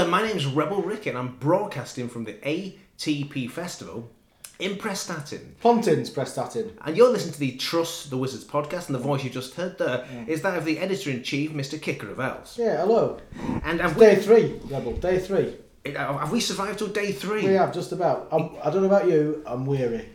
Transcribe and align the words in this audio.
there, 0.00 0.08
my 0.08 0.22
name's 0.22 0.46
Rebel 0.46 0.82
Rick, 0.82 1.06
and 1.06 1.18
I'm 1.18 1.36
broadcasting 1.36 2.08
from 2.08 2.24
the 2.24 2.32
ATP 2.34 3.50
Festival 3.50 4.10
in 4.58 4.76
Prestatyn. 4.76 5.54
Pontins 5.62 6.10
Prestatyn. 6.10 6.72
And 6.86 6.96
you're 6.96 7.10
listening 7.10 7.34
to 7.34 7.40
the 7.40 7.52
Trust 7.52 8.08
the 8.08 8.16
Wizards 8.16 8.44
podcast, 8.44 8.86
and 8.86 8.94
the 8.94 9.00
voice 9.00 9.22
you 9.24 9.30
just 9.30 9.54
heard 9.54 9.76
there 9.78 10.06
is 10.26 10.40
that 10.42 10.56
of 10.56 10.64
the 10.64 10.78
editor 10.78 11.10
in 11.10 11.22
chief, 11.22 11.52
Mr. 11.52 11.80
Kicker 11.80 12.10
of 12.10 12.18
Elves. 12.18 12.56
Yeah, 12.58 12.78
hello. 12.78 13.20
And 13.62 13.80
we, 13.94 14.00
Day 14.00 14.16
three, 14.16 14.60
Rebel. 14.64 14.94
Day 14.94 15.18
three. 15.18 15.56
have 15.94 16.32
we 16.32 16.40
survived 16.40 16.78
till 16.78 16.88
day 16.88 17.12
three? 17.12 17.46
We 17.46 17.54
have 17.54 17.74
just 17.74 17.92
about. 17.92 18.28
I'm, 18.32 18.52
I 18.64 18.70
don't 18.70 18.80
know 18.82 18.88
about 18.88 19.06
you. 19.06 19.42
I'm 19.44 19.66
weary. 19.66 20.08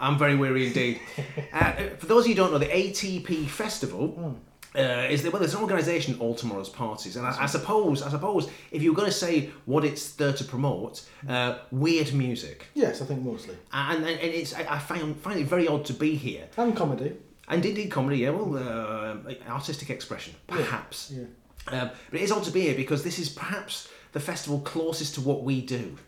I'm 0.00 0.18
very 0.18 0.36
weary 0.36 0.68
indeed. 0.68 1.00
uh, 1.52 1.72
for 1.98 2.06
those 2.06 2.24
of 2.24 2.28
you 2.28 2.34
who 2.34 2.40
don't 2.40 2.52
know, 2.52 2.58
the 2.58 2.66
ATP 2.66 3.46
Festival 3.48 4.38
uh, 4.74 5.06
is 5.10 5.22
the, 5.22 5.30
well, 5.30 5.40
there's 5.40 5.54
an 5.54 5.60
organisation 5.62 6.16
all 6.18 6.34
tomorrow's 6.34 6.68
parties, 6.68 7.16
and 7.16 7.26
I, 7.26 7.42
I 7.42 7.46
suppose 7.46 8.02
I 8.02 8.08
suppose 8.10 8.48
if 8.70 8.82
you're 8.82 8.94
going 8.94 9.08
to 9.10 9.12
say 9.26 9.50
what 9.66 9.84
it's 9.84 10.12
there 10.12 10.32
to 10.32 10.44
promote, 10.44 11.02
uh, 11.28 11.58
weird 11.70 12.12
music, 12.14 12.66
Yes, 12.74 13.02
I 13.02 13.04
think 13.04 13.22
mostly. 13.22 13.56
and, 13.72 13.98
and, 14.04 14.18
and 14.18 14.30
it's 14.34 14.54
I, 14.54 14.66
I 14.76 14.78
find 14.78 15.16
find 15.20 15.38
it 15.40 15.46
very 15.46 15.68
odd 15.68 15.84
to 15.86 15.92
be 15.92 16.14
here. 16.14 16.48
And 16.56 16.76
comedy. 16.76 17.12
And 17.48 17.64
indeed, 17.64 17.90
comedy, 17.90 18.18
yeah, 18.18 18.30
well, 18.30 18.56
uh, 18.56 19.50
artistic 19.50 19.90
expression, 19.90 20.34
perhaps. 20.46 21.12
Yeah. 21.14 21.24
Um, 21.68 21.90
but 22.10 22.20
it 22.20 22.24
is 22.24 22.32
odd 22.32 22.44
to 22.44 22.50
be 22.50 22.62
here 22.62 22.74
because 22.74 23.02
this 23.04 23.18
is 23.18 23.28
perhaps 23.28 23.88
the 24.12 24.20
festival 24.20 24.60
closest 24.60 25.14
to 25.16 25.20
what 25.20 25.42
we 25.44 25.60
do. 25.60 25.98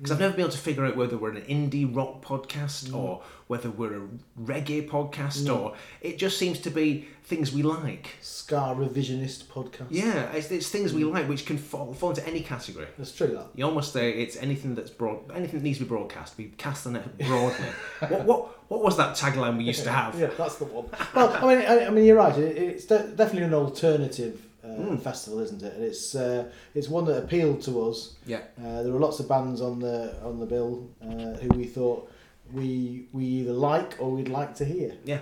Because 0.00 0.12
I've 0.12 0.20
never 0.20 0.32
been 0.32 0.46
able 0.46 0.52
to 0.52 0.58
figure 0.58 0.86
out 0.86 0.96
whether 0.96 1.18
we're 1.18 1.32
an 1.32 1.42
indie 1.42 1.94
rock 1.94 2.22
podcast 2.22 2.88
mm. 2.88 2.96
or 2.96 3.22
whether 3.48 3.68
we're 3.68 4.04
a 4.04 4.08
reggae 4.40 4.88
podcast 4.88 5.42
mm. 5.42 5.54
or 5.54 5.74
it 6.00 6.16
just 6.16 6.38
seems 6.38 6.58
to 6.60 6.70
be 6.70 7.06
things 7.24 7.52
we 7.52 7.62
like. 7.62 8.16
Ska 8.22 8.74
revisionist 8.78 9.44
podcast. 9.44 9.88
Yeah, 9.90 10.32
it's, 10.32 10.50
it's 10.50 10.70
things 10.70 10.94
we 10.94 11.02
mm. 11.02 11.12
like 11.12 11.28
which 11.28 11.44
can 11.44 11.58
fall, 11.58 11.92
fall 11.92 12.10
into 12.10 12.26
any 12.26 12.40
category. 12.40 12.86
That's 12.96 13.12
true. 13.12 13.26
That. 13.26 13.48
You 13.54 13.66
almost 13.66 13.92
say 13.92 14.12
it's 14.12 14.36
anything 14.38 14.74
that's 14.74 14.90
broad, 14.90 15.30
anything 15.34 15.60
that 15.60 15.64
needs 15.64 15.78
to 15.78 15.84
be 15.84 15.88
broadcast. 15.88 16.38
We 16.38 16.46
cast 16.56 16.84
the 16.84 16.92
net 16.92 17.18
broadly. 17.18 17.66
what, 18.08 18.24
what, 18.24 18.70
what 18.70 18.82
was 18.82 18.96
that 18.96 19.16
tagline 19.16 19.58
we 19.58 19.64
used 19.64 19.84
to 19.84 19.92
have? 19.92 20.18
Yeah, 20.18 20.30
that's 20.38 20.56
the 20.56 20.64
one. 20.64 20.86
well, 21.14 21.30
I 21.44 21.54
mean, 21.54 21.66
I, 21.66 21.86
I 21.88 21.90
mean, 21.90 22.06
you're 22.06 22.16
right. 22.16 22.36
It, 22.38 22.56
it's 22.56 22.86
de- 22.86 23.08
definitely 23.08 23.42
an 23.42 23.54
alternative 23.54 24.46
uh, 24.64 24.96
festival, 24.96 25.40
isn't 25.40 25.62
it? 25.62 25.74
And 25.74 25.84
it's 25.84 26.14
uh, 26.14 26.50
it's 26.74 26.88
one 26.88 27.04
that 27.06 27.22
appealed 27.22 27.62
to 27.62 27.88
us. 27.88 28.16
Yeah. 28.26 28.42
Uh, 28.58 28.82
there 28.82 28.92
were 28.92 29.00
lots 29.00 29.20
of 29.20 29.28
bands 29.28 29.60
on 29.60 29.78
the 29.78 30.16
on 30.22 30.38
the 30.40 30.46
bill 30.46 30.88
uh, 31.02 31.34
who 31.38 31.48
we 31.56 31.64
thought 31.64 32.10
we 32.52 33.06
we 33.12 33.24
either 33.24 33.52
like 33.52 33.96
or 33.98 34.10
we'd 34.10 34.28
like 34.28 34.54
to 34.56 34.64
hear. 34.64 34.96
Yeah. 35.04 35.20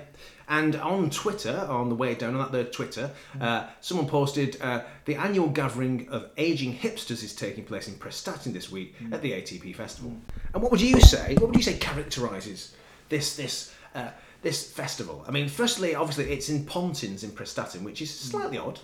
And 0.49 0.77
on 0.77 1.11
Twitter, 1.11 1.67
on 1.69 1.91
the 1.91 1.95
way 1.95 2.15
down 2.15 2.35
on 2.35 2.41
that 2.41 2.53
there 2.53 2.65
Twitter, 2.65 3.11
uh, 3.41 3.67
someone 3.81 4.07
posted 4.07 4.61
uh, 4.63 4.83
the 5.05 5.15
annual 5.17 5.49
gathering 5.49 6.09
of 6.09 6.31
aging 6.39 6.75
hipsters 6.75 7.23
is 7.23 7.35
taking 7.35 7.65
place 7.65 7.87
in 7.87 7.95
Prestatyn 7.95 8.55
this 8.55 8.73
week 8.73 8.95
at 9.13 9.21
the 9.21 9.33
ATP 9.33 9.77
Festival. 9.77 10.17
And 10.55 10.63
what 10.63 10.73
would 10.73 10.81
you 10.81 11.01
say? 11.01 11.35
What 11.35 11.49
would 11.49 11.57
you 11.57 11.63
say 11.63 11.77
characterises 11.77 12.75
this 13.11 13.37
this 13.37 13.75
uh, 13.95 14.09
this 14.41 14.71
festival? 14.73 15.25
I 15.29 15.33
mean, 15.33 15.49
firstly, 15.49 15.95
obviously, 15.95 16.33
it's 16.33 16.49
in 16.49 16.65
Pontins 16.65 17.25
in 17.25 17.31
Prestatyn, 17.31 17.83
which 17.83 18.01
is 18.01 18.15
slightly 18.15 18.57
odd. 18.59 18.81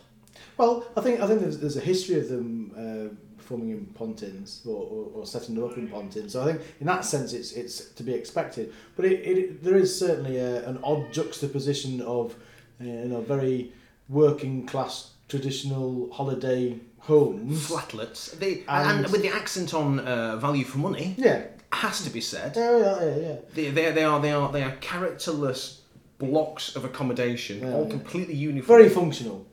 Well, 0.57 0.85
I 0.97 1.01
think 1.01 1.21
I 1.21 1.27
think 1.27 1.41
there's, 1.41 1.59
there's 1.59 1.77
a 1.77 1.81
history 1.81 2.19
of 2.19 2.29
them 2.29 2.73
uh, 2.77 3.15
performing 3.39 3.71
in 3.71 3.87
Pontins 3.87 4.65
or, 4.67 4.71
or, 4.77 5.11
or 5.15 5.27
setting 5.27 5.55
them 5.55 5.65
up 5.65 5.77
in 5.77 5.89
Pontins. 5.89 6.33
So 6.33 6.43
I 6.43 6.47
think 6.47 6.61
in 6.81 6.87
that 6.87 7.05
sense 7.05 7.33
it's 7.33 7.53
it's 7.53 7.87
to 7.91 8.03
be 8.03 8.15
expected. 8.15 8.73
But 8.97 9.05
it, 9.07 9.21
it 9.27 9.65
there 9.65 9.77
is 9.77 9.97
certainly 9.99 10.39
a, 10.39 10.67
an 10.69 10.79
odd 10.83 11.13
juxtaposition 11.13 12.01
of 12.03 12.35
uh, 12.81 12.85
you 12.85 13.09
know 13.09 13.21
very 13.21 13.73
working 14.09 14.67
class 14.67 15.11
traditional 15.29 16.11
holiday 16.13 16.79
homes. 16.99 17.69
Flatlets, 17.69 18.39
they, 18.39 18.63
And- 18.69 19.05
and, 19.05 19.13
with 19.13 19.23
the 19.23 19.29
accent 19.29 19.75
on 19.75 19.99
uh, 20.01 20.37
value 20.37 20.65
for 20.65 20.79
money, 20.79 21.15
Yeah. 21.19 21.43
has 21.73 22.03
to 22.05 22.11
be 22.11 22.21
said. 22.21 22.55
Yeah, 22.57 22.79
yeah, 22.79 23.05
yeah, 23.05 23.17
yeah. 23.17 23.37
They, 23.55 23.71
they, 23.71 23.93
they 23.93 24.05
are 24.05 24.21
they 24.21 24.33
are 24.33 24.51
they 24.53 24.63
are 24.63 24.73
characterless 24.81 25.83
blocks 26.19 26.77
of 26.77 26.85
accommodation, 26.85 27.61
Yeah, 27.61 27.75
all 27.75 27.85
yeah. 27.85 27.91
completely 27.91 28.35
uniform. 28.35 28.79
Very 28.79 28.89
functional. 28.91 29.47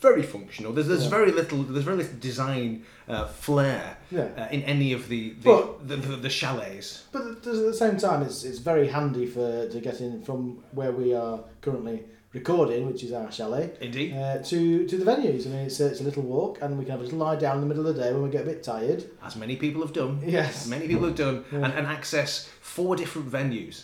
Very 0.00 0.22
functional. 0.22 0.72
There's, 0.72 0.88
there's 0.88 1.04
Yeah. 1.04 1.10
very 1.18 1.32
little 1.32 1.62
there's 1.64 1.84
very 1.84 1.96
little 2.02 2.18
design 2.20 2.84
uh, 3.08 3.26
flair 3.26 3.96
Yeah. 4.10 4.28
uh, 4.36 4.48
in 4.56 4.62
any 4.62 4.92
of 4.92 5.08
the 5.08 5.30
the, 5.30 5.44
But- 5.50 5.88
the, 5.88 5.96
the, 5.96 6.16
the 6.16 6.30
chalets. 6.30 7.04
But 7.12 7.22
at 7.26 7.42
the 7.42 7.74
same 7.74 7.96
time, 7.98 8.22
it's 8.22 8.44
it's 8.44 8.58
very 8.58 8.88
handy 8.88 9.26
for 9.26 9.68
to 9.68 9.80
get 9.80 10.00
in 10.00 10.22
from 10.22 10.58
where 10.72 10.92
we 10.92 11.14
are 11.14 11.40
currently 11.60 12.04
recording, 12.34 12.86
which 12.86 13.02
is 13.02 13.12
our 13.12 13.30
chalet, 13.32 13.70
Indeed. 13.80 14.12
uh, 14.14 14.38
to 14.50 14.86
to 14.90 14.96
the 14.98 15.04
venues. 15.12 15.46
I 15.46 15.48
mean, 15.50 15.64
it's 15.68 15.80
a, 15.80 15.86
it's 15.86 16.00
a 16.00 16.04
little 16.04 16.22
walk, 16.22 16.58
and 16.62 16.78
we 16.78 16.84
can 16.84 16.92
have 16.92 17.00
a 17.00 17.04
little 17.04 17.18
lie 17.26 17.36
down 17.36 17.54
in 17.56 17.62
the 17.62 17.66
middle 17.72 17.86
of 17.86 17.96
the 17.96 18.02
day 18.02 18.12
when 18.12 18.22
we 18.22 18.30
get 18.30 18.42
a 18.42 18.50
bit 18.52 18.62
tired. 18.62 19.00
As 19.28 19.34
many 19.36 19.56
people 19.56 19.80
have 19.86 19.94
done. 19.94 20.20
Yes. 20.26 20.66
Many 20.66 20.86
people 20.86 21.06
have 21.06 21.16
done 21.16 21.44
Yeah. 21.50 21.64
and, 21.64 21.72
and 21.78 21.86
access 21.86 22.48
four 22.60 22.94
different 22.96 23.28
venues. 23.30 23.76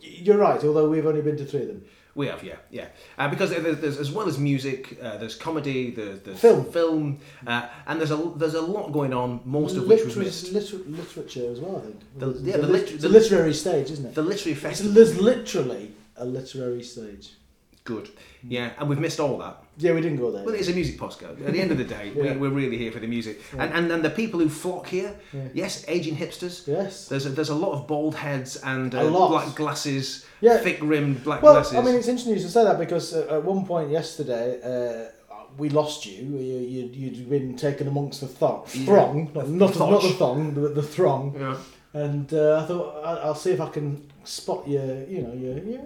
You're 0.00 0.38
right, 0.38 0.62
although 0.64 0.88
we've 0.88 1.04
only 1.04 1.20
been 1.20 1.36
to 1.36 1.44
three 1.44 1.62
of 1.62 1.68
them. 1.68 1.84
We 2.18 2.26
have, 2.26 2.42
yeah, 2.42 2.56
yeah. 2.72 2.88
Uh, 3.16 3.28
because 3.28 3.50
there's, 3.50 3.78
there's 3.78 3.96
as 3.98 4.10
well 4.10 4.26
as 4.26 4.38
music, 4.38 4.98
uh, 5.00 5.18
there's 5.18 5.36
comedy, 5.36 5.92
there's, 5.92 6.18
there's 6.22 6.40
Film. 6.40 6.64
film, 6.64 7.18
uh, 7.46 7.68
and 7.86 8.00
there's 8.00 8.10
a 8.10 8.16
there's 8.34 8.54
a 8.54 8.60
lot 8.60 8.90
going 8.92 9.12
on. 9.14 9.40
Most 9.44 9.76
of 9.76 9.86
which 9.86 10.04
was 10.04 10.16
missed. 10.16 10.52
liter- 10.52 10.82
literature 10.88 11.48
as 11.52 11.60
well, 11.60 11.76
I 11.76 11.80
think. 11.86 12.00
The- 12.18 12.50
yeah, 12.50 12.56
the 12.56 12.66
lit- 12.66 12.86
liter- 12.86 12.96
the- 12.98 13.08
literary 13.08 13.54
stage, 13.54 13.92
isn't 13.92 14.04
it? 14.04 14.14
The 14.16 14.22
literary 14.22 14.54
It's, 14.54 14.62
festival. 14.62 14.92
there's 14.94 15.16
literally 15.20 15.92
a 16.16 16.24
literary 16.24 16.82
stage. 16.82 17.34
Good. 17.92 18.08
Yeah, 18.56 18.70
and 18.78 18.84
we've 18.88 18.98
missed 19.06 19.20
all 19.24 19.36
that. 19.44 19.54
Yeah, 19.78 19.92
we 19.96 20.00
didn't 20.00 20.18
go 20.24 20.30
there. 20.30 20.44
Well, 20.44 20.54
it's 20.54 20.68
a 20.68 20.72
music 20.80 20.96
podcast. 21.04 21.34
At 21.46 21.52
the 21.54 21.60
end 21.64 21.72
of 21.74 21.78
the 21.82 21.88
day, 21.96 22.12
Yeah. 22.16 22.32
we, 22.34 22.38
we're 22.42 22.56
really 22.62 22.76
here 22.82 22.92
for 22.92 23.00
the 23.04 23.06
music. 23.16 23.36
Yeah. 23.54 23.62
And, 23.62 23.70
and 23.76 23.84
and 23.94 24.00
the 24.08 24.10
people 24.22 24.38
who 24.42 24.48
flock 24.64 24.86
here, 24.96 25.10
Yeah. 25.32 25.48
yes, 25.62 25.72
aging 25.88 26.16
hipsters. 26.22 26.54
yes. 26.76 27.08
There's 27.10 27.26
a, 27.26 27.30
there's 27.30 27.48
a 27.58 27.60
lot 27.64 27.72
of 27.76 27.80
bald 27.92 28.14
heads 28.26 28.56
and 28.72 28.94
A 28.94 29.00
uh, 29.00 29.04
lot. 29.16 29.28
black 29.34 29.48
glasses, 29.60 30.26
Yeah. 30.46 30.58
thick 30.66 30.78
rimmed 30.82 31.18
black 31.24 31.40
Well, 31.42 31.54
glasses. 31.54 31.74
I 31.78 31.82
mean, 31.84 31.94
it's 31.98 32.08
interesting 32.12 32.34
you 32.36 32.40
should 32.44 32.52
say 32.58 32.64
that 32.64 32.78
because 32.78 33.06
at 33.36 33.42
one 33.52 33.62
point 33.72 33.88
yesterday, 33.90 34.46
uh, 34.70 35.10
we 35.56 35.68
lost 35.70 36.04
you. 36.06 36.18
you 36.48 36.58
you'd, 36.74 36.92
you'd 37.00 37.30
been 37.30 37.56
taken 37.56 37.88
amongst 37.88 38.20
the 38.20 38.28
thong, 38.40 38.58
throng, 38.88 39.30
not, 39.34 39.48
not, 39.48 39.72
Thosh. 39.72 39.90
not 39.94 40.02
the 40.02 40.14
thong, 40.22 40.40
but 40.54 40.74
the 40.80 40.82
throng. 40.96 41.22
yeah. 41.40 41.56
And 41.94 42.28
uh, 42.34 42.60
I 42.60 42.66
thought 42.68 42.86
I'll 43.26 43.34
see 43.44 43.52
if 43.56 43.60
I 43.68 43.70
can 43.76 43.86
spot 44.22 44.68
your, 44.68 44.84
you 45.14 45.20
know, 45.24 45.32
your, 45.44 45.56
your, 45.72 45.80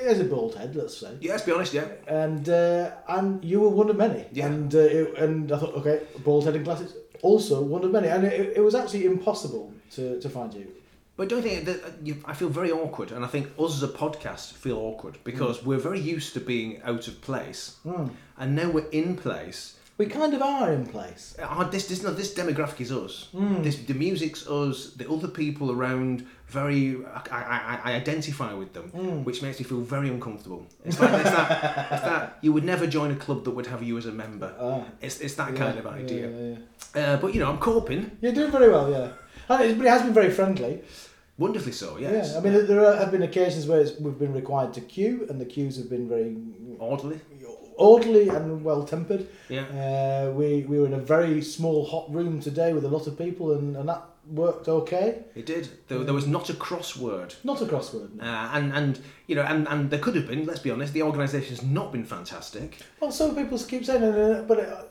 as 0.00 0.20
a 0.20 0.24
bald 0.24 0.54
head, 0.54 0.74
let's 0.76 0.96
say. 0.98 1.16
yeah, 1.20 1.32
let's 1.32 1.44
be 1.44 1.52
honest, 1.52 1.72
yeah. 1.74 1.86
And 2.06 2.48
uh, 2.48 2.90
and 3.08 3.44
you 3.44 3.60
were 3.60 3.68
one 3.68 3.90
of 3.90 3.96
many. 3.96 4.24
Yeah. 4.32 4.46
And 4.46 4.74
uh, 4.74 4.78
it, 4.78 5.18
and 5.18 5.50
I 5.52 5.58
thought, 5.58 5.74
okay, 5.76 6.02
bald 6.24 6.44
head 6.44 6.54
and 6.56 6.64
glasses, 6.64 6.94
also 7.22 7.62
one 7.62 7.84
of 7.84 7.90
many. 7.90 8.08
And 8.08 8.24
it, 8.24 8.56
it 8.56 8.60
was 8.60 8.74
actually 8.74 9.06
impossible 9.06 9.72
to, 9.92 10.20
to 10.20 10.28
find 10.28 10.52
you. 10.54 10.66
But 11.16 11.30
don't 11.30 11.42
you 11.42 11.48
think 11.48 11.64
that 11.64 11.82
uh, 11.84 11.90
you, 12.02 12.16
I 12.26 12.34
feel 12.34 12.50
very 12.50 12.70
awkward, 12.70 13.10
and 13.10 13.24
I 13.24 13.28
think 13.28 13.46
us 13.58 13.74
as 13.76 13.82
a 13.82 13.88
podcast 13.88 14.52
feel 14.52 14.76
awkward 14.76 15.16
because 15.24 15.64
we're 15.64 15.78
very 15.78 16.00
used 16.00 16.34
to 16.34 16.40
being 16.40 16.82
out 16.82 17.08
of 17.08 17.20
place, 17.22 17.76
Mm. 17.86 18.10
and 18.38 18.54
now 18.54 18.68
we're 18.70 18.88
in 18.90 19.16
place. 19.16 19.76
We 19.98 20.04
kind 20.06 20.34
of 20.34 20.42
are 20.42 20.72
in 20.72 20.84
place. 20.86 21.34
Our, 21.42 21.64
this, 21.64 21.86
this, 21.88 22.02
no, 22.02 22.12
this 22.12 22.34
demographic 22.34 22.82
is 22.82 22.92
us. 22.92 23.28
Mm. 23.34 23.62
This, 23.64 23.76
the 23.78 23.94
music's 23.94 24.46
us. 24.46 24.90
The 24.92 25.08
other 25.10 25.26
people 25.28 25.72
around, 25.72 26.26
very, 26.48 26.98
I, 27.06 27.20
I, 27.30 27.80
I 27.84 27.92
identify 27.94 28.52
with 28.52 28.74
them, 28.74 28.90
Mm. 28.94 29.24
which 29.24 29.40
makes 29.42 29.58
me 29.58 29.64
feel 29.64 29.80
very 29.80 30.10
uncomfortable. 30.10 30.66
It's 30.84 31.00
like 31.00 31.14
it's 31.14 31.30
that, 31.30 31.88
it's 31.92 32.02
that 32.02 32.38
you 32.42 32.52
would 32.52 32.64
never 32.64 32.86
join 32.86 33.10
a 33.10 33.16
club 33.16 33.44
that 33.44 33.52
would 33.52 33.66
have 33.68 33.82
you 33.82 33.96
as 33.96 34.04
a 34.06 34.12
member. 34.12 34.52
Ah, 34.60 34.84
It's, 35.00 35.20
it's 35.20 35.34
that 35.36 35.52
yeah, 35.52 35.58
kind 35.58 35.78
of 35.78 35.86
idea. 35.86 36.28
yeah, 36.30 36.56
yeah. 36.94 37.02
Uh, 37.14 37.16
but 37.16 37.32
you 37.34 37.40
know, 37.40 37.50
I'm 37.50 37.58
coping 37.58 38.10
You're 38.20 38.32
doing 38.32 38.50
very 38.50 38.68
well, 38.70 38.90
yeah. 38.90 39.08
And 39.48 39.62
it, 39.70 39.78
but 39.78 39.86
it 39.86 39.90
has 39.90 40.02
been 40.02 40.12
very 40.14 40.30
friendly. 40.30 40.82
wonderfully 41.38 41.72
so. 41.72 41.96
Yes, 41.98 42.32
Yeah, 42.32 42.38
I 42.38 42.40
mean, 42.42 42.66
there 42.66 42.84
are, 42.84 42.96
have 42.96 43.10
been 43.12 43.22
occasions 43.22 43.66
where 43.66 43.80
it's, 43.80 43.98
we've 43.98 44.18
been 44.18 44.34
required 44.34 44.74
to 44.74 44.80
queue, 44.82 45.26
and 45.30 45.40
the 45.40 45.44
queues 45.46 45.76
have 45.78 45.88
been 45.88 46.06
very 46.08 46.36
orderly. 46.78 47.18
Orderly 47.76 48.28
and 48.28 48.64
well 48.64 48.84
tempered. 48.84 49.28
Yeah. 49.48 49.64
Uh, 49.64 50.32
we 50.32 50.64
we 50.68 50.78
were 50.80 50.86
in 50.86 50.94
a 50.94 50.98
very 51.00 51.42
small 51.42 51.86
hot 51.86 52.12
room 52.12 52.40
today 52.40 52.72
with 52.72 52.84
a 52.84 52.88
lot 52.88 53.06
of 53.06 53.16
people, 53.18 53.52
and, 53.52 53.76
and 53.76 53.88
that 53.88 54.02
worked 54.28 54.68
okay. 54.68 55.22
It 55.36 55.46
did. 55.46 55.68
There, 55.88 56.00
there 56.00 56.14
was 56.14 56.26
not 56.26 56.50
a 56.50 56.54
crossword. 56.54 57.36
Not 57.44 57.62
a 57.62 57.66
crossword. 57.66 58.14
no. 58.14 58.24
Uh, 58.24 58.50
and, 58.54 58.72
and 58.72 58.98
you 59.28 59.36
know 59.36 59.42
and, 59.42 59.68
and 59.68 59.90
there 59.90 60.00
could 60.00 60.16
have 60.16 60.26
been 60.26 60.46
let's 60.46 60.60
be 60.60 60.70
honest 60.70 60.92
the 60.92 61.02
organisation's 61.02 61.62
not 61.62 61.92
been 61.92 62.04
fantastic 62.04 62.78
Well, 63.00 63.12
some 63.12 63.36
people 63.36 63.56
keep 63.58 63.84
saying, 63.84 64.02
uh, 64.02 64.44
but 64.48 64.58
uh, 64.60 64.82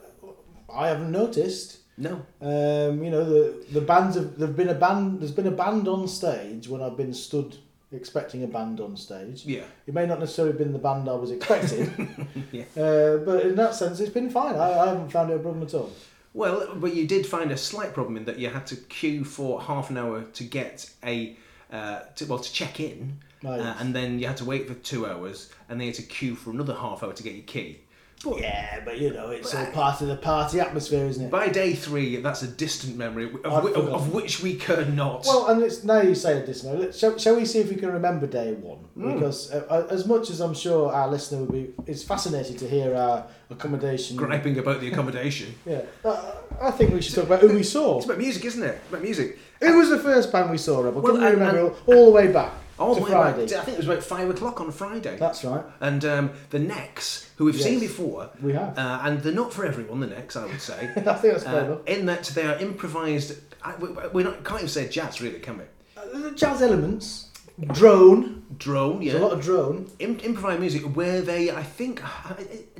I 0.72 0.88
haven't 0.88 1.10
noticed. 1.12 1.78
no 1.98 2.14
Um, 2.40 3.04
you 3.04 3.10
know, 3.10 3.24
the 3.24 3.42
the 3.72 3.80
bands 3.80 4.16
have 4.16 4.38
there've 4.38 4.56
been 4.56 4.70
a 4.70 4.74
band. 4.86 5.20
There's 5.20 5.32
been 5.40 5.46
a 5.48 5.58
band 5.64 5.86
on 5.88 6.08
stage 6.08 6.68
when 6.68 6.80
I've 6.82 6.96
been 6.96 7.12
stood 7.14 7.56
expecting 7.96 8.44
a 8.44 8.46
band 8.46 8.80
on 8.80 8.96
stage. 8.96 9.44
yeah 9.46 9.64
It 9.86 9.94
may 9.94 10.06
not 10.06 10.20
necessarily 10.20 10.52
have 10.52 10.58
been 10.58 10.72
the 10.72 10.78
band 10.78 11.08
I 11.08 11.14
was 11.14 11.30
expecting, 11.30 12.28
Yeah. 12.52 12.64
uh, 12.76 13.16
but 13.18 13.46
in 13.46 13.56
that 13.56 13.74
sense, 13.74 13.98
it's 14.00 14.12
been 14.12 14.30
fine. 14.30 14.54
I, 14.56 14.78
I 14.78 14.86
haven't 14.88 15.10
found 15.10 15.30
it 15.30 15.36
a 15.36 15.38
problem 15.38 15.62
at 15.64 15.74
all. 15.74 15.90
well 16.34 16.74
but 16.76 16.94
you 16.94 17.06
did 17.06 17.26
find 17.26 17.50
a 17.50 17.56
slight 17.56 17.92
problem 17.94 18.16
in 18.16 18.24
that 18.26 18.38
you 18.38 18.48
had 18.50 18.66
to 18.68 18.76
queue 18.76 19.24
for 19.24 19.60
half 19.62 19.90
an 19.90 19.96
hour 19.96 20.22
to 20.38 20.44
get 20.44 20.90
a 21.04 21.36
uh, 21.72 22.00
to, 22.16 22.24
well 22.26 22.38
to 22.38 22.52
check 22.52 22.78
in 22.80 23.18
Right. 23.42 23.60
uh, 23.60 23.74
and 23.80 23.94
then 23.94 24.18
you 24.18 24.26
had 24.26 24.38
to 24.38 24.44
wait 24.46 24.66
for 24.66 24.74
two 24.74 25.06
hours 25.06 25.50
and 25.68 25.78
then 25.78 25.86
you 25.86 25.92
had 25.92 26.02
to 26.04 26.08
queue 26.18 26.34
for 26.34 26.50
another 26.50 26.74
half 26.74 27.02
hour 27.02 27.12
to 27.12 27.22
get 27.22 27.34
your 27.34 27.44
key 27.44 27.80
But 28.24 28.40
Yeah, 28.40 28.80
but 28.84 28.98
you 28.98 29.12
know, 29.12 29.30
it's 29.30 29.54
all 29.54 29.66
part 29.66 30.00
of 30.00 30.08
the 30.08 30.16
party 30.16 30.58
atmosphere, 30.60 31.06
isn't 31.06 31.26
it? 31.26 31.30
by 31.30 31.48
day 31.48 31.74
three, 31.74 32.16
that's 32.16 32.42
a 32.42 32.48
distant 32.48 32.96
memory 32.96 33.26
of, 33.44 33.66
I'd 33.66 33.76
of, 33.76 33.88
of 33.88 34.12
which 34.14 34.42
we 34.42 34.54
care 34.54 34.84
not. 34.86 35.24
Well, 35.26 35.46
and 35.48 35.62
it's 35.62 35.84
now 35.84 36.00
you 36.00 36.14
say 36.14 36.38
it 36.38 36.46
this 36.46 36.64
way. 36.64 36.76
Let's, 36.76 36.98
shall, 36.98 37.18
shall 37.18 37.36
we 37.36 37.44
see 37.44 37.60
if 37.60 37.68
we 37.68 37.76
can 37.76 37.92
remember 37.92 38.26
day 38.26 38.54
one? 38.54 38.78
Hmm. 38.94 39.14
Because 39.14 39.52
uh, 39.52 39.66
uh, 39.68 39.86
as 39.90 40.06
much 40.06 40.30
as 40.30 40.40
I'm 40.40 40.54
sure 40.54 40.92
our 40.92 41.08
listener 41.08 41.40
would 41.40 41.52
be, 41.52 41.74
it's 41.86 42.02
fascinating 42.02 42.56
to 42.56 42.68
hear 42.68 42.94
our 42.94 43.26
accommodation. 43.50 44.16
Griping 44.16 44.58
about 44.58 44.80
the 44.80 44.88
accommodation. 44.88 45.54
Yeah, 45.66 45.82
uh, 46.04 46.32
I 46.62 46.70
think 46.70 46.92
we 46.94 47.02
should 47.02 47.14
talk 47.14 47.24
about 47.24 47.40
who 47.40 47.48
we 47.48 47.62
saw. 47.62 47.96
It's 47.96 48.06
about 48.06 48.18
music, 48.18 48.44
isn't 48.44 48.62
it? 48.62 48.78
It's 48.82 48.88
about 48.88 49.02
music. 49.02 49.38
Who 49.60 49.78
was 49.78 49.90
the 49.90 49.98
first 49.98 50.30
band 50.30 50.50
we 50.50 50.58
saw, 50.58 50.80
Rob? 50.80 50.94
Well, 50.94 51.12
Can 51.14 51.20
you 51.22 51.26
and- 51.26 51.38
remember 51.38 51.60
all, 51.86 51.94
all 51.94 52.04
the 52.06 52.10
way 52.12 52.32
back 52.32 52.52
All 52.78 52.94
the 52.94 53.00
way 53.02 53.10
back 53.10 53.34
Friday? 53.34 53.46
to- 53.48 53.58
I 53.58 53.64
think 53.64 53.74
it 53.76 53.78
was 53.78 53.86
about 53.88 54.02
five 54.04 54.28
o'clock 54.30 54.60
on 54.60 54.70
Friday. 54.70 55.16
That's 55.18 55.44
right. 55.44 55.64
And 55.80 56.04
um, 56.04 56.30
the 56.50 56.58
Necks, 56.58 57.30
who 57.36 57.46
we've 57.46 57.54
Yes. 57.56 57.64
seen 57.64 57.80
before, 57.80 58.30
We 58.42 58.52
have. 58.52 58.76
uh, 58.78 59.00
and 59.02 59.22
they're 59.22 59.32
not 59.32 59.52
for 59.52 59.64
everyone. 59.64 60.00
The 60.00 60.08
Necks, 60.08 60.36
I 60.36 60.44
would 60.46 60.60
say, 60.60 60.90
I 60.96 61.02
think 61.02 61.04
that's 61.04 61.44
fair 61.44 61.60
uh, 61.60 61.64
enough. 61.64 61.86
in 61.86 62.06
that 62.06 62.24
they 62.34 62.46
are 62.46 62.56
improvised. 62.58 63.38
I, 63.62 63.74
we, 63.76 63.88
we're 64.12 64.24
not 64.24 64.44
can't 64.44 64.60
even 64.60 64.68
say 64.68 64.88
jazz, 64.88 65.20
really, 65.20 65.38
can 65.40 65.58
we? 65.58 65.64
Uh, 65.96 66.30
jazz 66.30 66.60
elements, 66.62 67.30
drone. 67.72 68.34
Drone, 68.58 69.00
There's 69.00 69.14
yeah. 69.14 69.18
a 69.20 69.22
lot 69.22 69.32
of 69.32 69.42
drone. 69.42 69.90
Im- 69.98 70.20
improvised 70.20 70.60
music 70.60 70.82
where 70.94 71.20
they, 71.20 71.50
I 71.50 71.62
think, 71.64 72.00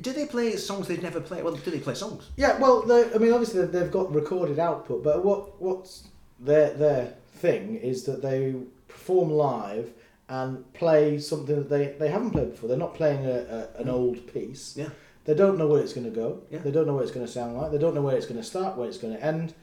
do 0.00 0.12
they 0.12 0.25
play 0.26 0.56
songs 0.56 0.87
they've 0.87 1.02
never 1.02 1.20
played? 1.20 1.43
Well, 1.43 1.54
do 1.54 1.70
they 1.70 1.81
play 1.81 1.94
songs? 1.94 2.28
Yeah, 2.37 2.56
well, 2.58 2.84
I 2.90 3.19
mean, 3.19 3.32
obviously 3.32 3.60
they've- 3.62 3.72
they've 3.72 3.90
got 3.90 4.14
recorded 4.14 4.58
output, 4.58 5.02
but 5.02 5.25
what 5.25 5.60
what's 5.60 6.04
their 6.38 6.72
their 6.75 7.14
thing 7.34 7.76
is 7.76 8.04
that 8.04 8.22
they 8.22 8.54
perform 8.96 9.31
live 9.31 9.87
and 10.28 10.50
play 10.72 11.19
something 11.19 11.56
that 11.56 11.69
they, 11.75 11.84
they 12.00 12.08
haven't 12.16 12.31
played 12.31 12.50
before. 12.52 12.69
They're 12.69 12.84
not 12.87 12.94
playing 12.94 13.22
a, 13.26 13.38
a, 13.76 13.81
an 13.82 13.88
old 13.88 14.19
piece. 14.32 14.64
Yeah. 14.76 14.88
They 15.26 15.34
don't 15.34 15.56
know 15.58 15.69
where 15.69 15.82
it's 15.84 15.93
going 15.93 16.10
to 16.12 16.16
go. 16.25 16.28
Yeah. 16.50 16.60
They 16.64 16.70
don't 16.76 16.87
know 16.88 16.94
what 16.94 17.02
it's 17.06 17.12
going 17.16 17.26
to 17.26 17.32
sound 17.32 17.56
like. 17.58 17.70
They 17.72 17.78
don't 17.78 17.94
know 17.94 18.02
where 18.02 18.16
it's 18.16 18.26
going 18.26 18.40
to 18.40 18.46
start, 18.54 18.76
where 18.76 18.88
it's 18.88 18.98
going 18.98 19.14
to 19.16 19.22
end. 19.32 19.54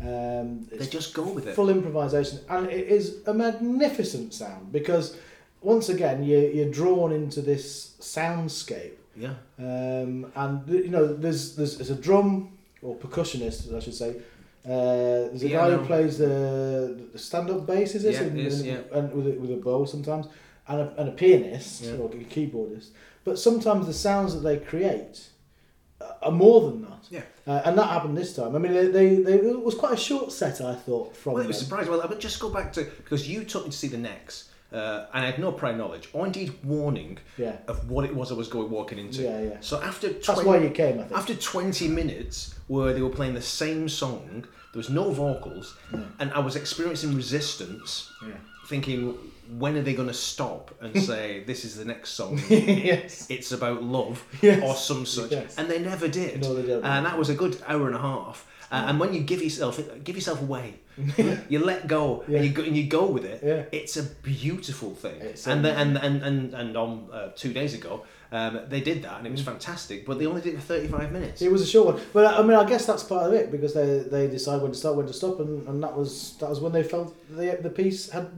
Um, 0.00 0.66
They 0.70 0.86
just 0.86 1.12
go 1.14 1.24
with 1.36 1.46
it. 1.48 1.54
full 1.56 1.70
improvisation, 1.70 2.38
and 2.48 2.66
it 2.78 2.86
is 2.98 3.04
a 3.26 3.34
magnificent 3.34 4.32
sound 4.32 4.70
because 4.78 5.16
once 5.60 5.88
again 5.88 6.22
you 6.22 6.38
you're 6.56 6.70
drawn 6.70 7.10
into 7.20 7.40
this 7.42 7.96
soundscape. 8.00 8.96
Yeah. 9.24 9.34
Um, 9.58 10.30
and 10.42 10.68
you 10.68 10.92
know, 10.96 11.04
there's, 11.22 11.56
there's 11.56 11.74
there's 11.78 11.90
a 11.98 12.00
drum 12.08 12.30
or 12.80 12.94
percussionist, 13.04 13.74
I 13.74 13.80
should 13.80 13.98
say. 14.04 14.10
Uh, 14.68 15.28
there's 15.30 15.42
a 15.44 15.48
guy 15.48 15.70
who 15.70 15.84
plays 15.86 16.18
the, 16.18 17.00
the 17.12 17.18
stand-up 17.18 17.66
bass, 17.66 17.94
is 17.94 18.04
it? 18.04 18.14
Yeah, 18.14 18.22
it 18.22 18.36
is, 18.36 18.62
yeah. 18.66 18.78
And 18.92 19.12
with 19.12 19.26
a, 19.26 19.30
with 19.40 19.50
a 19.50 19.56
bow 19.56 19.84
sometimes, 19.86 20.26
and 20.68 20.80
a, 20.82 20.94
and 20.98 21.08
a 21.08 21.12
pianist 21.12 21.82
Yeah. 21.84 21.92
or 21.92 22.06
a 22.10 22.14
keyboardist. 22.34 22.88
But 23.24 23.38
sometimes 23.38 23.86
the 23.86 23.94
sounds 23.94 24.34
that 24.34 24.40
they 24.40 24.58
create 24.58 25.28
are 26.22 26.30
more 26.30 26.70
than 26.70 26.82
that. 26.82 27.04
Yeah. 27.10 27.22
Uh, 27.46 27.62
and 27.64 27.78
that 27.78 27.86
happened 27.88 28.16
this 28.16 28.36
time. 28.36 28.54
I 28.54 28.58
mean, 28.58 28.72
they, 28.72 28.86
they, 28.88 29.16
they, 29.22 29.34
it 29.34 29.62
was 29.62 29.74
quite 29.74 29.94
a 29.94 29.96
short 29.96 30.32
set, 30.32 30.60
I 30.60 30.74
thought, 30.74 31.16
from 31.16 31.34
Well, 31.34 31.42
it 31.42 31.46
was 31.46 31.58
them. 31.58 31.64
surprising. 31.64 31.90
Well, 31.92 32.02
I 32.02 32.06
would 32.06 32.20
just 32.20 32.38
go 32.38 32.50
back 32.50 32.72
to 32.74 32.84
because 32.84 33.28
you 33.28 33.44
took 33.44 33.64
me 33.64 33.70
to 33.70 33.76
see 33.76 33.88
the 33.88 33.98
Necks. 33.98 34.50
uh, 34.72 35.06
and 35.14 35.24
I 35.24 35.30
had 35.30 35.38
no 35.38 35.50
prior 35.50 35.74
knowledge 35.74 36.10
or 36.12 36.26
indeed 36.26 36.52
warning 36.62 37.18
Yeah. 37.38 37.56
of 37.68 37.90
what 37.90 38.04
it 38.04 38.14
was 38.14 38.30
I 38.30 38.34
was 38.34 38.48
going 38.48 38.70
walking 38.70 38.98
into. 38.98 39.22
Yeah, 39.22 39.40
yeah. 39.40 39.56
So 39.60 39.80
after 39.82 40.10
That's 40.12 40.42
why 40.44 40.58
you 40.58 40.70
came, 40.70 41.00
I 41.00 41.04
think. 41.04 41.18
after 41.18 41.34
twenty 41.34 41.88
minutes 41.88 42.54
where 42.68 42.92
they 42.92 43.00
were 43.00 43.08
playing 43.18 43.32
the 43.34 43.40
same 43.42 43.88
song, 43.88 44.44
there 44.72 44.78
was 44.78 44.90
no 44.90 45.10
vocals, 45.10 45.76
and 46.20 46.32
I 46.32 46.38
was 46.40 46.56
experiencing 46.56 47.14
resistance, 47.16 48.12
Yeah. 48.22 48.34
thinking, 48.66 49.14
when 49.58 49.76
are 49.76 49.82
they 49.82 49.94
going 49.94 50.08
to 50.08 50.14
stop 50.14 50.74
and 50.82 51.00
say 51.10 51.42
this 51.46 51.64
is 51.64 51.76
the 51.76 51.84
next 51.84 52.10
song? 52.10 52.38
yes. 52.50 53.26
It's 53.30 53.52
about 53.52 53.82
love 53.82 54.22
Yes. 54.42 54.62
or 54.62 54.74
some 54.74 55.06
such, 55.06 55.30
Yes. 55.32 55.56
and 55.58 55.68
they 55.70 55.78
never 55.78 56.08
did. 56.08 56.42
No, 56.42 56.54
they 56.54 56.66
don't. 56.66 56.84
And 56.84 57.06
that 57.06 57.16
was 57.18 57.28
a 57.30 57.34
good 57.34 57.56
hour 57.66 57.86
and 57.86 57.96
a 57.96 58.00
half. 58.00 58.46
Uh, 58.70 58.84
and 58.88 59.00
when 59.00 59.14
you 59.14 59.20
give 59.20 59.42
yourself 59.42 59.80
give 60.04 60.14
yourself 60.14 60.42
away, 60.42 60.74
you 61.48 61.58
let 61.58 61.86
go 61.86 62.22
Yeah. 62.28 62.36
and 62.38 62.44
you 62.46 62.52
go 62.52 62.62
and 62.62 62.76
you 62.76 62.84
go 62.86 63.06
with 63.06 63.24
it. 63.24 63.40
Yeah. 63.42 63.64
It's 63.72 63.96
a 63.96 64.02
beautiful 64.02 64.90
thing. 64.94 65.18
It's 65.22 65.46
and, 65.46 65.64
the, 65.64 65.72
and 65.72 65.96
and 65.96 66.22
and 66.22 66.52
and 66.54 66.76
on 66.76 67.08
uh, 67.10 67.28
two 67.34 67.54
days 67.54 67.72
ago, 67.72 68.04
um, 68.32 68.60
they 68.68 68.80
did 68.80 69.02
that 69.04 69.18
and 69.18 69.26
it 69.26 69.30
was 69.30 69.42
Mm. 69.42 69.46
fantastic. 69.52 70.04
But 70.06 70.18
they 70.18 70.26
only 70.26 70.40
did 70.42 70.54
it 70.54 70.60
for 70.60 70.66
thirty 70.74 70.88
five 70.88 71.10
minutes. 71.12 71.40
It 71.42 71.50
was 71.50 71.62
a 71.62 71.66
short 71.66 71.86
one, 71.94 72.02
but 72.12 72.24
I 72.38 72.42
mean, 72.42 72.56
I 72.56 72.64
guess 72.68 72.84
that's 72.86 73.02
part 73.04 73.26
of 73.28 73.32
it 73.32 73.50
because 73.50 73.72
they 73.74 74.00
they 74.00 74.26
decide 74.28 74.60
when 74.62 74.72
to 74.72 74.78
start, 74.78 74.96
when 74.96 75.06
to 75.06 75.12
stop, 75.12 75.40
and, 75.40 75.66
and 75.68 75.82
that 75.82 75.96
was 75.96 76.36
that 76.40 76.48
was 76.50 76.60
when 76.60 76.72
they 76.72 76.82
felt 76.82 77.14
the 77.30 77.58
the 77.60 77.70
piece 77.70 78.10
had 78.10 78.28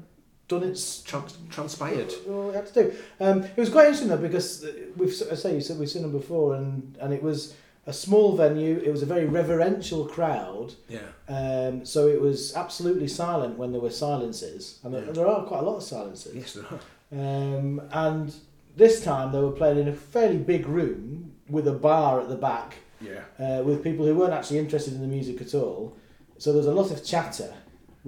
done 0.48 0.64
its 0.64 1.02
Trans- 1.02 1.38
transpired. 1.48 2.12
what 2.26 2.48
it 2.50 2.54
had 2.56 2.66
to 2.66 2.74
do. 2.82 2.92
Um, 3.20 3.42
it 3.44 3.56
was 3.56 3.70
quite 3.70 3.84
interesting 3.86 4.08
though 4.08 4.16
because 4.16 4.66
we've 4.96 5.14
I 5.30 5.34
say 5.36 5.54
you 5.54 5.60
said 5.60 5.78
we've 5.78 5.88
seen 5.90 6.02
them 6.02 6.12
before, 6.12 6.54
and 6.56 6.96
and 7.00 7.12
it 7.12 7.22
was 7.22 7.54
a 7.86 7.92
small 7.92 8.36
venue. 8.36 8.76
It 8.84 8.90
was 8.90 9.02
a 9.02 9.06
very 9.06 9.24
reverential 9.24 10.04
crowd, 10.06 10.74
Yeah. 10.88 11.00
um, 11.28 11.84
so 11.84 12.08
it 12.08 12.20
was 12.20 12.54
absolutely 12.54 13.08
silent 13.08 13.56
when 13.58 13.72
there 13.72 13.80
were 13.80 13.90
silences, 13.90 14.78
and 14.84 14.92
there, 14.94 15.04
Yeah. 15.06 15.12
there 15.12 15.26
are 15.26 15.44
quite 15.44 15.60
a 15.60 15.66
lot 15.70 15.76
of 15.78 15.82
silences. 15.82 16.34
Yes, 16.34 16.52
there 16.54 16.64
are. 16.70 16.80
Um, 17.12 17.80
and 17.92 18.32
this 18.80 18.96
time 19.04 19.26
they 19.32 19.40
were 19.40 19.52
playing 19.60 19.78
in 19.78 19.88
a 19.88 19.92
fairly 20.14 20.38
big 20.54 20.66
room 20.66 21.32
with 21.48 21.66
a 21.68 21.72
bar 21.88 22.20
at 22.22 22.28
the 22.28 22.40
back 22.50 22.74
Yeah. 23.00 23.22
uh, 23.44 23.62
with 23.62 23.84
people 23.88 24.04
who 24.06 24.14
weren't 24.14 24.32
actually 24.38 24.58
interested 24.64 24.92
in 24.94 25.00
the 25.00 25.12
music 25.18 25.40
at 25.46 25.54
all. 25.54 25.96
So 26.38 26.52
there's 26.52 26.66
a 26.74 26.78
lot 26.80 26.90
of 26.90 27.04
chatter, 27.04 27.52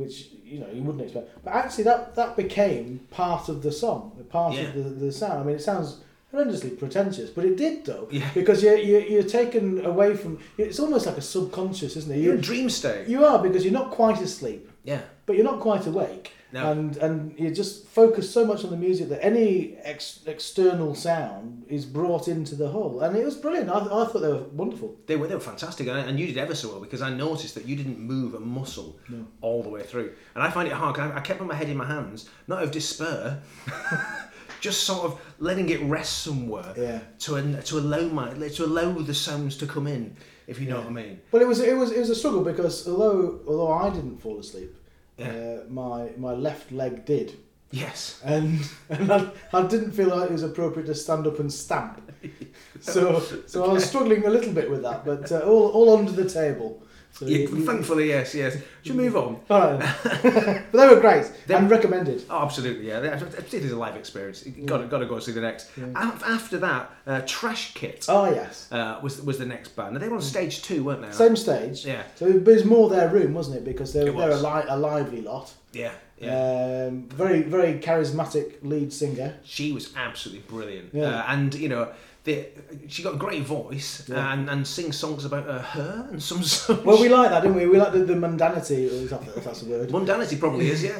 which 0.01 0.15
you 0.53 0.59
know 0.61 0.69
you 0.77 0.83
wouldn't 0.83 1.05
expect. 1.05 1.27
But 1.45 1.53
actually, 1.63 1.85
that 1.85 2.15
that 2.21 2.37
became 2.37 2.85
part 3.11 3.49
of 3.49 3.57
the 3.63 3.73
song, 3.73 4.01
part 4.31 4.55
Yeah. 4.55 4.63
of 4.69 4.75
the, 4.75 4.83
the 5.07 5.13
sound. 5.13 5.37
I 5.41 5.43
mean, 5.45 5.57
it 5.57 5.63
sounds 5.63 5.89
horrendously 6.33 6.79
pretentious, 6.79 7.29
but 7.37 7.45
it 7.45 7.57
did 7.65 7.85
though, 7.85 8.09
Yeah. 8.11 8.29
because 8.41 8.63
you're, 8.63 8.79
you're 8.89 9.07
you're 9.13 9.31
taken 9.41 9.65
away 9.93 10.11
from. 10.21 10.39
It's 10.57 10.81
almost 10.81 11.05
like 11.07 11.19
a 11.19 11.27
subconscious, 11.35 11.97
isn't 12.01 12.13
it? 12.15 12.21
You're 12.23 12.33
in 12.39 12.43
You, 12.43 12.51
dream 12.51 12.71
state. 12.71 13.07
you 13.09 13.25
are 13.25 13.39
because 13.47 13.63
you're 13.65 13.79
not 13.83 13.91
quite 13.91 14.21
asleep, 14.29 14.63
Yeah. 14.85 15.03
but 15.27 15.33
you're 15.37 15.51
not 15.53 15.61
quite 15.61 15.87
awake. 15.87 16.33
No. 16.53 16.71
And 16.71 16.97
and 16.99 17.39
you 17.39 17.51
just 17.51 17.87
focus 17.89 18.31
so 18.31 18.45
much 18.45 18.63
on 18.65 18.71
the 18.71 18.77
music 18.77 19.09
that 19.09 19.25
any 19.25 19.77
ex- 19.83 20.21
external 20.27 20.95
sound 20.95 21.65
is 21.69 21.87
brought 21.87 22.29
into 22.29 22.55
the 22.55 22.69
whole, 22.69 23.01
and 23.01 23.17
it 23.17 23.25
was 23.25 23.37
brilliant. 23.37 23.71
I, 23.71 23.79
I 23.79 24.05
thought 24.07 24.21
they 24.21 24.29
were 24.29 24.43
wonderful. 24.53 24.95
They 25.07 25.17
were, 25.17 25.27
they 25.29 25.35
were 25.35 25.41
fantastic, 25.41 25.87
and, 25.89 25.97
and 25.99 26.21
you 26.21 26.27
did 26.27 26.37
ever 26.37 26.55
so 26.55 26.69
well 26.73 26.81
because 26.81 27.01
I 27.01 27.09
noticed 27.09 27.55
that 27.55 27.67
you 27.67 27.75
didn't 27.75 27.99
move 27.99 28.35
a 28.35 28.41
muscle 28.41 28.99
No. 29.09 29.27
all 29.41 29.63
the 29.63 29.71
way 29.71 29.83
through. 29.83 30.13
And 30.35 30.43
I 30.45 30.51
find 30.51 30.69
it 30.69 30.75
hard 30.75 30.99
I, 30.99 31.17
I 31.17 31.21
kept 31.21 31.41
my 31.41 31.55
head 31.55 31.71
in 31.71 31.77
my 31.79 31.87
hands, 31.87 32.29
not 32.47 32.63
of 32.63 32.71
despair, 32.71 33.41
just 34.61 34.85
sort 34.85 35.05
of 35.05 35.21
letting 35.39 35.69
it 35.71 35.81
rest 35.83 36.19
somewhere 36.23 36.73
Yeah. 36.77 37.01
to 37.21 37.37
an, 37.37 37.63
to 37.63 37.79
allow 37.79 38.03
my 38.09 38.33
to 38.33 38.65
allow 38.65 38.93
the 38.93 39.15
sounds 39.15 39.57
to 39.57 39.67
come 39.67 39.87
in, 39.87 40.17
if 40.47 40.61
you 40.61 40.69
know 40.69 40.79
what 40.79 40.87
I 40.87 40.91
mean. 40.91 41.21
Well, 41.33 41.43
it 41.43 41.49
was 41.49 41.61
it 41.61 41.77
was 41.77 41.91
it 41.93 41.99
was 42.01 42.11
a 42.11 42.15
struggle 42.15 42.45
because 42.45 42.87
although 42.87 43.41
although 43.47 43.73
I 43.73 43.91
didn't 43.91 44.19
fall 44.19 44.39
asleep, 44.39 44.77
Yeah. 45.23 45.61
uh, 45.61 45.65
my 45.71 46.11
my 46.17 46.33
left 46.33 46.73
leg 46.73 47.05
did, 47.07 47.33
Yes. 47.71 48.21
and 48.25 48.61
and 48.89 49.11
I, 49.13 49.29
I 49.53 49.63
didn't 49.67 49.93
feel 49.93 50.09
like 50.09 50.31
it 50.31 50.33
was 50.33 50.43
appropriate 50.43 50.87
to 50.87 50.95
stand 50.95 51.27
up 51.27 51.39
and 51.39 51.53
stamp. 51.53 52.01
So 52.81 53.21
so 53.47 53.65
I 53.65 53.73
was 53.73 53.85
struggling 53.85 54.27
a 54.27 54.31
little 54.31 54.53
bit 54.53 54.69
with 54.71 54.83
that, 54.83 55.05
but 55.05 55.31
uh, 55.31 55.41
all 55.51 55.69
all 55.71 55.97
under 55.99 56.13
the 56.13 56.29
table. 56.29 56.83
So 57.15 57.27
Yeah, 57.27 57.39
you- 57.39 57.65
thankfully, 57.67 58.09
yes, 58.09 58.35
yes. 58.35 58.57
Should 58.83 58.97
we 58.97 59.05
move 59.05 59.17
on? 59.17 59.41
all 59.51 59.61
right. 59.61 59.97
but 60.23 60.73
they 60.73 60.89
were 60.89 61.01
great 61.01 61.31
They- 61.47 61.55
and 61.55 61.71
recommended. 61.71 62.25
Oh, 62.31 62.41
absolutely, 62.43 62.89
yeah. 62.89 63.01
It 63.01 63.53
is 63.55 63.71
a 63.73 63.77
live 63.77 63.97
experience. 63.97 64.47
You 64.47 64.65
got 64.67 64.79
to 64.79 64.87
got 64.87 64.99
to 64.99 65.07
go 65.07 65.19
see 65.19 65.33
the 65.33 65.41
Necks. 65.43 65.71
Yeah. 65.77 65.87
After 65.95 66.59
that, 66.59 66.91
uh, 67.07 67.21
Trash 67.27 67.75
Kit 67.75 68.07
Oh 68.09 68.31
yes, 68.31 68.69
uh, 68.73 68.99
was 69.03 69.21
was 69.23 69.39
the 69.39 69.47
next 69.47 69.77
band. 69.77 69.97
They 69.97 70.09
were 70.09 70.17
on 70.17 70.23
stage 70.23 70.63
two, 70.63 70.85
weren't 70.85 71.03
they? 71.03 71.13
same 71.13 71.37
stage. 71.37 71.85
Yeah, 71.85 72.03
So 72.17 72.27
it 72.27 72.45
was 72.45 72.65
more 72.65 72.89
their 72.89 73.09
room, 73.09 73.35
wasn't 73.35 73.59
it? 73.59 73.65
Because 73.65 73.93
they're 73.93 74.09
It 74.09 74.17
they're 74.17 74.31
a, 74.31 74.37
li- 74.37 74.65
a 74.69 74.77
lively 74.77 75.21
lot. 75.21 75.53
yeah, 75.73 75.93
yeah. 76.19 76.87
Um, 76.89 77.09
very 77.09 77.43
very 77.43 77.75
charismatic 77.79 78.55
lead 78.63 78.93
singer. 78.93 79.35
she 79.45 79.73
was 79.73 79.93
absolutely 79.97 80.43
brilliant. 80.49 80.95
Yeah. 80.95 81.19
Uh, 81.21 81.25
and 81.29 81.55
you 81.55 81.69
know, 81.69 81.89
the, 82.25 82.47
she 82.89 83.03
got 83.03 83.15
a 83.15 83.19
great 83.19 83.43
voice 83.43 84.09
Yeah. 84.09 84.33
and 84.33 84.49
and 84.49 84.65
sings 84.67 84.97
songs 84.97 85.25
about 85.25 85.49
uh, 85.49 85.59
her 85.59 86.09
and 86.11 86.23
some. 86.23 86.43
Well, 86.85 87.01
we 87.01 87.09
like 87.09 87.31
that, 87.31 87.43
didn't 87.43 87.57
we? 87.57 87.67
We 87.67 87.79
like 87.79 87.93
the, 87.93 88.05
the 88.05 88.15
mundanity, 88.15 88.87
if 89.05 89.11
that- 89.11 89.27
if 89.37 89.45
that's 89.45 89.63
a 89.63 89.67
word, 89.67 89.89
mundanity 89.91 90.39
probably 90.39 90.69
is, 90.71 90.83
yeah. 90.85 90.99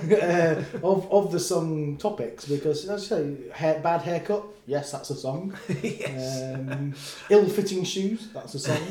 uh, 0.83 0.87
of 0.93 1.07
of 1.13 1.31
the 1.33 1.39
song 1.41 1.97
topics. 1.97 2.45
Because 2.47 2.89
as 2.89 3.03
you 3.03 3.09
say, 3.17 3.37
hair, 3.53 3.81
bad 3.81 4.01
haircut, 4.03 4.43
yes, 4.67 4.91
that's 4.93 5.11
a 5.11 5.15
song. 5.17 5.55
yes. 5.83 6.43
Um, 6.55 6.95
ill-fitting 7.31 7.85
shoes, 7.85 8.29
that's 8.35 8.55
a 8.55 8.59
song. 8.59 8.83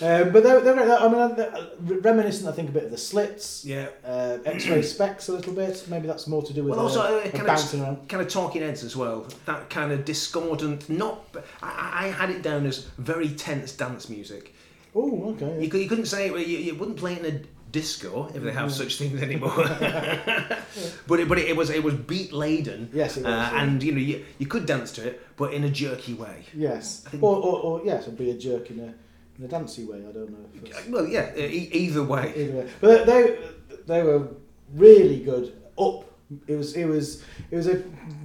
Um, 0.00 0.30
but 0.32 0.42
they're, 0.44 0.60
they're, 0.60 0.78
I 0.98 1.08
mean, 1.08 1.36
they're 1.36 1.98
reminiscent, 2.00 2.48
I 2.48 2.52
think, 2.52 2.68
a 2.68 2.72
bit 2.72 2.84
of 2.84 2.90
the 2.90 2.98
Slits. 2.98 3.64
yeah. 3.64 3.88
Uh, 4.04 4.38
X-ray 4.44 4.80
Spex 4.80 5.28
a 5.28 5.32
little 5.32 5.52
bit. 5.52 5.84
Maybe 5.88 6.06
that's 6.06 6.26
more 6.26 6.42
to 6.42 6.52
do 6.52 6.62
with 6.64 6.72
Well, 6.76 6.80
also 6.86 7.00
uh, 7.00 7.18
uh, 7.18 7.30
kind 7.30 7.46
bouncing 7.46 7.80
of 7.80 7.86
around. 7.86 8.08
kind 8.08 8.22
of 8.22 8.28
talking 8.28 8.62
heads 8.62 8.84
as 8.84 8.96
well. 8.96 9.26
That 9.46 9.70
kind 9.70 9.90
of 9.92 10.04
discordant. 10.04 10.88
Not. 10.88 11.24
I, 11.62 12.06
I 12.06 12.08
had 12.08 12.30
it 12.30 12.42
down 12.42 12.66
as 12.66 12.84
very 12.98 13.28
tense 13.30 13.72
dance 13.72 14.08
music. 14.08 14.54
Oh, 14.94 15.30
okay. 15.34 15.64
You, 15.64 15.78
you 15.80 15.88
couldn't 15.88 16.06
say 16.06 16.28
it. 16.28 16.46
You, 16.46 16.58
you 16.58 16.74
wouldn't 16.76 16.96
play 16.96 17.14
it 17.14 17.24
in 17.24 17.36
a 17.36 17.40
disco, 17.70 18.30
if 18.34 18.42
they 18.42 18.50
have 18.52 18.72
such 18.72 18.96
things 18.98 19.20
anymore. 19.28 19.52
but 21.06 21.20
it, 21.20 21.28
but 21.28 21.38
it, 21.38 21.48
it 21.48 21.56
was 21.56 21.70
it 21.70 21.82
was 21.82 21.94
beat 21.94 22.32
laden. 22.32 22.88
Yes, 22.92 23.16
it 23.16 23.24
was, 23.24 23.32
uh, 23.32 23.50
yeah. 23.52 23.62
and 23.62 23.82
you 23.82 23.92
know 23.92 23.98
you, 23.98 24.24
you 24.38 24.46
could 24.46 24.64
dance 24.66 24.92
to 24.92 25.06
it, 25.06 25.20
but 25.36 25.52
in 25.52 25.64
a 25.64 25.70
jerky 25.70 26.14
way. 26.14 26.44
Yes. 26.54 27.02
I 27.06 27.10
think- 27.10 27.22
Or, 27.22 27.36
or, 27.36 27.58
or 27.60 27.82
yes, 27.84 28.02
it'd 28.04 28.16
be 28.18 28.30
a 28.30 28.38
jerk 28.38 28.70
in 28.70 28.80
a 28.80 28.94
in 29.38 29.44
a 29.44 29.48
dancey 29.48 29.84
way. 29.84 29.98
I 29.98 30.12
don't 30.12 30.30
know. 30.30 30.70
Well, 30.90 31.06
yeah, 31.06 31.34
e- 31.36 31.70
either 31.72 32.02
way. 32.02 32.32
either 32.36 32.52
way. 32.58 32.68
But 32.80 33.06
they 33.06 33.38
they 33.86 34.02
were 34.02 34.28
really 34.74 35.20
good. 35.20 35.54
Up. 35.78 36.04
It 36.46 36.56
was 36.56 36.74
it 36.76 36.84
was 36.84 37.22
it 37.50 37.56
was 37.56 37.66
a 37.68 37.76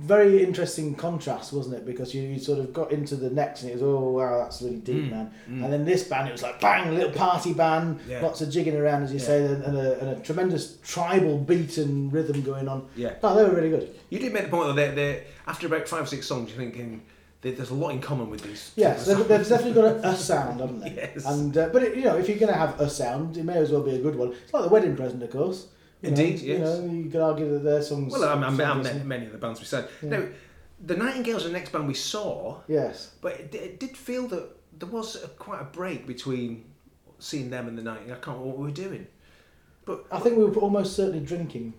very 0.02 0.44
interesting 0.44 0.94
contrast, 0.94 1.54
wasn't 1.54 1.76
it? 1.76 1.86
Because 1.86 2.14
you, 2.14 2.22
you 2.24 2.38
sort 2.38 2.60
of 2.60 2.74
got 2.74 2.92
into 2.92 3.16
the 3.16 3.30
Necks 3.30 3.62
and 3.62 3.72
it 3.72 3.76
was 3.76 3.84
oh 3.84 4.10
wow 4.10 4.40
that's 4.40 4.62
really 4.62 4.80
deep 4.82 5.06
Mm, 5.06 5.12
man, 5.12 5.32
mm. 5.50 5.64
and 5.64 5.72
then 5.72 5.86
this 5.86 6.04
band 6.04 6.28
it 6.28 6.34
was 6.34 6.44
like 6.44 6.60
bang 6.60 6.94
little 6.94 7.14
party 7.14 7.54
band, 7.54 8.02
Yeah. 8.06 8.20
lots 8.22 8.42
of 8.42 8.50
jigging 8.50 8.76
around 8.76 9.04
as 9.04 9.14
you 9.14 9.20
Yeah. 9.20 9.26
say, 9.26 9.46
and, 9.46 9.64
and, 9.64 9.78
a, 9.78 10.00
and 10.02 10.10
a 10.10 10.20
tremendous 10.20 10.80
tribal 10.84 11.38
beat 11.38 11.78
and 11.78 12.12
rhythm 12.12 12.42
going 12.42 12.68
on. 12.68 12.90
Yeah. 12.98 13.14
No, 13.24 13.36
they 13.38 13.46
were 13.46 13.56
really 13.56 13.70
good. 13.70 13.96
You 14.10 14.20
did 14.20 14.34
make 14.34 14.44
the 14.46 14.50
point 14.50 14.68
that 14.68 14.76
they 14.76 14.94
they 14.94 15.24
after 15.48 15.68
about 15.68 15.88
five 15.88 16.04
or 16.04 16.08
six 16.08 16.28
songs, 16.28 16.50
you're 16.50 16.60
thinking 16.60 17.04
there- 17.44 17.52
there's 17.52 17.70
a 17.70 17.76
lot 17.76 17.90
in 17.90 18.02
common 18.02 18.30
with 18.32 18.42
these. 18.42 18.72
Yes, 18.76 19.06
they've, 19.06 19.18
they've 19.28 19.48
definitely 19.48 19.74
got 19.74 19.86
a, 20.04 20.10
a 20.10 20.16
sound, 20.32 20.60
haven't 20.62 20.80
they? 20.80 20.94
Yes. 20.96 21.26
And 21.26 21.56
uh, 21.58 21.70
but 21.72 21.84
it, 21.84 21.96
you 21.96 22.06
know, 22.06 22.18
if 22.18 22.28
you're 22.28 22.40
going 22.40 22.52
to 22.52 22.58
have 22.58 22.80
a 22.82 22.90
sound, 22.90 23.38
it 23.38 23.44
may 23.44 23.58
as 23.58 23.70
well 23.72 23.82
be 23.84 23.96
a 23.96 24.00
good 24.02 24.16
one. 24.16 24.32
It's 24.32 24.54
like 24.54 24.64
the 24.64 24.70
wedding 24.70 24.96
present, 24.96 25.22
of 25.22 25.30
course. 25.30 25.68
You 26.02 26.12
know, 26.12 26.18
Indeed, 26.22 26.40
You 26.42 26.54
yes. 26.58 26.80
know, 26.80 26.86
you 26.92 27.10
could 27.10 27.22
argue 27.22 27.50
that 27.54 27.60
their 27.64 27.82
songs. 27.82 28.12
Well, 28.12 28.24
I'm, 28.24 28.44
I'm, 28.44 28.60
I'm 28.60 29.08
many 29.08 29.26
of 29.28 29.32
the 29.32 29.38
bands 29.38 29.60
we 29.60 29.66
said. 29.66 29.88
Yeah. 30.02 30.10
Now, 30.10 30.26
the 30.86 30.98
Nightingales 30.98 31.46
are 31.46 31.48
the 31.48 31.54
next 31.54 31.72
band 31.72 31.88
we 31.88 31.94
saw, 31.94 32.58
Yes. 32.68 33.12
but 33.22 33.34
it, 33.40 33.56
it 33.56 33.80
did 33.80 33.96
feel 33.96 34.28
that 34.28 34.50
there 34.80 34.90
was 34.90 35.24
a, 35.24 35.28
quite 35.30 35.62
a 35.62 35.66
break 35.66 36.06
between 36.08 36.66
seeing 37.20 37.50
them 37.50 37.68
and 37.70 37.78
the 37.78 37.82
Nightingales. 37.84 38.18
I 38.22 38.26
can't 38.26 38.38
remember 38.38 38.48
what 38.50 38.58
we 38.58 38.66
were 38.66 38.72
doing. 38.72 39.08
But 39.86 40.06
I 40.12 40.20
think 40.20 40.38
we 40.38 40.44
were 40.44 40.54
almost 40.56 40.96
certainly 40.96 41.26
drinking. 41.26 41.74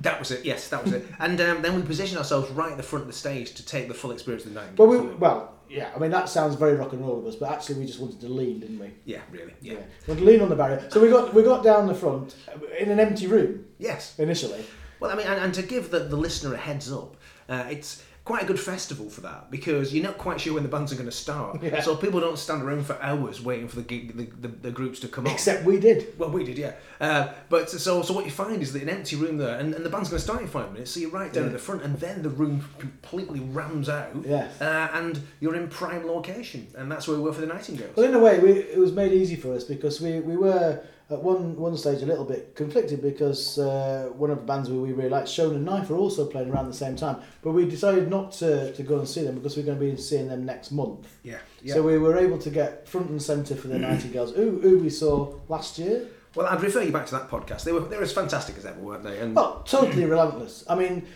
That 0.00 0.18
was 0.18 0.30
it. 0.30 0.44
Yes, 0.44 0.68
that 0.68 0.82
was 0.84 0.92
it. 0.92 1.06
And 1.18 1.40
um, 1.40 1.62
then 1.62 1.74
we 1.76 1.82
positioned 1.82 2.18
ourselves 2.18 2.50
right 2.50 2.70
at 2.72 2.76
the 2.76 2.82
front 2.82 3.02
of 3.02 3.06
the 3.06 3.12
stage 3.16 3.54
to 3.54 3.64
take 3.64 3.88
the 3.88 3.94
full 3.94 4.10
experience 4.10 4.44
of 4.46 4.54
the 4.54 4.60
Nightingales. 4.60 4.88
Well, 4.88 5.04
we, 5.06 5.14
well, 5.16 5.54
yeah. 5.68 5.90
I 5.94 5.98
mean, 5.98 6.10
that 6.10 6.28
sounds 6.28 6.54
very 6.56 6.74
rock 6.74 6.92
and 6.92 7.00
roll 7.06 7.18
of 7.18 7.26
us, 7.26 7.36
but 7.36 7.50
actually, 7.50 7.76
we 7.76 7.86
just 7.86 8.00
wanted 8.00 8.20
to 8.20 8.28
lean, 8.28 8.60
didn't 8.60 8.78
we? 8.78 8.90
yeah, 9.04 9.20
really. 9.30 9.54
Yeah. 9.60 9.74
We 9.74 9.80
wanted 10.08 10.20
to 10.20 10.26
lean 10.26 10.40
on 10.40 10.48
the 10.48 10.56
barrier. 10.56 10.86
So 10.90 11.00
we 11.00 11.08
got 11.08 11.32
we 11.34 11.42
got 11.42 11.62
down 11.62 11.86
the 11.86 11.94
front 11.94 12.34
in 12.78 12.90
an 12.90 12.98
empty 12.98 13.26
room 13.26 13.66
Yes. 13.78 14.18
initially. 14.18 14.64
Well, 15.00 15.10
I 15.10 15.14
mean, 15.14 15.26
and, 15.26 15.40
and 15.40 15.54
to 15.54 15.62
give 15.62 15.90
the, 15.90 16.00
the 16.00 16.16
listener 16.16 16.52
a 16.54 16.58
heads 16.58 16.92
up, 16.92 17.16
uh, 17.48 17.64
it's 17.70 18.02
quite 18.30 18.44
a 18.44 18.46
good 18.46 18.60
festival 18.60 19.10
for 19.10 19.22
that 19.22 19.50
because 19.50 19.92
you're 19.92 20.04
not 20.04 20.16
quite 20.16 20.40
sure 20.40 20.54
when 20.54 20.62
the 20.62 20.68
bands 20.68 20.92
are 20.92 20.94
going 20.94 21.08
to 21.08 21.10
start. 21.26 21.60
Yeah. 21.60 21.80
So 21.80 21.96
people 21.96 22.20
don't 22.20 22.38
stand 22.38 22.62
around 22.62 22.86
for 22.86 22.96
hours 23.02 23.42
waiting 23.42 23.66
for 23.66 23.74
the, 23.74 23.82
gig, 23.82 24.16
the, 24.16 24.46
the, 24.46 24.54
the 24.66 24.70
groups 24.70 25.00
to 25.00 25.08
come 25.08 25.26
on. 25.26 25.32
Except 25.32 25.64
we 25.64 25.80
did. 25.80 26.16
Well, 26.16 26.30
we 26.30 26.44
did, 26.44 26.56
yeah. 26.56 26.74
Uh, 27.00 27.32
but 27.48 27.68
so, 27.68 28.02
so 28.02 28.14
what 28.14 28.24
you 28.24 28.30
find 28.30 28.62
is 28.62 28.72
that 28.72 28.82
an 28.82 28.88
empty 28.88 29.16
room 29.16 29.36
there, 29.36 29.58
and, 29.58 29.74
and 29.74 29.84
the 29.84 29.90
band's 29.90 30.10
going 30.10 30.18
to 30.18 30.24
start 30.24 30.42
in 30.42 30.46
five 30.46 30.72
minutes. 30.72 30.92
So 30.92 31.00
you're 31.00 31.10
right 31.10 31.32
down 31.32 31.44
Yeah. 31.44 31.46
at 31.48 31.52
the 31.54 31.58
front, 31.58 31.82
and 31.82 31.98
then 31.98 32.22
the 32.22 32.28
room 32.30 32.64
completely 32.78 33.40
rams 33.40 33.88
out, 33.88 34.10
Yes. 34.24 34.60
uh, 34.60 34.90
and 34.92 35.20
you're 35.40 35.56
in 35.56 35.66
prime 35.68 36.06
location, 36.06 36.68
and 36.76 36.90
that's 36.92 37.08
where 37.08 37.16
we 37.16 37.24
were 37.24 37.32
for 37.32 37.40
the 37.40 37.48
Nightingales. 37.48 37.96
Well, 37.96 38.06
in 38.06 38.14
a 38.14 38.20
way, 38.20 38.38
we, 38.38 38.50
it 38.52 38.78
was 38.78 38.92
made 38.92 39.12
easy 39.12 39.34
for 39.34 39.52
us 39.54 39.64
because 39.64 40.00
we, 40.00 40.20
we 40.20 40.36
were 40.36 40.80
at 41.10 41.22
one 41.22 41.56
one 41.56 41.76
stage 41.76 42.02
a 42.02 42.06
little 42.06 42.24
bit 42.24 42.54
conflicted 42.54 43.02
because 43.02 43.58
uh, 43.58 44.08
one 44.16 44.30
of 44.30 44.38
the 44.38 44.44
bands 44.44 44.70
we, 44.70 44.92
really 44.92 45.08
liked, 45.08 45.28
Shonen 45.28 45.62
Knife, 45.62 45.90
were 45.90 45.96
also 45.96 46.26
playing 46.26 46.50
around 46.50 46.68
the 46.68 46.74
same 46.74 46.96
time. 46.96 47.16
But 47.42 47.52
we 47.52 47.68
decided 47.68 48.08
not 48.08 48.32
to, 48.32 48.72
to 48.72 48.82
go 48.82 48.98
and 48.98 49.08
see 49.08 49.22
them 49.22 49.34
because 49.34 49.56
we're 49.56 49.64
going 49.64 49.78
to 49.78 49.84
be 49.84 49.96
seeing 49.96 50.28
them 50.28 50.44
next 50.44 50.70
month. 50.70 51.08
yeah, 51.22 51.38
yeah. 51.62 51.74
So 51.74 51.82
we 51.82 51.98
were 51.98 52.16
able 52.16 52.38
to 52.38 52.50
get 52.50 52.88
front 52.88 53.10
and 53.10 53.20
centre 53.22 53.56
for 53.56 53.68
the 53.68 53.78
Nightingales, 53.88 54.34
who, 54.34 54.60
who 54.60 54.78
we 54.78 54.90
saw 54.90 55.34
last 55.48 55.78
year. 55.78 56.06
well, 56.36 56.46
I'd 56.46 56.62
refer 56.62 56.82
you 56.82 56.92
back 56.92 57.06
to 57.06 57.12
that 57.16 57.28
podcast. 57.28 57.64
They 57.64 57.72
were 57.72 57.80
they 57.80 57.96
were 57.96 58.04
as 58.04 58.12
fantastic 58.12 58.56
as 58.56 58.64
ever, 58.64 58.78
weren't 58.80 59.02
they? 59.02 59.18
And 59.18 59.36
Oh, 59.36 59.62
totally 59.64 60.04
relentless. 60.04 60.64
I 60.68 60.74
mean, 60.76 61.06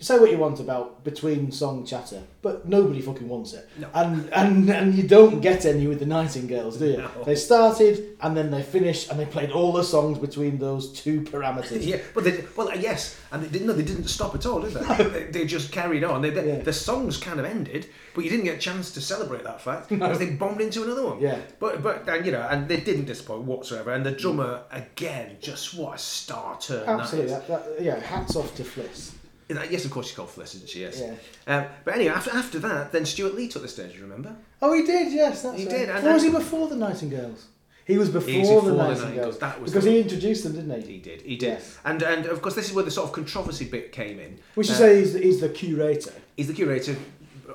say 0.00 0.18
what 0.18 0.30
you 0.30 0.38
want 0.38 0.60
about 0.60 1.04
between 1.04 1.50
song 1.52 1.84
chatter, 1.84 2.22
but 2.42 2.68
nobody 2.68 3.00
fucking 3.00 3.28
wants 3.28 3.52
it. 3.52 3.68
No. 3.78 3.88
And 3.94 4.32
and 4.32 4.68
and 4.70 4.94
you 4.94 5.04
don't 5.06 5.40
get 5.40 5.64
any 5.64 5.86
with 5.86 5.98
the 6.00 6.06
Nightingales, 6.06 6.78
do 6.78 6.86
you? 6.86 6.96
No. 6.98 7.10
They 7.24 7.34
started 7.34 8.16
and 8.20 8.36
then 8.36 8.50
they 8.50 8.62
finished 8.62 9.10
and 9.10 9.18
they 9.18 9.26
played 9.26 9.50
all 9.50 9.72
the 9.72 9.84
songs 9.84 10.18
between 10.18 10.58
those 10.58 10.92
two 10.92 11.22
parameters. 11.22 11.84
Yeah, 11.94 11.98
but 12.14 12.24
they 12.24 12.44
well 12.56 12.68
uh, 12.68 12.74
yes, 12.74 13.18
and 13.30 13.42
they 13.42 13.48
didn't. 13.48 13.66
No, 13.66 13.74
they 13.74 13.82
didn't 13.82 14.08
stop 14.08 14.34
at 14.34 14.46
all, 14.46 14.60
did 14.60 14.72
they? 14.72 15.04
they, 15.08 15.24
they 15.24 15.44
just 15.44 15.70
carried 15.70 16.02
on. 16.04 16.22
They, 16.22 16.30
they, 16.30 16.46
Yeah. 16.46 16.58
The 16.62 16.72
songs 16.72 17.18
kind 17.18 17.38
of 17.38 17.44
ended, 17.44 17.86
but 18.14 18.24
you 18.24 18.30
didn't 18.30 18.44
get 18.46 18.56
a 18.56 18.60
chance 18.60 18.92
to 18.92 19.00
celebrate 19.00 19.44
that 19.44 19.60
fact 19.60 19.88
because 19.90 20.18
they 20.18 20.30
bombed 20.30 20.60
into 20.60 20.82
another 20.82 21.04
one. 21.04 21.20
Yeah. 21.20 21.38
But 21.60 21.82
but 21.82 22.08
and 22.08 22.24
you 22.24 22.32
know, 22.32 22.46
and 22.50 22.68
they 22.68 22.80
didn't 22.80 23.04
disappoint 23.04 23.42
whatsoever. 23.42 23.92
And 23.92 24.04
the 24.04 24.12
drummer 24.12 24.62
again, 24.70 25.36
just 25.40 25.74
what 25.74 25.96
a 25.96 25.98
star 25.98 26.58
turn. 26.58 26.88
Absolutely. 26.88 27.30
That 27.32 27.48
That, 27.48 27.76
that, 27.76 27.82
yeah, 27.82 28.00
hats 28.00 28.36
off 28.36 28.54
to 28.56 28.62
Fliss. 28.62 29.12
Yes, 29.48 29.84
of 29.84 29.90
course 29.90 30.06
she's 30.06 30.16
called 30.16 30.30
she? 30.66 30.80
Yes. 30.80 31.00
Yeah. 31.00 31.14
Um, 31.56 31.66
but 31.84 31.94
anyway, 31.94 32.12
after 32.14 32.30
after 32.30 32.58
that, 32.60 32.92
then 32.92 33.04
Stewart 33.04 33.34
Lee 33.34 33.48
took 33.48 33.62
the 33.62 33.68
stage. 33.68 33.94
You 33.96 34.02
remember? 34.02 34.34
Oh, 34.62 34.72
he 34.72 34.82
did, 34.84 35.12
yes. 35.12 35.42
That's 35.42 35.58
He 35.58 35.66
right. 35.66 35.76
did, 35.78 35.88
and- 35.90 36.06
Or 36.06 36.14
was 36.14 36.22
he 36.22 36.30
before 36.30 36.68
the 36.68 36.76
Nightingales? 36.76 37.46
He 37.86 37.98
was 37.98 38.08
before, 38.08 38.30
He's 38.30 38.48
the, 38.48 38.54
before 38.54 38.70
the 38.70 38.76
Nightingales. 38.78 39.02
Nightingales, 39.02 39.38
that 39.40 39.60
was 39.60 39.70
because 39.72 39.84
the- 39.84 39.90
he 39.90 40.00
introduced 40.00 40.44
them, 40.44 40.54
didn't 40.54 40.82
he? 40.86 40.92
He 40.94 40.98
did. 40.98 41.20
He 41.22 41.36
did. 41.36 41.46
Yes. 41.48 41.78
And 41.84 42.02
and 42.02 42.26
of 42.26 42.40
course, 42.40 42.54
this 42.54 42.68
is 42.68 42.72
where 42.74 42.84
the 42.84 42.90
sort 42.90 43.06
of 43.08 43.12
controversy 43.12 43.66
bit 43.66 43.92
came 43.92 44.18
in. 44.18 44.38
We 44.56 44.64
should 44.64 44.76
Uh, 44.76 44.78
say 44.78 44.98
he's 45.00 45.12
the, 45.12 45.18
he's 45.20 45.40
the 45.40 45.50
curator. 45.50 46.12
He's 46.36 46.46
the 46.46 46.54
curator, 46.54 46.96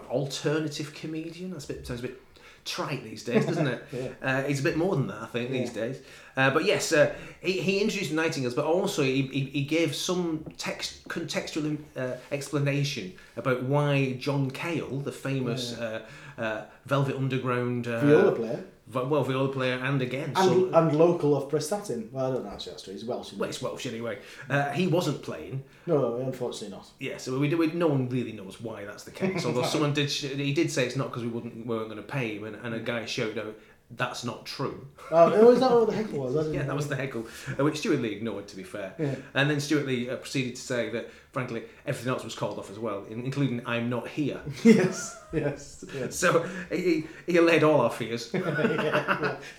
alternative 0.10 0.93
comedian. 0.93 1.51
That's 1.51 1.65
a 1.69 1.74
bit 1.74 1.88
sounds 1.88 2.00
a 2.00 2.03
bit 2.03 2.28
trite 2.69 3.03
these 3.03 3.23
days, 3.23 3.45
doesn't 3.45 3.67
it? 3.67 3.83
Yeah. 3.91 4.09
uh, 4.21 4.43
he's 4.43 4.59
a 4.59 4.63
bit 4.63 4.77
more 4.77 4.95
than 4.95 5.07
that, 5.07 5.21
I 5.21 5.25
think, 5.25 5.49
these 5.51 5.73
days. 5.73 5.97
Uh, 6.38 6.51
but 6.51 6.63
yes, 6.63 6.91
uh, 6.93 7.13
he, 7.41 7.53
he 7.59 7.79
introduced 7.81 8.11
Nightingales, 8.13 8.53
but 8.53 8.65
also 8.65 9.01
he, 9.03 9.23
he, 9.23 9.41
he 9.45 9.63
gave 9.63 9.95
some 9.95 10.45
text 10.57 11.07
contextual 11.09 11.77
uh, 11.97 12.13
explanation 12.31 13.13
about 13.35 13.63
why 13.63 14.13
John 14.19 14.51
Cale, 14.51 14.99
the 14.99 15.11
famous 15.11 15.77
uh, 15.77 16.01
uh, 16.38 16.61
Velvet 16.85 17.15
Underground 17.15 17.88
uh, 17.88 17.99
Viola 17.99 18.31
player. 18.33 18.63
Vi- 18.89 19.08
the 19.08 19.39
other 19.39 19.53
player, 19.53 19.75
and 19.75 20.01
again, 20.01 20.34
And, 20.36 20.38
some, 20.38 20.74
and 20.74 20.98
local 20.98 21.38
of 21.38 21.50
Prestatyn. 21.50 22.12
Well, 22.12 22.25
I 22.25 22.34
don't 22.34 22.43
know 22.43 22.51
actually 22.51 22.72
that's 22.72 22.84
true. 22.84 22.93
He's 22.93 23.05
Welsh. 23.05 23.34
well, 23.34 23.48
he? 23.48 23.50
it's 23.50 23.62
Welsh 23.62 23.86
anyway. 23.86 24.17
Uh, 24.50 24.72
he 24.72 24.88
wasn't 24.88 25.22
playing. 25.22 25.63
No, 25.86 26.15
unfortunately 26.15 26.75
not. 26.75 26.88
Yeah, 27.00 27.17
so 27.17 27.38
we, 27.38 27.53
we 27.53 27.67
no 27.67 27.88
one 27.88 28.10
really 28.10 28.31
knows 28.31 28.60
why 28.60 28.86
that's 28.86 29.03
the 29.03 29.12
case. 29.12 29.46
Although 29.46 29.63
someone 29.75 29.93
did, 29.93 30.10
he 30.10 30.53
did 30.53 30.72
say 30.72 30.86
it's 30.88 30.96
not 30.96 31.10
because 31.10 31.24
we 31.24 31.29
wouldn't 31.29 31.67
weren't 31.67 31.89
going 31.89 32.01
to 32.01 32.08
pay 32.08 32.38
him, 32.38 32.46
and, 32.46 32.55
and 32.55 32.74
a 32.74 32.79
guy 32.79 33.05
showed 33.05 33.38
out 33.38 33.55
that's 33.91 34.24
not 34.24 34.46
true. 34.46 34.88
Oh, 35.12 35.34
oh, 35.34 35.51
is 35.51 35.60
that 35.62 35.72
what 35.72 35.88
the 35.88 35.96
heckle 35.96 36.19
was? 36.19 36.48
Yeah, 36.53 36.62
know. 36.62 36.67
that 36.67 36.75
was 36.75 36.88
the 36.88 36.96
heckle, 36.96 37.25
uh, 37.60 37.63
which 37.63 37.79
Stewart 37.79 38.00
Lee 38.00 38.13
ignored, 38.13 38.48
to 38.50 38.55
be 38.55 38.63
fair. 38.63 38.93
Yeah. 39.00 39.15
And 39.34 39.50
then 39.50 39.60
Stewart 39.60 39.86
Lee 39.88 40.10
uh, 40.10 40.17
proceeded 40.17 40.55
to 40.55 40.62
say 40.62 40.89
that, 40.91 41.10
frankly, 41.31 41.63
everything 41.86 42.12
else 42.12 42.24
was 42.24 42.36
called 42.36 42.57
off 42.57 42.71
as 42.71 42.79
well, 42.79 43.05
in, 43.09 43.24
including 43.24 43.62
"I'm 43.65 43.89
not 43.89 44.07
here." 44.07 44.39
yes, 44.63 45.21
yes, 45.31 45.86
yes. 45.93 46.15
So 46.15 46.48
he, 46.71 47.05
he 47.25 47.38
allayed 47.38 47.63
all 47.63 47.81
our 47.81 47.91
fears. 47.91 48.31
yeah, 48.33 48.41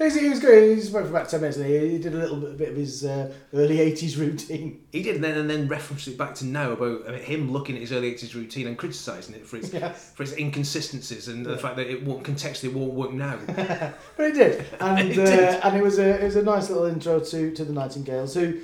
yeah. 0.00 0.10
He 0.10 0.28
was, 0.28 0.40
good. 0.40 0.76
He 0.76 0.82
spoke 0.82 1.04
for 1.04 1.10
about 1.10 1.28
ten 1.28 1.40
minutes. 1.40 1.58
And 1.58 1.66
he, 1.66 1.90
he 1.90 1.98
did 1.98 2.14
a 2.14 2.18
little 2.18 2.36
bit, 2.36 2.58
bit 2.58 2.68
of 2.70 2.76
his 2.76 3.04
uh, 3.04 3.32
early 3.54 3.78
'80s 3.78 4.18
routine. 4.18 4.82
He 4.92 5.02
did, 5.02 5.16
and 5.16 5.24
then 5.24 5.38
and 5.38 5.48
then 5.48 5.68
referenced 5.68 6.08
it 6.08 6.18
back 6.18 6.34
to 6.36 6.44
now 6.44 6.72
about 6.72 7.14
him 7.20 7.52
looking 7.52 7.76
at 7.76 7.82
his 7.82 7.92
early 7.92 8.12
'80s 8.14 8.34
routine 8.34 8.66
and 8.66 8.76
criticising 8.76 9.34
it 9.34 9.46
for 9.46 9.56
its 9.56 9.72
Yes, 9.72 10.12
for 10.14 10.24
its 10.24 10.32
inconsistencies 10.36 11.28
and 11.28 11.46
the 11.46 11.56
fact 11.56 11.76
that 11.76 11.86
it 11.86 12.04
won't 12.04 12.24
contextually 12.24 12.72
won't 12.72 12.92
work 12.92 13.12
now. 13.12 13.38
but 14.16 14.26
he 14.26 14.32
did, 14.32 14.64
and 14.80 14.98
He 15.12 15.20
uh, 15.20 15.24
did. 15.26 15.60
and 15.62 15.76
it 15.76 15.82
was 15.82 15.98
a 15.98 16.20
it 16.20 16.24
was 16.24 16.36
a 16.36 16.42
nice 16.42 16.68
little 16.68 16.86
intro 16.86 17.20
to 17.20 17.52
to 17.52 17.64
the 17.64 17.72
Nightingales. 17.72 18.34
Who, 18.34 18.58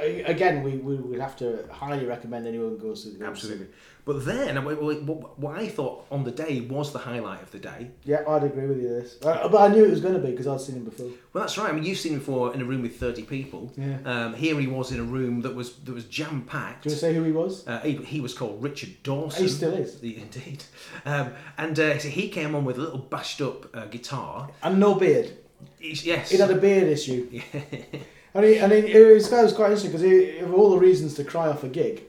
again, 0.00 0.62
we 0.62 0.76
we 0.76 0.96
would 0.96 1.20
have 1.20 1.36
to 1.36 1.64
highly 1.70 2.06
recommend 2.06 2.46
anyone 2.46 2.78
goes 2.78 3.04
to. 3.04 3.10
The 3.10 3.24
absolutely. 3.26 3.66
But 4.04 4.24
then, 4.24 4.56
what, 4.64 5.58
I 5.58 5.68
thought 5.68 6.06
on 6.10 6.24
the 6.24 6.30
day 6.30 6.62
was 6.62 6.94
the 6.94 6.98
highlight 6.98 7.42
of 7.42 7.50
the 7.50 7.58
day. 7.58 7.90
Yeah, 8.04 8.22
I'd 8.26 8.42
agree 8.42 8.66
with 8.66 8.80
you. 8.80 8.88
This, 8.88 9.18
uh, 9.22 9.46
but 9.48 9.60
I 9.60 9.68
knew 9.68 9.84
it 9.84 9.90
was 9.90 10.00
going 10.00 10.14
to 10.14 10.20
be 10.20 10.30
because 10.30 10.46
I'd 10.46 10.62
seen 10.62 10.76
him 10.76 10.84
before. 10.84 11.08
Well, 11.34 11.44
that's 11.44 11.58
right. 11.58 11.68
I 11.68 11.72
mean, 11.72 11.84
you've 11.84 11.98
seen 11.98 12.14
him 12.14 12.20
before 12.20 12.54
in 12.54 12.62
a 12.62 12.64
room 12.64 12.80
with 12.80 12.98
thirty 12.98 13.22
people. 13.22 13.70
Yeah. 13.76 13.98
Um, 14.06 14.34
here 14.34 14.58
he 14.58 14.66
was 14.66 14.92
in 14.92 14.98
a 15.00 15.02
room 15.02 15.42
that 15.42 15.54
was 15.54 15.76
that 15.80 15.92
was 15.92 16.04
jam 16.04 16.42
packed. 16.42 16.84
Do 16.84 16.88
you 16.88 16.92
want 16.94 17.00
to 17.00 17.06
say 17.06 17.14
who 17.14 17.22
he 17.24 17.32
was? 17.32 17.68
Uh, 17.68 17.80
he, 17.80 17.96
he 17.96 18.20
was 18.22 18.32
called 18.32 18.62
Richard 18.62 19.02
Dawson. 19.02 19.42
He 19.42 19.48
still 19.50 19.74
is. 19.74 20.00
He- 20.00 20.16
Indeed. 20.16 20.64
Um, 21.04 21.32
and 21.58 21.78
uh, 21.78 21.98
so 21.98 22.08
he 22.08 22.30
came 22.30 22.54
on 22.54 22.64
with 22.64 22.78
a 22.78 22.80
little 22.80 22.98
bashed 22.98 23.42
up 23.42 23.76
uh, 23.76 23.84
guitar. 23.86 24.48
And 24.62 24.80
no 24.80 24.94
beard. 24.94 25.36
He's, 25.78 26.06
yes. 26.06 26.30
He'd 26.30 26.40
had 26.40 26.50
a 26.50 26.56
beard 26.56 26.88
issue. 26.88 27.40
And 28.34 28.44
he, 28.44 28.56
and 28.58 28.70
he, 28.72 28.80
his 28.82 29.28
guy 29.28 29.42
was 29.42 29.52
quite 29.52 29.66
interesting 29.72 29.90
because 29.92 30.02
he, 30.06 30.38
of 30.38 30.52
all 30.54 30.70
the 30.70 30.78
reasons 30.78 31.14
to 31.14 31.24
cry 31.24 31.48
off 31.48 31.64
a 31.64 31.68
gig, 31.68 32.02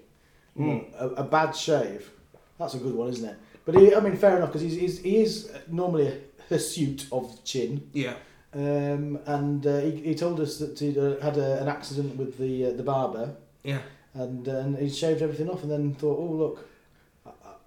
know, 0.55 0.85
a, 0.97 1.07
a 1.09 1.23
bad 1.23 1.55
shave, 1.55 2.11
that's 2.57 2.73
a 2.73 2.77
good 2.79 2.93
one, 2.93 3.07
isn't 3.09 3.27
it? 3.29 3.37
But 3.65 3.75
he, 3.75 3.95
I 3.95 3.99
mean, 3.99 4.15
fair 4.17 4.35
enough 4.37 4.49
because 4.49 4.61
he's, 4.61 4.75
he's, 4.75 4.99
he 4.99 5.17
is 5.21 5.51
normally 5.69 6.07
a 6.07 6.17
hirsute 6.49 7.07
of 7.11 7.43
chin. 7.43 7.89
yeah. 7.93 8.15
Um, 8.51 9.19
and 9.27 9.65
uh, 9.67 9.79
he, 9.81 9.91
he 10.01 10.15
told 10.15 10.39
us 10.39 10.57
that 10.57 10.79
he'd 10.79 10.97
uh, 10.97 11.19
had 11.19 11.37
a, 11.37 11.61
an 11.61 11.67
accident 11.67 12.15
with 12.15 12.39
the 12.39 12.65
uh, 12.65 12.71
the 12.71 12.81
barber 12.81 13.35
Yeah. 13.63 13.77
and 14.15 14.47
uh, 14.49 14.57
and 14.57 14.75
he 14.79 14.89
shaved 14.89 15.21
everything 15.21 15.49
off 15.51 15.61
and 15.61 15.69
then 15.71 15.93
thought, 15.93 16.17
oh 16.17 16.33
look, 16.33 16.68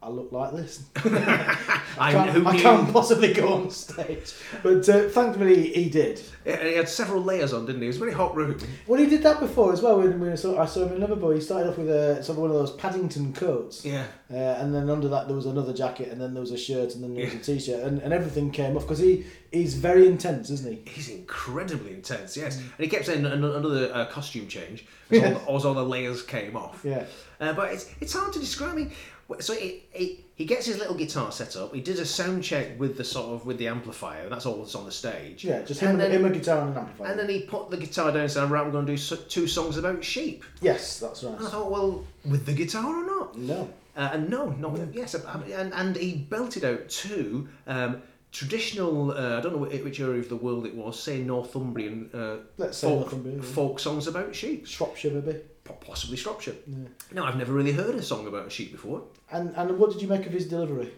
I, 0.02 0.08
look 0.08 0.32
like 0.32 0.52
this. 0.52 0.84
I, 0.96 2.12
can't, 2.12 2.46
I 2.46 2.58
can't 2.58 2.92
possibly 2.92 3.32
go 3.32 3.52
on 3.54 3.70
stage. 3.70 4.32
But 4.62 4.88
uh, 4.88 5.08
thankfully, 5.08 5.72
he 5.72 5.88
did. 5.88 6.20
Yeah, 6.44 6.64
he 6.64 6.74
had 6.74 6.88
several 6.88 7.22
layers 7.22 7.52
on, 7.52 7.66
didn't 7.66 7.82
he? 7.82 7.86
It 7.86 7.90
was 7.90 7.96
a 7.96 8.00
very 8.00 8.12
hot 8.12 8.34
room. 8.34 8.58
Well, 8.86 9.00
he 9.00 9.06
did 9.06 9.22
that 9.22 9.38
before 9.40 9.72
as 9.72 9.80
well. 9.80 9.98
When, 9.98 10.18
when 10.18 10.32
I, 10.32 10.34
saw, 10.34 10.60
I 10.60 10.66
saw 10.66 10.86
him 10.86 10.94
in 10.94 11.00
Liverpool, 11.00 11.30
he 11.30 11.40
started 11.40 11.70
off 11.70 11.78
with 11.78 11.88
a 11.90 12.22
sort 12.22 12.36
of 12.36 12.42
one 12.42 12.50
of 12.50 12.56
those 12.56 12.72
Paddington 12.72 13.32
coats. 13.32 13.84
Yeah. 13.84 14.06
Uh, 14.30 14.36
and 14.36 14.74
then 14.74 14.88
under 14.90 15.08
that 15.08 15.26
there 15.26 15.36
was 15.36 15.46
another 15.46 15.72
jacket, 15.72 16.08
and 16.08 16.20
then 16.20 16.34
there 16.34 16.40
was 16.40 16.52
a 16.52 16.58
shirt, 16.58 16.94
and 16.94 17.04
then 17.04 17.14
there 17.14 17.24
was 17.24 17.34
Yeah. 17.34 17.40
a 17.40 17.42
t-shirt, 17.42 17.84
and, 17.84 18.00
and 18.00 18.12
everything 18.12 18.50
came 18.50 18.76
off 18.76 18.82
because 18.82 18.98
he 18.98 19.24
he's 19.52 19.74
very 19.74 20.06
intense, 20.06 20.50
isn't 20.50 20.84
he? 20.84 20.90
He's 20.90 21.10
incredibly 21.10 21.92
intense, 21.94 22.36
yes. 22.36 22.56
Mm. 22.56 22.60
And 22.60 22.84
he 22.84 22.88
kept 22.88 23.06
saying 23.06 23.24
another 23.24 23.90
uh, 23.94 24.06
costume 24.06 24.48
change 24.48 24.86
as, 25.10 25.22
all 25.22 25.30
the, 25.30 25.52
as 25.52 25.64
all 25.66 25.74
the 25.74 25.84
layers 25.84 26.22
came 26.22 26.56
off. 26.56 26.80
Yeah. 26.82 27.04
Uh, 27.38 27.52
but 27.52 27.72
it's, 27.72 27.90
it's 28.00 28.12
hard 28.14 28.32
to 28.32 28.38
describe. 28.38 28.72
I 28.72 28.76
mean, 28.76 28.92
so 29.40 29.54
he, 29.54 29.84
he, 29.90 30.24
he 30.34 30.44
gets 30.44 30.66
his 30.66 30.78
little 30.78 30.94
guitar 30.94 31.30
set 31.30 31.56
up. 31.56 31.74
He 31.74 31.80
did 31.80 31.98
a 31.98 32.06
sound 32.06 32.42
check 32.42 32.78
with 32.78 32.96
the 32.96 33.04
sort 33.04 33.28
of 33.28 33.46
with 33.46 33.58
the 33.58 33.68
amplifier, 33.68 34.28
that's 34.28 34.46
all 34.46 34.58
that's 34.58 34.74
on 34.74 34.84
the 34.84 34.92
stage. 34.92 35.44
Yeah, 35.44 35.62
just 35.62 35.80
him 35.80 35.90
and 35.90 36.00
then, 36.00 36.10
him 36.10 36.24
a 36.24 36.30
guitar 36.30 36.60
and 36.66 36.70
an 36.70 36.78
amplifier. 36.78 37.10
and 37.10 37.18
then 37.18 37.28
he 37.28 37.42
put 37.42 37.70
the 37.70 37.76
guitar 37.76 38.10
down 38.10 38.22
and 38.22 38.30
said, 38.30 38.50
"Right, 38.50 38.64
we're 38.64 38.72
going 38.72 38.86
to 38.86 38.96
do 38.96 39.16
two 39.28 39.46
songs 39.46 39.76
about 39.76 40.02
sheep." 40.02 40.44
yes, 40.60 40.98
that's 40.98 41.22
right. 41.22 41.36
And 41.36 41.46
I 41.46 41.50
thought, 41.50 41.70
well, 41.70 42.04
with 42.24 42.46
the 42.46 42.52
guitar 42.52 42.86
or 42.86 43.06
not? 43.06 43.36
No. 43.36 43.70
Uh, 43.94 44.10
and 44.14 44.30
no, 44.30 44.46
not 44.50 44.72
with 44.72 44.94
yes, 44.94 45.14
and 45.14 45.72
and 45.74 45.96
he 45.96 46.14
belted 46.14 46.64
out 46.64 46.88
two 46.88 47.48
um, 47.66 48.02
traditional. 48.32 49.10
Uh, 49.12 49.38
I 49.38 49.40
don't 49.40 49.52
know 49.52 49.58
which 49.58 50.00
area 50.00 50.20
of 50.20 50.28
the 50.28 50.36
world 50.36 50.66
it 50.66 50.74
was. 50.74 51.00
Say 51.00 51.20
Northumbrian 51.20 52.10
uh, 52.14 52.36
Let's 52.56 52.78
say 52.78 52.88
folk, 52.88 53.00
Northumbrian, 53.00 53.42
folk 53.42 53.78
songs 53.78 54.06
about 54.06 54.34
sheep, 54.34 54.66
Shropshire 54.66 55.10
maybe. 55.12 55.40
Po- 55.64 55.74
possibly 55.74 56.16
Shropshire. 56.16 56.54
Yeah. 56.66 56.88
No, 57.12 57.24
I've 57.24 57.36
never 57.36 57.52
really 57.52 57.72
heard 57.72 57.94
a 57.94 58.02
song 58.02 58.26
about 58.26 58.46
a 58.46 58.50
sheep 58.50 58.72
before. 58.72 59.04
And 59.30 59.54
and 59.56 59.78
what 59.78 59.92
did 59.92 60.02
you 60.02 60.08
make 60.08 60.26
of 60.26 60.32
his 60.32 60.46
delivery? 60.46 60.92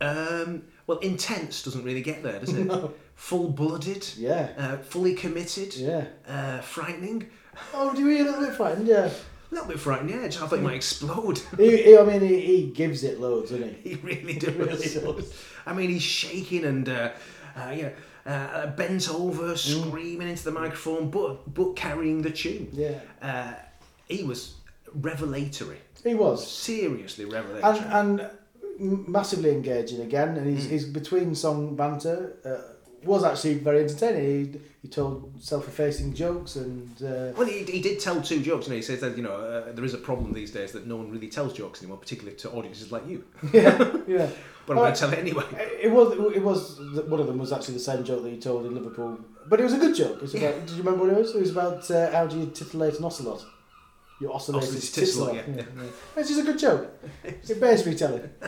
Um, 0.00 0.62
well, 0.86 0.98
intense 0.98 1.62
doesn't 1.62 1.84
really 1.84 2.00
get 2.02 2.22
there, 2.22 2.38
does 2.40 2.54
it? 2.54 2.70
Full 3.16 3.50
blooded, 3.50 4.06
Yeah. 4.16 4.48
uh, 4.56 4.76
fully 4.78 5.14
committed, 5.14 5.76
Yeah. 5.76 6.06
uh, 6.26 6.60
frightening. 6.62 7.28
Oh, 7.74 7.94
do 7.94 8.00
you 8.08 8.22
a 8.22 8.24
little 8.24 8.46
bit 8.46 8.54
frightened? 8.54 8.86
Yeah. 8.88 9.10
A 9.10 9.54
little 9.54 9.68
bit 9.68 9.78
frightening, 9.78 10.14
yeah. 10.20 10.24
I 10.26 10.30
thought 10.30 10.52
he 10.52 10.60
might 10.64 10.76
explode. 10.76 11.38
He, 11.58 11.82
he, 11.82 11.98
I 11.98 12.04
mean, 12.04 12.22
he, 12.22 12.40
he 12.40 12.70
gives 12.70 13.04
it 13.04 13.20
loads, 13.20 13.50
doesn't 13.50 13.76
he? 13.82 13.90
He 13.90 13.94
really 13.96 14.38
does. 14.38 14.54
really 14.54 14.76
does. 15.20 15.34
I 15.66 15.74
mean, 15.74 15.90
he's 15.90 16.02
shaking 16.02 16.64
and 16.64 16.88
uh, 16.88 17.10
uh, 17.54 17.70
know, 17.82 17.92
uh, 18.26 18.66
bent 18.68 19.08
over, 19.10 19.56
screaming 19.56 20.28
into 20.28 20.44
the 20.44 20.52
microphone, 20.52 21.10
but 21.10 21.52
but 21.54 21.74
carrying 21.76 22.22
the 22.22 22.30
tune. 22.30 22.68
Yeah. 22.72 22.98
Uh, 23.22 23.52
he 24.08 24.24
was 24.24 24.54
revelatory, 24.94 25.78
He 26.04 26.14
was. 26.14 26.46
seriously 26.46 27.24
revelatory. 27.24 27.78
And 27.78 28.20
and 28.20 29.08
massively 29.08 29.50
engaging 29.50 30.00
again, 30.00 30.36
and 30.36 30.46
Hmm. 30.46 30.54
his, 30.56 30.64
his 30.64 30.84
between 30.84 31.34
song 31.34 31.76
banter 31.76 32.36
uh, 32.44 32.72
was 33.04 33.24
actually 33.24 33.54
very 33.54 33.80
entertaining. 33.80 34.52
He, 34.52 34.60
he 34.82 34.88
told 34.88 35.32
self-effacing 35.40 36.14
jokes 36.14 36.56
and 36.56 36.90
uh, 37.02 37.32
well, 37.36 37.46
he, 37.46 37.64
he 37.64 37.80
did 37.80 38.00
tell 38.00 38.20
two 38.22 38.40
jokes. 38.42 38.68
Know, 38.68 38.74
he 38.74 38.82
says 38.82 39.00
that 39.00 39.16
you 39.16 39.22
know 39.22 39.34
uh, 39.34 39.72
there 39.72 39.84
is 39.84 39.94
a 39.94 39.98
problem 39.98 40.32
these 40.32 40.50
days 40.50 40.72
that 40.72 40.86
no 40.86 40.96
one 40.96 41.10
really 41.10 41.28
tells 41.28 41.52
jokes 41.52 41.80
anymore, 41.80 41.98
particularly 41.98 42.36
to 42.38 42.50
audiences 42.50 42.90
like 42.92 43.06
you. 43.06 43.24
yeah, 43.52 43.96
yeah. 44.06 44.28
But 44.66 44.76
I'm 44.76 44.84
going 44.84 44.94
to 44.94 45.00
tell 45.00 45.12
it 45.12 45.18
anyway. 45.18 45.44
It 45.82 45.90
was. 45.90 46.12
It 46.36 46.42
was. 46.42 46.78
One 47.08 47.20
of 47.20 47.26
them 47.26 47.38
was 47.38 47.52
actually 47.52 47.74
the 47.74 47.80
same 47.80 48.04
joke 48.04 48.22
that 48.22 48.30
he 48.30 48.38
told 48.38 48.66
in 48.66 48.74
Liverpool, 48.74 49.18
but 49.48 49.58
it 49.60 49.64
was 49.64 49.72
a 49.72 49.78
good 49.78 49.96
joke. 49.96 50.20
It's 50.22 50.34
about. 50.34 50.66
Did 50.66 50.70
you 50.76 50.82
remember 50.82 51.06
what 51.06 51.12
it 51.12 51.18
was? 51.18 51.34
It 51.34 51.40
was 51.40 51.50
about 51.50 51.90
uh, 51.90 52.12
how 52.12 52.26
do 52.26 52.38
you 52.38 52.46
titillate 52.46 52.98
an 52.98 53.04
ocelot. 53.04 53.44
You 54.20 54.30
oscillate 54.32 54.64
titillate, 54.64 54.92
titillate. 54.92 55.34
yeah, 55.34 55.54
Yeah, 55.56 55.62
yeah. 55.82 55.90
It's 56.16 56.28
just 56.28 56.40
a 56.42 56.44
good 56.44 56.58
joke. 56.58 56.92
It 57.24 57.60
bears 57.60 57.86
retelling. 57.86 58.30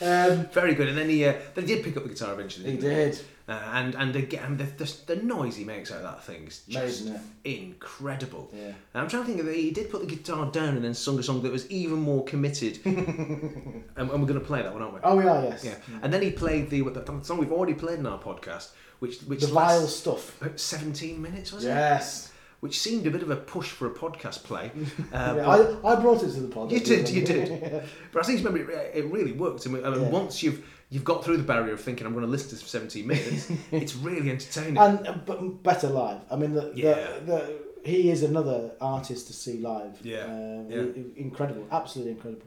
Um, 0.00 0.46
Very 0.52 0.76
good. 0.76 0.88
And 0.90 0.96
then 0.96 1.08
he 1.08 1.24
uh, 1.24 1.34
then 1.56 1.66
he 1.66 1.74
did 1.74 1.84
pick 1.84 1.96
up 1.96 2.04
the 2.04 2.08
guitar 2.10 2.32
eventually. 2.32 2.70
he 2.70 2.76
did. 2.76 3.20
Uh, 3.48 3.52
and 3.72 3.94
and 3.94 4.14
again, 4.14 4.58
the, 4.58 4.64
the, 4.64 4.94
the 5.06 5.16
noise 5.16 5.56
he 5.56 5.64
makes 5.64 5.90
out 5.90 5.96
of 5.98 6.02
that 6.02 6.22
thing 6.22 6.46
is 6.46 6.60
just 6.68 7.06
Amazing, 7.06 7.20
incredible. 7.44 8.50
Yeah. 8.54 8.66
And 8.66 8.74
I'm 8.94 9.08
trying 9.08 9.22
to 9.22 9.26
think 9.28 9.40
of 9.40 9.48
it, 9.48 9.56
he 9.56 9.70
did 9.70 9.90
put 9.90 10.00
the 10.00 10.06
guitar 10.06 10.50
down 10.50 10.76
and 10.76 10.84
then 10.84 10.94
sung 10.94 11.18
a 11.18 11.22
song 11.22 11.42
that 11.42 11.52
was 11.52 11.70
even 11.70 11.98
more 11.98 12.24
committed. 12.24 12.78
and, 12.84 13.84
and 13.96 14.08
we're 14.10 14.26
going 14.26 14.34
to 14.34 14.40
play 14.40 14.62
that 14.62 14.72
one, 14.72 14.82
aren't 14.82 14.94
we? 14.94 15.00
Oh, 15.02 15.16
we 15.16 15.24
are. 15.24 15.44
Yes. 15.44 15.64
Yeah. 15.64 15.74
And 16.02 16.12
then 16.12 16.22
he 16.22 16.30
played 16.30 16.70
the, 16.70 16.82
the 16.82 17.20
song 17.22 17.38
we've 17.38 17.52
already 17.52 17.74
played 17.74 17.98
in 17.98 18.06
our 18.06 18.18
podcast, 18.20 18.70
which 18.98 19.20
which 19.22 19.40
The 19.40 19.46
vile 19.48 19.86
stuff. 19.86 20.40
about 20.42 20.58
17 20.60 21.20
minutes, 21.20 21.52
was 21.52 21.64
it? 21.64 21.68
Yes. 21.68 22.32
Which 22.60 22.78
seemed 22.80 23.06
a 23.06 23.10
bit 23.10 23.22
of 23.22 23.30
a 23.30 23.36
push 23.36 23.68
for 23.70 23.86
a 23.86 23.94
podcast 23.94 24.42
play. 24.42 24.72
Uh, 25.12 25.34
Yeah, 25.36 25.48
I, 25.48 25.92
I 25.92 26.00
brought 26.00 26.22
it 26.24 26.32
to 26.32 26.40
the 26.40 26.48
podcast. 26.54 26.72
You 26.72 26.80
did, 26.80 27.08
you 27.08 27.24
did. 27.24 27.82
But 28.12 28.24
I 28.24 28.26
think 28.26 28.44
remember 28.44 28.70
it, 28.72 28.90
it 28.94 29.04
really 29.06 29.32
worked. 29.32 29.66
I 29.66 29.70
mean, 29.70 29.84
I 29.86 29.90
mean, 29.90 30.02
Yeah. 30.02 30.08
once 30.08 30.42
you've 30.42 30.64
you've 30.90 31.04
got 31.04 31.24
through 31.24 31.36
the 31.36 31.42
barrier 31.42 31.74
of 31.74 31.80
thinking 31.80 32.06
I'm 32.06 32.12
going 32.14 32.24
to 32.24 32.30
listen 32.30 32.48
to 32.50 32.54
this 32.56 32.62
for 32.62 32.68
17 32.68 33.06
minutes, 33.06 33.50
it's 33.72 33.94
really 33.94 34.30
entertaining. 34.30 34.78
and 34.78 35.06
uh, 35.06 35.12
but 35.26 35.62
better 35.62 35.88
live. 35.88 36.20
I 36.30 36.36
mean, 36.36 36.54
the, 36.54 36.72
Yeah. 36.74 36.94
the, 36.94 37.24
the, 37.24 37.58
he 37.84 38.10
is 38.10 38.22
another 38.22 38.72
artist 38.80 39.28
to 39.28 39.32
see 39.32 39.58
live. 39.58 39.98
Yeah, 40.02 40.24
Um, 40.24 40.66
yeah. 40.70 40.84
incredible, 41.16 41.66
absolutely 41.70 42.12
incredible. 42.12 42.46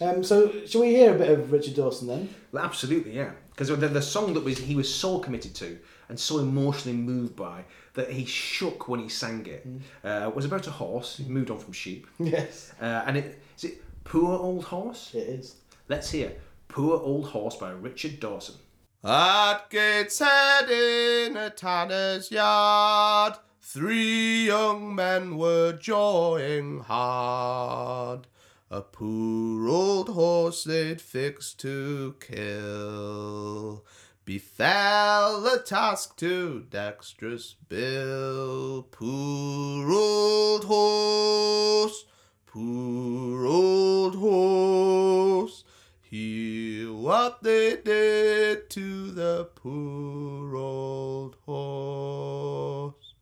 Um, 0.00 0.24
so, 0.24 0.64
shall 0.66 0.80
we 0.80 0.88
hear 0.88 1.14
a 1.14 1.18
bit 1.18 1.30
of 1.30 1.52
Richard 1.52 1.74
Dawson 1.74 2.08
then? 2.08 2.28
Well, 2.50 2.64
Absolutely, 2.64 3.14
yeah. 3.14 3.32
Because 3.50 3.68
the, 3.68 3.76
the 3.88 4.02
song 4.02 4.32
that 4.34 4.42
was 4.42 4.58
he 4.58 4.74
was 4.74 4.92
so 4.92 5.18
committed 5.18 5.54
to 5.56 5.78
and 6.08 6.18
so 6.18 6.38
emotionally 6.38 6.96
moved 6.96 7.36
by 7.36 7.64
that 7.94 8.10
he 8.10 8.24
shook 8.24 8.88
when 8.88 8.98
he 9.00 9.08
sang 9.10 9.46
it 9.46 9.66
uh, 10.02 10.30
was 10.34 10.46
about 10.46 10.66
a 10.66 10.70
horse. 10.70 11.18
He 11.18 11.24
moved 11.24 11.50
on 11.50 11.58
from 11.58 11.72
sheep, 11.74 12.06
Yes, 12.18 12.72
uh, 12.80 13.04
and 13.06 13.18
it 13.18 13.40
is 13.56 13.64
it 13.64 13.82
poor 14.04 14.32
old 14.38 14.64
horse. 14.64 15.10
it 15.14 15.18
is. 15.28 15.56
Let's 15.88 16.10
hear 16.10 16.32
"Poor 16.72 16.98
Old 17.02 17.26
Horse" 17.26 17.56
by 17.56 17.70
Richard 17.70 18.18
Dawson. 18.18 18.54
At 19.04 19.68
Gateshead 19.68 20.70
in 20.70 21.36
a 21.36 21.50
tanner's 21.50 22.30
yard, 22.30 23.34
three 23.60 24.46
young 24.46 24.94
men 24.94 25.36
were 25.36 25.74
jawing 25.74 26.80
hard. 26.80 28.26
A 28.70 28.80
poor 28.80 29.68
old 29.68 30.08
horse 30.08 30.64
they'd 30.64 31.02
fixed 31.02 31.60
to 31.60 32.14
kill. 32.20 33.84
Befell 34.24 35.42
the 35.42 35.58
task 35.58 36.16
to 36.16 36.60
dexterous 36.70 37.54
Bill. 37.68 38.84
Poor 38.90 39.92
old 39.92 40.64
horse, 40.64 42.06
poor 42.46 43.44
old 43.44 44.16
horse. 44.16 45.64
Hear 46.12 46.92
what 46.92 47.42
they 47.42 47.76
did 47.76 48.68
to 48.68 49.10
the 49.12 49.48
poor 49.54 50.54
old 50.54 51.36
horse. 51.46 53.14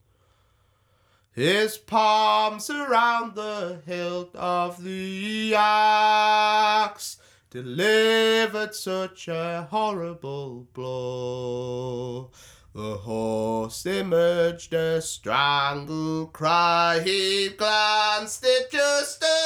His 1.31 1.79
palms 1.79 2.69
around 2.69 3.37
the 3.37 3.81
hilt 3.87 4.35
of 4.35 4.83
the 4.83 5.55
axe 5.55 7.19
delivered 7.49 8.75
such 8.75 9.29
a 9.29 9.69
horrible 9.71 10.67
blow. 10.75 12.33
The 12.75 12.97
horse 12.97 13.87
emerged 13.87 14.75
a 14.75 15.01
strangled 15.01 16.33
cry. 16.33 17.03
He 17.05 17.51
glanced 17.51 18.45
at 18.45 18.69
just 18.73 19.19
above 19.19 19.40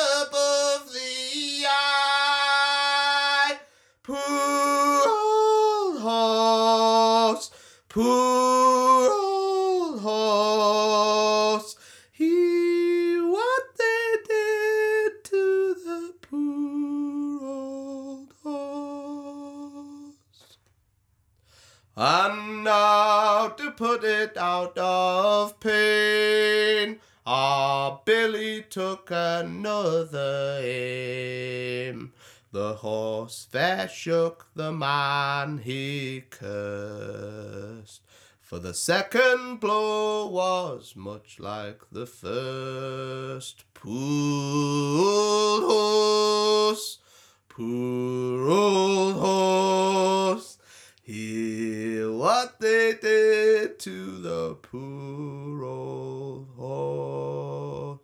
old 4.12 6.01
horse, 6.01 7.51
poor 7.88 9.11
old 9.11 10.01
horse. 10.01 11.77
Hear 12.12 13.29
what 13.29 13.62
they 13.79 14.17
did 14.29 15.25
to 15.25 15.75
the 15.85 16.14
poor 16.21 17.45
old 17.45 18.33
horse. 18.43 20.14
And 21.97 22.64
now 22.64 23.49
to 23.49 23.71
put 23.71 24.05
it 24.05 24.37
out 24.37 24.77
of 24.77 25.59
pain, 25.61 27.01
our 27.27 28.01
Billy 28.05 28.62
took 28.69 29.11
another 29.11 30.61
aim. 30.62 32.13
The 32.55 32.75
horse 32.75 33.49
fair 33.51 33.88
shook 33.88 34.47
the 34.55 34.71
man 34.71 35.59
he 35.59 36.23
cursed. 36.31 38.01
For 38.40 38.61
the 38.61 38.73
second 38.73 39.59
blow 39.59 40.29
was 40.29 40.95
much 40.95 41.40
like 41.40 41.81
the 41.90 42.07
first. 42.07 43.64
Poor 43.75 45.62
horse, 45.62 47.01
poor 47.49 48.49
old 48.49 49.14
horse. 49.17 50.59
Hear 51.03 52.12
what 52.12 52.61
they 52.61 52.95
did 53.03 53.81
to 53.81 54.19
the 54.19 54.55
poor 54.62 55.64
old 55.64 56.51
horse. 56.57 58.04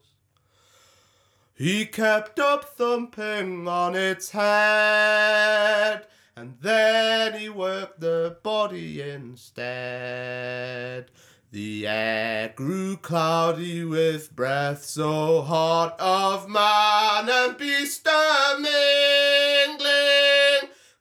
He 1.60 1.84
kept 1.84 2.40
up 2.40 2.64
thumping 2.64 3.68
on 3.68 3.94
its 3.94 4.30
head, 4.30 6.06
and 6.34 6.56
then 6.62 7.38
he 7.38 7.50
worked 7.50 8.00
the 8.00 8.38
body 8.42 9.02
instead. 9.02 11.10
The 11.52 11.86
air 11.86 12.54
grew 12.56 12.96
cloudy 12.96 13.84
with 13.84 14.34
breath 14.34 14.84
so 14.84 15.42
hot 15.42 16.00
of 16.00 16.48
man 16.48 17.28
and 17.28 17.58
beast 17.58 18.08
mingling. 18.56 19.90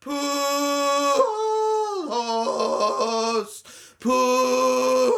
Poor 0.01 0.19
horse, 2.09 3.63
poor 4.01 5.13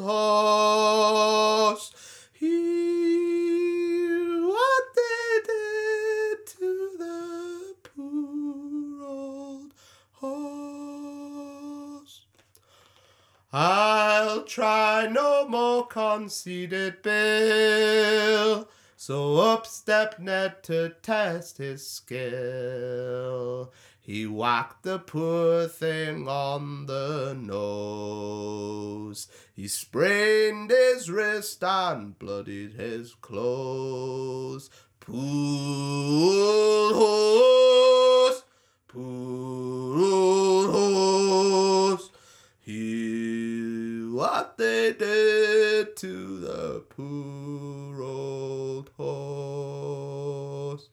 horse. 0.00 1.92
Hear 2.32 4.48
what 4.48 4.84
they 4.96 5.40
did 5.46 6.46
to 6.46 6.90
the 6.98 7.76
poor 7.84 9.04
old 9.04 9.74
horse. 10.14 12.26
I'll 13.52 14.41
try 14.52 15.08
no 15.10 15.48
more 15.48 15.86
conceited 15.86 17.00
Bill. 17.00 18.68
So 18.96 19.38
up 19.38 19.66
stepped 19.66 20.20
Ned 20.20 20.62
to 20.64 20.90
test 21.00 21.56
his 21.56 21.88
skill. 21.88 23.72
He 23.98 24.26
whacked 24.26 24.82
the 24.82 24.98
poor 24.98 25.68
thing 25.68 26.28
on 26.28 26.84
the 26.84 27.34
nose. 27.34 29.26
He 29.54 29.68
sprained 29.68 30.70
his 30.70 31.10
wrist 31.10 31.64
and 31.64 32.18
bloodied 32.18 32.74
his 32.74 33.14
clothes. 33.14 34.68
Poor 35.00 36.92
horse, 36.92 38.42
poor 38.86 39.98
old 39.98 40.70
horse. 40.70 42.10
Hear 42.60 43.61
what 44.12 44.58
they 44.58 44.92
did 44.92 45.96
to 45.96 46.38
the 46.38 46.84
poor 46.90 48.02
old 48.02 48.90
horse. 48.98 50.88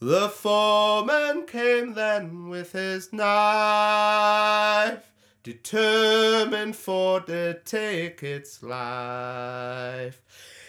The 0.00 0.28
foreman 0.28 1.46
came 1.46 1.94
then 1.94 2.48
with 2.48 2.72
his 2.72 3.12
knife, 3.12 5.12
determined 5.44 6.74
for 6.74 7.20
to 7.20 7.60
take 7.64 8.24
its 8.24 8.64
life. 8.64 10.20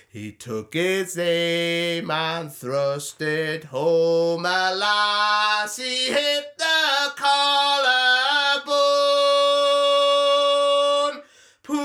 He 0.08 0.32
took 0.32 0.76
its 0.76 1.18
aim 1.18 2.12
and 2.12 2.54
thrust 2.54 3.20
it 3.24 3.64
home. 3.64 4.46
Alas, 4.46 5.78
he 5.78 6.14
hit 6.14 6.56
the 6.60 7.12
collarbone. 7.16 8.44
Poor 11.64 11.78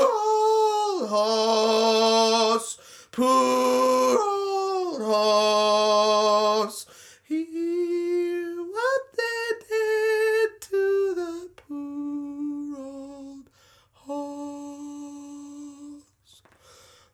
old 0.00 1.08
horse, 1.08 2.78
poor 3.12 4.18
old 4.18 5.02
horse. 5.02 6.86
Hear 7.24 8.56
what 8.56 9.02
they 9.16 9.52
did 9.68 10.60
to 10.62 11.14
the 11.14 11.50
poor 11.56 12.76
old 12.82 13.50
horse. 13.92 14.32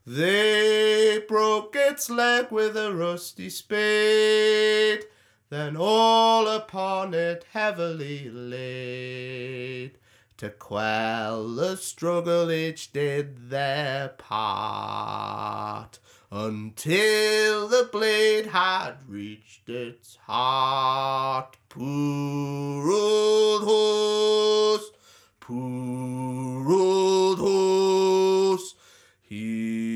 They 0.07 1.19
broke 1.29 1.77
its 2.01 2.09
leg 2.09 2.51
with 2.51 2.79
a 2.79 2.95
rusty 2.95 3.51
spade, 3.51 5.05
then 5.51 5.77
all 5.77 6.49
upon 6.49 7.13
it 7.13 7.45
heavily 7.53 8.31
laid. 8.31 9.99
To 10.39 10.49
quell 10.49 11.47
the 11.47 11.77
struggle, 11.77 12.51
each 12.51 12.91
did 12.95 13.51
their 13.51 14.15
part, 14.17 15.99
until 16.31 17.69
the 17.69 17.87
blade 17.93 18.47
had 18.47 18.95
reached 19.07 19.69
its 19.69 20.17
heart. 20.25 21.59
Poor 21.69 22.91
old 22.91 23.65
horse, 23.65 24.91
poor 25.39 26.73
old 26.73 27.39
horse. 27.41 28.75
Hear 29.21 29.90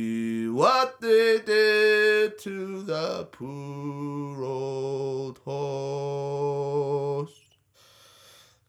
what 0.55 1.01
they 1.01 1.41
did 1.45 2.39
to 2.39 2.83
the 2.83 3.27
poor 3.33 4.45
old 4.45 5.39
horse. 5.39 7.41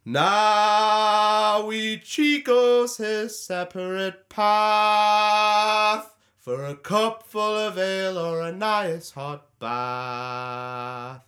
Now 0.04 1.72
each 1.72 2.16
he 2.16 2.42
goes 2.42 2.98
his 2.98 3.40
separate 3.40 4.30
path 4.30 6.12
for 6.40 6.66
a 6.66 6.76
cupful 6.76 7.56
of 7.56 7.78
ale 7.78 8.18
or 8.18 8.42
a 8.42 8.52
nice 8.52 9.12
hot 9.12 9.48
bath. 9.60 11.22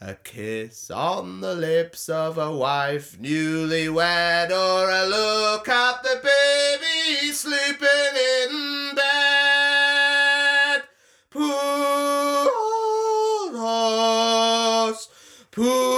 A 0.00 0.14
kiss 0.14 0.90
on 0.90 1.42
the 1.42 1.54
lips 1.54 2.08
of 2.08 2.38
a 2.38 2.56
wife 2.56 3.20
newly 3.20 3.90
wed, 3.90 4.50
or 4.50 4.90
a 4.90 5.06
look 5.06 5.68
at 5.68 6.02
the 6.02 6.18
baby 6.22 7.32
sleeping 7.32 8.16
in 8.48 8.79
poor 15.60 15.89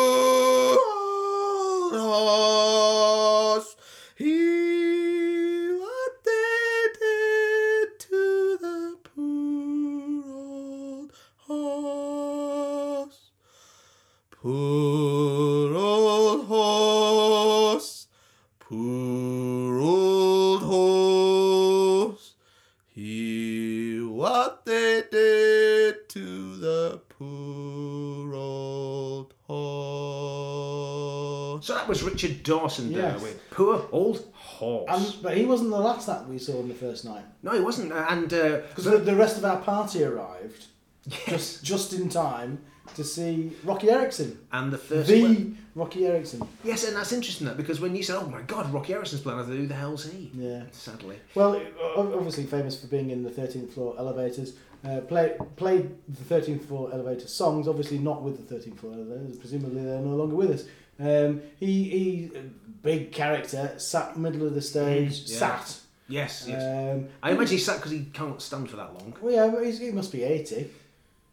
Richard 32.22 32.42
Dawson 32.44 32.92
there 32.92 33.12
Yes. 33.12 33.22
with 33.22 33.50
Poor 33.50 33.86
Old 33.90 34.24
Horse. 34.32 34.88
And, 35.14 35.22
but 35.22 35.36
he 35.36 35.44
wasn't 35.44 35.70
the 35.70 35.78
last 35.80 36.06
that 36.06 36.28
we 36.28 36.38
saw 36.38 36.58
on 36.60 36.68
the 36.68 36.74
first 36.74 37.04
night. 37.04 37.24
no, 37.42 37.52
he 37.52 37.60
wasn't. 37.60 37.92
uh, 37.92 38.06
And 38.08 38.32
uh, 38.32 38.60
Because 38.68 38.84
the, 38.84 38.98
the 38.98 39.16
rest 39.16 39.38
of 39.38 39.44
our 39.44 39.58
party 39.60 40.04
arrived 40.04 40.66
just 41.26 41.64
just 41.64 41.92
in 41.92 42.08
time 42.08 42.60
to 42.94 43.02
see 43.04 43.52
Roky 43.64 43.90
Erickson. 43.90 44.38
and 44.52 44.72
the 44.72 44.78
first 44.78 45.08
The 45.08 45.22
one- 45.22 45.58
Roky 45.74 46.06
Erickson. 46.06 46.46
yes, 46.64 46.84
and 46.86 46.94
that's 46.96 47.12
interesting 47.12 47.46
that 47.46 47.56
because 47.56 47.80
when 47.80 47.96
you 47.96 48.02
said, 48.02 48.16
"Oh 48.16 48.26
my 48.28 48.42
God, 48.42 48.72
Roky 48.72 48.92
Erickson's 48.92 49.22
playing," 49.22 49.38
I 49.40 49.42
thought, 49.42 49.52
"Who 49.52 49.66
the 49.66 49.74
hell's 49.74 50.04
he?" 50.04 50.30
Yeah. 50.34 50.64
Sadly, 50.70 51.16
Well, 51.34 51.60
obviously 51.96 52.44
famous 52.44 52.78
for 52.80 52.88
being 52.88 53.10
in 53.10 53.22
the 53.22 53.30
13th 53.30 53.72
floor 53.72 53.94
elevators. 53.98 54.52
Uh, 54.84 55.00
play, 55.00 55.36
played 55.56 55.94
the 56.08 56.34
13th 56.34 56.64
floor 56.64 56.90
elevator 56.92 57.28
songs, 57.28 57.68
obviously 57.68 57.98
not 57.98 58.20
with 58.22 58.36
the 58.48 58.54
13th 58.54 58.78
floor 58.80 58.92
elevators, 58.94 59.38
presumably 59.38 59.82
they're 59.84 60.00
no 60.00 60.16
longer 60.16 60.34
with 60.34 60.50
us. 60.50 60.64
Um, 61.02 61.42
he, 61.58 61.82
he, 61.84 62.30
big 62.82 63.12
character, 63.12 63.74
sat 63.78 64.16
middle 64.16 64.46
of 64.46 64.54
the 64.54 64.62
stage, 64.62 65.24
Mm, 65.24 65.30
yeah. 65.32 65.36
sat. 65.38 65.80
yes, 66.08 66.44
yes. 66.48 66.62
Um, 66.94 67.08
I 67.22 67.30
imagine 67.32 67.56
he 67.56 67.62
sat 67.62 67.76
because 67.76 67.92
he 67.92 68.04
can't 68.12 68.40
stand 68.40 68.70
for 68.70 68.76
that 68.76 68.94
long. 68.94 69.14
well, 69.20 69.32
yeah, 69.32 69.48
but 69.52 69.64
he's, 69.64 69.78
he 69.78 69.90
must 69.90 70.12
be 70.12 70.22
80. 70.22 70.70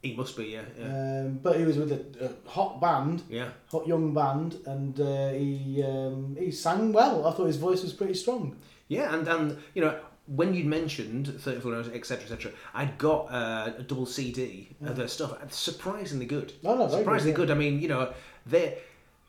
He 0.01 0.15
must 0.15 0.37
be, 0.37 0.45
yeah, 0.45 0.61
yeah, 0.79 0.85
Um, 1.25 1.39
but 1.43 1.57
he 1.59 1.65
was 1.65 1.77
with 1.77 1.91
a, 1.91 2.25
a 2.25 2.49
hot 2.49 2.79
band, 2.79 3.21
yeah. 3.29 3.49
hot 3.69 3.85
young 3.85 4.13
band, 4.13 4.55
and 4.65 4.99
uh, 4.99 5.31
he 5.31 5.83
um, 5.83 6.37
he 6.39 6.51
sang 6.51 6.93
well. 6.93 7.27
I 7.27 7.33
thought 7.33 7.47
his 7.47 7.57
voice 7.57 7.83
was 7.83 7.91
pretty 7.91 8.13
strong. 8.13 8.55
Yeah, 8.87 9.13
and 9.13 9.27
and 9.27 9.57
you 9.73 9.81
know 9.81 9.99
when 10.27 10.53
you'd 10.53 10.67
mentioned 10.67 11.27
34 11.41 11.75
hours, 11.75 11.87
etc., 11.89 12.23
etc., 12.23 12.51
I'd 12.73 12.97
got 12.97 13.25
uh, 13.31 13.73
a 13.79 13.83
double 13.83 14.05
CD 14.05 14.69
of 14.85 14.95
their 14.95 15.07
stuff. 15.09 15.33
Surprisingly 15.51 16.27
good. 16.27 16.53
Oh, 16.63 16.75
no, 16.77 16.87
surprisingly 16.87 17.33
good, 17.33 17.47
good. 17.47 17.55
I 17.57 17.59
mean, 17.59 17.81
you 17.81 17.87
know, 17.89 18.13
they 18.45 18.77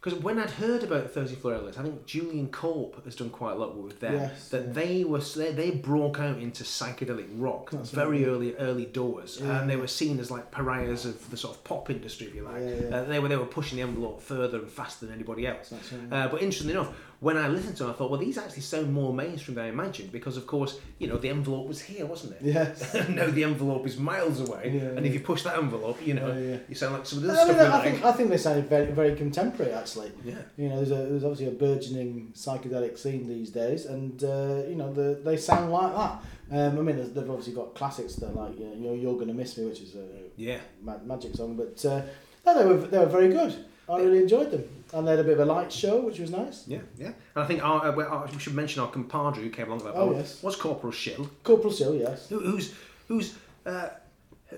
Because 0.00 0.18
when 0.18 0.38
I'd 0.38 0.50
heard 0.50 0.82
about 0.82 1.12
13th 1.12 1.36
Floor 1.38 1.54
Elevators, 1.54 1.76
I 1.76 1.82
think 1.82 2.06
Julian 2.06 2.48
Cope 2.48 3.04
has 3.04 3.14
done 3.14 3.28
quite 3.28 3.52
a 3.52 3.54
lot 3.56 3.76
with 3.76 4.00
them. 4.00 4.14
Yes, 4.14 4.48
that 4.48 4.68
yeah. 4.68 4.72
they 4.72 5.04
were 5.04 5.20
they, 5.20 5.52
they 5.52 5.70
broke 5.72 6.18
out 6.18 6.38
into 6.38 6.64
psychedelic 6.64 7.28
rock 7.34 7.70
That's 7.70 7.90
very 7.90 8.24
early 8.24 8.56
early 8.56 8.86
doors, 8.86 9.38
Yeah. 9.42 9.60
and 9.60 9.68
they 9.68 9.76
were 9.76 9.86
seen 9.86 10.18
as 10.18 10.30
like 10.30 10.50
pariahs 10.50 11.04
of 11.04 11.30
the 11.30 11.36
sort 11.36 11.54
of 11.54 11.64
pop 11.64 11.90
industry, 11.90 12.28
if 12.28 12.34
you 12.34 12.44
like. 12.44 12.62
Yeah. 12.62 12.96
Uh, 12.96 13.04
they 13.04 13.18
were 13.18 13.28
they 13.28 13.36
were 13.36 13.44
pushing 13.44 13.76
the 13.76 13.82
envelope 13.82 14.22
further 14.22 14.60
and 14.60 14.70
faster 14.70 15.04
than 15.04 15.14
anybody 15.14 15.46
else. 15.46 15.70
Right. 15.70 16.12
Uh, 16.12 16.28
but 16.28 16.40
interestingly 16.40 16.72
enough, 16.72 16.94
when 17.20 17.36
I 17.36 17.48
listened 17.48 17.76
to 17.76 17.82
them, 17.84 17.92
I 17.92 17.94
thought, 17.96 18.10
well, 18.10 18.18
these 18.18 18.38
actually 18.38 18.62
sound 18.62 18.92
more 18.94 19.12
mainstream 19.12 19.54
than 19.56 19.66
I 19.66 19.68
imagined 19.68 20.10
because, 20.10 20.38
of 20.38 20.46
course, 20.46 20.78
you 20.98 21.06
know, 21.06 21.18
the 21.18 21.28
envelope 21.28 21.66
was 21.68 21.80
here, 21.80 22.06
wasn't 22.06 22.32
it? 22.32 22.38
Yes. 22.42 22.94
now 23.10 23.26
the 23.26 23.44
envelope 23.44 23.86
is 23.86 23.98
miles 23.98 24.40
away, 24.40 24.72
Yeah, 24.74 24.96
and 24.96 25.04
if 25.04 25.12
you 25.12 25.20
push 25.20 25.42
that 25.42 25.58
envelope, 25.58 25.98
you 26.06 26.14
know, 26.14 26.28
Yeah, 26.32 26.38
yeah. 26.52 26.56
you 26.68 26.74
sound 26.74 26.94
like 26.94 27.04
some 27.06 27.18
of 27.18 27.24
the 27.24 27.32
I, 27.32 27.44
mean, 27.44 27.54
stuff. 27.54 27.68
I 27.68 27.70
like. 27.76 27.82
think 27.92 28.04
I 28.06 28.12
think 28.12 28.30
they 28.30 28.36
sounded 28.38 28.68
very 28.70 28.90
very 28.92 29.14
contemporary 29.16 29.72
actually. 29.72 30.12
Yeah. 30.24 30.36
You 30.56 30.68
know, 30.70 30.76
there's, 30.76 30.90
a, 30.92 31.08
there's 31.10 31.24
obviously 31.24 31.48
a 31.48 31.50
burgeoning 31.58 32.32
psychedelic 32.34 32.98
scene 32.98 33.28
these 33.28 33.50
days, 33.50 33.84
and 33.86 34.22
uh, 34.24 34.62
you 34.68 34.76
know 34.76 34.90
the, 34.92 35.20
they 35.22 35.36
sound 35.36 35.70
like 35.70 35.94
that. 35.94 36.22
Um, 36.52 36.78
I 36.78 36.82
mean, 36.82 36.96
they've 37.14 37.30
obviously 37.30 37.52
got 37.52 37.74
classics 37.74 38.14
that 38.16 38.34
like 38.34 38.58
you 38.58 38.76
know, 38.76 38.94
you're 38.94 39.18
gonna 39.18 39.34
miss 39.34 39.58
me, 39.58 39.66
which 39.66 39.80
is 39.82 39.94
a 39.94 40.06
Yeah. 40.36 40.58
ma- 40.82 40.96
magic 41.04 41.34
song, 41.36 41.54
but 41.54 41.84
uh, 41.84 42.00
no, 42.46 42.58
they 42.58 42.64
were 42.66 42.78
they 42.86 42.98
were 42.98 43.06
very 43.06 43.28
good. 43.28 43.54
I 43.90 43.98
really 43.98 44.18
enjoyed 44.22 44.50
them, 44.52 44.64
and 44.92 45.06
they 45.06 45.12
had 45.12 45.20
a 45.20 45.24
bit 45.24 45.34
of 45.38 45.40
a 45.40 45.44
light 45.44 45.72
show, 45.72 46.00
which 46.00 46.18
was 46.18 46.30
nice. 46.30 46.66
Yeah, 46.66 46.80
yeah. 46.96 47.12
And 47.34 47.44
I 47.44 47.46
think 47.46 47.62
our, 47.62 47.84
uh, 47.86 48.04
our, 48.04 48.26
we 48.32 48.38
should 48.38 48.54
mention 48.54 48.82
our 48.82 48.90
compadre 48.90 49.42
who 49.42 49.50
came 49.50 49.66
along 49.66 49.78
with 49.78 49.86
that. 49.86 49.94
Oh, 49.94 50.08
boat 50.08 50.16
yes. 50.16 50.42
Was 50.42 50.56
Corporal 50.56 50.92
Shill, 50.92 51.30
Corporal 51.44 51.72
Shill, 51.72 51.94
yes. 51.94 52.28
who, 52.28 52.40
who's 52.40 52.74
who's 53.08 53.34
uh, 53.66 53.88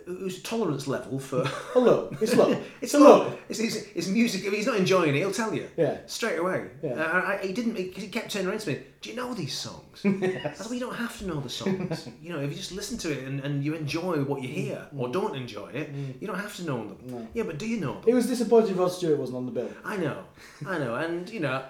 whose 0.06 0.42
tolerance 0.42 0.86
level 0.86 1.18
for 1.18 1.44
Oh 1.74 1.80
look, 1.80 2.20
it's 2.22 2.34
look, 2.34 2.58
it's 2.80 2.94
a 2.94 2.98
a 2.98 3.00
look. 3.00 3.28
look. 3.30 3.38
It's, 3.48 3.58
it's, 3.60 3.76
it's 3.94 4.08
music. 4.08 4.44
If 4.44 4.52
he's 4.52 4.66
not 4.66 4.76
enjoying 4.76 5.14
it, 5.14 5.18
he'll 5.18 5.32
tell 5.32 5.54
you. 5.54 5.68
Yeah. 5.76 5.98
Straight 6.06 6.38
away. 6.38 6.68
Yeah. 6.82 6.92
Uh, 6.94 7.22
I, 7.26 7.46
he 7.46 7.52
didn't. 7.52 7.76
He, 7.76 7.90
he 7.90 8.08
kept 8.08 8.30
turning 8.30 8.48
around 8.48 8.60
to 8.60 8.70
me. 8.72 8.80
Do 9.00 9.10
you 9.10 9.16
know 9.16 9.34
these 9.34 9.56
songs? 9.56 10.00
I 10.04 10.10
said, 10.54 10.54
well, 10.66 10.74
you 10.74 10.80
don't 10.80 10.94
have 10.94 11.18
to 11.18 11.26
know 11.26 11.40
the 11.40 11.48
songs. 11.50 12.08
you 12.22 12.30
know, 12.32 12.38
if 12.40 12.50
you 12.50 12.56
just 12.56 12.72
listen 12.72 12.96
to 12.98 13.10
it 13.12 13.24
and, 13.24 13.40
and 13.40 13.64
you 13.64 13.74
enjoy 13.74 14.22
what 14.24 14.42
you 14.42 14.48
hear 14.48 14.86
or 14.96 15.08
don't 15.08 15.34
enjoy 15.36 15.68
it, 15.70 15.90
you 16.20 16.26
don't 16.26 16.38
have 16.38 16.54
to 16.56 16.64
know 16.64 16.78
them. 16.86 16.96
Mm. 17.04 17.10
No. 17.10 17.28
Yeah, 17.34 17.42
but 17.42 17.58
do 17.58 17.66
you 17.66 17.78
know 17.80 17.94
them? 17.94 18.04
It 18.06 18.14
was 18.14 18.26
disappointing 18.26 18.76
Rod 18.76 18.92
Stewart 18.92 19.18
wasn't 19.18 19.36
on 19.38 19.46
the 19.46 19.52
bill. 19.52 19.70
I 19.84 19.96
know, 19.96 20.24
I 20.66 20.78
know, 20.78 20.94
and 20.94 21.28
you 21.28 21.40
know, 21.40 21.62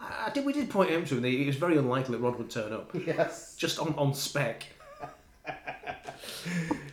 I, 0.00 0.26
I 0.26 0.30
did. 0.30 0.44
We 0.46 0.52
did 0.52 0.70
point 0.70 0.90
him 0.90 1.04
to 1.06 1.18
him. 1.18 1.24
It 1.24 1.46
was 1.46 1.56
very 1.56 1.76
unlikely 1.76 2.16
that 2.16 2.22
Rod 2.22 2.36
would 2.38 2.50
turn 2.50 2.72
up, 2.72 2.90
Yes. 2.94 3.56
just 3.56 3.78
on, 3.80 3.94
on 3.98 4.14
spec. 4.14 4.64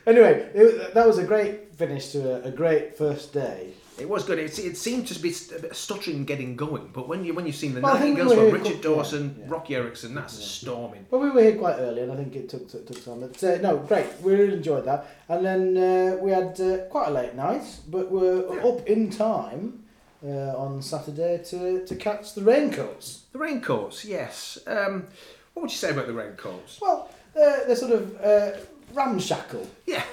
Anyway, 0.05 0.49
it, 0.53 0.93
that 0.93 1.07
was 1.07 1.17
a 1.17 1.23
great 1.23 1.75
finish 1.75 2.11
to 2.11 2.43
a, 2.43 2.47
a 2.49 2.51
great 2.51 2.97
first 2.97 3.33
day. 3.33 3.73
It 3.99 4.09
was 4.09 4.23
good. 4.23 4.39
It, 4.39 4.57
it 4.57 4.75
seemed 4.75 5.07
to 5.09 5.19
be 5.19 5.31
st- 5.31 5.59
a 5.59 5.61
bit 5.61 5.75
stuttering 5.75 6.25
getting 6.25 6.55
going, 6.55 6.89
but 6.93 7.07
when 7.07 7.23
you 7.23 7.33
when 7.35 7.45
you've 7.45 7.55
seen 7.55 7.75
the 7.75 7.81
Well, 7.81 7.95
think 7.97 8.17
we 8.17 8.23
from 8.35 8.49
Richard 8.49 8.63
co- 8.63 8.69
yeah, 8.89 8.95
Dawson, 8.95 9.35
yeah. 9.39 9.45
Roky 9.47 9.75
Erickson, 9.75 10.15
that's 10.15 10.33
storming. 10.33 11.05
Well, 11.11 11.21
we 11.21 11.29
were 11.29 11.41
here 11.43 11.55
quite 11.57 11.75
early, 11.75 12.01
and 12.01 12.11
I 12.11 12.15
think 12.15 12.35
it 12.35 12.49
took 12.49 12.67
took, 12.67 12.87
took 12.87 13.05
time. 13.05 13.19
But 13.21 13.43
uh, 13.43 13.57
no, 13.61 13.77
great. 13.77 14.07
We 14.23 14.33
really 14.33 14.53
enjoyed 14.55 14.85
that. 14.85 15.05
And 15.29 15.45
then 15.45 15.77
uh, 15.77 16.17
we 16.17 16.31
had 16.31 16.59
uh, 16.59 16.77
quite 16.89 17.09
a 17.09 17.11
late 17.11 17.35
night, 17.35 17.63
but 17.87 18.11
we're 18.11 18.55
Yeah. 18.55 18.63
up 18.65 18.87
in 18.87 19.11
time 19.11 19.83
uh, 20.25 20.57
on 20.57 20.81
Saturday 20.81 21.43
to, 21.49 21.85
to 21.85 21.95
catch 21.95 22.33
the 22.33 22.41
raincoats. 22.41 23.25
The 23.31 23.37
raincoats, 23.39 24.05
yes. 24.05 24.57
Um, 24.65 25.05
what 25.53 25.61
would 25.63 25.71
you 25.71 25.77
say 25.77 25.91
about 25.91 26.07
the 26.07 26.13
raincoats? 26.13 26.79
Well, 26.81 27.09
they're, 27.35 27.67
they're 27.67 27.75
sort 27.75 27.91
of 27.91 28.15
uh, 28.21 28.51
ramshackle. 28.93 29.67
Yeah. 29.85 30.03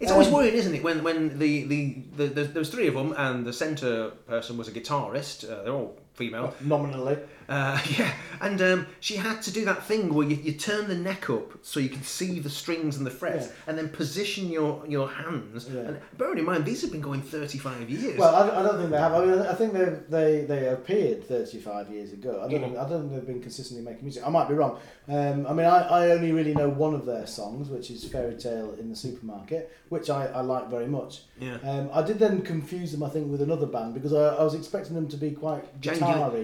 It's 0.00 0.10
always 0.10 0.28
Um, 0.28 0.34
worrying, 0.34 0.54
isn't 0.54 0.74
it, 0.74 0.82
when 0.82 1.02
when 1.02 1.38
the, 1.38 1.64
the, 1.64 1.96
the, 2.16 2.26
the 2.26 2.44
there 2.44 2.60
was 2.60 2.70
three 2.70 2.88
of 2.88 2.94
them 2.94 3.12
and 3.18 3.44
the 3.46 3.52
centre 3.52 4.10
person 4.26 4.56
was 4.56 4.66
a 4.68 4.72
guitarist. 4.72 5.44
Uh, 5.44 5.62
they're 5.62 5.72
all 5.74 5.98
female. 6.20 6.54
Nominally. 6.60 7.18
Uh, 7.48 7.80
yeah, 7.98 8.12
and 8.40 8.62
um, 8.62 8.86
she 9.00 9.16
had 9.16 9.42
to 9.42 9.50
do 9.50 9.64
that 9.64 9.84
thing 9.84 10.14
where 10.14 10.24
you, 10.28 10.36
you 10.36 10.52
turn 10.52 10.86
the 10.86 10.94
neck 10.94 11.28
up 11.30 11.48
so 11.62 11.80
you 11.80 11.88
can 11.88 12.02
see 12.04 12.38
the 12.38 12.48
strings 12.50 12.96
and 12.96 13.04
the 13.04 13.10
frets, 13.10 13.46
Yeah. 13.46 13.52
and 13.66 13.76
then 13.78 13.88
position 13.88 14.48
your, 14.50 14.84
your 14.86 15.08
hands. 15.08 15.68
Yeah. 15.68 15.80
And 15.80 16.00
bearing 16.16 16.38
in 16.38 16.44
mind, 16.44 16.64
these 16.64 16.80
have 16.82 16.92
been 16.92 17.00
going 17.00 17.22
35 17.22 17.90
years. 17.90 18.16
Well, 18.18 18.36
I, 18.36 18.60
I 18.60 18.62
don't 18.62 18.78
think 18.78 18.90
they 18.90 18.98
have. 18.98 19.14
I 19.14 19.24
mean, 19.24 19.40
I 19.40 19.54
think 19.54 19.72
they 19.72 19.84
they 20.08 20.44
they 20.44 20.68
appeared 20.68 21.24
35 21.26 21.90
years 21.90 22.12
ago. 22.12 22.40
I 22.44 22.48
don't 22.48 22.60
think, 22.60 22.76
I 22.78 22.88
don't 22.88 23.00
think 23.00 23.12
they've 23.14 23.26
been 23.26 23.42
consistently 23.42 23.84
making 23.84 24.04
music. 24.04 24.22
I 24.24 24.30
might 24.30 24.48
be 24.48 24.54
wrong. 24.54 24.78
Um, 25.08 25.44
I 25.48 25.52
mean, 25.52 25.66
I, 25.66 25.78
I 25.98 26.10
only 26.12 26.30
really 26.30 26.54
know 26.54 26.68
one 26.68 26.94
of 26.94 27.04
their 27.04 27.26
songs, 27.26 27.68
which 27.68 27.90
is 27.90 28.04
Fairy 28.04 28.36
Tale 28.36 28.74
in 28.78 28.88
the 28.90 28.94
Supermarket, 28.96 29.72
which 29.88 30.08
I, 30.08 30.26
I 30.26 30.40
like 30.42 30.68
very 30.70 30.86
much. 30.86 31.22
yeah. 31.40 31.58
Um, 31.64 31.90
I 31.92 32.02
did 32.02 32.20
then 32.20 32.42
confuse 32.42 32.92
them, 32.92 33.02
I 33.02 33.08
think, 33.08 33.28
with 33.32 33.42
another 33.42 33.66
band 33.66 33.94
because 33.94 34.12
I, 34.12 34.36
I 34.36 34.44
was 34.44 34.54
expecting 34.54 34.94
them 34.94 35.08
to 35.08 35.16
be 35.16 35.32
quite 35.32 35.64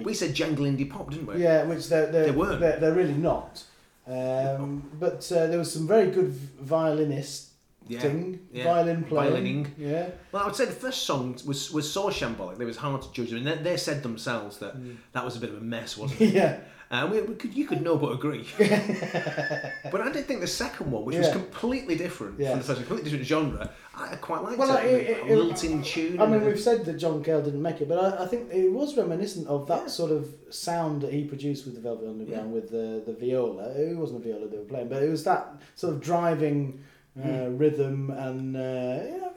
we 0.05 0.15
said 0.15 0.35
jangle 0.35 0.67
indie 0.67 0.89
pop, 0.89 1.11
didn't 1.11 1.27
we? 1.27 1.43
Yeah, 1.43 1.65
which 1.65 1.89
they're 1.89 2.07
they're, 2.13 2.25
They 2.27 2.31
weren't. 2.31 2.61
they're, 2.61 2.79
they're 2.81 2.95
really 2.95 3.15
not. 3.15 3.63
Um, 4.07 4.89
but 5.01 5.31
uh, 5.33 5.47
there 5.49 5.59
was 5.59 5.73
some 5.73 5.87
very 5.89 6.11
good 6.11 6.31
violinist 6.61 7.51
Yeah. 7.89 8.07
yeah. 8.53 8.65
violin 8.65 9.05
playing. 9.05 9.33
Violining. 9.33 9.75
Yeah. 9.79 10.09
Well, 10.33 10.43
I 10.43 10.47
would 10.47 10.57
say 10.57 10.65
the 10.67 10.73
first 10.87 11.03
song 11.05 11.37
was 11.47 11.73
was 11.73 11.87
so 11.93 12.09
shambolic. 12.11 12.61
It 12.61 12.65
was 12.65 12.77
hard 12.77 13.03
to 13.03 13.13
judge 13.13 13.31
them, 13.31 13.39
and 13.39 13.47
they, 13.47 13.71
they 13.71 13.77
said 13.77 14.03
themselves 14.03 14.59
that 14.59 14.75
Mm. 14.77 14.97
that 15.13 15.25
was 15.25 15.37
a 15.37 15.41
bit 15.41 15.51
of 15.51 15.57
a 15.57 15.65
mess, 15.75 15.97
wasn't 15.97 16.21
it? 16.27 16.35
yeah. 16.35 16.59
Uh, 16.89 17.09
we, 17.11 17.21
we 17.23 17.35
could, 17.35 17.53
you 17.53 17.67
could 17.67 17.83
know 17.83 17.97
but 17.97 18.13
agree. 18.13 18.47
but 18.59 20.01
I 20.01 20.11
did 20.13 20.27
think 20.27 20.41
the 20.41 20.47
second 20.47 20.91
one, 20.91 21.05
which 21.05 21.17
was 21.17 21.27
Yeah. 21.27 21.33
completely 21.33 21.97
different 21.97 22.35
from 22.37 22.45
the 22.45 22.51
Yes. 22.51 22.67
first, 22.67 22.79
completely 22.79 23.05
different 23.11 23.27
genre, 23.27 23.71
I 23.95 24.15
quite 24.17 24.43
liked 24.45 24.59
Well, 24.59 24.77
it. 24.77 24.85
it- 24.85 25.11
it- 25.11 25.27
it- 25.31 25.37
lilting 25.37 25.83
tune. 25.83 26.21
I 26.21 26.27
mean, 26.27 26.35
and- 26.37 26.47
we've 26.47 26.61
said 26.61 26.85
that 26.85 26.95
John 26.95 27.25
Cale 27.25 27.43
didn't 27.43 27.63
make 27.63 27.81
it, 27.81 27.89
but 27.89 27.99
I, 27.99 28.25
I 28.25 28.27
think 28.29 28.53
it 28.53 28.71
was 28.71 28.97
reminiscent 28.97 29.49
of 29.49 29.67
that 29.67 29.83
Yeah. 29.83 29.89
sort 29.89 30.13
of 30.13 30.33
sound 30.51 31.03
that 31.03 31.13
he 31.13 31.25
produced 31.25 31.65
with 31.65 31.75
the 31.75 31.81
Velvet 31.81 32.09
Underground 32.09 32.53
with 32.53 32.71
the, 32.71 33.03
the 33.05 33.15
viola. 33.15 33.71
It 33.73 33.97
wasn't 33.97 34.25
a 34.25 34.29
viola 34.29 34.47
they 34.47 34.59
were 34.59 34.65
playing, 34.65 34.89
but 34.89 35.03
it 35.03 35.09
was 35.11 35.25
that 35.25 35.55
sort 35.75 35.93
of 35.95 36.01
driving 36.01 36.81
uh, 37.25 37.49
rhythm 37.51 38.11
and 38.11 38.57
uh, 38.57 38.61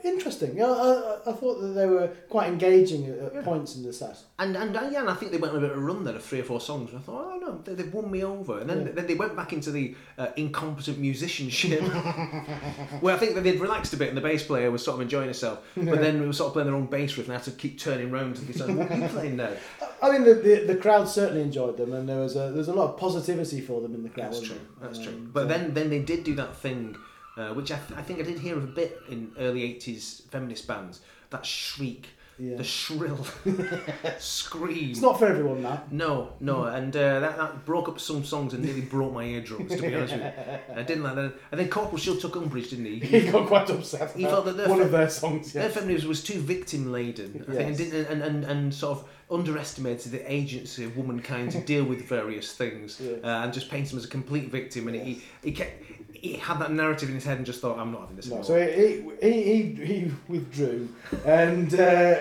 yeah, 0.04 0.12
interesting. 0.12 0.58
Yeah, 0.58 0.66
I, 0.68 0.92
I, 1.26 1.32
I 1.32 1.34
thought 1.34 1.60
that 1.62 1.68
they 1.70 1.86
were 1.86 2.08
quite 2.30 2.48
engaging 2.50 3.06
at, 3.10 3.18
at 3.20 3.34
Yeah. 3.36 3.42
points 3.42 3.76
in 3.76 3.84
the 3.84 3.94
set. 3.94 4.18
And 4.38 4.56
and 4.56 4.76
uh, 4.76 4.90
yeah, 4.92 5.00
and 5.02 5.10
I 5.10 5.14
think 5.16 5.32
they 5.32 5.38
went 5.38 5.54
on 5.54 5.60
a 5.60 5.62
bit 5.62 5.72
of 5.72 5.78
a 5.78 5.82
run 5.82 6.04
there 6.04 6.16
of 6.16 6.24
three 6.24 6.40
or 6.40 6.44
four 6.44 6.60
songs. 6.62 6.90
And 6.92 7.00
I 7.00 7.02
thought, 7.02 7.32
oh 7.34 7.38
no, 7.40 7.62
they, 7.64 7.74
they've 7.76 7.94
won 7.94 8.10
me 8.12 8.24
over. 8.24 8.60
And 8.60 8.70
then, 8.70 8.86
Yeah. 8.86 8.92
then 8.94 9.08
they 9.08 9.16
went 9.16 9.36
back 9.36 9.54
into 9.54 9.72
the 9.72 9.96
uh, 10.18 10.28
incompetent 10.36 11.00
musicianship, 11.00 11.82
where 13.02 13.16
I 13.16 13.18
think 13.18 13.36
that 13.36 13.44
they'd 13.44 13.60
relaxed 13.60 13.94
a 13.94 13.98
bit, 13.98 14.10
and 14.10 14.18
the 14.18 14.22
bass 14.22 14.44
player 14.44 14.72
was 14.72 14.84
sort 14.84 14.96
of 14.96 15.02
enjoying 15.02 15.28
herself. 15.28 15.60
But 15.76 16.00
then 16.02 16.20
we 16.20 16.28
were 16.28 16.34
sort 16.34 16.48
of 16.48 16.54
playing 16.54 16.68
their 16.68 16.76
own 16.76 16.88
bass 16.88 17.18
riff, 17.18 17.28
and 17.28 17.34
I 17.36 17.38
had 17.38 17.46
to 17.46 17.52
keep 17.52 17.80
turning 17.80 18.12
round 18.12 18.36
to 18.38 18.46
decide 18.46 18.76
what 18.76 18.92
are 18.92 18.98
you 18.98 19.08
playing 19.08 19.38
now. 19.38 19.52
I 20.02 20.12
mean, 20.12 20.24
the, 20.24 20.34
the, 20.36 20.56
the 20.66 20.76
crowd 20.76 21.08
certainly 21.10 21.42
enjoyed 21.42 21.78
them, 21.78 21.94
and 21.94 22.08
there 22.08 22.20
was 22.20 22.36
a, 22.36 22.40
there 22.50 22.54
was 22.54 22.68
a 22.70 22.74
lot 22.74 22.92
of 22.94 22.98
positivity 22.98 23.62
for 23.62 23.82
them 23.82 23.94
in 23.96 24.04
the 24.04 24.10
crowd. 24.10 24.32
That's 24.34 24.42
true. 24.42 24.60
That's 24.82 24.98
Um, 25.00 25.04
true. 25.04 25.28
But 25.34 25.42
so- 25.44 25.48
then 25.48 25.74
then 25.74 25.90
they 25.90 26.00
did 26.00 26.24
do 26.24 26.36
that 26.36 26.56
thing, 26.58 26.96
uh, 27.40 27.54
which 27.54 27.72
I, 27.72 27.78
th- 27.78 27.98
I 28.00 28.02
think 28.04 28.20
I 28.20 28.24
did 28.24 28.40
hear 28.40 28.58
of 28.58 28.64
a 28.64 28.68
bit 28.68 29.00
in 29.10 29.32
early 29.40 29.62
'80s 29.62 30.24
feminist 30.30 30.68
bands. 30.68 31.02
That 31.32 31.46
shriek, 31.46 32.08
Yeah. 32.40 32.58
the 32.58 32.64
shrill 32.64 33.26
scream. 34.20 34.92
it's 34.92 35.02
not 35.02 35.20
for 35.20 35.28
everyone 35.28 35.62
now. 35.62 35.84
No, 35.92 36.34
no, 36.40 36.64
and 36.66 36.96
uh, 36.96 37.20
that, 37.20 37.38
that 37.38 37.66
broke 37.66 37.88
up 37.90 38.00
some 38.00 38.24
songs 38.24 38.54
and 38.54 38.64
nearly 38.64 38.82
broke 38.82 39.14
my 39.14 39.24
eardrums. 39.24 39.72
To 39.76 39.82
be 39.82 39.94
honest 39.96 40.14
with 40.14 40.24
you, 40.24 40.76
I 40.76 40.84
didn't 40.84 41.04
like 41.04 41.16
that. 41.16 41.34
And 41.52 41.60
then 41.60 41.70
Corporal 41.70 41.98
Shield 41.98 42.20
took 42.22 42.36
umbrage, 42.36 42.70
didn't 42.72 42.86
he? 42.86 43.00
He 43.00 43.32
got 43.32 43.48
quite 43.48 43.70
upset. 43.70 44.16
He 44.16 44.24
felt 44.24 44.46
that 44.46 44.58
their 44.58 44.70
one 44.70 44.80
fe- 44.80 44.86
of 44.86 44.92
their 44.92 45.10
songs. 45.10 45.54
Their 45.54 45.70
feminism 45.70 46.10
was 46.10 46.24
too 46.24 46.40
victim 46.40 46.92
laden, 46.92 47.46
I 47.48 47.52
think, 47.54 47.68
and, 47.70 47.78
didn't, 47.78 48.06
and, 48.08 48.22
and, 48.24 48.44
and 48.46 48.74
sort 48.74 48.98
of 49.00 49.06
underestimated 49.32 50.12
the 50.12 50.32
agency 50.32 50.84
of 50.84 50.98
womankind 50.98 51.52
to 51.52 51.60
deal 51.62 51.84
with 51.84 52.08
various 52.08 52.54
things, 52.54 53.00
Yes. 53.04 53.20
uh, 53.24 53.28
and 53.44 53.54
just 53.54 53.70
painted 53.70 53.92
them 53.92 54.00
as 54.00 54.06
a 54.06 54.10
complete 54.10 54.50
victim. 54.50 54.88
And 54.88 54.96
he, 54.98 55.22
he 55.44 55.52
kept 55.52 55.84
he 56.22 56.34
had 56.34 56.60
that 56.60 56.72
narrative 56.72 57.10
in 57.10 57.16
his 57.16 57.26
head 57.26 57.38
and 57.38 57.46
just 57.46 57.62
thought, 57.62 57.78
I'm 57.78 57.92
not 57.92 58.02
having 58.02 58.16
this 58.16 58.28
No, 58.30 58.42
so 58.42 58.56
he, 58.60 59.04
he, 59.22 59.44
he, 59.44 59.86
he 59.86 60.12
withdrew, 60.28 60.90
and 61.26 61.74
uh, 61.74 61.78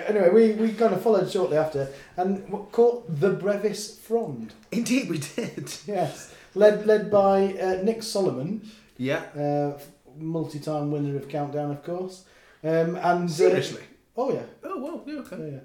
anyway, 0.07 0.29
we, 0.29 0.51
we 0.53 0.73
kind 0.73 0.93
of 0.93 1.01
followed 1.01 1.29
shortly 1.31 1.57
after, 1.57 1.89
and 2.17 2.47
what 2.49 2.71
caught 2.71 3.19
the 3.19 3.29
Bevis 3.31 3.97
Frond. 3.99 4.53
Indeed, 4.71 5.09
we 5.09 5.17
did. 5.19 5.73
Yes, 5.87 6.33
led 6.55 6.85
led 6.85 7.09
by 7.11 7.53
uh, 7.53 7.81
Nick 7.83 7.99
Saloman, 7.99 8.65
Yeah, 8.97 9.21
uh, 9.37 9.79
multi-time 10.17 10.91
winner 10.91 11.15
of 11.17 11.27
Countdown, 11.29 11.71
of 11.71 11.83
course, 11.83 12.25
um, 12.63 12.95
and 12.95 13.25
uh, 13.25 13.27
seriously. 13.27 13.83
oh 14.17 14.33
yeah, 14.33 14.43
Oh 14.63 14.79
well, 14.81 15.03
yeah, 15.05 15.19
okay. 15.21 15.37
yeah, 15.39 15.51
yeah. 15.51 15.59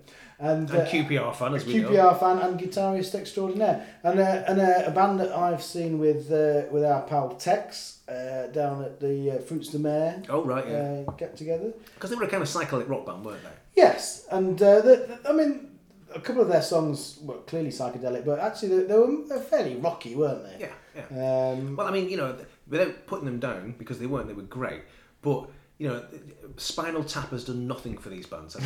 And, 0.51 0.71
And 0.71 0.81
uh, 0.81 0.87
QPR 0.87 1.35
fan, 1.35 1.55
as 1.55 1.65
we 1.67 1.79
know. 1.79 1.91
QPR 1.91 2.21
fan 2.21 2.39
and 2.39 2.61
guitarist 2.61 3.15
extraordinaire, 3.15 3.79
and 4.03 4.19
uh, 4.21 4.45
and 4.49 4.61
uh, 4.61 4.83
a 4.87 4.91
band 4.91 5.19
that 5.21 5.33
I've 5.47 5.63
seen 5.63 5.99
with 5.99 6.31
uh, 6.33 6.63
with 6.73 6.85
our 6.85 7.03
pal 7.03 7.29
Tex 7.37 8.01
uh, 8.09 8.47
down 8.53 8.83
at 8.85 9.01
the 9.01 9.17
uh, 9.33 9.39
Fruits 9.47 9.69
de 9.69 9.79
Mer 9.79 10.23
Oh 10.29 10.43
right, 10.45 10.67
yeah. 10.69 11.05
uh, 11.09 11.13
get 11.13 11.37
together. 11.37 11.73
Because 11.95 12.11
they 12.11 12.17
were 12.17 12.25
a 12.25 12.29
kind 12.29 12.43
of 12.43 12.49
psychedelic 12.49 12.89
rock 12.89 13.07
band, 13.07 13.25
weren't 13.25 13.43
they? 13.43 13.83
Yes, 13.83 14.27
and 14.31 14.61
uh, 14.63 14.81
the, 14.81 14.95
the- 15.23 15.29
I 15.31 15.33
mean, 15.33 15.71
a 16.15 16.21
couple 16.21 16.43
of 16.43 16.49
their 16.49 16.63
songs 16.63 17.19
were 17.23 17.39
clearly 17.47 17.71
psychedelic, 17.71 18.25
but 18.25 18.39
actually 18.39 18.69
they, 18.77 18.83
they 18.85 18.97
were 18.97 19.41
fairly 19.41 19.77
rocky, 19.77 20.15
weren't 20.15 20.45
they? 20.45 20.67
Yeah, 20.67 20.73
yeah. 21.11 21.51
Um, 21.53 21.75
Well, 21.77 21.87
I 21.89 21.91
mean, 21.91 22.09
you 22.09 22.17
know, 22.17 22.37
without 22.69 23.07
putting 23.07 23.25
them 23.25 23.41
down 23.41 23.75
because 23.79 23.99
they 23.99 24.07
weren't, 24.07 24.29
they 24.29 24.35
were 24.35 24.43
great. 24.61 24.83
But 25.23 25.49
you 25.79 25.89
know, 25.89 26.05
Spinal 26.57 27.03
Tap 27.05 27.31
has 27.31 27.45
done 27.45 27.67
nothing 27.67 27.99
for 27.99 28.09
these 28.09 28.27
bands, 28.27 28.57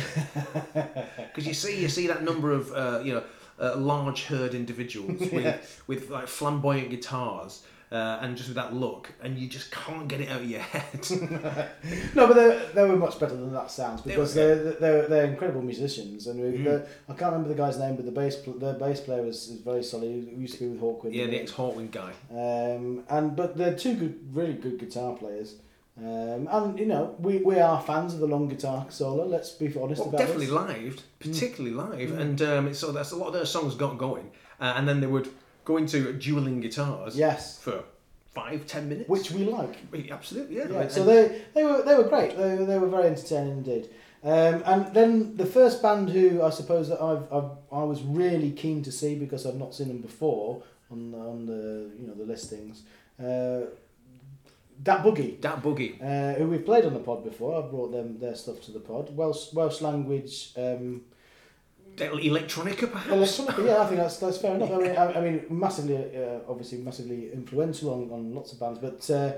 because 0.73 1.45
you 1.47 1.53
see 1.53 1.81
you 1.81 1.89
see 1.89 2.07
that 2.07 2.23
number 2.23 2.51
of 2.51 2.71
uh, 2.73 3.01
you 3.03 3.13
know 3.13 3.23
uh, 3.59 3.75
large 3.77 4.25
herd 4.25 4.53
individuals 4.53 5.19
with 5.31 5.83
with 5.87 6.09
like 6.09 6.27
flamboyant 6.27 6.89
guitars. 6.89 7.63
Uh, 7.91 8.19
and 8.21 8.37
just 8.37 8.47
with 8.49 8.55
that 8.55 8.71
look, 8.71 9.11
and 9.23 9.35
you 9.39 9.47
just 9.47 9.71
can't 9.71 10.07
get 10.07 10.21
it 10.21 10.29
out 10.29 10.41
of 10.41 10.47
your 10.47 10.59
head. 10.59 10.99
No, 12.13 12.27
but 12.27 12.33
they, 12.35 12.69
they 12.75 12.87
were 12.87 12.95
much 12.95 13.19
better 13.19 13.35
than 13.35 13.51
that 13.53 13.71
sounds 13.71 14.01
because 14.03 14.35
They 14.35 14.45
they're, 14.45 14.73
they're 14.73 15.07
they're 15.07 15.25
incredible 15.25 15.63
musicians, 15.63 16.27
and 16.27 16.39
we, 16.39 16.61
they're- 16.61 16.85
I 17.09 17.13
can't 17.13 17.31
remember 17.33 17.49
the 17.49 17.55
guy's 17.55 17.79
name, 17.79 17.95
but 17.95 18.05
the 18.05 18.11
bass 18.11 18.35
the 18.43 18.73
bass 18.79 19.01
player 19.01 19.25
is, 19.25 19.47
is 19.47 19.61
very 19.61 19.81
solid. 19.81 20.03
He 20.07 20.35
used 20.39 20.59
to 20.59 20.65
be 20.65 20.67
with 20.69 20.81
Hawkwind. 20.81 21.15
yeah, 21.15 21.25
the 21.25 21.41
ex 21.41 21.51
Hawkwind 21.51 21.89
guy. 21.89 22.11
Um, 22.29 23.05
and 23.09 23.35
but 23.35 23.57
they're 23.57 23.75
two 23.75 23.95
good, 23.95 24.19
really 24.35 24.53
good 24.53 24.77
guitar 24.77 25.15
players. 25.17 25.55
Um, 26.01 26.47
and 26.49 26.79
you 26.79 26.85
know, 26.85 27.15
we, 27.19 27.39
we 27.39 27.59
are 27.59 27.81
fans 27.81 28.13
of 28.13 28.19
the 28.19 28.27
long 28.27 28.47
guitar 28.47 28.85
solo. 28.89 29.25
Let's 29.25 29.51
be 29.51 29.67
honest 29.77 29.99
Well, 29.99 30.09
about 30.09 30.19
definitely 30.19 30.45
this. 30.45 30.55
live, 30.55 31.01
particularly 31.19 31.75
live, 31.75 32.17
and 32.17 32.41
um, 32.41 32.73
so 32.73 32.91
that's 32.91 33.11
a 33.11 33.15
lot 33.17 33.27
of 33.27 33.33
their 33.33 33.45
songs 33.45 33.75
got 33.75 33.97
going, 33.97 34.31
uh, 34.61 34.73
and 34.77 34.87
then 34.87 35.01
they 35.01 35.07
would 35.07 35.29
go 35.65 35.75
into 35.77 36.13
dueling 36.13 36.61
guitars. 36.61 37.17
Yes, 37.17 37.59
For 37.59 37.83
five, 38.33 38.65
ten 38.65 38.87
minutes. 38.87 39.09
which 39.09 39.31
we 39.31 39.43
like. 39.43 39.75
absolutely, 40.09 40.57
yeah. 40.57 40.67
Yeah, 40.69 40.87
so 40.87 41.03
they, 41.03 41.41
they 41.53 41.65
were 41.65 41.81
they 41.83 41.95
were 41.95 42.07
great. 42.07 42.37
They, 42.37 42.55
they 42.63 42.77
were 42.79 42.87
very 42.87 43.07
entertaining 43.07 43.57
indeed. 43.57 43.89
Um, 44.23 44.63
and 44.65 44.93
then 44.93 45.35
the 45.37 45.45
first 45.45 45.81
band 45.81 46.09
who 46.09 46.41
I 46.41 46.49
suppose 46.49 46.89
that 46.89 47.01
I've, 47.01 47.23
I've 47.31 47.51
I 47.71 47.83
was 47.83 48.01
really 48.03 48.51
keen 48.51 48.83
to 48.83 48.91
see 48.91 49.15
because 49.15 49.45
I've 49.45 49.55
not 49.55 49.73
seen 49.73 49.87
them 49.89 50.01
before 50.01 50.63
on 50.91 51.13
on 51.13 51.45
the 51.45 51.91
you 51.99 52.07
know 52.07 52.13
the 52.13 52.25
listings. 52.25 52.83
Uh, 53.21 53.67
Datblygu, 54.81 55.41
that 55.41 55.61
boogie. 55.61 56.01
uh, 56.01 56.37
who 56.37 56.47
we've 56.47 56.65
played 56.65 56.85
on 56.85 56.93
the 56.93 56.99
pod 56.99 57.23
before. 57.23 57.61
I've 57.61 57.69
brought 57.69 57.91
them 57.91 58.17
their 58.19 58.35
stuff 58.35 58.61
to 58.63 58.71
the 58.71 58.79
pod. 58.79 59.15
Welsh 59.15 59.51
Welsh 59.53 59.81
language. 59.81 60.51
Um, 60.57 61.01
Electronica, 61.97 62.89
perhaps. 62.89 63.09
Electronica, 63.39 63.65
yeah, 63.65 63.81
I 63.81 63.85
think 63.87 63.97
that's 63.97 64.17
that's 64.17 64.37
fair 64.37 64.55
enough. 64.55 64.71
I 64.71 64.77
mean, 64.77 64.91
I, 64.91 65.13
I 65.13 65.21
mean, 65.21 65.45
massively, 65.49 65.97
uh, 65.97 66.39
obviously, 66.47 66.77
massively 66.77 67.31
influential 67.31 67.91
on, 67.91 68.09
on 68.11 68.33
lots 68.33 68.53
of 68.53 68.59
bands, 68.59 68.79
but 68.79 69.09
uh, 69.09 69.33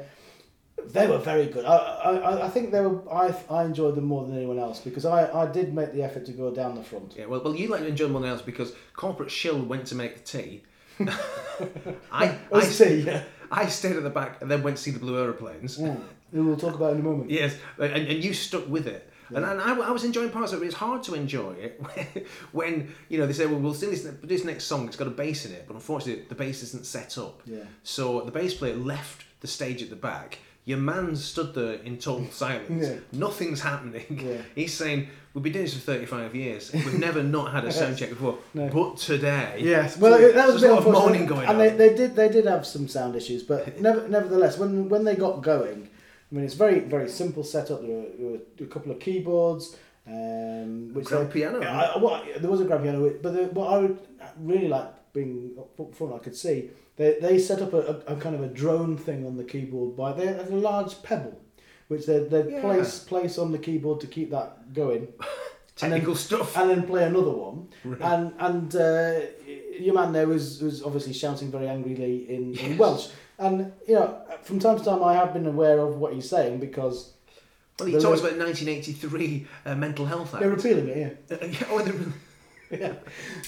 they 0.87 1.07
were 1.07 1.17
very 1.17 1.47
good. 1.47 1.65
I, 1.65 1.75
I, 1.75 2.45
I 2.45 2.49
think 2.49 2.71
they 2.71 2.81
were. 2.81 3.01
I, 3.11 3.33
I 3.49 3.63
enjoyed 3.63 3.95
them 3.95 4.05
more 4.05 4.25
than 4.25 4.35
anyone 4.35 4.59
else 4.59 4.79
because 4.79 5.05
I, 5.05 5.31
I 5.31 5.51
did 5.51 5.73
make 5.73 5.93
the 5.93 6.03
effort 6.03 6.25
to 6.27 6.33
go 6.33 6.53
down 6.53 6.75
the 6.75 6.83
front. 6.83 7.15
Yeah, 7.17 7.25
well, 7.25 7.41
well, 7.43 7.55
you 7.55 7.67
like 7.67 7.81
to 7.81 7.87
enjoy 7.87 8.09
more 8.09 8.21
than 8.21 8.29
else 8.29 8.41
because 8.41 8.73
corporate 8.95 9.31
shill 9.31 9.59
went 9.59 9.87
to 9.87 9.95
make 9.95 10.23
the 10.23 10.37
tea. 10.37 10.63
I, 12.11 12.37
I, 12.53 12.63
see, 12.63 13.01
yeah. 13.01 13.23
I 13.51 13.67
stayed 13.67 13.97
at 13.97 14.03
the 14.03 14.09
back 14.09 14.41
and 14.41 14.49
then 14.49 14.63
went 14.63 14.77
to 14.77 14.83
see 14.83 14.91
the 14.91 14.99
Blue 14.99 15.21
Aeroplanes. 15.21 15.77
Mm, 15.77 16.01
who 16.31 16.45
we'll 16.45 16.57
talk 16.57 16.75
about 16.75 16.93
in 16.93 16.99
a 16.99 17.03
moment. 17.03 17.29
Yes, 17.29 17.55
and, 17.77 17.91
and 17.91 18.23
you 18.23 18.33
stuck 18.33 18.67
with 18.67 18.87
it. 18.87 19.11
And, 19.33 19.45
and 19.45 19.61
I, 19.61 19.75
I 19.75 19.91
was 19.91 20.03
enjoying 20.03 20.29
parts 20.29 20.51
of 20.51 20.61
it. 20.61 20.65
It's 20.65 20.75
hard 20.75 21.03
to 21.03 21.13
enjoy 21.13 21.53
it 21.53 22.27
when, 22.51 22.93
you 23.09 23.17
know, 23.17 23.25
they 23.25 23.33
say, 23.33 23.45
well, 23.45 23.59
we'll 23.59 23.73
sing 23.73 23.91
this, 23.91 24.07
this 24.23 24.43
next 24.43 24.65
song, 24.65 24.87
it's 24.87 24.97
got 24.97 25.07
a 25.07 25.11
bass 25.11 25.45
in 25.45 25.53
it, 25.53 25.65
but 25.67 25.75
unfortunately 25.75 26.25
the 26.27 26.35
bass 26.35 26.63
isn't 26.63 26.85
set 26.85 27.17
up. 27.17 27.41
Yeah. 27.45 27.63
So 27.83 28.21
the 28.21 28.31
bass 28.31 28.53
player 28.53 28.75
left 28.75 29.25
the 29.39 29.47
stage 29.47 29.81
at 29.81 29.89
the 29.89 29.95
back. 29.95 30.39
Your 30.65 30.77
man 30.77 31.15
stood 31.15 31.53
there 31.55 31.73
in 31.73 31.97
total 31.97 32.27
silence. 32.31 32.87
Yeah. 32.87 32.95
Nothing's 33.19 33.61
happening. 33.61 34.19
Yeah. 34.23 34.41
He's 34.53 34.73
saying, 34.73 35.07
we've 35.33 35.43
been 35.43 35.53
doing 35.53 35.65
this 35.65 35.73
for 35.73 35.79
35 35.79 36.35
years. 36.35 36.71
We've 36.73 36.99
never 37.07 37.23
not 37.23 37.51
had 37.51 37.65
a 37.65 37.71
sound 37.71 37.97
check 37.97 38.09
before. 38.09 38.37
No. 38.53 38.69
But 38.69 38.97
today... 38.97 39.57
Yes, 39.59 39.97
well, 39.97 40.13
it- 40.13 40.35
that 40.35 40.47
was 40.47 40.61
there's 40.61 40.73
a 40.73 40.75
bit 40.81 40.85
lot 40.85 40.87
of 40.87 40.93
moaning 41.11 41.25
going 41.25 41.47
and 41.47 41.57
on. 41.57 41.57
they, 41.57 41.69
they 41.89 41.95
did 41.95 42.15
they 42.15 42.29
did 42.29 42.45
have 42.45 42.65
some 42.65 42.87
sound 42.87 43.15
issues, 43.15 43.41
but 43.43 43.79
never, 43.87 44.07
nevertheless, 44.07 44.57
when 44.59 44.87
when 44.87 45.03
they 45.03 45.15
got 45.15 45.41
going, 45.41 45.89
I 46.31 46.35
mean, 46.35 46.43
it's 46.45 46.53
very 46.53 46.79
very 46.79 47.09
simple 47.09 47.43
setup. 47.43 47.81
There 47.81 47.89
were, 47.89 48.05
there 48.17 48.27
were 48.59 48.65
a 48.65 48.67
couple 48.67 48.91
of 48.91 48.99
keyboards, 48.99 49.75
um, 50.07 50.93
which 50.93 51.05
Grand 51.07 51.29
they- 51.29 51.33
piano. 51.33 51.61
Yeah, 51.61 51.81
I, 51.95 51.97
what, 51.97 52.23
there 52.39 52.49
was 52.51 52.61
a 52.61 52.65
grand 52.65 52.83
piano, 52.83 53.13
but 53.21 53.33
the, 53.33 53.43
what 53.47 53.73
I 53.73 53.77
would 53.79 53.99
really 54.39 54.67
like 54.67 55.11
being 55.13 55.51
up 55.57 55.95
front, 55.95 56.13
I 56.13 56.19
could 56.19 56.35
see 56.35 56.69
they 56.97 57.17
they 57.21 57.39
set 57.39 57.61
up 57.61 57.73
a, 57.73 57.77
a, 58.07 58.13
a 58.13 58.15
kind 58.17 58.35
of 58.35 58.41
a 58.43 58.47
drone 58.47 58.97
thing 58.97 59.25
on 59.25 59.37
the 59.37 59.43
keyboard 59.43 59.95
by 59.95 60.13
they 60.13 60.27
a 60.27 60.43
large 60.49 61.01
pebble, 61.03 61.39
which 61.87 62.05
they 62.05 62.19
they 62.19 62.51
Yeah. 62.51 62.61
place 62.61 62.99
place 62.99 63.37
on 63.37 63.51
the 63.51 63.57
keyboard 63.59 63.99
to 64.01 64.07
keep 64.07 64.29
that 64.31 64.73
going 64.73 65.07
and 65.81 65.91
then- 65.91 65.91
Technical 65.91 66.15
stuff. 66.15 66.57
and 66.57 66.69
then 66.69 66.83
play 66.83 67.03
another 67.05 67.31
one. 67.31 67.67
And 68.01 68.33
and 68.39 68.75
uh, 68.75 69.19
your 69.79 69.95
man 69.95 70.11
there 70.13 70.27
was 70.27 70.61
was 70.61 70.83
obviously 70.83 71.13
shouting 71.13 71.49
very 71.51 71.67
angrily 71.67 72.29
in, 72.29 72.55
in 72.57 72.77
Welsh. 72.77 73.07
And 73.39 73.71
you 73.87 73.95
know, 73.95 74.21
from 74.43 74.59
time 74.59 74.77
to 74.77 74.83
time, 74.85 75.01
I 75.03 75.15
have 75.15 75.33
been 75.33 75.47
aware 75.47 75.79
of 75.79 75.97
what 75.97 76.13
he's 76.13 76.29
saying 76.29 76.59
because 76.59 77.13
Well, 77.79 77.87
he 77.87 77.93
talks 77.93 78.19
about 78.19 78.37
1983 78.37 79.47
uh, 79.65 79.75
mental 79.75 80.05
health 80.05 80.33
act. 80.35 80.41
they're 80.41 80.51
repealing 80.51 80.87
it. 80.89 80.97
Yeah. 81.29 81.37
Yeah, 81.47 81.65
oh, 81.71 81.81
they're- 81.81 82.13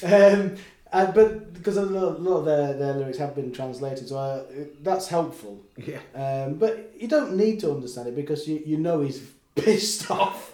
yeah. 0.03 0.07
Um, 0.15 0.55
and, 0.93 1.13
but 1.13 1.53
because 1.53 1.77
a 1.77 1.81
lot, 1.85 2.15
a 2.17 2.19
lot 2.19 2.37
of 2.39 2.45
their, 2.45 2.73
their 2.73 2.93
lyrics 2.93 3.17
have 3.17 3.35
been 3.35 3.51
translated, 3.51 4.07
so 4.07 4.17
I, 4.17 4.43
that's 4.81 5.07
helpful. 5.07 5.61
yeah. 5.77 5.99
Um, 6.15 6.55
but 6.55 6.91
you 6.97 7.07
don't 7.07 7.35
need 7.35 7.59
to 7.61 7.71
understand 7.71 8.07
it 8.09 8.15
because 8.15 8.47
you, 8.47 8.61
you 8.65 8.77
know 8.77 9.01
he's 9.01 9.19
pissed 9.55 10.09
off. 10.11 10.51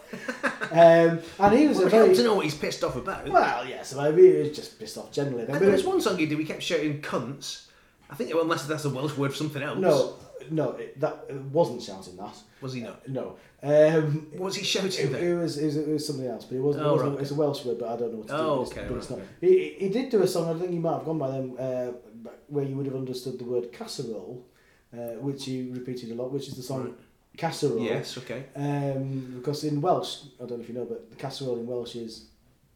um, 0.72 1.20
and 1.40 1.58
he 1.58 1.68
was 1.68 1.78
Well, 1.78 1.88
a 1.88 1.90
very 1.90 2.16
to 2.16 2.24
know 2.24 2.36
what 2.36 2.46
he's 2.46 2.56
pissed 2.56 2.84
off 2.84 2.96
about. 2.96 3.28
well, 3.30 3.66
yes. 3.68 3.96
I 3.96 4.12
mean, 4.12 4.26
he 4.34 4.40
was 4.40 4.56
just 4.56 4.80
pissed 4.80 4.98
off 4.98 5.12
generally. 5.12 5.46
Then. 5.46 5.56
and 5.56 5.60
But 5.60 5.66
there 5.66 5.72
was 5.72 5.84
one 5.86 6.02
song 6.02 6.18
he 6.18 6.26
did, 6.26 6.38
we 6.38 6.46
kept 6.46 6.64
shouting 6.64 7.02
cunts. 7.02 7.66
I 8.12 8.16
think, 8.16 8.32
unless 8.34 8.66
that's 8.66 8.86
a 8.86 8.90
Welsh 8.90 9.16
word 9.18 9.32
for 9.32 9.38
something 9.38 9.62
else. 9.62 9.78
no, 9.78 10.16
no, 10.52 10.72
it, 10.72 11.00
that 11.00 11.26
it 11.30 11.36
wasn't 11.42 11.82
shouting 11.82 12.16
that. 12.18 12.36
Was 12.62 12.74
he 12.74 12.82
not? 12.82 13.08
No. 13.08 13.36
Um, 13.62 14.28
What 14.32 14.46
was 14.46 14.56
he 14.56 14.64
shouting 14.64 14.92
it 15.08 15.12
then? 15.12 15.40
was, 15.40 15.58
it 15.58 15.66
was 15.66 15.78
it 15.78 15.88
was 15.88 16.08
something 16.08 16.26
else, 16.28 16.46
but 16.46 16.56
it 16.58 16.62
wasn't. 16.62 16.86
Oh, 16.86 16.90
it 16.90 16.94
wasn't 16.94 17.12
right, 17.14 17.22
It's 17.22 17.32
a 17.32 17.36
Welsh 17.36 17.66
word, 17.66 17.78
but 17.80 17.90
I 17.90 17.96
don't 17.98 18.12
know 18.14 18.18
what 18.20 18.28
to 18.28 18.34
do. 18.34 18.40
Oh, 18.40 18.62
it, 18.64 18.68
okay, 18.68 18.86
but 18.88 18.98
it's 18.98 19.10
right, 19.12 19.20
not. 19.20 19.28
He, 19.42 19.76
he 19.80 19.90
did 19.90 20.10
do 20.10 20.22
a 20.22 20.28
song. 20.28 20.56
I 20.56 20.60
think 20.60 20.72
you 20.74 20.80
might 20.80 20.94
have 20.94 21.06
gone 21.06 21.18
by 21.20 21.32
then, 21.32 21.58
uh, 21.58 21.92
where 22.48 22.66
you 22.66 22.76
would 22.76 22.86
have 22.86 22.96
understood 22.96 23.38
the 23.38 23.46
word 23.46 23.72
casserole, 23.72 24.46
uh, 24.94 24.98
which 25.20 25.46
he 25.46 25.70
repeated 25.72 26.12
a 26.12 26.16
lot, 26.16 26.32
which 26.32 26.48
is 26.48 26.56
the 26.56 26.64
song 26.64 26.84
Right. 26.86 26.94
casserole. 27.38 27.80
Yes, 27.84 28.18
okay. 28.18 28.46
Um, 28.56 29.34
because 29.38 29.64
in 29.64 29.82
Welsh, 29.82 30.24
I 30.42 30.46
don't 30.46 30.58
know 30.60 30.64
if 30.64 30.70
you 30.70 30.76
know, 30.76 30.86
but 30.86 31.10
the 31.10 31.16
casserole 31.16 31.58
in 31.60 31.68
Welsh 31.68 31.96
is 31.96 32.29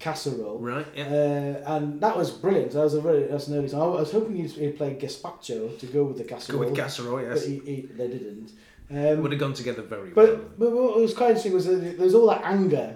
casserole. 0.03 0.59
Right, 0.71 0.85
yeah. 0.95 1.05
Uh, 1.05 1.73
and 1.75 1.83
that 2.03 2.15
was 2.21 2.29
brilliant. 2.43 2.71
That 2.73 2.83
was 2.89 2.95
a 3.01 3.01
very 3.01 3.23
that's 3.31 3.47
an 3.47 3.57
early 3.57 3.67
song. 3.69 3.81
I 3.81 4.01
was 4.05 4.11
hoping 4.11 4.35
he'd, 4.41 4.51
he'd 4.51 4.77
play 4.77 4.91
gazpacho 5.03 5.57
to 5.81 5.85
go 5.95 6.01
with 6.09 6.17
the 6.21 6.25
casserole. 6.31 6.59
Go 6.59 6.65
with 6.67 6.75
casserole, 6.81 7.17
but 7.17 7.25
yes. 7.35 7.45
he, 7.45 7.55
he, 7.69 7.77
they 7.99 8.07
didn't. 8.15 8.51
Would 8.89 9.17
Um, 9.19 9.31
have 9.31 9.39
gone 9.39 9.53
together 9.61 9.81
very 9.95 10.09
well. 10.13 10.27
but, 10.27 10.59
but 10.59 10.71
what 10.71 10.95
was 11.05 11.13
quite 11.19 11.29
interesting 11.29 11.53
was 11.59 11.65
that 11.65 11.97
there's 11.99 12.13
all 12.13 12.27
that 12.33 12.43
anger, 12.55 12.87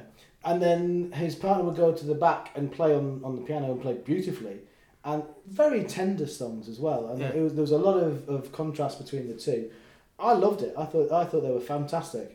and 0.48 0.62
then 0.62 1.12
his 1.24 1.34
partner 1.36 1.64
would 1.68 1.78
go 1.86 1.90
to 2.02 2.06
the 2.12 2.20
back 2.28 2.44
and 2.56 2.72
play 2.72 2.92
on, 3.00 3.22
on 3.28 3.36
the 3.38 3.42
piano 3.48 3.68
and 3.74 3.82
play 3.82 3.94
beautifully, 4.12 4.58
and 5.06 5.24
very 5.64 5.84
tender 5.98 6.28
songs 6.28 6.68
as 6.74 6.78
well. 6.86 7.02
And 7.10 7.18
Yeah. 7.22 7.30
it 7.38 7.42
was, 7.46 7.54
there 7.56 7.62
was 7.70 7.72
a 7.82 7.84
lot 7.90 7.98
of, 8.08 8.28
of 8.36 8.52
contrast 8.52 8.96
between 9.04 9.26
the 9.32 9.38
two. 9.48 9.62
I 10.20 10.34
loved 10.34 10.62
it. 10.68 10.74
I 10.78 10.86
thought 10.86 11.12
I 11.22 11.24
thought 11.26 11.42
they 11.48 11.52
were 11.60 11.68
fantastic. 11.78 12.30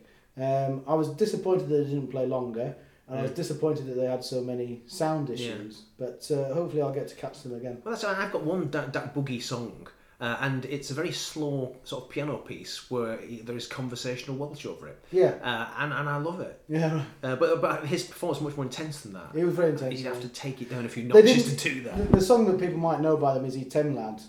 Um, 0.49 0.73
I 0.93 0.95
was 0.95 1.09
disappointed 1.25 1.69
that 1.69 1.77
they 1.85 1.91
didn't 1.95 2.11
play 2.17 2.27
longer, 2.27 2.69
and 3.13 3.21
I 3.21 3.23
was 3.23 3.33
disappointed 3.33 3.87
that 3.87 3.95
they 3.95 4.07
had 4.07 4.25
so 4.25 4.41
many 4.41 4.83
sound 4.87 5.31
issues. 5.31 5.83
But 5.99 6.27
uh, 6.31 6.55
hopefully, 6.55 6.83
I'll 6.83 6.93
get 6.95 7.09
to 7.09 7.15
catch 7.15 7.43
them 7.43 7.55
again. 7.55 7.83
Well, 7.85 7.93
that's 7.93 8.05
I've 8.05 8.33
got 8.33 8.43
one 8.43 8.71
that, 8.71 9.15
boogie 9.15 9.43
song, 9.43 9.87
uh, 10.21 10.37
and 10.41 10.65
it's 10.67 10.91
a 10.91 10.95
very 10.95 11.13
slow 11.13 11.77
sort 11.85 12.05
of 12.05 12.11
piano 12.11 12.39
piece 12.39 12.91
where 12.91 13.19
he, 13.19 13.37
there 13.43 13.57
is 13.57 13.67
conversational 13.67 14.37
Welsh 14.37 14.65
over 14.67 14.89
it, 14.89 14.99
Yeah, 15.11 15.35
uh, 15.43 15.69
and 15.79 15.93
and 15.93 16.09
I 16.09 16.17
love 16.17 16.41
it. 16.41 16.61
yeah. 16.69 17.03
Uh, 17.23 17.37
but 17.37 17.61
but 17.61 17.85
his 17.87 18.05
performance 18.05 18.41
was 18.41 18.51
much 18.53 18.57
more 18.57 18.65
intense 18.67 19.01
than 19.03 19.13
that. 19.15 19.31
It 19.35 19.45
was 19.45 19.55
very 19.55 19.71
intense. 19.71 19.99
You'd 20.01 20.07
have 20.09 20.21
to 20.23 20.29
take 20.29 20.63
it 20.63 20.71
down 20.71 20.85
a 20.87 20.89
few 20.89 21.05
notches 21.05 21.55
to 21.57 21.69
do 21.71 21.83
that. 21.83 22.13
the 22.13 22.21
song 22.21 22.47
that 22.47 22.59
people 22.59 22.79
might 22.79 23.01
know 23.01 23.17
by 23.17 23.35
them 23.35 23.45
is 23.45 23.57
Y 23.57 23.65
Teimlad, 23.69 24.23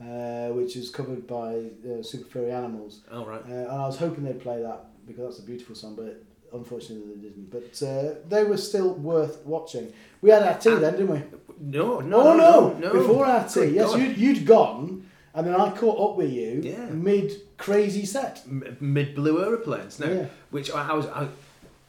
uh, 0.00 0.52
which 0.54 0.76
is 0.76 0.90
covered 0.90 1.26
by 1.26 1.70
uh, 1.88 2.02
Super 2.02 2.28
Furry 2.28 2.50
Animals. 2.52 3.02
All 3.12 3.26
right. 3.26 3.42
Uh, 3.48 3.52
and 3.52 3.68
I 3.68 3.86
was 3.86 3.96
hoping 3.98 4.24
they'd 4.24 4.40
play 4.40 4.60
that 4.62 4.86
because 5.06 5.24
that's 5.36 5.38
a 5.40 5.46
beautiful 5.46 5.74
song, 5.74 5.94
but 5.96 6.22
unfortunately 6.52 7.14
they 7.14 7.20
didn't. 7.28 7.50
But 7.50 7.82
uh, 7.86 8.14
they 8.28 8.44
were 8.44 8.56
still 8.56 8.94
worth 8.94 9.44
watching. 9.44 9.92
We 10.20 10.30
had 10.30 10.42
our 10.42 10.58
tea 10.58 10.74
then, 10.76 10.92
didn't 10.92 11.08
we? 11.08 11.22
No, 11.58 12.00
no, 12.00 12.20
oh, 12.20 12.36
no, 12.36 12.68
no, 12.70 12.78
no. 12.78 12.92
Before 12.92 13.26
our 13.26 13.46
tea, 13.48 13.60
Good 13.66 13.74
yes, 13.74 13.94
you'd, 13.96 14.16
you'd 14.16 14.46
gone, 14.46 15.08
and 15.34 15.46
then 15.46 15.54
I 15.54 15.70
caught 15.70 16.10
up 16.10 16.16
with 16.16 16.30
you 16.32 16.60
Yeah. 16.64 16.86
mid 16.86 17.32
crazy 17.58 18.04
set. 18.06 18.42
M- 18.46 18.76
mid 18.80 19.14
blue 19.14 19.44
aeroplanes 19.44 19.98
now, 20.00 20.08
Yeah. 20.10 20.26
which 20.50 20.70
I, 20.70 20.88
I 20.88 20.92
was 20.94 21.06
I, 21.06 21.28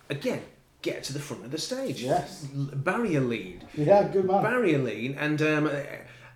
again 0.09 0.41
get 0.81 1.03
to 1.03 1.13
the 1.13 1.19
front 1.19 1.45
of 1.45 1.51
the 1.51 1.57
stage. 1.59 2.01
Yes. 2.03 2.43
Barrier 2.53 3.21
lead, 3.21 3.63
Yeah, 3.75 4.03
good 4.07 4.25
man. 4.25 4.41
barrier 4.41 4.79
lead, 4.79 5.15
and 5.19 5.39
um, 5.41 5.67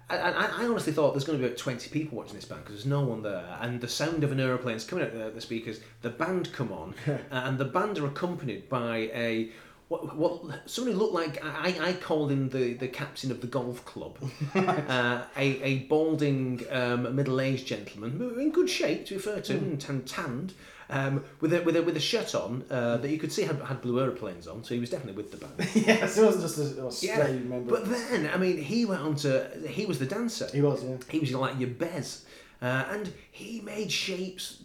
I, 0.10 0.18
I, 0.18 0.46
I 0.46 0.68
honestly 0.68 0.94
thought 0.94 1.14
there's 1.14 1.24
going 1.24 1.40
to 1.40 1.42
be 1.42 1.48
about 1.48 1.58
twenty 1.58 1.90
people 1.90 2.18
watching 2.18 2.36
this 2.36 2.46
band 2.46 2.62
because 2.64 2.76
there's 2.76 2.86
no 2.86 3.02
one 3.02 3.24
there, 3.24 3.58
and 3.62 3.82
the 3.82 3.88
sound 3.88 4.24
of 4.24 4.32
an 4.32 4.40
aeroplane's 4.40 4.86
coming 4.86 5.04
out 5.06 5.14
the, 5.14 5.32
the 5.32 5.42
speakers. 5.42 5.80
The 6.02 6.10
band 6.10 6.54
come 6.54 6.72
on, 6.72 6.94
and 7.32 7.58
the 7.58 7.66
band 7.66 7.98
are 7.98 8.06
accompanied 8.06 8.70
by 8.70 9.10
a. 9.14 9.50
What, 9.88 10.16
what 10.16 10.42
somebody 10.66 10.96
looked 10.96 11.14
like 11.14 11.44
I, 11.46 11.76
I 11.80 11.94
called 11.94 12.32
him 12.32 12.50
the, 12.50 12.74
the 12.74 12.88
captain 12.88 13.30
of 13.30 13.42
the 13.42 13.48
golf 13.48 13.86
club, 13.86 14.18
uh, 14.56 15.24
a, 15.38 15.62
a 15.62 15.80
balding 15.88 16.66
um, 16.72 17.16
middle 17.16 17.40
aged 17.40 17.68
gentleman 17.68 18.20
in 18.40 18.52
good 18.52 18.68
shape 18.70 19.06
to 19.08 19.14
refer 19.16 19.40
to 19.42 19.54
and 19.54 20.08
tanned, 20.08 20.54
um, 20.90 21.24
with 21.40 21.54
a 21.54 21.62
with 21.62 21.76
a 21.76 21.84
with 21.84 21.96
a 21.98 22.00
shirt 22.00 22.34
on 22.34 22.64
uh, 22.72 22.98
that 22.98 23.10
you 23.12 23.20
could 23.20 23.32
see 23.32 23.44
had, 23.44 23.60
had 23.62 23.80
blue 23.82 24.00
aeroplanes 24.02 24.48
on, 24.48 24.64
so 24.64 24.74
he 24.74 24.80
was 24.80 24.90
definitely 24.90 25.22
with 25.22 25.30
the 25.32 25.38
band. 25.38 25.70
yes, 25.76 26.18
it 26.18 26.26
wasn't 26.26 26.44
just 26.44 26.58
a, 26.78 26.88
a 26.88 26.92
stray 26.92 27.10
Yeah, 27.16 27.32
member. 27.32 27.70
but 27.70 27.88
then 27.88 28.28
I 28.34 28.38
mean, 28.38 28.58
he 28.58 28.86
went 28.86 29.02
on 29.02 29.16
to 29.18 29.52
he 29.68 29.86
was 29.86 30.00
the 30.00 30.08
dancer. 30.08 30.50
he 30.52 30.62
was, 30.64 30.84
yeah. 30.84 30.98
He 31.10 31.20
was 31.20 31.32
like 31.34 31.60
your 31.60 31.70
Bez, 31.70 32.26
uh, 32.60 32.86
and 32.90 33.14
he 33.32 33.62
made 33.62 33.92
shapes 33.92 34.64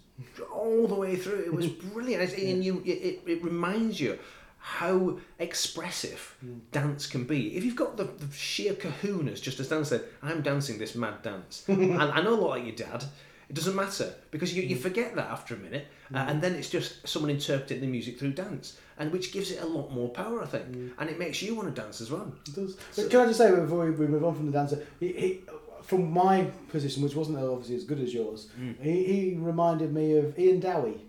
all 0.51 0.87
the 0.87 0.95
way 0.95 1.17
through. 1.17 1.41
It 1.41 1.53
was 1.53 1.67
brilliant, 1.93 2.33
and 2.33 2.65
you 2.65 2.83
it, 2.87 3.21
it 3.27 3.45
reminds 3.45 4.01
you 4.01 4.19
how 4.61 5.19
expressive 5.39 6.37
hmm. 6.41 6.59
dance 6.71 7.07
can 7.07 7.25
be. 7.25 7.57
If 7.57 7.65
you've 7.65 7.77
got 7.77 7.97
the, 7.97 8.05
the 8.05 8.33
sheer 8.33 8.75
kahunas, 8.75 9.41
just 9.41 9.59
as 9.59 9.69
Dan 9.69 9.85
said, 9.85 10.05
I'm 10.23 10.43
dancing 10.43 10.79
this 10.79 10.95
mad 10.95 11.23
dance, 11.23 11.65
and 11.69 12.01
I 12.01 12.21
know 12.21 12.35
a 12.35 12.41
lot 12.41 12.51
like 12.51 12.65
your 12.67 12.77
dad. 12.77 13.05
It 13.49 13.57
doesn't 13.57 13.75
matter 13.75 14.15
because 14.31 14.55
you, 14.55 14.63
you 14.63 14.77
hmm. 14.77 14.83
forget 14.83 15.17
that 15.17 15.29
after 15.29 15.55
a 15.55 15.59
minute, 15.59 15.89
uh, 16.15 16.23
hmm. 16.23 16.31
and 16.31 16.43
then 16.43 16.55
it's 16.55 16.71
just 16.71 17.09
someone 17.09 17.31
interpreting 17.31 17.81
the 17.81 17.87
music 17.87 18.19
through 18.19 18.33
dance, 18.33 18.77
and 18.99 19.11
which 19.11 19.33
gives 19.33 19.51
it 19.51 19.63
a 19.63 19.67
lot 19.67 19.91
more 19.91 20.11
power, 20.11 20.43
I 20.43 20.47
think, 20.47 20.93
and 20.99 21.11
it 21.11 21.19
makes 21.19 21.43
you 21.43 21.55
want 21.55 21.75
to 21.75 21.81
dance 21.81 22.01
as 22.01 22.11
well. 22.11 22.33
It 22.47 22.55
does. 22.55 22.77
But 22.95 23.11
can 23.11 23.21
I 23.21 23.27
just 23.27 23.39
say 23.39 23.51
before 23.51 23.91
we, 23.91 24.07
move 24.07 24.25
on 24.25 24.35
from 24.35 24.47
the 24.47 24.53
dancer, 24.53 24.87
he, 25.01 25.13
he, 25.13 25.41
from 25.83 26.13
my 26.13 26.45
position, 26.69 27.03
which 27.03 27.17
wasn't 27.17 27.39
obviously 27.39 27.77
as 27.77 27.85
good 27.85 27.99
as 27.99 28.15
yours, 28.15 28.49
he, 28.81 29.05
he 29.05 29.37
reminded 29.37 29.93
me 29.93 30.19
of 30.19 30.39
Ian 30.39 30.61
Dowie. 30.61 31.01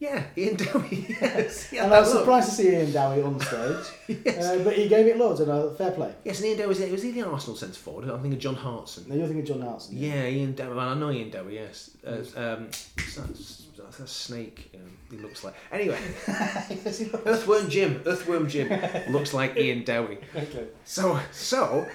Yeah, 0.00 0.22
Ian 0.36 0.54
Dowie. 0.56 1.06
Yes, 1.20 1.72
yeah, 1.72 1.84
and 1.84 1.92
I 1.92 1.98
was 2.00 2.10
look. 2.14 2.20
surprised 2.22 2.50
to 2.50 2.54
see 2.54 2.68
Ian 2.70 2.92
Dowie 2.92 3.20
on 3.22 3.40
stage, 3.40 3.86
Yes. 4.24 4.44
uh, 4.46 4.60
but 4.62 4.74
he 4.74 4.88
gave 4.88 5.06
it 5.08 5.16
loads 5.16 5.40
and 5.40 5.50
uh, 5.50 5.70
fair 5.70 5.90
play. 5.90 6.12
Yes, 6.24 6.38
and 6.38 6.46
Ian 6.48 6.58
Dowie 6.58 6.68
was, 6.68 6.78
was 6.80 7.02
he 7.02 7.10
the 7.10 7.22
Arsenal 7.26 7.56
centre 7.56 7.74
forward? 7.74 8.08
I'm 8.08 8.20
thinking 8.22 8.38
John 8.38 8.54
Hartson. 8.54 9.06
No, 9.08 9.16
you're 9.16 9.26
thinking 9.26 9.44
John 9.44 9.60
Hartson. 9.60 9.96
Yeah, 9.96 10.26
Ian 10.26 10.54
Dowie. 10.54 10.74
Well, 10.76 10.88
I 10.88 10.94
know 10.94 11.10
Ian 11.10 11.30
Dowie. 11.30 11.54
Yes, 11.56 11.90
uh, 12.06 12.10
um, 12.36 12.66
that's, 12.96 13.66
that's 13.76 13.98
a 13.98 14.06
snake. 14.06 14.70
Um, 14.74 14.96
he 15.10 15.16
looks 15.16 15.42
like. 15.42 15.54
Anyway, 15.72 15.98
Yes, 16.28 17.00
was. 17.00 17.14
Earthworm 17.26 17.68
Jim. 17.68 18.02
Earthworm 18.06 18.48
Jim 18.48 18.68
looks 19.10 19.34
like 19.34 19.56
Ian 19.56 19.82
Dowie. 19.84 20.18
okay. 20.36 20.68
So, 20.84 21.18
so, 21.32 21.86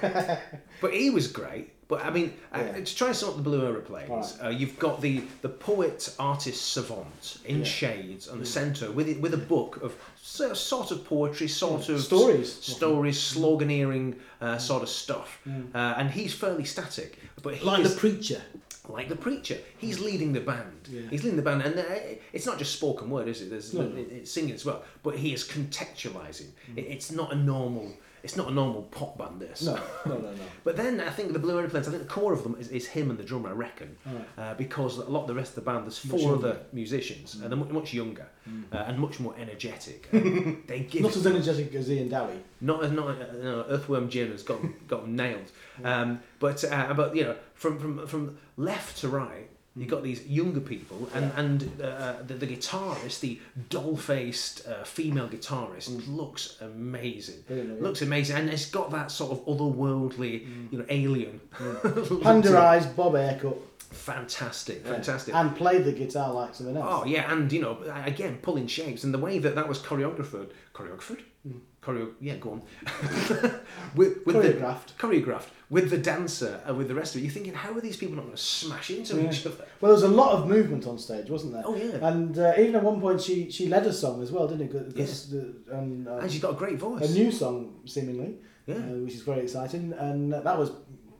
but 0.82 0.94
he 0.94 1.10
was 1.10 1.28
great. 1.28 1.73
But 1.88 2.06
I 2.06 2.10
mean, 2.12 2.34
uh, 2.54 2.60
Yeah. 2.60 2.84
to 2.84 2.96
try 2.96 3.08
and 3.10 3.16
sort 3.16 3.36
the 3.38 3.44
blue 3.44 3.66
aeroplanes, 3.66 4.10
Alright. 4.10 4.42
uh, 4.44 4.50
you've 4.50 4.80
got 4.80 5.02
the 5.02 5.24
the 5.42 5.50
poet 5.50 6.14
artist 6.18 6.72
savant 6.74 7.38
in 7.46 7.60
Yeah. 7.60 7.64
shades 7.66 8.28
on 8.28 8.40
the 8.40 8.46
centre 8.46 8.90
with 8.92 9.08
it, 9.08 9.20
with 9.22 9.34
a 9.34 9.38
book 9.56 9.82
of 9.84 9.94
so, 10.22 10.54
sort 10.54 10.92
of 10.92 11.04
poetry, 11.06 11.48
sort 11.50 11.90
of 11.90 12.02
Stories. 12.02 12.52
stories, 12.54 13.18
sloganeering 13.20 14.16
uh, 14.42 14.58
sort 14.58 14.84
of 14.84 14.90
stuff, 14.90 15.40
uh, 15.46 15.78
and 15.98 16.12
he's 16.12 16.34
fairly 16.34 16.64
static. 16.66 17.20
But 17.42 17.56
he 17.56 17.66
Like 17.66 17.84
is, 17.86 17.94
the 17.94 18.00
preacher. 18.00 18.42
like 18.88 19.10
the 19.10 19.16
preacher, 19.18 19.58
he's 19.78 20.00
leading 20.00 20.32
the 20.34 20.40
band. 20.40 20.88
Yeah. 20.90 21.02
He's 21.10 21.24
leading 21.24 21.38
the 21.38 21.44
band, 21.50 21.62
and 21.64 21.78
uh, 21.78 21.84
it's 22.32 22.46
not 22.46 22.58
just 22.58 22.72
spoken 22.74 23.10
word, 23.10 23.28
is 23.28 23.42
it? 23.42 23.50
There's 23.50 23.74
No. 23.74 23.82
it- 23.82 24.12
it's 24.12 24.32
singing 24.32 24.54
as 24.56 24.64
well, 24.66 24.84
but 25.04 25.16
he 25.18 25.34
is 25.34 25.44
contextualizing. 25.44 26.50
It, 26.78 26.86
it's 26.88 27.12
not 27.12 27.32
a 27.34 27.36
normal. 27.36 27.92
It's 28.24 28.38
not 28.38 28.48
a 28.48 28.52
normal 28.52 28.84
pop 28.84 29.18
band. 29.18 29.42
This. 29.42 29.64
No, 29.64 29.76
no, 30.06 30.16
no, 30.16 30.32
no. 30.32 30.44
But 30.64 30.78
then 30.78 31.02
I 31.02 31.10
think 31.10 31.34
the 31.34 31.40
Blue 31.40 31.60
Aeroplanes, 31.60 31.88
I 31.90 31.92
think 31.92 32.04
the 32.04 32.10
core 32.10 32.32
of 32.32 32.42
them 32.44 32.56
is, 32.58 32.70
is 32.70 32.88
him 32.88 33.10
and 33.10 33.20
the 33.20 33.24
drummer, 33.24 33.50
I 33.50 33.52
reckon. 33.52 33.98
Alright. 34.08 34.26
Uh, 34.38 34.54
because 34.54 34.98
a 34.98 35.04
lot 35.10 35.22
of 35.24 35.28
the 35.28 35.34
rest 35.34 35.50
of 35.50 35.56
the 35.56 35.70
band, 35.70 35.84
there's 35.86 35.98
four 36.00 36.36
other 36.36 36.58
musicians, 36.72 37.34
and 37.36 37.44
they're 37.44 37.58
mu- 37.58 37.66
much 37.66 37.94
younger 37.94 38.28
uh, 38.72 38.78
and 38.88 38.98
much 38.98 39.20
more 39.20 39.36
energetic. 39.38 40.08
They 40.68 40.88
give 40.90 41.02
Not 41.02 41.16
as 41.18 41.28
energetic 41.28 41.76
as 41.76 41.92
Ian 41.92 42.08
Dowie. 42.10 42.40
not 42.62 42.84
as 42.86 42.92
not 42.92 43.08
uh, 43.10 43.26
no, 43.42 43.66
Earthworm 43.68 44.08
Jim 44.10 44.32
has 44.32 44.44
got 44.44 44.60
got 44.88 45.08
nailed. 45.10 45.52
Um, 45.84 46.20
but 46.40 46.64
uh, 46.64 46.94
but 46.94 47.16
you 47.16 47.24
know 47.24 47.36
from 47.56 47.80
from 47.80 48.06
from 48.08 48.38
left 48.58 49.00
to 49.00 49.10
right. 49.10 49.50
You've 49.76 49.90
got 49.90 50.04
these 50.04 50.24
younger 50.28 50.60
people, 50.60 51.10
and 51.16 51.26
Yeah. 51.26 51.40
and 51.40 51.82
uh, 51.82 51.86
uh 51.86 52.16
the, 52.28 52.36
the 52.36 52.48
guitarist, 52.48 53.22
the 53.22 53.40
doll-faced 53.70 54.68
uh, 54.68 54.84
female 54.84 55.28
guitarist, 55.28 55.90
mm. 55.90 56.16
looks 56.16 56.58
amazing. 56.62 57.44
Yeah. 57.50 57.64
Looks 57.80 58.04
amazing, 58.04 58.36
and 58.38 58.50
it's 58.50 58.70
got 58.70 58.92
that 58.92 59.10
sort 59.10 59.32
of 59.32 59.46
otherworldly, 59.48 60.46
mm. 60.46 60.72
you 60.72 60.78
know, 60.78 60.86
alien. 60.90 61.42
Mm. 61.58 62.10
look 62.12 62.22
Panda 62.22 62.50
to 62.50 62.56
it. 62.56 62.60
eyes, 62.60 62.86
bob 62.86 63.16
haircut. 63.16 63.58
Fantastic, 63.80 64.84
Yeah. 64.84 64.92
fantastic. 64.92 65.34
And 65.34 65.56
played 65.56 65.86
the 65.86 65.92
guitar 65.92 66.32
like 66.34 66.54
something 66.54 66.78
oh, 66.78 66.82
else. 66.82 67.02
Oh 67.04 67.06
yeah, 67.06 67.32
and 67.32 67.52
you 67.52 67.62
know, 67.62 67.78
again, 68.06 68.38
pulling 68.44 68.68
shapes, 68.68 69.04
and 69.04 69.14
the 69.14 69.20
way 69.20 69.40
that 69.40 69.56
that 69.56 69.68
was 69.68 69.80
choreographed, 69.80 70.50
choreographed, 70.74 71.22
choreo, 71.86 72.12
yeah, 72.22 72.36
go 72.38 72.52
on, 72.52 72.62
with, 73.96 74.26
with 74.26 74.36
Choreographed. 74.36 74.88
the 74.88 74.94
choreographed 75.08 75.48
with 75.70 75.90
the 75.90 75.98
dancer 75.98 76.62
and 76.66 76.78
with 76.78 76.88
the 76.88 76.94
rest 76.96 77.16
of 77.16 77.22
it. 77.22 77.26
You're 77.26 77.34
thinking, 77.34 77.54
how 77.54 77.74
are 77.74 77.82
these 77.82 77.98
people 77.98 78.16
not 78.16 78.24
going 78.26 78.36
to 78.36 78.42
smash 78.42 78.92
into 78.92 79.16
Yeah. 79.18 79.30
each 79.32 79.46
other? 79.46 79.56
Well, 79.82 79.90
there 79.90 79.94
was 79.94 80.04
a 80.04 80.08
lot 80.08 80.34
of 80.34 80.48
movement 80.48 80.86
on 80.88 80.98
stage, 81.00 81.30
wasn't 81.30 81.54
there? 81.54 81.64
Oh 81.66 81.76
yeah, 81.76 82.08
And 82.08 82.38
uh, 82.38 82.54
even 82.60 82.76
at 82.76 82.84
one 82.84 83.02
point, 83.02 83.22
she 83.22 83.50
she 83.50 83.68
led 83.68 83.86
a 83.88 83.94
song 83.94 84.22
as 84.22 84.32
well, 84.32 84.48
didn't 84.48 84.72
it? 84.74 84.96
the, 84.96 85.56
and, 85.72 86.08
uh, 86.08 86.18
and 86.18 86.32
she's 86.32 86.42
got 86.42 86.52
a 86.52 86.58
great 86.58 86.78
voice 86.78 87.10
a 87.10 87.14
new 87.14 87.32
song, 87.32 87.80
seemingly, 87.86 88.36
Yeah, 88.68 88.76
uh, 88.76 88.80
which 89.04 89.16
is 89.16 89.22
very 89.22 89.42
exciting, 89.42 89.94
and 89.98 90.34
uh, 90.34 90.42
that 90.42 90.58
was 90.58 90.72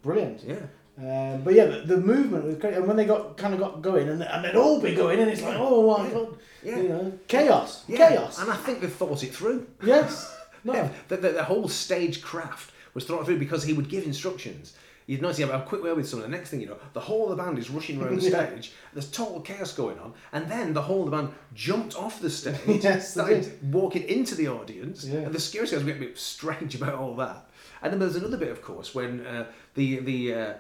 brilliant. 0.02 0.44
yeah. 0.46 0.58
Um, 0.96 1.42
but 1.44 1.56
yeah, 1.56 1.66
the, 1.66 1.80
the 1.96 1.98
movement 1.98 2.46
was 2.46 2.56
great, 2.58 2.76
and 2.76 2.86
when 2.88 2.96
they 2.96 3.06
got 3.06 3.36
kind 3.36 3.56
of 3.56 3.60
got 3.60 3.82
going, 3.82 4.08
and, 4.10 4.22
and 4.22 4.46
they'd 4.46 4.56
all 4.56 4.80
be 4.80 4.94
going, 4.94 5.20
and 5.20 5.32
it's 5.32 5.42
like, 5.42 5.58
oh 5.58 5.98
my 5.98 6.06
Yeah. 6.08 6.14
god, 6.14 6.38
Yeah. 6.64 6.78
you 6.78 6.90
know, 6.90 7.14
chaos, 7.28 7.84
yeah. 7.88 7.98
chaos. 8.10 8.40
And 8.40 8.52
I 8.52 8.56
think 8.58 8.82
they 8.82 8.88
thought 8.88 9.24
it 9.24 9.34
through. 9.34 9.66
yes, 9.84 10.14
no, 10.64 10.74
Yeah, 10.74 10.90
the, 11.08 11.18
the, 11.18 11.30
the 11.30 11.44
whole 11.44 11.68
stage 11.68 12.22
craft 12.22 12.72
was 12.94 13.06
thought 13.06 13.26
through 13.26 13.40
because 13.40 13.64
he 13.64 13.74
would 13.74 13.90
give 13.90 14.04
instructions. 14.06 14.74
You'd 15.06 15.22
notice 15.22 15.36
he 15.38 15.44
had 15.44 15.52
a 15.54 15.66
quick 15.66 15.84
word 15.84 15.98
with 15.98 16.08
someone. 16.08 16.32
The 16.32 16.38
next 16.38 16.50
thing 16.50 16.62
you 16.62 16.68
know, 16.68 16.78
the 16.94 17.02
whole 17.02 17.30
of 17.30 17.36
the 17.36 17.44
band 17.44 17.60
is 17.60 17.70
rushing 17.70 18.02
around 18.02 18.22
the 18.22 18.30
Yeah. 18.30 18.48
stage. 18.48 18.72
There's 18.94 19.12
total 19.12 19.42
chaos 19.42 19.74
going 19.74 20.00
on, 20.00 20.14
and 20.32 20.50
then 20.50 20.74
the 20.74 20.82
whole 20.82 21.04
of 21.04 21.12
the 21.12 21.18
band 21.18 21.34
jumped 21.54 21.96
off 21.96 22.22
the 22.22 22.30
stage, 22.30 22.56
Yes, 22.84 23.12
started 23.12 23.52
walking 23.74 24.04
into 24.04 24.34
the 24.36 24.48
audience, 24.48 25.04
Yeah. 25.04 25.20
and 25.22 25.34
the 25.34 25.40
security 25.42 25.76
guys 25.76 25.84
were 25.84 25.88
getting 25.92 26.04
a 26.04 26.06
bit 26.08 26.18
strange 26.18 26.76
about 26.82 26.94
all 26.96 27.16
that. 27.18 27.50
And 27.82 27.92
then 27.92 28.00
there's 28.00 28.16
another 28.16 28.38
bit, 28.38 28.48
of 28.50 28.62
course, 28.62 28.96
when 28.96 29.26
uh, 29.26 29.46
the 29.74 30.00
the 30.00 30.34
uh, 30.34 30.54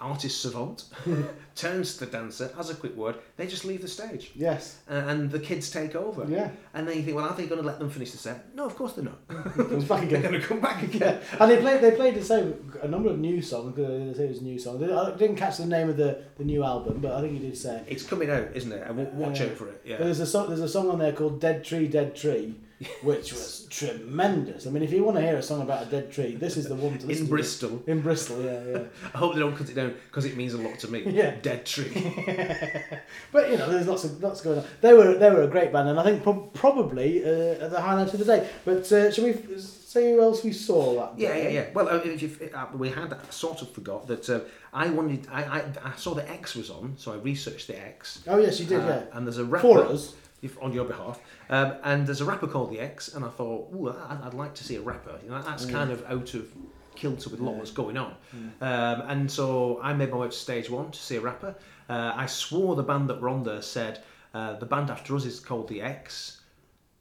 artist 0.00 0.40
savant 0.40 0.84
turns 1.54 1.94
to 1.96 2.06
the 2.06 2.10
dancer, 2.10 2.50
has 2.56 2.70
a 2.70 2.74
quick 2.74 2.96
word, 2.96 3.16
they 3.36 3.46
just 3.46 3.64
leave 3.64 3.82
the 3.82 3.88
stage, 3.88 4.32
yes, 4.34 4.78
and 4.88 5.30
the 5.30 5.38
kids 5.38 5.70
take 5.70 5.94
over. 5.94 6.24
yeah, 6.28 6.50
And 6.74 6.88
then 6.88 6.96
you 6.96 7.02
think, 7.02 7.16
well, 7.16 7.26
are 7.26 7.34
they 7.36 7.46
going 7.46 7.60
to 7.60 7.66
let 7.66 7.78
them 7.78 7.90
finish 7.90 8.12
the 8.12 8.18
set? 8.18 8.54
No, 8.54 8.64
of 8.66 8.74
course 8.76 8.94
they're 8.94 9.04
not. 9.04 9.26
comes 9.54 9.84
back 9.84 10.00
They're 10.08 10.18
again. 10.18 10.22
going 10.30 10.40
to 10.40 10.46
come 10.46 10.60
back 10.60 10.82
again. 10.82 11.20
Yeah, 11.20 11.36
and 11.40 11.50
they 11.50 11.58
played. 11.60 11.80
They 11.82 11.90
played 11.92 12.14
the 12.14 12.24
same 12.24 12.72
a 12.82 12.88
number 12.88 13.10
of 13.10 13.18
new 13.18 13.42
songs. 13.42 13.76
They 13.76 14.14
say 14.14 14.24
it 14.24 14.28
was 14.30 14.42
new 14.42 14.58
songs. 14.58 14.82
I 14.82 15.16
didn't 15.16 15.36
catch 15.36 15.58
the 15.58 15.66
name 15.66 15.88
of 15.90 15.96
the, 15.96 16.22
the 16.38 16.44
new 16.44 16.64
album, 16.64 17.00
but 17.00 17.12
I 17.12 17.20
think 17.20 17.34
you 17.34 17.38
did 17.40 17.56
say. 17.56 17.82
It's 17.86 18.04
coming 18.04 18.30
out, 18.30 18.48
isn't 18.54 18.72
it? 18.72 18.86
Watch 19.14 19.40
Uh, 19.40 19.44
out 19.44 19.50
for 19.52 19.68
it. 19.68 19.82
Yeah. 19.84 19.98
There's 19.98 20.20
a 20.20 20.26
song. 20.26 20.48
There's 20.48 20.60
a 20.60 20.68
song 20.68 20.88
on 20.90 20.98
there 20.98 21.12
called 21.12 21.40
"Dead 21.40 21.62
Tree, 21.64 21.88
Dead 21.88 22.14
Tree," 22.16 22.56
which 23.02 23.32
was 23.32 23.66
tremendous. 23.68 24.66
I 24.66 24.70
mean, 24.70 24.82
if 24.82 24.92
you 24.92 25.04
want 25.04 25.16
to 25.18 25.22
hear 25.22 25.36
a 25.36 25.42
song 25.42 25.60
about 25.62 25.86
a 25.86 25.90
dead 25.90 26.10
tree, 26.10 26.34
this 26.36 26.56
is 26.56 26.66
the 26.68 26.74
one 26.74 26.98
to 26.98 27.06
listen 27.06 27.10
In 27.10 27.26
to. 27.26 27.30
Bristol. 27.30 27.82
In 27.86 28.00
Bristol, 28.00 28.42
yeah, 28.42 28.64
yeah. 28.64 28.82
I 29.14 29.18
hope 29.18 29.34
they 29.34 29.40
don't 29.40 29.54
cut 29.56 29.68
it 29.68 29.74
down 29.74 29.94
because 30.08 30.24
it 30.24 30.36
means 30.36 30.54
a 30.54 30.58
lot 30.58 30.78
to 30.80 30.88
me. 30.88 31.02
Yeah. 31.06 31.34
Dead 31.42 31.66
tree. 31.66 31.92
but 33.32 33.50
you 33.50 33.58
know, 33.58 33.70
there's 33.70 33.86
lots 33.86 34.04
of 34.04 34.22
lots 34.22 34.40
going 34.40 34.58
on. 34.60 34.64
They 34.80 34.92
were 34.94 35.14
they 35.14 35.30
were 35.30 35.42
a 35.42 35.48
great 35.48 35.72
band, 35.72 35.88
and 35.88 36.00
I 36.00 36.04
think 36.04 36.22
prob 36.22 36.52
probably 36.54 37.22
uh, 37.22 37.68
the 37.68 37.80
highlight 37.80 38.12
of 38.12 38.18
the 38.18 38.24
day. 38.24 38.48
But 38.64 38.90
uh, 38.92 39.10
shall 39.12 39.24
we 39.24 39.34
say 39.58 40.12
who 40.12 40.22
else 40.22 40.42
we 40.44 40.52
saw 40.52 40.94
that 41.00 41.18
Yeah, 41.18 41.28
day? 41.34 41.42
yeah, 41.42 41.48
yeah. 41.50 41.60
yeah. 41.66 41.72
Well, 41.74 41.88
uh, 41.88 42.00
if, 42.04 42.54
uh, 42.54 42.66
we 42.74 42.88
had 42.90 43.14
sort 43.32 43.60
of 43.62 43.70
forgot 43.72 44.06
that 44.06 44.28
uh, 44.30 44.40
I 44.72 44.88
wanted. 44.88 45.26
I, 45.30 45.42
I 45.42 45.64
I 45.84 45.92
saw 45.96 46.14
the 46.14 46.28
X 46.30 46.54
was 46.56 46.70
on, 46.70 46.94
so 46.96 47.12
I 47.12 47.16
researched 47.16 47.66
the 47.66 47.78
X. 47.78 48.22
Oh 48.26 48.38
yes, 48.38 48.58
you 48.60 48.66
did. 48.66 48.80
Uh, 48.80 48.86
yeah. 48.86 49.02
And 49.12 49.26
there's 49.26 49.38
a 49.38 49.44
rapper 49.44 49.62
For 49.68 49.84
us. 49.84 50.14
If, 50.42 50.60
on 50.62 50.72
your 50.72 50.84
behalf, 50.84 51.20
um, 51.50 51.74
and 51.84 52.06
there's 52.06 52.20
a 52.20 52.24
rapper 52.24 52.46
called 52.46 52.70
the 52.70 52.80
X, 52.80 53.14
and 53.14 53.24
I 53.24 53.28
thought, 53.28 53.72
ooh, 53.74 53.90
I- 53.90 54.18
I'd 54.26 54.34
like 54.34 54.54
to 54.54 54.64
see 54.64 54.76
a 54.76 54.80
rapper. 54.80 55.18
You 55.22 55.30
know, 55.30 55.42
that's 55.42 55.66
Mm. 55.66 55.70
kind 55.72 55.90
of 55.90 56.04
out 56.06 56.34
of 56.34 56.50
kilter 56.96 57.30
with 57.30 57.40
what 57.40 57.54
Yeah. 57.54 57.60
was 57.60 57.70
going 57.70 57.96
on. 57.96 58.14
Mm. 58.34 58.62
Um, 58.62 59.08
and 59.10 59.30
so 59.30 59.80
I 59.82 59.92
made 59.92 60.10
my 60.10 60.16
way 60.18 60.26
to 60.28 60.32
stage 60.32 60.68
one 60.70 60.90
to 60.90 60.98
see 60.98 61.16
a 61.16 61.20
rapper. 61.20 61.54
Uh, 61.88 62.12
I 62.14 62.26
swore 62.26 62.74
the 62.76 62.82
band 62.82 63.08
that 63.10 63.20
were 63.20 63.28
on 63.28 63.42
there 63.44 63.62
said 63.62 64.02
uh, 64.32 64.54
the 64.54 64.66
band 64.66 64.90
after 64.90 65.16
us 65.16 65.24
is 65.24 65.40
called 65.40 65.66
the 65.68 65.82
X, 65.82 66.40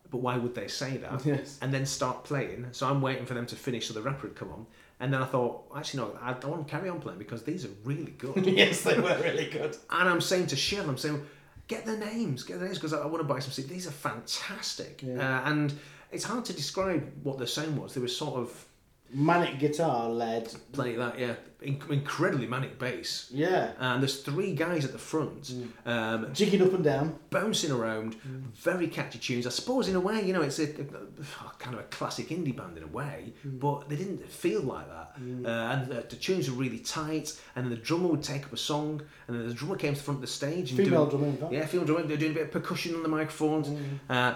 but 0.10 0.18
why 0.18 0.36
would 0.38 0.56
they 0.56 0.68
say 0.68 0.98
that? 0.98 1.24
Yes. 1.26 1.60
And 1.62 1.72
then 1.74 1.86
start 1.86 2.24
playing. 2.24 2.68
So 2.72 2.88
I'm 2.88 3.00
waiting 3.02 3.26
for 3.28 3.36
them 3.36 3.46
to 3.48 3.56
finish 3.56 3.88
so 3.88 3.94
the 3.94 4.02
rapper 4.02 4.28
would 4.28 4.36
come 4.36 4.52
on. 4.52 4.66
And 5.00 5.14
then 5.14 5.22
I 5.22 5.26
thought, 5.26 5.64
actually, 5.76 6.02
no, 6.04 6.18
I, 6.22 6.32
I 6.34 6.46
want 6.48 6.68
to 6.68 6.72
carry 6.72 6.90
on 6.90 7.00
playing 7.00 7.20
because 7.20 7.44
these 7.44 7.64
are 7.66 7.70
really 7.86 8.12
good. 8.18 8.46
yes, 8.48 8.82
they 8.82 9.00
were 9.00 9.16
really 9.24 9.50
good. 9.50 9.78
And 9.92 10.10
I'm 10.10 10.20
saying 10.22 10.48
to 10.48 10.56
Shell, 10.56 10.90
I'm 10.90 10.98
saying, 10.98 11.24
get 11.70 11.86
their 11.86 11.98
names, 11.98 12.44
get 12.44 12.60
their 12.60 12.68
names, 12.68 12.78
because 12.78 12.94
I, 12.94 12.98
I 12.98 13.06
want 13.06 13.20
to 13.20 13.24
buy 13.24 13.40
some. 13.40 13.66
These 13.66 13.88
are 13.88 13.92
fantastic. 13.92 15.02
Yeah. 15.02 15.40
Uh, 15.40 15.50
and 15.50 15.74
it's 16.12 16.26
hard 16.26 16.44
to 16.46 16.54
describe 16.54 17.10
what 17.24 17.38
the 17.38 17.48
sound 17.48 17.78
was. 17.82 17.94
They 17.94 18.02
were 18.02 18.10
sort 18.10 18.36
of, 18.36 18.66
manic 19.12 19.60
guitar 19.60 20.10
led. 20.10 20.48
Of 20.48 20.74
that, 20.74 21.20
yeah. 21.20 21.36
In- 21.62 21.82
incredibly 21.90 22.48
manic 22.48 22.80
bass. 22.80 23.28
Yeah. 23.34 23.72
And 23.80 24.02
there's 24.02 24.22
three 24.22 24.54
guys 24.54 24.86
at 24.86 24.94
the 24.94 24.98
front, 24.98 25.54
um, 25.86 26.34
Jigging 26.34 26.62
up 26.62 26.74
and 26.74 26.84
down. 26.84 27.20
bouncing 27.32 27.72
around, 27.72 28.16
very 28.56 28.88
catchy 28.88 29.20
tunes. 29.20 29.46
I 29.46 29.50
suppose 29.50 29.90
in 29.90 29.96
a 29.96 30.00
way, 30.00 30.22
you 30.26 30.32
know, 30.32 30.42
it's 30.42 30.60
a, 30.60 30.64
a- 30.64 31.58
kind 31.60 31.74
of 31.76 31.82
a 31.82 31.88
classic 31.90 32.30
indie 32.30 32.56
band 32.56 32.78
in 32.78 32.84
a 32.84 32.88
way, 32.88 33.34
but 33.44 33.90
they 33.90 33.98
didn't 33.98 34.26
feel 34.30 34.62
like 34.62 34.88
that. 34.88 35.12
Uh, 35.46 35.50
and 35.50 35.88
the, 35.92 35.96
the 36.10 36.16
tunes 36.16 36.50
were 36.50 36.56
really 36.56 36.80
tight, 36.80 37.38
and 37.58 37.66
then 37.66 37.72
the 37.72 37.76
drummer 37.82 38.08
would 38.08 38.24
take 38.24 38.46
up 38.46 38.54
a 38.54 38.58
song, 38.58 39.02
and 39.28 39.38
then 39.38 39.46
the 39.48 39.54
drummer 39.54 39.76
came 39.76 39.94
to 39.94 40.00
the 40.00 40.04
front 40.06 40.20
of 40.20 40.22
the 40.22 40.28
stage 40.28 40.72
and 40.72 40.80
Female 40.80 41.08
doing, 41.08 41.36
drummer, 41.36 41.54
yeah, 41.54 41.66
female 41.66 41.86
drummer. 41.86 42.04
They're 42.04 42.16
doing 42.16 42.32
a 42.32 42.36
bit 42.36 42.44
of 42.44 42.52
percussion 42.52 42.96
on 42.96 43.04
the 43.04 43.10
microphones. 43.10 43.70
Uh, 44.10 44.36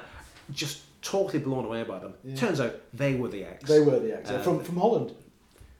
just 0.52 0.82
totally 1.04 1.40
blown 1.40 1.66
away 1.66 1.84
by 1.84 2.00
them. 2.00 2.14
Turns 2.36 2.60
out 2.60 2.76
they 2.94 3.14
were 3.16 3.28
the 3.28 3.44
ex. 3.46 3.70
They 3.70 3.80
were 3.82 4.00
the 4.00 4.18
ex. 4.18 4.30
Uh, 4.30 4.40
from, 4.40 4.64
from 4.64 4.78
Holland. 4.78 5.14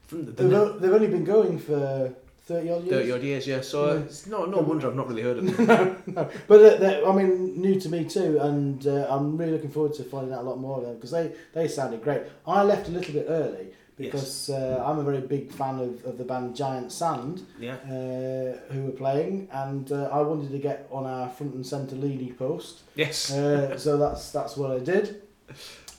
from 0.08 0.26
the, 0.26 0.32
They've, 0.32 0.50
the 0.50 0.56
o- 0.62 0.78
they've 0.78 0.92
only 0.94 1.08
been 1.08 1.24
going 1.24 1.58
for 1.58 2.14
30 2.46 2.70
odd 2.72 2.84
years. 2.84 2.90
thirty 2.90 3.12
odd 3.14 3.24
years, 3.24 3.48
yeah. 3.48 3.62
So 3.62 3.90
uh, 3.90 3.94
it's 4.06 4.28
no 4.28 4.44
no 4.46 4.58
wonder 4.60 4.88
I've 4.88 4.96
not 4.98 5.08
really 5.08 5.22
heard 5.22 5.38
of 5.38 5.56
them. 5.58 6.04
no, 6.08 6.30
but 6.48 6.58
they're, 6.58 6.78
they're, 6.78 7.08
I 7.08 7.16
mean, 7.16 7.60
new 7.62 7.80
to 7.80 7.88
me 7.90 8.04
too, 8.04 8.38
and 8.42 8.86
uh, 8.86 9.08
I'm 9.10 9.38
really 9.38 9.54
looking 9.54 9.72
forward 9.72 9.94
to 9.96 10.04
finding 10.04 10.34
out 10.34 10.42
a 10.42 10.48
lot 10.50 10.60
more 10.60 10.80
of 10.80 10.84
them 10.84 10.96
because 10.96 11.12
they, 11.12 11.32
they 11.54 11.70
sounded 11.70 12.04
great. 12.04 12.24
I 12.46 12.64
left 12.64 12.90
a 12.90 12.92
little 12.92 13.14
bit 13.14 13.28
early 13.30 13.68
because 13.98 14.50
uh, 14.50 14.84
I'm 14.86 15.00
a 15.00 15.04
very 15.04 15.22
big 15.22 15.52
fan 15.52 15.80
of, 15.80 16.04
of 16.06 16.18
the 16.18 16.24
band 16.24 16.56
Giant 16.56 16.92
Sand, 16.92 17.46
yeah. 17.60 17.76
uh, 17.86 18.72
who 18.74 18.86
were 18.86 18.92
playing, 18.98 19.48
and 19.52 19.92
uh, 19.92 20.10
I 20.12 20.22
wanted 20.22 20.52
to 20.52 20.58
get 20.60 20.88
on 20.92 21.06
our 21.06 21.30
front 21.30 21.54
and 21.54 21.66
centre 21.66 21.96
leady 21.96 22.32
post, 22.32 22.82
Yes. 22.96 23.32
uh, 23.32 23.78
so 23.78 23.98
that's 23.98 24.32
that's 24.32 24.58
what 24.58 24.72
I 24.72 24.80
did. 24.80 25.22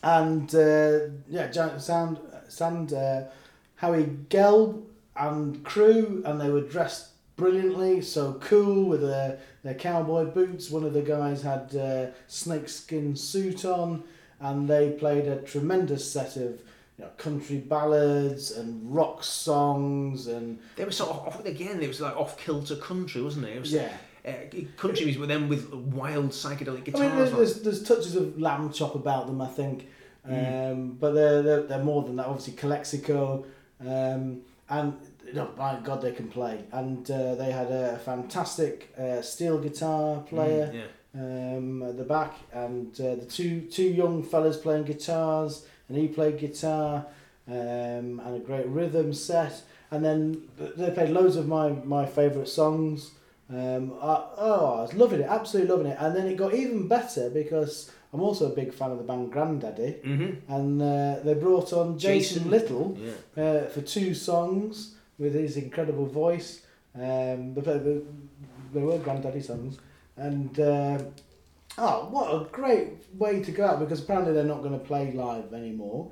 And 0.03 0.55
uh, 0.55 0.99
yeah, 1.29 1.47
Giant 1.51 1.81
Sound, 1.81 2.19
Sand, 2.49 2.93
uh, 2.93 3.23
Howie 3.77 4.05
Gelb 4.29 4.83
and 5.17 5.65
crew, 5.65 6.23
and 6.27 6.41
they 6.41 6.51
were 6.51 6.61
dressed 6.63 7.09
brilliantly, 7.37 8.01
so 8.01 8.35
cool 8.35 8.85
with 8.85 9.01
their, 9.01 9.39
their 9.63 9.75
cowboy 9.75 10.25
boots. 10.27 10.71
One 10.71 10.85
of 10.85 10.93
the 10.93 11.03
guys 11.03 11.43
had 11.43 11.75
uh, 11.75 12.07
snakeskin 12.29 13.17
suit 13.17 13.65
on, 13.65 14.05
and 14.41 14.69
they 14.69 14.91
played 14.91 15.27
a 15.27 15.41
tremendous 15.43 16.11
set 16.11 16.37
of 16.37 16.61
you 16.99 17.05
know, 17.05 17.11
country 17.17 17.57
ballads 17.59 18.53
and 18.53 18.95
rock 18.95 19.25
songs 19.25 20.27
and 20.29 20.59
They 20.77 20.85
were 20.85 20.93
sort 20.93 21.11
of 21.11 21.17
off, 21.27 21.45
again. 21.45 21.83
It 21.83 21.89
was 21.89 22.01
like 22.01 22.17
off 22.17 22.39
kilter 22.39 22.77
country, 22.77 23.21
wasn't 23.23 23.47
it? 23.47 23.57
it 23.57 23.61
was, 23.61 23.73
yeah. 23.73 23.93
Uh, 24.27 24.33
country 24.77 25.05
music, 25.05 25.21
but 25.21 25.29
then 25.29 25.49
with 25.49 25.71
wild 25.73 26.31
psychedelic 26.31 26.85
guitars 26.85 27.03
I 27.03 27.09
mean, 27.09 27.17
there's, 27.17 27.31
like- 27.31 27.39
there's, 27.39 27.63
there's 27.63 27.83
touches 27.83 28.17
of 28.17 28.25
Lambchop 28.39 28.95
about 28.95 29.27
them, 29.27 29.41
I 29.43 29.49
think, 29.49 29.89
um, 30.27 30.93
but 30.99 31.13
they're, 31.13 31.43
they're 31.43 31.63
they're 31.65 31.85
more 31.85 32.03
than 32.05 32.17
that. 32.17 32.27
Obviously, 32.27 32.55
Calexico, 32.55 33.45
um, 33.81 34.41
and 34.71 34.95
know, 35.35 35.51
my 35.59 35.79
God, 35.85 36.01
they 36.01 36.13
can 36.13 36.29
play. 36.29 36.65
And 36.73 37.11
uh, 37.11 37.35
they 37.35 37.51
had 37.51 37.71
a 37.71 37.99
fantastic 37.99 38.95
uh, 38.99 39.21
steel 39.21 39.59
guitar 39.59 40.21
player 40.23 40.71
Mm, 40.73 40.81
yeah. 41.15 41.57
um, 41.57 41.83
at 41.83 41.97
the 41.99 42.05
back, 42.05 42.35
and 42.53 42.99
uh, 43.01 43.17
the 43.17 43.27
two 43.27 43.61
two 43.63 43.85
young 43.89 44.23
fellas 44.23 44.57
playing 44.57 44.85
guitars, 44.85 45.67
and 45.89 45.99
he 45.99 46.09
played 46.09 46.39
guitar, 46.39 47.07
um, 47.49 48.21
and 48.25 48.37
a 48.37 48.39
great 48.41 48.67
rhythm 48.67 49.13
set. 49.13 49.63
And 49.91 50.05
then 50.05 50.49
they 50.77 50.91
played 50.91 51.11
loads 51.11 51.37
of 51.37 51.47
my 51.49 51.69
my 51.71 52.07
favourite 52.07 52.49
songs. 52.49 53.11
Um, 53.51 53.93
I, 54.01 54.25
oh, 54.39 54.75
I 54.79 54.83
was 54.83 54.95
loving 54.95 55.21
it, 55.21 55.27
absolutely 55.29 55.71
loving 55.71 55.93
it. 55.93 55.99
And 56.01 56.17
then 56.17 56.27
it 56.27 56.37
got 56.37 56.55
even 56.55 56.89
better 56.89 57.29
because 57.31 57.91
I'm 58.13 58.21
also 58.23 58.51
a 58.51 58.55
big 58.55 58.73
fan 58.73 58.91
of 58.91 58.99
the 58.99 59.05
band 59.05 59.33
Grandaddy, 59.33 60.01
Mm-hmm. 60.03 60.53
and 60.53 60.81
uh, 60.83 61.21
they 61.23 61.35
brought 61.35 61.73
on 61.73 61.99
Jason, 61.99 62.45
Jason. 62.45 62.51
Lytle 62.51 62.99
Yeah. 63.37 63.45
uh, 63.45 63.65
for 63.69 63.83
two 63.83 64.15
songs 64.15 64.95
with 65.19 65.35
his 65.35 65.57
incredible 65.59 66.07
voice. 66.07 66.63
Um, 66.95 67.55
they, 67.55 67.61
played- 67.61 67.85
they, 67.85 68.01
they 68.73 68.81
were 68.81 68.99
Grandaddy 68.99 69.43
songs, 69.45 69.79
and 70.17 70.59
uh, 70.59 70.99
oh, 71.79 72.09
what 72.11 72.29
a 72.31 72.45
great 72.51 72.89
way 73.15 73.43
to 73.43 73.51
go 73.51 73.67
out 73.67 73.81
because 73.81 74.03
apparently 74.03 74.33
they're 74.33 74.45
not 74.45 74.63
going 74.63 74.79
to 74.79 74.85
play 74.85 75.13
live 75.13 75.53
anymore. 75.53 76.11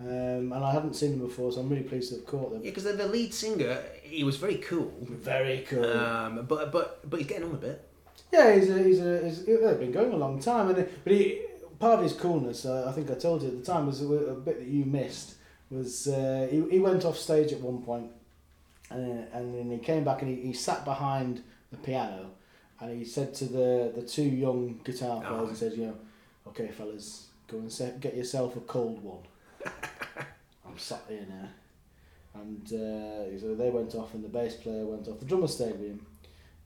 Um, 0.00 0.52
and 0.52 0.64
I 0.64 0.72
hadn't 0.72 0.94
seen 0.94 1.12
them 1.12 1.20
before, 1.20 1.52
so 1.52 1.60
I'm 1.60 1.68
really 1.68 1.84
pleased 1.84 2.10
to 2.10 2.16
have 2.16 2.26
caught 2.26 2.52
them. 2.52 2.64
Yeah, 2.64 2.70
because 2.70 2.84
the, 2.84 3.06
lead 3.06 3.32
singer, 3.32 3.80
he 4.02 4.24
was 4.24 4.36
very 4.36 4.56
cool. 4.56 4.92
Very 5.00 5.64
cool. 5.68 5.84
Um, 5.84 6.44
but 6.46 6.72
but 6.72 7.08
but 7.08 7.20
he's 7.20 7.28
getting 7.28 7.44
on 7.44 7.52
a 7.52 7.58
bit. 7.58 7.88
Yeah, 8.32 8.54
he's 8.56 8.68
a, 8.70 8.82
he's 8.82 9.00
a, 9.00 9.24
he's, 9.24 9.44
they've 9.44 9.78
been 9.78 9.92
going 9.92 10.12
a 10.12 10.16
long 10.16 10.40
time, 10.40 10.68
and 10.68 10.88
but 11.04 11.12
he 11.12 11.42
part 11.78 11.98
of 11.98 12.02
his 12.02 12.14
coolness, 12.14 12.64
uh, 12.64 12.86
I 12.88 12.92
think 12.92 13.10
I 13.10 13.14
told 13.14 13.42
you 13.42 13.48
at 13.48 13.58
the 13.58 13.64
time, 13.64 13.86
was 13.86 14.00
a, 14.00 14.06
a 14.06 14.34
bit 14.34 14.58
that 14.58 14.68
you 14.68 14.84
missed. 14.84 15.34
Was 15.70 16.08
uh, 16.08 16.48
he, 16.50 16.62
he 16.70 16.78
went 16.78 17.04
off 17.04 17.16
stage 17.16 17.52
at 17.52 17.60
one 17.60 17.82
point, 17.82 18.10
and 18.90 19.28
and 19.32 19.54
then 19.54 19.70
he 19.70 19.78
came 19.78 20.04
back 20.04 20.22
and 20.22 20.36
he, 20.36 20.46
he 20.48 20.52
sat 20.52 20.84
behind 20.84 21.42
the 21.70 21.78
piano, 21.78 22.30
and 22.84 22.98
he 22.98 23.04
said 23.04 23.34
to 23.34 23.44
the 23.46 23.92
the 23.94 24.02
two 24.02 24.22
young 24.24 24.78
guitar 24.84 25.20
players, 25.22 25.42
Oh. 25.42 25.46
he 25.46 25.54
said, 25.56 25.72
you 25.72 25.86
know, 25.86 25.96
okay, 26.48 26.68
fellas, 26.68 27.28
go 27.48 27.58
and 27.58 27.72
se- 27.72 27.94
get 28.00 28.14
yourself 28.16 28.56
a 28.56 28.60
cold 28.60 29.02
one. 29.02 29.22
I'm 30.66 30.78
sat 30.78 31.02
here 31.08 31.26
now. 31.28 31.48
And 32.34 32.66
uh, 32.66 33.38
so 33.40 33.54
they 33.54 33.70
went 33.70 33.94
off, 33.94 34.14
and 34.14 34.24
the 34.24 34.28
bass 34.28 34.54
player 34.56 34.84
went 34.84 35.06
off. 35.08 35.18
The 35.20 35.24
drummer 35.24 35.46
stayed 35.46 35.78
with 35.78 35.90
him. 35.90 36.06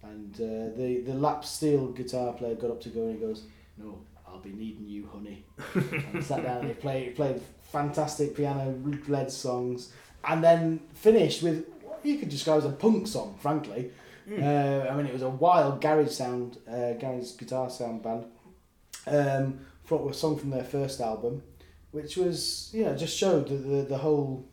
And 0.02 0.34
uh, 0.36 0.76
the 0.76 1.02
the 1.06 1.14
lap 1.14 1.44
steel 1.44 1.88
guitar 1.88 2.32
player 2.32 2.54
got 2.54 2.70
up 2.70 2.80
to 2.82 2.88
go 2.88 3.02
and 3.02 3.18
he 3.18 3.26
goes, 3.26 3.42
"No, 3.76 3.98
I'll 4.26 4.38
be 4.38 4.50
needing 4.50 4.86
you, 4.88 5.08
honey." 5.12 5.44
and 6.12 6.24
sat 6.24 6.42
down 6.44 6.58
and 6.60 6.68
he 6.68 6.74
played 6.74 7.04
he 7.04 7.10
played 7.10 7.40
fantastic 7.72 8.34
piano 8.36 8.74
led 9.08 9.30
songs, 9.30 9.92
and 10.24 10.42
then 10.42 10.80
finished 10.94 11.42
with 11.42 11.66
what 11.82 12.00
you 12.04 12.18
could 12.18 12.28
describe 12.30 12.58
as 12.58 12.64
a 12.64 12.70
punk 12.70 13.06
song, 13.06 13.36
frankly. 13.40 13.90
Uh, 14.30 14.86
I 14.90 14.94
mean, 14.96 15.06
it 15.06 15.12
was 15.12 15.22
a 15.22 15.28
wild 15.28 15.80
garage 15.80 16.10
sound, 16.10 16.58
uh, 16.68 16.92
garage 16.94 17.36
guitar 17.36 17.70
sound 17.70 18.02
band. 18.02 18.26
Um, 19.06 19.60
from 19.84 20.06
a 20.06 20.12
song 20.12 20.36
from 20.36 20.50
their 20.50 20.64
first 20.64 21.00
album, 21.00 21.42
which 21.92 22.16
was 22.16 22.70
you 22.74 22.84
know 22.84 22.94
just 22.94 23.16
showed 23.16 23.48
the 23.48 23.54
the, 23.56 23.82
the 23.84 23.98
whole 23.98 24.44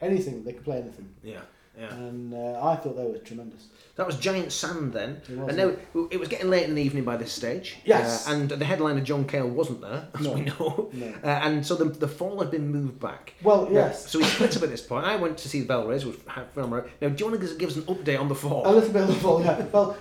anything 0.00 0.42
they 0.44 0.52
could 0.54 0.64
play 0.64 0.78
anything, 0.78 1.14
Yeah. 1.22 1.42
Yeah. 1.80 1.94
and 1.94 2.34
uh, 2.34 2.62
I 2.62 2.76
thought 2.76 2.96
they 2.96 3.04
were 3.04 3.18
tremendous. 3.18 3.66
That 3.96 4.06
was 4.06 4.16
Giant 4.18 4.52
Sand 4.52 4.92
then. 4.92 5.20
It 5.28 5.36
was, 5.36 5.48
and 5.48 5.56
now 5.56 6.06
it 6.10 6.18
was 6.20 6.28
getting 6.28 6.48
late 6.48 6.64
in 6.68 6.74
the 6.74 6.82
evening 6.82 7.04
by 7.04 7.16
this 7.16 7.32
stage. 7.32 7.76
Yes. 7.84 8.28
Uh, 8.28 8.32
and 8.32 8.48
the 8.50 8.64
headliner 8.64 9.00
John 9.00 9.26
Cale 9.26 9.48
wasn't 9.48 9.80
there, 9.82 10.08
as 10.14 10.20
No. 10.20 10.32
we 10.32 10.40
know. 10.42 10.90
No. 10.92 11.14
Uh, 11.24 11.26
and 11.26 11.66
so 11.66 11.74
the, 11.74 11.84
the 11.86 12.08
fall 12.08 12.38
had 12.40 12.50
been 12.50 12.68
moved 12.70 12.98
back. 13.00 13.34
Well, 13.42 13.68
yes. 13.70 14.08
So 14.10 14.18
we 14.18 14.24
split 14.24 14.56
up 14.56 14.62
at 14.62 14.70
this 14.70 14.80
point. 14.82 15.04
I 15.06 15.16
went 15.16 15.36
to 15.38 15.48
see 15.48 15.60
the 15.60 15.66
Bellrays 15.66 16.04
with 16.04 16.22
Film 16.54 16.70
Now, 16.70 17.08
do 17.08 17.24
you 17.24 17.30
want 17.30 17.40
to 17.40 17.56
give 17.56 17.70
us 17.70 17.76
an 17.76 17.82
update 17.82 18.18
on 18.20 18.28
the 18.28 18.34
fall? 18.34 18.62
A 18.66 18.70
little 18.72 18.92
bit 18.92 19.02
of 19.02 19.08
the 19.08 19.14
fall, 19.14 19.42
yeah. 19.44 19.64
Well, 19.72 19.96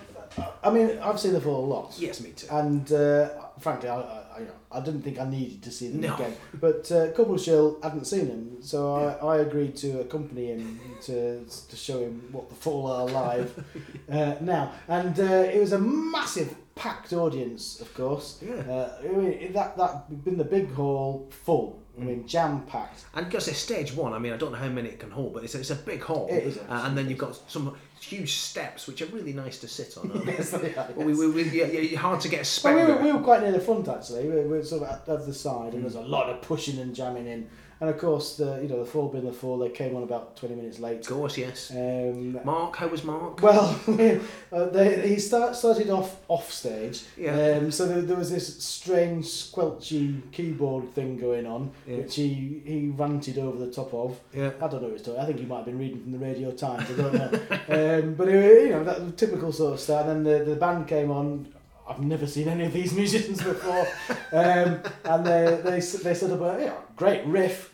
I 0.64 0.70
mean, 0.70 0.98
I've 1.00 1.20
seen 1.20 1.34
the 1.34 1.42
fall 1.42 1.66
a 1.66 1.68
lot. 1.68 1.96
yes, 1.98 2.22
me 2.22 2.32
too. 2.32 2.48
And 2.52 2.90
uh, 2.94 3.30
frankly, 3.60 3.90
I, 3.90 4.00
I, 4.00 4.24
I, 4.72 4.78
I 4.78 4.82
didn't 4.82 5.02
think 5.02 5.20
I 5.20 5.28
needed 5.30 5.62
to 5.64 5.72
see 5.72 5.90
them 5.90 6.02
No. 6.02 6.16
again. 6.16 6.36
But 6.54 6.92
uh, 6.92 7.12
Coupleshill 7.14 7.80
hadn't 7.84 8.06
seen 8.06 8.28
him, 8.28 8.58
so 8.62 8.96
I, 8.96 9.36
I 9.36 9.38
agreed 9.40 9.76
to 9.78 10.02
accompany 10.02 10.48
him 10.48 10.80
to, 11.04 11.44
to 11.46 11.76
show 11.76 12.00
him 12.00 12.30
what 12.32 12.50
the 12.50 12.56
Fall 12.56 12.88
are 12.92 13.08
live 13.08 13.64
uh, 14.12 14.36
now. 14.42 14.72
And 14.88 15.20
uh, 15.20 15.24
it 15.24 15.60
was 15.60 15.74
a 15.74 15.80
massive, 15.80 16.56
packed 16.76 17.12
audience, 17.14 17.82
of 17.82 17.94
course. 17.94 18.40
Yeah. 18.42 18.54
Uh, 18.56 18.98
I 19.04 19.08
mean, 19.08 19.52
that 19.54 19.76
that 19.78 20.24
been 20.24 20.38
the 20.38 20.46
big 20.46 20.72
hall 20.74 21.28
full. 21.30 21.82
I 22.02 22.06
mean, 22.06 22.28
jam 22.28 22.62
packed. 22.64 23.06
And 23.14 23.26
because 23.26 23.48
it's 23.48 23.58
stage 23.60 23.94
one, 23.94 24.14
I 24.14 24.20
mean, 24.20 24.34
I 24.34 24.38
don't 24.38 24.52
know 24.52 24.58
how 24.58 24.70
many 24.70 24.90
it 24.90 25.00
can 25.00 25.12
hold, 25.12 25.34
but 25.34 25.44
it's 25.44 25.56
a, 25.56 25.60
it's 25.60 25.70
a 25.70 25.76
big 25.76 26.02
hall. 26.02 26.28
It 26.32 26.44
is, 26.44 26.58
Uh, 26.58 26.84
and 26.86 26.98
then 26.98 27.10
you've 27.10 27.18
got 27.18 27.40
some 27.50 27.76
huge 28.00 28.34
steps, 28.36 28.88
which 28.88 29.02
are 29.02 29.08
really 29.08 29.34
nice 29.34 29.60
to 29.60 29.68
sit 29.68 29.98
on. 29.98 30.12
aren't 30.12 30.26
they? 30.26 30.32
Yes, 30.38 30.52
they 30.52 30.76
are, 30.76 30.88
Well, 30.96 31.08
we, 31.08 31.14
we, 31.14 31.28
we, 31.32 31.44
yeah, 31.50 31.66
yeah, 31.66 31.98
hard 31.98 32.22
to 32.22 32.30
get 32.30 32.42
a 32.48 32.62
Well, 32.64 32.76
we, 32.76 32.94
were, 32.94 33.02
we 33.02 33.12
were 33.12 33.24
quite 33.24 33.42
near 33.42 33.52
the 33.52 33.60
front 33.60 33.88
actually. 33.88 34.24
We 34.28 34.36
were, 34.36 34.42
we 34.44 34.48
were 34.58 34.64
sort 34.64 34.84
of 34.84 34.90
at, 34.90 35.10
at 35.10 35.26
the 35.26 35.34
side, 35.34 35.74
and 35.74 35.84
there's 35.84 35.96
a 35.96 36.02
lot 36.02 36.30
of 36.30 36.42
pushing 36.42 36.80
and 36.80 36.96
jamming 36.96 37.28
in. 37.28 37.50
And 37.82 37.90
of 37.90 37.98
course, 37.98 38.36
the 38.36 38.60
you 38.62 38.68
know 38.68 38.80
the 38.84 38.90
fall 38.90 39.08
being 39.08 39.26
the 39.26 39.32
fall, 39.32 39.58
they 39.58 39.70
came 39.70 39.96
on 39.96 40.04
about 40.04 40.36
twenty 40.36 40.56
minutes 40.56 40.80
late. 40.80 41.00
Of 41.00 41.08
course, 41.08 41.38
yes. 41.38 41.72
Um, 41.72 42.38
Mark, 42.44 42.76
how 42.76 42.88
was 42.88 43.04
Mark? 43.06 43.42
well, 43.42 43.80
uh, 44.52 44.66
they, 44.66 45.08
he 45.10 45.20
start, 45.20 45.56
started 45.56 45.90
off 45.90 46.18
off 46.28 46.52
stage. 46.52 47.04
Yeah. 47.18 47.60
Um, 47.62 47.72
so 47.72 47.88
there, 47.88 48.02
there 48.02 48.18
was 48.18 48.32
this 48.32 48.62
strange 48.62 49.26
squelchy 49.26 50.22
keyboard 50.32 50.94
thing 50.94 51.18
going 51.18 51.46
on, 51.48 51.72
Yeah. 51.88 51.98
which 51.98 52.16
he, 52.16 52.62
he 52.66 52.90
ranted 52.90 53.38
over 53.38 53.58
the 53.58 53.72
top 53.72 53.94
of. 53.94 54.20
Yeah. 54.34 54.52
I 54.62 54.68
don't 54.68 54.82
know 54.82 54.90
was 54.90 55.02
talking. 55.02 55.22
I 55.22 55.26
think 55.26 55.40
he 55.40 55.46
might 55.46 55.58
have 55.58 55.66
been 55.66 55.80
reading 55.80 56.02
from 56.02 56.12
the 56.12 56.20
Radio 56.20 56.52
Times. 56.52 56.90
I 56.92 56.94
don't 57.02 57.14
know. 57.14 57.30
um, 58.04 58.14
but 58.16 58.28
it, 58.28 58.64
you 58.64 58.70
know 58.72 58.84
that 58.84 59.02
was 59.02 59.14
typical 59.16 59.52
sort 59.52 59.74
of 59.76 59.80
start. 59.80 60.08
And 60.08 60.26
then 60.26 60.40
the, 60.40 60.52
the 60.52 60.56
band 60.60 60.88
came 60.88 61.12
on. 61.12 61.54
I've 61.88 62.02
never 62.02 62.28
seen 62.28 62.48
any 62.48 62.66
of 62.66 62.74
these 62.74 62.94
musicians 63.02 63.42
before, 63.42 63.88
um, 64.32 64.80
and 65.06 65.26
they 65.26 65.60
they 65.64 65.80
they 65.80 66.14
set 66.14 66.30
up 66.30 66.40
a 66.42 66.60
you 66.60 66.68
know, 66.68 66.78
great 66.96 67.26
riff, 67.26 67.69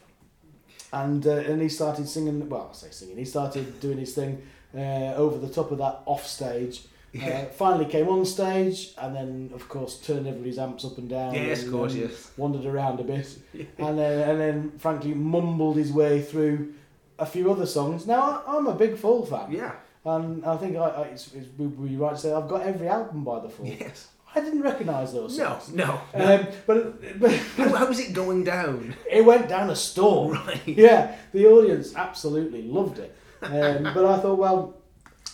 and 0.94 1.26
uh, 1.26 1.32
and 1.32 1.62
he 1.62 1.70
started 1.70 2.08
singing. 2.08 2.48
Well, 2.50 2.70
I 2.72 2.76
say 2.76 2.88
singing. 2.92 3.18
He 3.18 3.26
started 3.26 3.80
doing 3.80 3.98
his 3.98 4.14
thing 4.14 4.42
uh, 4.76 5.14
over 5.16 5.38
the 5.38 5.52
top 5.54 5.72
of 5.72 5.78
that 5.80 6.02
off 6.06 6.26
stage. 6.26 6.82
Yeah. 7.14 7.28
Uh, 7.28 7.46
finally 7.46 7.86
came 7.86 8.10
on 8.10 8.26
stage, 8.26 8.94
and 8.98 9.16
then 9.16 9.52
of 9.54 9.70
course 9.70 10.00
turned 10.02 10.28
everybody's 10.28 10.60
amps 10.60 10.84
up 10.84 10.98
and 10.98 11.08
down. 11.10 11.34
Yes, 11.34 11.60
and, 11.64 11.68
of 11.74 11.80
course, 11.80 11.94
yes. 11.96 12.32
Wandered 12.36 12.66
around 12.66 13.00
a 13.00 13.04
bit, 13.04 13.38
and 13.78 13.98
then 13.98 14.30
and 14.30 14.40
then 14.40 14.72
frankly 14.80 15.14
mumbled 15.14 15.78
his 15.78 15.94
way 15.94 16.22
through 16.22 16.74
a 17.18 17.26
few 17.26 17.50
other 17.50 17.66
songs. 17.66 18.06
Now 18.06 18.44
I, 18.46 18.58
I'm 18.58 18.68
a 18.68 18.76
big 18.76 18.98
Fall 18.98 19.26
fan, 19.26 19.50
Yeah. 19.50 19.72
and 20.04 20.46
I 20.46 20.58
think 20.58 20.76
I, 20.76 20.88
I, 20.90 21.02
it's, 21.04 21.34
it's, 21.34 21.48
we, 21.58 21.68
we 21.68 21.96
right 21.96 22.12
to 22.16 22.18
say 22.18 22.34
I've 22.34 22.50
got 22.50 22.64
every 22.64 22.90
album 22.90 23.24
by 23.24 23.40
the 23.40 23.48
Fall. 23.48 23.66
Yes. 23.66 24.10
I 24.36 24.42
didn't 24.42 24.62
recognise 24.62 25.14
those 25.14 25.38
No, 25.38 25.46
songs. 25.60 25.72
no. 25.74 26.00
no. 26.18 26.36
Um, 26.36 26.48
but, 26.68 27.20
but 27.20 27.32
how, 27.34 27.86
was 27.88 28.00
it 28.00 28.14
going 28.14 28.44
down? 28.44 28.94
it 29.10 29.24
went 29.24 29.48
down 29.48 29.70
a 29.70 29.76
storm. 29.76 30.34
Right. 30.34 30.62
Yeah, 30.68 31.16
the 31.32 31.46
audience 31.48 31.96
absolutely 31.96 32.64
loved 32.64 33.00
it. 33.00 33.16
Um, 33.42 33.84
but 33.96 34.06
I 34.06 34.18
thought, 34.20 34.38
well, 34.38 34.76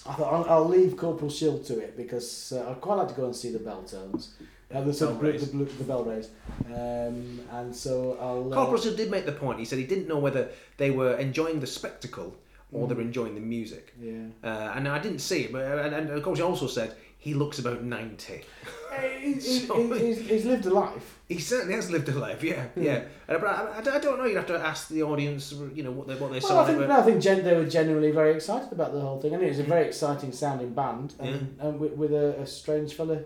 I 0.08 0.14
thought 0.14 0.34
I'll, 0.34 0.46
I'll 0.54 0.68
leave 0.70 0.98
Corporal 0.98 1.30
Shield 1.32 1.66
to 1.66 1.80
it 1.80 1.98
because 1.98 2.54
uh, 2.56 2.70
I'd 2.70 2.82
quite 2.82 2.96
like 2.96 3.08
to 3.10 3.14
go 3.16 3.26
and 3.26 3.36
see 3.36 3.52
the 3.52 3.60
bell 3.60 3.84
tones. 3.84 4.34
Uh, 4.74 4.80
the, 4.82 4.94
Bell 4.94 5.16
the, 5.16 5.32
the, 5.34 5.66
the 5.66 5.84
Bellrays. 5.84 6.28
Um, 6.68 7.42
and 7.52 7.76
so 7.76 8.18
I'll. 8.22 8.54
Uh, 8.54 8.56
Corporal 8.56 8.78
still 8.78 8.96
did 8.96 9.12
make 9.12 9.26
the 9.26 9.34
point. 9.34 9.60
He 9.60 9.66
said 9.66 9.80
he 9.80 9.86
didn't 9.86 10.08
know 10.08 10.18
whether 10.20 10.50
they 10.78 10.92
were 10.92 11.16
enjoying 11.18 11.60
the 11.60 11.68
spectacle 11.68 12.34
or 12.72 12.88
they 12.88 12.94
were 12.96 13.02
enjoying 13.02 13.36
the 13.36 13.42
music. 13.42 13.94
yeah. 14.02 14.28
Uh, 14.44 14.72
and 14.76 14.88
I 14.88 14.98
didn't 15.00 15.20
see 15.20 15.42
it, 15.44 15.52
but 15.52 15.64
and, 15.66 15.94
and 15.94 16.10
of 16.12 16.24
course 16.24 16.40
he 16.40 16.44
also 16.44 16.68
said 16.68 16.96
he 17.22 17.34
looks 17.34 17.60
about 17.60 17.82
ninety. 17.84 18.44
Uh, 18.92 19.00
he- 19.00 19.34
he- 19.34 19.40
So- 19.68 19.94
he's, 19.94 20.20
he's 20.20 20.46
lived 20.46 20.66
a 20.66 20.70
life. 20.74 21.20
He 21.30 21.40
certainly 21.40 21.76
has 21.76 21.90
lived 21.90 22.10
a 22.10 22.20
life, 22.20 22.44
yeah, 22.44 22.66
yeah. 22.76 23.04
Uh, 23.30 23.38
but 23.38 23.46
I, 23.48 23.80
I, 23.92 23.96
I 23.96 24.00
don't 24.00 24.18
know. 24.18 24.26
You'd 24.26 24.36
have 24.36 24.48
to 24.48 24.60
ask 24.60 24.90
the 24.90 25.04
audience, 25.04 25.54
you 25.74 25.82
know, 25.82 25.92
what 25.92 26.08
they 26.08 26.16
what 26.16 26.34
they 26.34 26.40
Well, 26.40 26.50
saw. 26.50 26.64
I 26.64 26.66
think, 26.68 26.80
no, 26.80 27.00
I 27.00 27.04
think 27.04 27.22
gen- 27.22 27.46
they 27.46 27.56
were 27.56 27.66
genuinely 27.66 28.12
very 28.12 28.34
excited 28.36 28.70
about 28.74 28.92
the 28.92 29.00
whole 29.00 29.22
thing, 29.22 29.34
and 29.34 29.42
it 29.42 29.48
was 29.48 29.60
a 29.60 29.64
very 29.64 29.86
exciting 29.88 30.34
sounding 30.34 30.74
band, 30.74 31.14
and, 31.20 31.56
and 31.62 31.80
with, 31.80 31.94
with 31.94 32.12
a, 32.12 32.36
a 32.42 32.46
strange 32.46 32.96
fella 32.96 33.20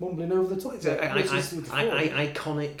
mumbling 0.00 0.32
over 0.32 0.52
the 0.52 0.60
top. 0.60 0.74
It's 0.74 0.86
a, 0.86 0.94
it, 1.04 1.10
I, 1.12 1.14
which 1.14 1.30
I, 1.30 1.38
is 1.38 1.50
the 1.50 1.72
I, 1.72 1.84
Fall. 1.86 1.98
I, 1.98 2.26
iconic. 2.26 2.80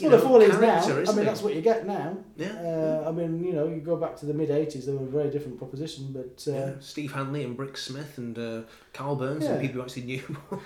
You 0.00 0.10
what 0.10 0.16
the 0.20 0.22
fall 0.26 0.40
is 0.40 0.58
now. 0.60 0.80
I 0.82 0.88
mean, 0.94 1.18
it? 1.18 1.24
that's 1.24 1.42
what 1.42 1.54
you 1.54 1.60
get 1.60 1.86
now. 1.86 2.16
Yeah. 2.36 2.52
Uh, 2.52 3.08
I 3.08 3.12
mean, 3.12 3.42
you 3.42 3.52
know, 3.52 3.66
you 3.66 3.80
go 3.80 3.96
back 3.96 4.16
to 4.16 4.26
the 4.26 4.34
mid 4.34 4.48
'80s, 4.50 4.86
they 4.86 4.92
were 4.92 5.04
a 5.04 5.10
very 5.10 5.30
different 5.30 5.58
proposition, 5.58 6.12
but 6.12 6.44
uh, 6.46 6.54
Yeah, 6.56 6.72
Steve 6.80 7.12
Hanley 7.12 7.42
and 7.44 7.56
Brix 7.58 7.78
Smith 7.78 8.16
and 8.18 8.38
uh, 8.38 8.62
Karl 8.92 9.16
Burns 9.16 9.44
Yeah. 9.44 9.52
and 9.52 9.60
people 9.60 9.76
who 9.76 9.82
actually 9.82 10.02
knew. 10.02 10.22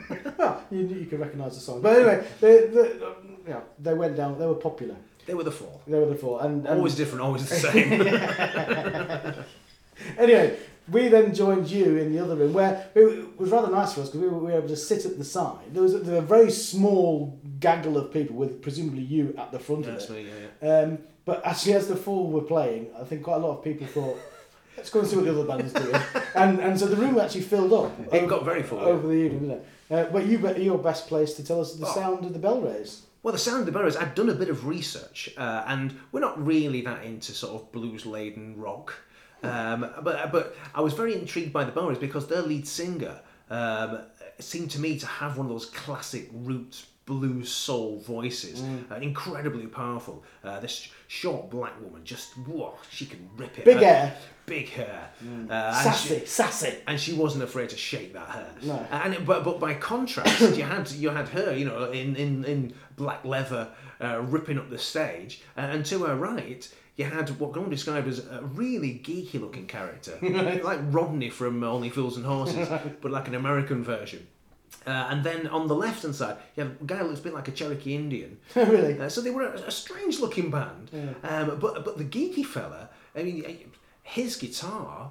well, 0.38 0.62
you, 0.70 0.80
you 0.86 1.06
can 1.06 1.18
recognise 1.18 1.54
the 1.54 1.60
song. 1.60 1.80
But 1.82 1.96
anyway, 1.96 2.26
they, 2.40 2.66
they, 2.66 2.92
yeah, 3.48 3.60
they 3.78 3.94
went 3.94 4.16
down. 4.16 4.38
They 4.38 4.46
were 4.46 4.54
popular. 4.54 4.96
they 5.26 5.34
were 5.34 5.44
the 5.44 5.50
fall. 5.52 5.80
They 5.86 5.98
were 5.98 6.06
the 6.06 6.14
four, 6.14 6.42
and, 6.44 6.66
and 6.66 6.76
Always 6.78 6.94
different, 6.94 7.22
always 7.22 7.48
the 7.48 7.54
same. 7.66 9.44
anyway, 10.18 10.56
we 10.90 11.08
then 11.08 11.34
joined 11.34 11.68
you 11.70 11.96
in 11.96 12.12
the 12.12 12.18
other 12.22 12.36
room 12.36 12.52
where 12.52 12.88
it 12.94 13.38
was 13.38 13.50
rather 13.50 13.70
nice 13.70 13.92
for 13.94 14.00
us 14.02 14.08
because 14.08 14.20
we, 14.20 14.28
were- 14.28 14.38
we 14.38 14.52
were 14.52 14.58
able 14.58 14.68
to 14.68 14.76
sit 14.76 15.04
at 15.04 15.18
the 15.18 15.24
side. 15.24 15.58
There 15.72 15.82
was 15.82 15.94
a, 15.94 15.98
there 15.98 16.14
were 16.14 16.20
a 16.20 16.26
very 16.38 16.50
small 16.50 17.38
gaggle 17.60 17.96
of 17.98 18.12
people 18.12 18.36
with 18.36 18.62
presumably 18.62 19.02
you 19.02 19.34
at 19.38 19.52
the 19.52 19.58
front 19.58 19.84
That's 19.86 20.08
of 20.08 20.16
it. 20.16 20.24
me, 20.24 20.30
yeah, 20.30 20.46
yeah. 20.68 20.78
Um, 20.82 20.98
but 21.24 21.44
actually, 21.44 21.74
as 21.74 21.88
the 21.88 21.96
Fall 21.96 22.30
were 22.30 22.40
playing, 22.42 22.88
I 22.98 23.04
think 23.04 23.22
quite 23.22 23.36
a 23.36 23.40
lot 23.46 23.58
of 23.58 23.64
people 23.64 23.86
thought, 23.86 24.18
let's 24.76 24.88
go 24.88 25.00
and 25.00 25.08
see 25.08 25.16
what 25.16 25.26
the 25.26 25.30
other 25.32 25.44
band 25.44 25.62
is 25.62 25.72
doing. 25.74 26.00
and, 26.34 26.58
and 26.60 26.78
so 26.78 26.86
the 26.86 26.96
room 26.96 27.18
actually 27.18 27.42
filled 27.42 27.72
up. 27.72 27.92
It 28.00 28.08
over- 28.22 28.26
got 28.26 28.44
very 28.44 28.62
full. 28.62 28.78
Over 28.78 29.08
the 29.08 29.12
evening, 29.14 29.40
didn't 29.40 29.56
it? 29.56 29.66
Uh, 29.90 30.04
but 30.12 30.26
you, 30.26 30.38
you're 30.56 30.78
best 30.78 31.06
placed 31.06 31.36
to 31.36 31.44
tell 31.44 31.60
us 31.60 31.74
the 31.74 31.86
Oh. 31.86 31.94
sound 31.94 32.24
of 32.24 32.32
the 32.32 32.38
Bellrays. 32.38 33.00
Well, 33.22 33.32
the 33.32 33.38
Sound 33.38 33.60
of 33.60 33.66
the 33.66 33.72
Burrows, 33.72 33.96
I'd 33.96 34.14
done 34.14 34.28
a 34.30 34.34
bit 34.34 34.48
of 34.48 34.66
research, 34.66 35.28
uh, 35.36 35.64
and 35.66 35.98
we're 36.12 36.20
not 36.20 36.42
really 36.46 36.80
that 36.82 37.04
into 37.04 37.32
sort 37.32 37.60
of 37.60 37.72
blues 37.72 38.06
laden 38.06 38.56
rock. 38.56 38.94
Um, 39.42 39.88
but 40.02 40.32
but 40.32 40.56
I 40.74 40.80
was 40.80 40.94
very 40.94 41.14
intrigued 41.14 41.52
by 41.52 41.64
the 41.64 41.72
Burrows 41.72 41.98
because 41.98 42.26
their 42.26 42.42
lead 42.42 42.66
singer 42.66 43.20
um, 43.50 44.00
seemed 44.38 44.70
to 44.72 44.80
me 44.80 44.98
to 44.98 45.06
have 45.06 45.36
one 45.38 45.46
of 45.46 45.52
those 45.52 45.66
classic 45.66 46.28
roots 46.32 46.86
blues 47.06 47.50
soul 47.50 47.98
voices, 48.00 48.62
uh, 48.90 48.96
incredibly 48.96 49.66
powerful. 49.66 50.22
Uh, 50.44 50.60
this 50.60 50.88
short 51.06 51.48
black 51.48 51.72
woman, 51.80 52.02
just 52.04 52.34
whoa, 52.46 52.74
she 52.90 53.06
can 53.06 53.26
rip 53.38 53.58
it. 53.58 53.64
Big 53.64 53.78
Uh, 53.78 53.80
hair, 53.80 54.16
big 54.44 54.68
hair, 54.68 55.08
uh, 55.48 55.72
sassy, 55.82 56.18
she- 56.20 56.26
sassy. 56.26 56.74
and 56.86 57.00
she 57.00 57.14
wasn't 57.14 57.42
afraid 57.42 57.70
to 57.70 57.78
shake 57.78 58.12
that 58.12 58.28
hair. 58.28 58.50
No. 58.62 58.86
And 58.90 59.14
it, 59.14 59.24
but 59.24 59.42
but 59.42 59.58
by 59.58 59.72
contrast, 59.74 60.54
you 60.58 60.64
had 60.64 60.90
you 60.92 61.08
had 61.08 61.28
her, 61.30 61.54
you 61.56 61.64
know, 61.64 61.90
in 61.92 62.14
in, 62.16 62.44
in 62.44 62.74
black 62.96 63.24
leather, 63.24 63.68
uh, 64.02 64.20
ripping 64.20 64.58
up 64.58 64.68
the 64.68 64.76
stage, 64.78 65.40
uh, 65.56 65.60
and 65.62 65.86
to 65.86 66.04
her 66.04 66.14
right. 66.14 66.68
You 66.98 67.04
had 67.04 67.30
what 67.38 67.52
can 67.52 67.62
only 67.62 67.76
describe 67.76 68.08
as 68.08 68.18
a 68.18 68.42
really 68.42 69.00
geeky 69.04 69.40
looking 69.40 69.68
character, 69.68 70.18
like 70.64 70.80
Rodney 70.90 71.30
from 71.30 71.62
Only 71.62 71.90
Fools 71.90 72.16
and 72.16 72.26
Horses, 72.26 72.68
but 73.00 73.12
like 73.12 73.28
an 73.28 73.36
American 73.36 73.84
version. 73.84 74.26
Uh, 74.84 75.06
and 75.08 75.22
then 75.22 75.46
on 75.46 75.68
the 75.68 75.76
left 75.76 76.02
hand 76.02 76.16
side, 76.16 76.38
you 76.56 76.64
have 76.64 76.72
a 76.80 76.84
guy 76.84 76.96
who 76.96 77.06
looks 77.06 77.20
a 77.20 77.22
bit 77.22 77.34
like 77.34 77.46
a 77.46 77.52
Cherokee 77.52 77.94
Indian. 77.94 78.38
really? 78.56 78.98
Uh, 78.98 79.08
so 79.08 79.20
they 79.20 79.30
were 79.30 79.44
a, 79.44 79.54
a 79.60 79.70
strange 79.70 80.18
looking 80.18 80.50
band. 80.50 80.90
Um, 81.22 81.56
but 81.60 81.84
but 81.84 81.98
the 81.98 82.04
geeky 82.04 82.44
fella, 82.44 82.90
I 83.14 83.22
mean, 83.22 83.70
his 84.02 84.34
guitar, 84.36 85.08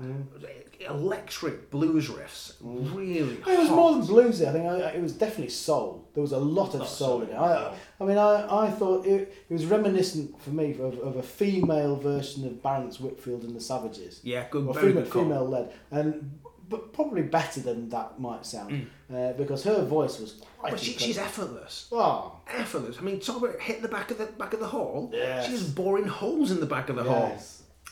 electric 0.79 1.69
blues 1.71 2.07
riffs, 2.09 2.53
really. 2.61 3.33
It 3.35 3.45
was 3.59 3.67
hot. 3.69 3.75
more 3.75 3.91
than 3.93 4.01
bluesy. 4.03 4.47
I 4.47 4.51
think 4.51 4.65
I, 4.65 4.89
it 4.91 5.01
was 5.01 5.13
definitely 5.13 5.49
soul. 5.49 6.07
There 6.13 6.21
was 6.21 6.31
a 6.31 6.37
lot 6.37 6.73
of 6.75 6.81
Oh, 6.81 6.85
soul 6.85 7.21
in 7.23 7.29
it. 7.29 7.35
I, 7.35 7.73
I 7.99 8.03
mean, 8.05 8.17
I, 8.17 8.65
I 8.67 8.71
thought 8.71 9.05
it, 9.05 9.33
it 9.49 9.53
was 9.53 9.65
reminiscent 9.65 10.39
for 10.41 10.51
me 10.51 10.71
of, 10.73 10.97
of 10.99 11.15
a 11.17 11.23
female 11.23 11.95
version 11.95 12.45
of 12.45 12.61
Barrence 12.61 12.99
Whitfield 12.99 13.43
and 13.43 13.55
the 13.55 13.61
Savages. 13.61 14.19
Yeah, 14.23 14.45
good. 14.49 14.67
Or 14.67 14.73
female, 14.73 14.93
good 15.03 15.11
female 15.11 15.47
led, 15.47 15.73
and 15.91 16.39
but 16.69 16.91
probably 16.91 17.21
better 17.21 17.61
than 17.61 17.87
that 17.89 18.19
might 18.19 18.45
sound 18.45 18.87
uh, 19.13 19.31
because 19.33 19.63
her 19.63 19.85
voice 19.85 20.19
was 20.19 20.41
quite. 20.59 20.71
Mm. 20.71 20.75
But 20.75 20.79
she, 20.81 20.91
she's 20.93 21.17
effortless. 21.17 21.87
Oh, 21.93 22.33
Effortless. 22.49 22.97
I 22.99 23.01
mean, 23.01 23.19
talk 23.21 23.37
about 23.37 23.59
hit 23.61 23.81
the 23.81 23.87
back 23.87 24.11
of 24.11 24.17
the 24.17 24.25
back 24.25 24.53
of 24.53 24.59
the 24.59 24.67
hall. 24.67 25.09
Yes. 25.13 25.47
She's 25.47 25.63
boring 25.63 26.07
holes 26.07 26.51
in 26.51 26.59
the 26.59 26.65
back 26.65 26.89
of 26.89 26.97
the 26.97 27.03
hall. 27.05 27.37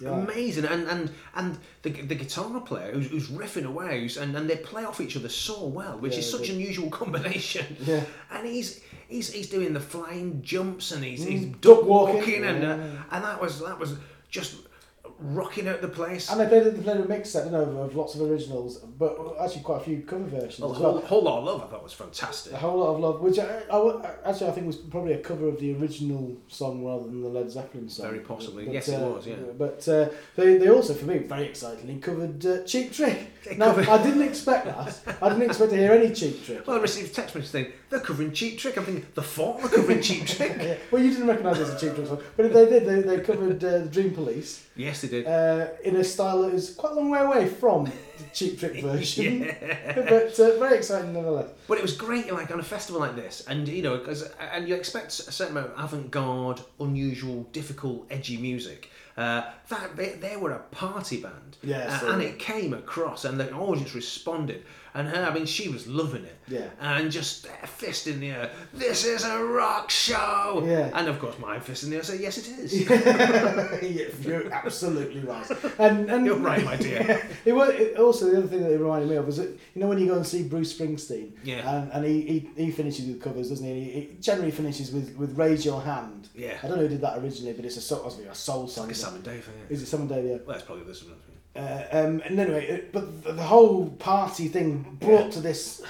Yeah. 0.02 0.10
Amazing, 0.10 0.66
and 0.66 0.88
and 0.89 1.12
and 1.36 1.58
the, 1.84 1.89
the 1.91 2.16
guitar 2.16 2.60
player 2.60 2.91
who's, 2.91 3.08
who's 3.08 3.30
riffing 3.30 3.66
away, 3.66 4.02
who's, 4.02 4.18
and, 4.18 4.36
and 4.36 4.50
they 4.50 4.58
play 4.58 4.84
off 4.84 5.00
each 5.00 5.16
other 5.16 5.30
so 5.30 5.66
well, 5.68 5.98
which 6.00 6.14
Yeah, 6.14 6.20
is 6.20 6.30
such 6.30 6.50
an 6.50 6.56
unusual 6.56 6.89
combination. 7.02 7.66
Yeah. 7.86 8.04
and 8.30 8.46
he's 8.46 8.82
he's 9.08 9.32
he's 9.32 9.50
doing 9.50 9.72
the 9.72 9.80
flying 9.80 10.41
jumps 10.41 10.91
and 10.91 11.02
he's, 11.04 11.24
he's 11.24 11.46
Mm, 11.46 11.62
duck 11.62 11.78
duck 11.80 11.84
walking. 11.86 12.16
walking, 12.18 12.43
and 12.43 12.66
uh, 12.66 12.78
and 13.12 13.24
that 13.24 13.39
was 13.41 13.62
that 13.62 13.80
was 13.80 13.96
just 14.30 14.56
rocking 15.34 15.67
out 15.67 15.82
the 15.82 15.88
place. 15.88 16.30
And 16.30 16.39
they 16.39 16.47
played, 16.47 16.63
they 16.65 16.82
played 16.82 16.97
a 17.01 17.07
mix 17.07 17.30
set, 17.32 17.45
you 17.45 17.51
know, 17.51 17.61
of, 17.63 17.95
lots 17.95 18.15
of 18.15 18.21
originals, 18.21 18.78
but 18.80 19.17
actually 19.41 19.61
quite 19.61 19.82
a 19.82 19.84
few 19.84 20.01
cover 20.01 20.23
versions 20.26 20.59
Well, 20.59 20.71
as 20.71 20.78
the 20.78 20.84
well. 20.84 20.91
whole, 20.93 21.01
whole 21.01 21.21
lot 21.23 21.38
of 21.39 21.43
love 21.45 21.61
I 21.63 21.65
thought 21.67 21.84
was 21.84 21.93
fantastic. 21.93 22.53
A 22.53 22.57
whole 22.57 22.80
lot 22.80 22.95
of 22.95 22.99
love, 22.99 23.21
which 23.21 23.39
I, 23.39 23.61
I 23.71 24.15
actually 24.30 24.47
I 24.49 24.51
think 24.51 24.67
was 24.67 24.78
probably 24.78 25.13
a 25.13 25.19
cover 25.19 25.47
of 25.47 25.59
the 25.59 25.76
original 25.76 26.38
song 26.47 26.84
rather 26.86 27.05
than 27.05 27.21
the 27.21 27.30
Led 27.30 27.49
Zeppelin 27.49 27.89
song. 27.89 28.07
Very 28.07 28.19
possibly. 28.19 28.65
But, 28.65 28.73
Yes, 28.73 28.88
it 28.89 28.95
uh, 29.01 29.07
was, 29.07 29.28
yeah. 29.28 29.36
But 29.57 29.88
uh, 29.88 30.09
they, 30.36 30.57
they 30.57 30.69
also, 30.69 30.93
for 30.93 31.05
me, 31.05 31.19
very 31.19 31.45
excitingly 31.45 31.97
covered 31.99 32.45
uh, 32.45 32.63
Cheap 32.63 32.91
Trick. 32.93 33.32
They 33.45 33.55
Now, 33.55 33.67
covered- 33.67 33.89
I 33.89 34.03
didn't 34.03 34.23
expect 34.23 34.65
that. 34.65 35.17
I 35.21 35.30
didn't 35.30 35.43
expect 35.43 35.71
to 35.71 35.78
hear 35.78 35.91
any 35.93 36.13
Cheap 36.13 36.45
Trick. 36.45 36.67
Well, 36.67 36.78
I 36.78 36.82
received 36.82 37.11
a 37.11 37.13
text 37.13 37.36
message 37.36 37.51
saying 37.51 37.71
they're 37.89 37.99
covering 37.99 38.32
Cheap 38.34 38.59
Trick. 38.59 38.78
I'm 38.78 38.86
thinking 38.86 39.05
the 39.13 39.21
Fort 39.23 39.63
are 39.63 39.69
covering 39.69 40.01
Cheap 40.01 40.26
Trick. 40.28 40.55
Yeah. 40.59 40.76
Well, 40.91 41.01
you 41.01 41.11
didn't 41.11 41.28
recognise 41.28 41.59
it 41.59 41.63
as 41.63 41.69
a 41.73 41.80
Cheap 41.80 41.95
Trick 41.95 42.07
song, 42.07 42.21
but 42.36 42.51
they 42.53 42.65
did. 42.65 42.86
They, 42.86 43.01
they 43.01 43.23
covered 43.23 43.63
uh, 43.63 43.80
the 43.80 43.86
Dream 43.89 44.13
Police 44.13 44.65
yes, 44.76 45.01
they 45.01 45.07
did. 45.07 45.14
Uh, 45.26 45.68
in 45.84 45.95
a 45.95 46.03
style 46.03 46.41
that 46.43 46.53
is 46.53 46.74
quite 46.76 46.93
a 46.93 46.95
long 46.95 47.09
way 47.09 47.20
away 47.20 47.47
from 47.47 47.86
the 47.86 47.91
Cheap 48.34 48.59
Trick 48.59 48.82
version. 48.82 49.43
yeah. 49.43 49.93
but 50.09 50.39
uh, 50.39 50.57
very 50.59 50.78
exciting 50.78 51.13
nonetheless. 51.13 51.49
But 51.68 51.78
it 51.78 51.82
was 51.82 51.95
great, 51.95 52.32
like 52.34 52.51
on 52.51 52.59
a 52.59 52.63
festival 52.63 52.99
like 53.01 53.16
this, 53.16 53.43
and 53.47 53.68
you 53.68 53.82
know, 53.82 53.97
'cause- 53.99 54.30
and 54.53 54.68
you 54.68 54.76
expect 54.76 55.09
a 55.20 55.32
certain 55.32 55.55
amount 55.57 55.74
of 55.74 55.80
avant-garde, 55.86 56.61
unusual, 56.80 57.43
difficult, 57.51 58.05
edgy 58.09 58.38
music. 58.38 58.89
Uh, 59.18 59.43
that 59.70 59.95
they, 59.95 60.09
they 60.20 60.36
were 60.36 60.51
a 60.51 60.59
party 60.72 61.22
band, 61.22 61.55
Yes, 61.63 62.03
uh, 62.03 62.07
and 62.11 62.22
it 62.22 62.38
came 62.38 62.74
across, 62.74 63.24
and 63.24 63.39
the 63.39 63.49
audience 63.53 63.95
responded. 63.95 64.63
And 64.96 65.10
her, 65.10 65.26
I 65.26 65.34
mean, 65.34 65.46
she 65.46 65.68
was 65.68 65.86
loving 65.88 66.24
it, 66.24 66.38
Yeah. 66.48 66.70
and 66.80 67.12
just 67.12 67.48
fist 67.82 68.08
in 68.08 68.22
the 68.22 68.30
air. 68.30 68.50
This 68.74 69.04
is 69.06 69.26
a 69.26 69.43
rock 69.43 69.91
show, 69.91 70.64
Yeah. 70.66 70.89
And 70.93 71.10
of 71.10 71.20
course, 71.20 71.38
my 71.38 71.60
fist 71.60 71.84
in 71.84 71.89
the 71.89 71.98
air. 71.98 72.04
Say 72.04 72.20
yes, 72.22 72.38
it 72.38 72.48
is. 72.48 72.89
yeah, 72.89 74.08
you're 74.22 74.52
absolutely 74.54 75.20
right. 75.22 75.46
And, 75.80 76.10
and 76.10 76.26
You're 76.26 76.38
right, 76.38 76.64
my 76.64 76.78
dear. 76.78 77.22
It 77.46 77.54
was 77.54 77.70
it, 77.72 77.98
also 77.98 78.32
the 78.32 78.38
other 78.38 78.48
thing 78.48 78.62
that 78.64 78.72
it 78.72 78.80
reminded 78.80 79.10
me 79.10 79.18
of 79.18 79.26
was 79.26 79.38
that 79.38 79.50
you 79.50 79.82
know 79.82 79.88
when 79.88 80.00
you 80.00 80.08
go 80.08 80.16
and 80.16 80.26
see 80.26 80.43
Bruce 80.43 80.72
Springsteen, 80.78 81.32
Yeah. 81.43 81.70
and, 81.76 81.91
and 81.91 82.06
he, 82.06 82.22
he, 82.56 82.66
he 82.66 82.72
finishes 82.72 83.06
with 83.06 83.22
covers, 83.22 83.50
doesn't 83.50 83.66
he? 83.66 83.72
And 83.72 83.84
he, 83.84 83.91
he 83.91 84.02
generally 84.22 84.52
finishes 84.52 84.91
with, 84.91 85.16
with 85.18 85.38
"Raise 85.38 85.66
Your 85.66 85.82
Hand." 85.82 86.30
Yeah. 86.34 86.58
I 86.64 86.68
don't 86.68 86.78
know 86.78 86.84
who 86.84 86.89
did 86.89 87.02
that 87.02 87.18
originally, 87.20 87.54
but 87.54 87.66
it's 87.66 87.78
a 87.78 87.82
soul, 87.82 88.06
a 88.08 88.36
soul 88.36 88.68
song. 88.68 88.86
Like 88.88 88.91
a 88.91 88.91
isn't 88.91 88.91
it? 88.91 88.96
Sam 88.96 89.16
and 89.16 89.24
Dave. 89.24 89.50
Yeah. 89.70 89.74
Is 89.76 89.82
it 89.84 89.88
Sam 89.88 90.02
and 90.02 90.10
Dave? 90.10 90.24
Yeah. 90.26 90.32
Well, 90.38 90.56
that's 90.56 90.64
probably 90.64 90.86
this 90.86 91.04
one. 91.04 91.16
Uh, 91.56 91.86
um, 91.91 92.22
and 92.26 92.38
anyway, 92.38 92.84
but 92.91 93.24
the, 93.24 93.34
the 93.34 93.43
whole 93.43 93.89
party 93.91 94.49
thing 94.49 94.97
brought 94.99 95.32
to 95.32 95.39
this 95.39 95.82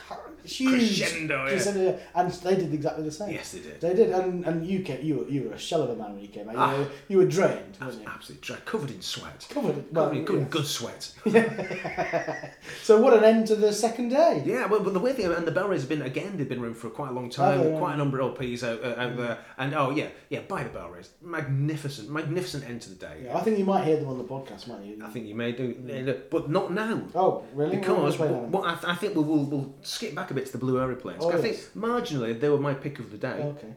huge 0.46 1.00
Crescendo, 1.02 1.46
yeah. 1.46 1.98
and 2.16 2.32
they 2.32 2.56
did 2.56 2.74
exactly 2.74 3.04
the 3.04 3.12
same. 3.12 3.32
Yes, 3.32 3.52
they 3.52 3.60
did. 3.60 3.82
They 3.82 3.94
did, 3.94 4.10
and, 4.12 4.46
and 4.46 4.66
you 4.66 4.82
came, 4.82 5.04
you 5.04 5.18
were 5.20 5.28
you 5.28 5.44
were 5.50 5.56
a 5.56 5.60
shell 5.60 5.82
of 5.84 5.90
a 5.92 5.96
man 5.96 6.14
when 6.14 6.22
you 6.22 6.28
came 6.30 6.48
out. 6.50 6.54
You, 6.56 6.60
Ah. 6.62 6.78
were, 6.78 6.88
you 7.10 7.18
were 7.18 7.26
drained, 7.26 7.78
you? 7.82 7.88
Absolutely 8.08 8.42
dry, 8.42 8.58
covered 8.66 8.92
in 8.92 9.02
sweat. 9.02 9.46
Covered, 9.50 9.78
in- 9.78 9.86
well, 9.92 10.06
Covered 10.10 10.18
in, 10.30 10.36
in 10.36 10.40
yeah. 10.42 10.48
good 10.50 10.66
sweat. 10.68 11.14
So 12.82 13.02
what 13.02 13.14
an 13.16 13.24
end 13.24 13.48
to 13.48 13.56
the 13.56 13.72
second 13.74 14.10
day. 14.10 14.44
Yeah, 14.46 14.66
well, 14.68 14.80
but 14.80 14.94
the 14.94 15.00
weird 15.00 15.16
thing, 15.18 15.32
and 15.32 15.46
the 15.48 15.52
Bellrays 15.52 15.80
have 15.82 15.90
been 15.90 16.02
again. 16.04 16.38
They've 16.38 16.48
been 16.48 16.60
around 16.64 16.78
for 16.78 16.90
quite 16.90 17.10
a 17.10 17.14
long 17.14 17.30
time. 17.30 17.60
Oh, 17.60 17.64
yeah. 17.64 17.70
Mm. 17.76 17.80
Quite 17.80 17.94
a 17.94 17.98
number 17.98 18.20
of 18.22 18.38
LPs 18.38 18.64
out, 18.64 18.84
uh, 18.84 19.00
out 19.02 19.18
there, 19.18 19.38
and 19.58 19.74
oh 19.74 19.90
yeah, 19.92 20.08
yeah. 20.30 20.42
By 20.42 20.64
the 20.64 20.70
Bellrays, 20.70 21.10
magnificent, 21.22 22.10
magnificent 22.10 22.68
end 22.68 22.82
to 22.84 22.90
the 22.90 22.96
day. 22.96 23.22
Yeah, 23.26 23.38
I 23.38 23.42
think 23.42 23.58
you 23.58 23.66
might 23.66 23.86
hear 23.86 23.98
them 23.98 24.08
on 24.08 24.18
the 24.18 24.24
podcast, 24.24 24.68
might 24.68 24.84
you? 24.84 25.00
I 25.04 25.10
think 25.10 25.26
you 25.28 25.36
may 25.36 25.52
do, 25.52 26.20
but 26.30 26.50
not 26.50 26.72
now. 26.74 27.02
Oh, 27.16 27.44
really? 27.54 27.78
Because 27.78 28.18
what- 28.20 28.30
what 28.50 28.66
I, 28.68 28.74
th- 28.74 28.86
I 28.86 28.96
think 28.96 29.16
we'll, 29.16 29.24
we'll, 29.26 29.46
we'll 29.46 29.76
skip 29.82 30.14
back 30.16 30.30
a 30.32 30.34
bit 30.36 30.52
the 30.52 30.58
Blue 30.58 30.80
Aeroplanes. 30.80 31.24
Oh, 31.24 31.32
I 31.32 31.38
yes. 31.38 31.42
think 31.42 31.58
marginally 31.76 32.40
they 32.40 32.50
were 32.50 32.60
my 32.60 32.74
pick 32.74 33.00
of 33.00 33.12
the 33.12 33.18
day. 33.18 33.40
Okay. 33.56 33.74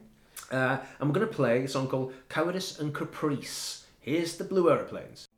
Uh, 0.50 0.78
we're 1.00 1.08
going 1.08 1.26
to 1.26 1.32
play 1.32 1.64
a 1.64 1.68
song 1.68 1.88
called 1.88 2.12
Cowardice 2.28 2.78
and 2.78 2.94
Caprice. 2.94 3.86
Here's 4.00 4.36
the 4.36 4.44
Blue 4.44 4.70
Aeroplanes. 4.70 5.28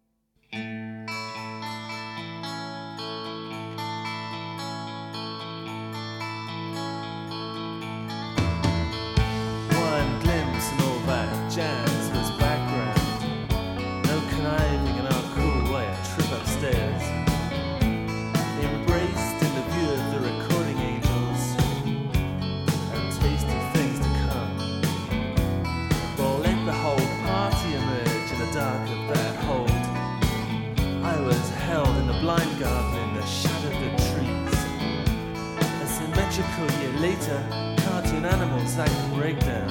Later, 37.01 37.43
cartoon 37.79 38.27
animals 38.27 38.77
act 38.77 38.91
and 38.91 39.15
break 39.15 39.41
down, 39.41 39.71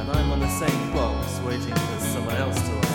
and 0.00 0.10
I'm 0.10 0.32
on 0.32 0.40
the 0.40 0.48
same 0.48 0.92
box 0.92 1.38
waiting 1.40 1.72
for 1.72 2.00
someone 2.00 2.34
else 2.34 2.60
to 2.60 2.85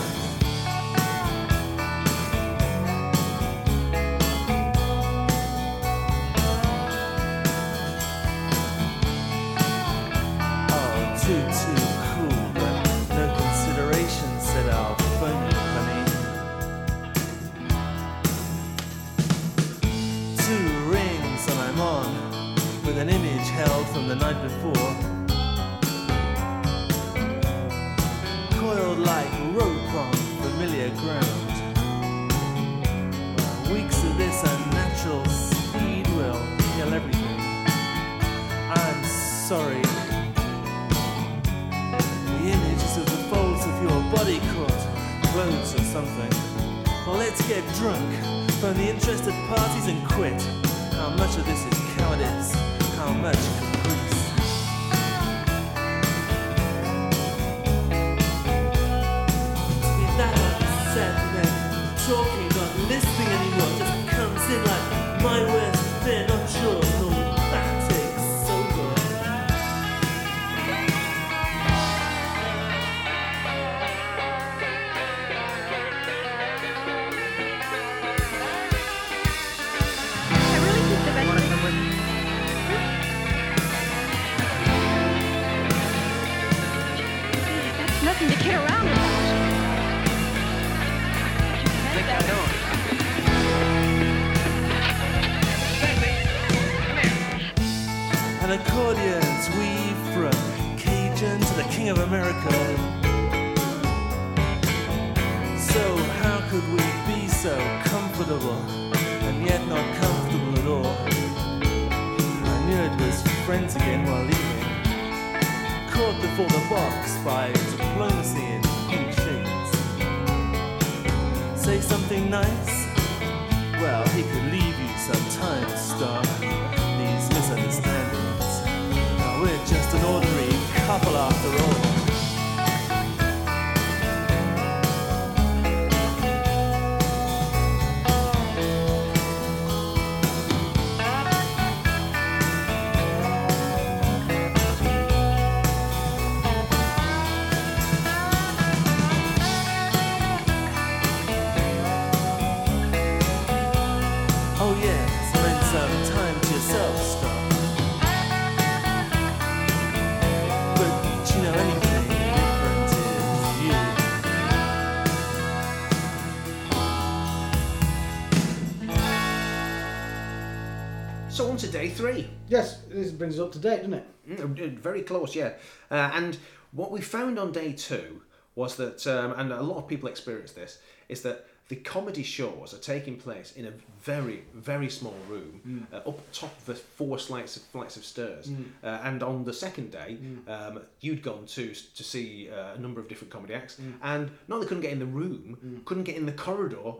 day 171.72 171.88
three. 171.88 172.28
Yes, 172.48 172.82
this 172.88 173.10
brings 173.10 173.38
us 173.38 173.40
up 173.46 173.52
to 173.52 173.58
date, 173.58 173.78
doesn't 173.78 173.94
it? 173.94 174.06
Mm, 174.28 174.76
uh, 174.76 174.80
Very 174.80 175.02
close, 175.02 175.34
yeah. 175.34 175.52
Uh, 175.90 176.10
and 176.14 176.36
what 176.72 176.90
we 176.92 177.00
found 177.00 177.38
on 177.38 177.50
day 177.50 177.72
two 177.72 178.20
was 178.54 178.76
that, 178.76 179.06
um, 179.06 179.32
and 179.38 179.50
a 179.52 179.62
lot 179.62 179.78
of 179.78 179.88
people 179.88 180.08
experience 180.08 180.52
this, 180.52 180.78
is 181.08 181.22
that 181.22 181.46
the 181.68 181.76
comedy 181.76 182.22
shows 182.22 182.74
are 182.74 182.78
taking 182.78 183.16
place 183.16 183.52
in 183.52 183.64
a 183.64 183.72
very, 184.02 184.42
very 184.54 184.90
small 184.90 185.14
room 185.26 185.86
uh, 185.90 185.96
up 186.08 186.20
top 186.32 186.54
of 186.58 186.66
the 186.66 186.74
four 186.74 187.16
flights 187.16 187.56
of 187.56 187.62
flights 187.62 187.96
of 187.96 188.04
stairs. 188.04 188.50
Uh, 188.84 189.00
and 189.04 189.22
on 189.22 189.42
the 189.44 189.52
second 189.54 189.90
day, 189.90 190.18
um, 190.48 190.80
you'd 191.00 191.22
gone 191.22 191.46
to 191.46 191.72
to 191.72 192.04
see 192.04 192.50
uh, 192.50 192.74
a 192.74 192.78
number 192.78 193.00
of 193.00 193.08
different 193.08 193.32
comedy 193.32 193.54
acts, 193.54 193.78
and 194.02 194.30
not 194.48 194.56
only 194.56 194.66
couldn't 194.66 194.82
get 194.82 194.92
in 194.92 194.98
the 194.98 195.06
room, 195.06 195.80
couldn't 195.86 196.04
get 196.04 196.16
in 196.16 196.26
the 196.26 196.32
corridor. 196.32 196.92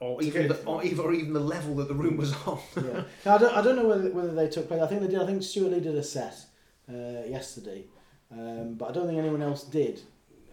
Or 0.00 0.22
even, 0.22 0.48
the, 0.48 0.56
or, 0.64 0.82
even, 0.82 0.98
or 1.00 1.12
even 1.12 1.34
the 1.34 1.40
level 1.40 1.74
that 1.76 1.88
the 1.88 1.94
room 1.94 2.16
was 2.16 2.32
on. 2.46 2.58
Yeah. 2.76 3.02
Now, 3.26 3.34
I 3.34 3.38
don't, 3.38 3.54
I 3.58 3.62
don't 3.62 3.76
know 3.76 3.86
whether, 3.86 4.10
whether 4.10 4.34
they 4.34 4.48
took 4.48 4.66
place. 4.66 4.80
I 4.80 4.86
think 4.86 5.02
they 5.02 5.08
did. 5.08 5.20
I 5.20 5.26
think 5.26 5.42
Stewart 5.42 5.72
Lee 5.72 5.80
did 5.80 5.94
a 5.94 6.02
set 6.02 6.36
uh, 6.88 7.26
yesterday, 7.28 7.84
um, 8.32 8.74
but 8.74 8.88
I 8.88 8.92
don't 8.92 9.06
think 9.06 9.18
anyone 9.18 9.42
else 9.42 9.64
did. 9.64 10.00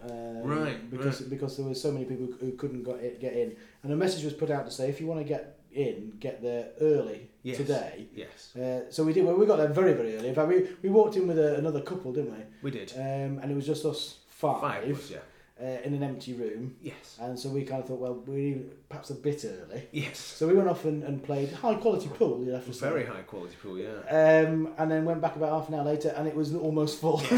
Um, 0.03 0.43
Right, 0.43 0.91
Because 0.91 1.21
right. 1.21 1.29
because 1.29 1.57
there 1.57 1.65
were 1.65 1.73
so 1.73 1.91
many 1.91 2.05
people 2.05 2.27
who 2.39 2.51
couldn't 2.51 2.83
got 2.83 2.97
it, 2.99 3.19
get 3.21 3.33
in, 3.33 3.55
and 3.83 3.93
a 3.93 3.95
message 3.95 4.23
was 4.25 4.33
put 4.33 4.51
out 4.51 4.65
to 4.65 4.71
say 4.71 4.89
if 4.89 4.99
you 4.99 5.07
want 5.07 5.21
to 5.21 5.23
get 5.23 5.59
in, 5.71 6.13
get 6.19 6.41
there 6.41 6.67
early 6.81 7.29
Yes. 7.43 7.57
today. 7.57 8.05
Yes, 8.13 8.53
Uh, 8.55 8.91
so 8.91 9.03
we 9.05 9.13
did. 9.13 9.23
Well, 9.25 9.35
we 9.37 9.45
got 9.45 9.57
there 9.57 9.69
very 9.69 9.93
very 9.93 10.15
early. 10.17 10.27
In 10.27 10.35
fact, 10.35 10.49
we, 10.49 10.67
we 10.83 10.89
walked 10.89 11.15
in 11.15 11.25
with 11.25 11.39
a, 11.39 11.55
another 11.55 11.81
couple, 11.81 12.11
didn't 12.11 12.31
we? 12.31 12.43
we 12.63 12.71
did. 12.71 12.91
Um, 12.97 13.39
and 13.41 13.49
it 13.51 13.55
was 13.55 13.65
just 13.65 13.85
us 13.85 14.19
five, 14.29 14.59
Five 14.61 14.87
was 14.89 15.09
yeah. 15.11 15.17
Uh, 15.61 15.65
in 15.83 15.93
an 15.93 16.03
empty 16.03 16.33
room. 16.33 16.75
Yes, 16.81 17.17
And 17.19 17.37
so 17.39 17.49
we 17.49 17.63
kind 17.63 17.81
of 17.81 17.87
thought, 17.87 17.99
well, 17.99 18.15
we're 18.25 18.59
perhaps 18.89 19.09
a 19.09 19.15
bit 19.15 19.43
early. 19.45 19.87
yes. 19.91 20.19
So 20.19 20.47
we 20.47 20.53
went 20.53 20.69
off 20.69 20.85
and, 20.85 21.03
and 21.03 21.23
played 21.23 21.51
high 21.51 21.75
quality 21.75 22.09
pool. 22.09 22.43
You 22.43 22.51
have 22.51 22.65
to 22.65 22.73
say. 22.73 22.87
Very 22.89 23.05
high 23.05 23.21
quality 23.21 23.55
pool. 23.61 23.77
Yeah. 23.77 23.97
Um, 24.09 24.69
and 24.77 24.89
then 24.91 25.05
went 25.05 25.21
back 25.21 25.35
about 25.35 25.49
half 25.51 25.69
an 25.69 25.75
hour 25.75 25.83
later, 25.85 26.09
and 26.17 26.27
it 26.27 26.35
was 26.35 26.53
almost 26.53 27.01
full. 27.01 27.21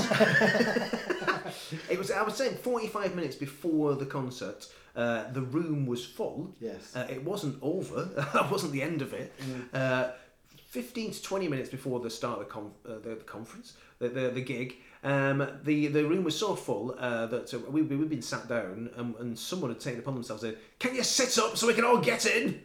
It 1.89 1.97
was. 1.97 2.09
I 2.11 2.21
was 2.23 2.35
saying, 2.35 2.55
forty-five 2.57 3.15
minutes 3.15 3.35
before 3.35 3.95
the 3.95 4.05
concert, 4.05 4.67
uh, 4.95 5.31
the 5.31 5.41
room 5.41 5.85
was 5.85 6.05
full. 6.05 6.55
yes. 6.59 6.95
Uh, 6.95 7.07
it 7.09 7.23
wasn't 7.23 7.57
over. 7.61 8.03
that 8.33 8.49
wasn't 8.51 8.71
the 8.71 8.81
end 8.81 9.01
of 9.01 9.13
it. 9.13 9.33
Uh, 9.73 10.09
Fifteen 10.67 11.11
to 11.11 11.21
twenty 11.23 11.47
minutes 11.47 11.69
before 11.69 11.99
the 11.99 12.09
start 12.11 12.39
of 12.39 12.47
the, 12.47 12.51
con- 12.53 12.71
uh, 12.87 12.99
the, 12.99 13.09
the 13.15 13.23
conference, 13.23 13.73
the 13.97 14.09
the, 14.09 14.29
the 14.29 14.41
gig, 14.41 14.75
um, 15.03 15.47
the 15.63 15.87
the 15.87 16.05
room 16.05 16.23
was 16.23 16.37
so 16.37 16.55
full 16.55 16.95
uh, 16.99 17.25
that 17.27 17.53
uh, 17.53 17.59
we 17.69 17.81
we 17.81 17.95
we'd 17.95 18.09
been 18.09 18.21
sat 18.21 18.47
down, 18.49 18.89
and, 18.97 19.15
and 19.15 19.37
someone 19.39 19.71
had 19.71 19.79
taken 19.79 19.99
upon 19.99 20.15
themselves 20.15 20.41
to 20.43 20.51
say, 20.51 20.57
"Can 20.79 20.95
you 20.95 21.03
sit 21.03 21.37
up 21.37 21.57
so 21.57 21.67
we 21.67 21.73
can 21.73 21.85
all 21.85 21.99
get 21.99 22.25
in?" 22.25 22.61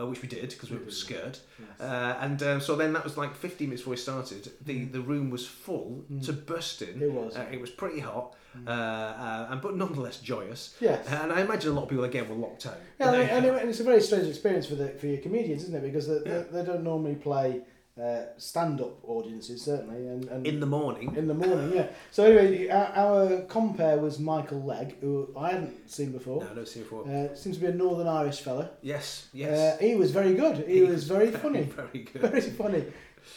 Uh, 0.00 0.06
which 0.06 0.22
we 0.22 0.28
did 0.28 0.48
because 0.48 0.70
we 0.70 0.78
were 0.78 0.90
scared. 0.90 1.38
Uh, 1.78 2.16
and 2.20 2.42
uh, 2.42 2.58
so 2.58 2.74
then 2.74 2.94
that 2.94 3.04
was 3.04 3.18
like 3.18 3.34
15 3.36 3.68
minutes 3.68 3.82
before 3.82 3.90
we 3.90 3.96
started. 3.98 4.50
The 4.64 4.84
the 4.86 5.00
room 5.02 5.28
was 5.28 5.46
full 5.46 6.04
to 6.22 6.32
bursting. 6.32 7.02
It 7.02 7.12
was. 7.12 7.36
Uh, 7.36 7.44
it 7.52 7.60
was 7.60 7.68
pretty 7.68 8.00
hot, 8.00 8.34
uh, 8.66 8.70
uh, 8.70 9.48
and 9.50 9.60
but 9.60 9.76
nonetheless 9.76 10.20
joyous. 10.20 10.74
Yes. 10.80 11.06
And 11.08 11.30
I 11.30 11.42
imagine 11.42 11.72
a 11.72 11.74
lot 11.74 11.82
of 11.82 11.88
people 11.90 12.04
again 12.04 12.26
were 12.30 12.34
locked 12.36 12.64
out. 12.64 12.78
Yeah, 12.98 13.12
and, 13.12 13.30
and 13.30 13.44
it- 13.46 13.60
and 13.60 13.68
it's 13.68 13.80
a 13.80 13.84
very 13.84 14.00
strange 14.00 14.26
experience 14.26 14.64
for 14.66 14.76
the 14.76 14.88
for 14.90 15.06
your 15.06 15.18
comedians, 15.18 15.64
isn't 15.64 15.74
it? 15.74 15.82
Because 15.82 16.08
they, 16.08 16.20
they, 16.20 16.44
they 16.50 16.64
don't 16.64 16.82
normally 16.82 17.16
play 17.16 17.60
uh, 18.00 18.26
stand-up 18.36 18.98
audiences, 19.08 19.62
certainly, 19.62 20.06
and, 20.06 20.24
and 20.26 20.46
in 20.46 20.60
the 20.60 20.66
morning. 20.66 21.14
in 21.16 21.26
the 21.26 21.34
morning, 21.34 21.72
yeah. 21.74 21.86
So 22.10 22.24
anyway, 22.24 22.68
our, 22.68 22.86
our 22.94 23.40
compare 23.42 23.98
was 23.98 24.18
Michael 24.18 24.62
Legge, 24.62 24.94
who 25.00 25.28
I 25.36 25.50
hadn't 25.50 25.90
seen 25.90 26.12
before. 26.12 26.44
no, 26.44 26.50
I 26.50 26.54
don't 26.54 26.68
see 26.68 26.80
before. 26.80 27.08
Uh, 27.08 27.34
seems 27.34 27.56
to 27.56 27.62
be 27.62 27.66
a 27.68 27.74
Northern 27.74 28.06
Irish 28.06 28.40
fella. 28.40 28.70
yes, 28.82 29.28
yes. 29.32 29.58
Uh, 29.58 29.82
he 29.84 29.94
was 29.94 30.10
very 30.12 30.34
good. 30.34 30.66
He, 30.68 30.82
was 30.82 31.04
very 31.08 31.30
funny. 31.42 31.62
Very 31.62 32.04
good. 32.12 32.22
Very 32.22 32.40
funny. 32.40 32.84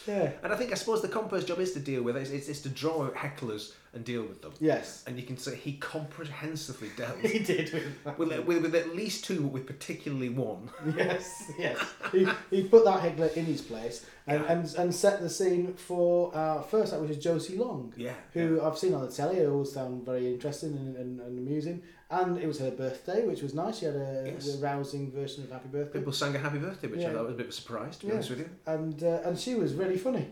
Yeah. 0.07 0.32
And 0.43 0.51
I 0.53 0.55
think 0.55 0.71
I 0.71 0.75
suppose 0.75 1.01
the 1.01 1.07
compo's 1.07 1.45
job 1.45 1.59
is 1.59 1.73
to 1.73 1.79
deal 1.79 2.03
with 2.03 2.17
it. 2.17 2.21
It's, 2.21 2.32
it's, 2.32 2.49
it's 2.49 2.61
to 2.61 2.69
draw 2.69 3.03
out 3.05 3.15
hecklers 3.15 3.73
and 3.93 4.05
deal 4.05 4.21
with 4.23 4.41
them. 4.41 4.53
Yes. 4.59 5.03
And 5.07 5.17
you 5.19 5.23
can 5.25 5.38
say 5.38 5.55
he 5.55 5.73
comprehensively 5.73 6.89
dealt 6.95 7.17
He 7.21 7.39
did 7.39 7.71
with 7.73 8.17
with, 8.17 8.45
with, 8.45 8.61
with 8.63 8.75
at 8.75 8.95
least 8.95 9.25
two, 9.25 9.41
but 9.41 9.51
with 9.51 9.67
particularly 9.67 10.29
one. 10.29 10.69
Yes, 10.97 11.51
yes. 11.57 11.77
He, 12.11 12.27
he 12.49 12.63
put 12.67 12.84
that 12.86 12.99
heckler 13.01 13.27
in 13.27 13.45
his 13.45 13.61
place 13.61 14.05
and, 14.27 14.41
Yeah. 14.43 14.51
and, 14.51 14.75
and 14.75 14.95
set 14.95 15.21
the 15.21 15.29
scene 15.29 15.73
for 15.73 16.36
our 16.36 16.61
first 16.63 16.93
act, 16.93 17.01
which 17.01 17.11
is 17.11 17.17
Josie 17.23 17.57
Long. 17.57 17.93
Yeah. 17.97 18.13
who 18.34 18.61
I've 18.61 18.77
seen 18.77 18.93
on 18.93 19.01
the 19.05 19.11
telly, 19.11 19.38
who 19.38 19.51
always 19.51 19.73
found 19.73 20.05
very 20.05 20.34
interesting 20.34 20.71
and, 20.73 20.95
and, 20.97 21.19
and 21.21 21.39
amusing. 21.39 21.82
And 22.12 22.38
it 22.38 22.45
was 22.45 22.59
her 22.59 22.72
birthday, 22.72 23.26
which 23.26 23.41
was 23.41 23.53
nice. 23.53 23.80
She 23.80 23.86
had 23.86 23.95
a, 23.95 24.24
Yes. 24.26 24.55
a 24.55 24.57
rousing 24.57 25.12
version 25.12 25.43
of 25.45 25.51
Happy 25.51 25.70
Birthday. 25.70 25.99
People 25.99 26.12
sang 26.14 26.36
a 26.36 26.39
happy 26.39 26.57
birthday, 26.59 26.88
which 26.88 27.05
I 27.05 27.14
thought 27.14 27.24
was 27.24 27.34
a 27.34 27.38
bit 27.38 27.45
of 27.45 27.51
a 27.51 27.55
surprise, 27.55 27.95
to 27.97 28.01
be 28.05 28.07
Yeah. 28.09 28.14
honest 28.16 28.30
with 28.32 28.39
you. 28.39 28.49
And 28.66 29.01
uh, 29.03 29.22
and 29.24 29.39
she 29.39 29.55
was 29.55 29.74
really 29.74 29.97
funny. 29.97 30.28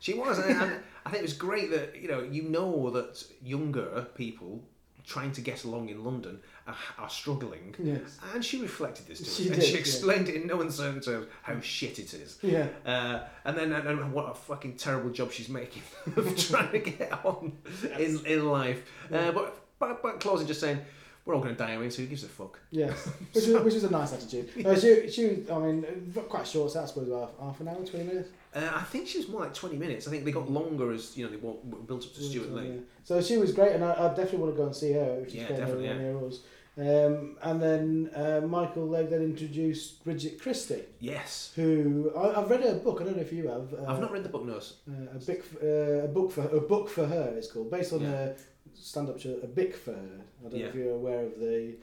She 0.00 0.14
was, 0.14 0.38
and, 0.38 0.60
and 0.60 0.72
I 1.06 1.10
think 1.10 1.20
it 1.20 1.28
was 1.30 1.34
great 1.34 1.70
that 1.70 1.94
you 2.02 2.08
know 2.08 2.20
you 2.22 2.42
know 2.42 2.90
that 2.90 3.22
younger 3.42 4.06
people 4.16 4.64
trying 5.06 5.32
to 5.32 5.40
get 5.40 5.64
along 5.64 5.88
in 5.88 6.04
London 6.04 6.38
are, 6.66 6.76
are 6.98 7.08
struggling. 7.10 7.74
Yes. 7.82 8.18
And 8.34 8.44
she 8.44 8.60
reflected 8.60 9.06
this 9.06 9.18
to 9.18 9.24
us, 9.24 9.36
She 9.36 9.46
and 9.48 9.54
did, 9.56 9.64
she 9.64 9.72
yeah. 9.74 9.78
explained 9.78 10.28
it 10.28 10.34
in 10.36 10.46
no 10.46 10.60
uncertain 10.60 11.00
terms 11.00 11.26
how 11.42 11.58
shit 11.60 11.98
it 11.98 12.12
is. 12.14 12.38
Yeah. 12.42 12.66
Uh, 12.86 13.20
and 13.44 13.56
then 13.56 13.72
and, 13.72 13.88
and 13.88 14.12
what 14.12 14.30
a 14.30 14.34
fucking 14.34 14.76
terrible 14.76 15.10
job 15.10 15.32
she's 15.32 15.48
making 15.48 15.82
of 16.16 16.36
trying 16.36 16.70
to 16.72 16.78
get 16.80 17.12
on 17.24 17.56
in, 17.98 18.24
in 18.26 18.48
life. 18.48 18.82
Uh, 19.12 19.32
but, 19.32 19.56
but 19.78 20.02
but 20.02 20.20
closing, 20.20 20.46
just 20.46 20.60
saying 20.60 20.80
we're 21.24 21.34
all 21.34 21.40
going 21.42 21.54
to 21.54 21.58
die 21.58 21.72
anyway, 21.72 21.90
so 21.90 22.02
who 22.02 22.08
gives 22.08 22.24
a 22.24 22.28
fuck? 22.28 22.58
Yes, 22.70 23.06
which 23.32 23.46
was, 23.46 23.62
which 23.64 23.74
was 23.74 23.84
a 23.84 23.90
nice 23.90 24.12
attitude. 24.12 24.48
Uh, 24.66 24.74
she, 24.78 25.10
she, 25.10 25.26
was- 25.26 25.50
I 25.50 25.58
mean, 25.58 26.12
quite 26.28 26.46
short. 26.46 26.72
set, 26.72 26.82
I 26.84 26.86
suppose 26.86 27.08
about 27.08 27.34
half 27.40 27.60
an 27.60 27.68
hour, 27.68 27.84
twenty 27.84 28.04
minutes. 28.06 28.28
Uh, 28.54 28.68
I 28.74 28.82
think 28.82 29.06
she 29.06 29.18
was 29.18 29.28
more 29.28 29.42
like 29.42 29.54
twenty 29.54 29.76
minutes. 29.76 30.08
I 30.08 30.10
think 30.10 30.24
they 30.24 30.32
got 30.32 30.50
longer 30.50 30.92
as 30.92 31.16
you 31.16 31.24
know 31.24 31.30
they 31.30 31.36
built 31.36 32.04
up 32.04 32.14
to 32.14 32.22
Stewart 32.22 32.50
Lee. 32.52 32.68
Yeah. 32.68 32.80
So 33.04 33.20
she 33.22 33.36
was 33.36 33.52
great, 33.52 33.72
and 33.72 33.84
I, 33.84 33.92
I 33.92 34.08
definitely 34.08 34.38
want 34.38 34.54
to 34.54 34.56
go 34.58 34.66
and 34.66 34.74
see 34.74 34.92
her. 34.92 35.20
If 35.22 35.30
she's 35.30 35.42
Yeah, 35.42 35.48
definitely, 35.48 35.88
anywhere 35.88 36.12
near 36.14 36.26
us. 36.28 36.40
Um, 36.78 37.36
and 37.42 37.60
then 37.60 38.10
uh, 38.14 38.40
Michael 38.46 38.88
Legge 38.88 39.10
then 39.10 39.22
introduced 39.22 40.02
Bridget 40.04 40.40
Christie, 40.40 40.84
Yes, 41.00 41.52
who 41.56 42.10
I, 42.16 42.40
I've 42.40 42.48
read 42.48 42.62
her 42.62 42.74
book. 42.74 43.00
I 43.00 43.04
don't 43.04 43.16
know 43.16 43.22
if 43.22 43.32
you 43.32 43.48
have. 43.48 43.74
Uh, 43.74 43.86
I've 43.90 44.00
not 44.00 44.12
read 44.12 44.22
the 44.24 44.28
book 44.30 44.46
notes. 44.46 44.74
Uh, 44.88 45.16
a 45.16 45.18
book, 45.18 45.44
uh, 45.62 45.66
a 45.66 46.08
book 46.08 46.30
for 46.32 46.42
a 46.48 46.60
book 46.60 46.88
for 46.88 47.06
her. 47.06 47.34
It's 47.36 47.50
called 47.50 47.70
based 47.70 47.92
on 47.92 48.00
Yeah. 48.02 48.32
A 48.74 48.82
stand-up 48.82 49.20
to 49.20 49.40
A 49.42 49.46
bic 49.46 49.74
for 49.76 49.92
her. 49.92 50.20
I 50.46 50.48
don't 50.48 50.60
know 50.60 50.66
if 50.66 50.74
you're 50.74 50.94
aware 50.94 51.26
of 51.26 51.38
the 51.38 51.74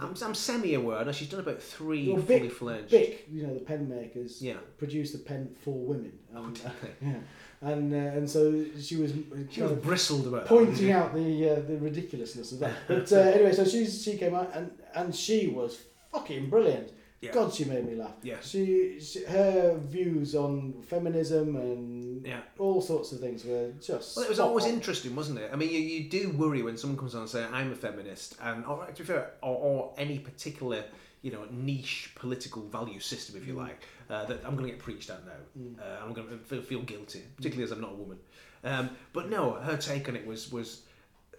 I'm, 0.00 0.14
I'm 0.22 0.34
semi-aware. 0.34 1.04
Now 1.04 1.12
she's 1.12 1.28
done 1.28 1.40
about 1.40 1.60
three 1.60 2.12
Well, 2.12 2.22
fully 2.22 2.48
fledged. 2.48 2.90
Bic. 2.90 3.26
You 3.30 3.46
know 3.46 3.54
the 3.54 3.60
pen 3.60 3.88
makers. 3.88 4.40
Yeah. 4.40 4.58
Produced 4.76 5.14
a 5.14 5.18
pen 5.18 5.54
for 5.62 5.74
women. 5.74 6.12
Oh, 6.34 6.44
And, 6.44 6.54
did 6.54 6.64
they? 6.82 7.06
yeah. 7.08 7.16
And 7.60 7.92
uh, 7.92 7.96
and 7.96 8.30
so 8.30 8.64
she 8.80 8.96
was 8.96 9.12
She 9.50 9.62
was 9.62 9.72
bristled 9.72 10.28
about 10.28 10.42
that, 10.42 10.48
pointing 10.48 10.92
out 10.92 11.14
the 11.14 11.50
uh, 11.50 11.54
the 11.66 11.76
ridiculousness 11.78 12.52
of 12.52 12.60
that. 12.60 12.74
But 12.88 13.10
uh, 13.12 13.16
anyway, 13.16 13.52
so 13.52 13.64
she's 13.64 14.02
she 14.02 14.16
came 14.16 14.34
out 14.34 14.50
and 14.54 14.70
and 14.94 15.12
she 15.14 15.48
was 15.48 15.78
fucking 16.12 16.48
brilliant. 16.50 16.90
Yeah. 17.20 17.32
God, 17.32 17.52
she 17.52 17.64
made 17.64 17.84
me 17.84 17.96
laugh. 17.96 18.14
Yeah. 18.22 18.36
She, 18.40 19.00
she 19.00 19.24
her 19.24 19.76
views 19.82 20.36
on 20.36 20.82
feminism 20.86 21.56
and 21.56 22.24
Yeah. 22.24 22.40
all 22.58 22.80
sorts 22.80 23.10
of 23.12 23.18
things 23.18 23.44
were 23.44 23.72
just. 23.80 24.16
Well, 24.16 24.24
it 24.24 24.28
was 24.28 24.38
always 24.38 24.64
on. 24.66 24.70
interesting, 24.70 25.16
wasn't 25.16 25.40
it? 25.40 25.50
I 25.52 25.56
mean, 25.56 25.70
you, 25.70 25.80
you 25.80 26.08
do 26.08 26.30
worry 26.30 26.62
when 26.62 26.76
someone 26.76 26.96
comes 26.98 27.14
on 27.16 27.22
and 27.22 27.30
say, 27.30 27.44
"I'm 27.44 27.72
a 27.72 27.74
feminist," 27.74 28.36
and 28.40 28.64
or 28.64 28.86
to 28.86 28.92
be 29.02 29.04
fair, 29.04 29.32
or, 29.42 29.56
or 29.56 29.94
any 29.98 30.18
particular 30.20 30.84
you 31.22 31.32
know 31.32 31.44
niche 31.50 32.12
political 32.14 32.62
value 32.68 33.00
system, 33.00 33.36
if 33.36 33.48
you 33.48 33.54
Mm. 33.54 33.58
like, 33.66 33.82
uh, 34.08 34.24
that 34.26 34.44
I'm 34.44 34.54
going 34.54 34.66
to 34.66 34.70
get 34.76 34.78
preached 34.78 35.10
at 35.10 35.20
now. 35.26 35.82
Uh, 35.82 36.04
I'm 36.04 36.12
going 36.12 36.28
to 36.28 36.38
feel, 36.38 36.62
feel 36.62 36.82
guilty, 36.82 37.22
particularly 37.36 37.64
as 37.64 37.72
I'm 37.72 37.80
not 37.80 37.90
a 37.90 37.96
woman. 37.96 38.18
Um, 38.62 38.90
but 39.12 39.28
no, 39.28 39.54
her 39.54 39.76
take 39.76 40.08
on 40.08 40.14
it 40.14 40.24
was 40.24 40.52
was 40.52 40.82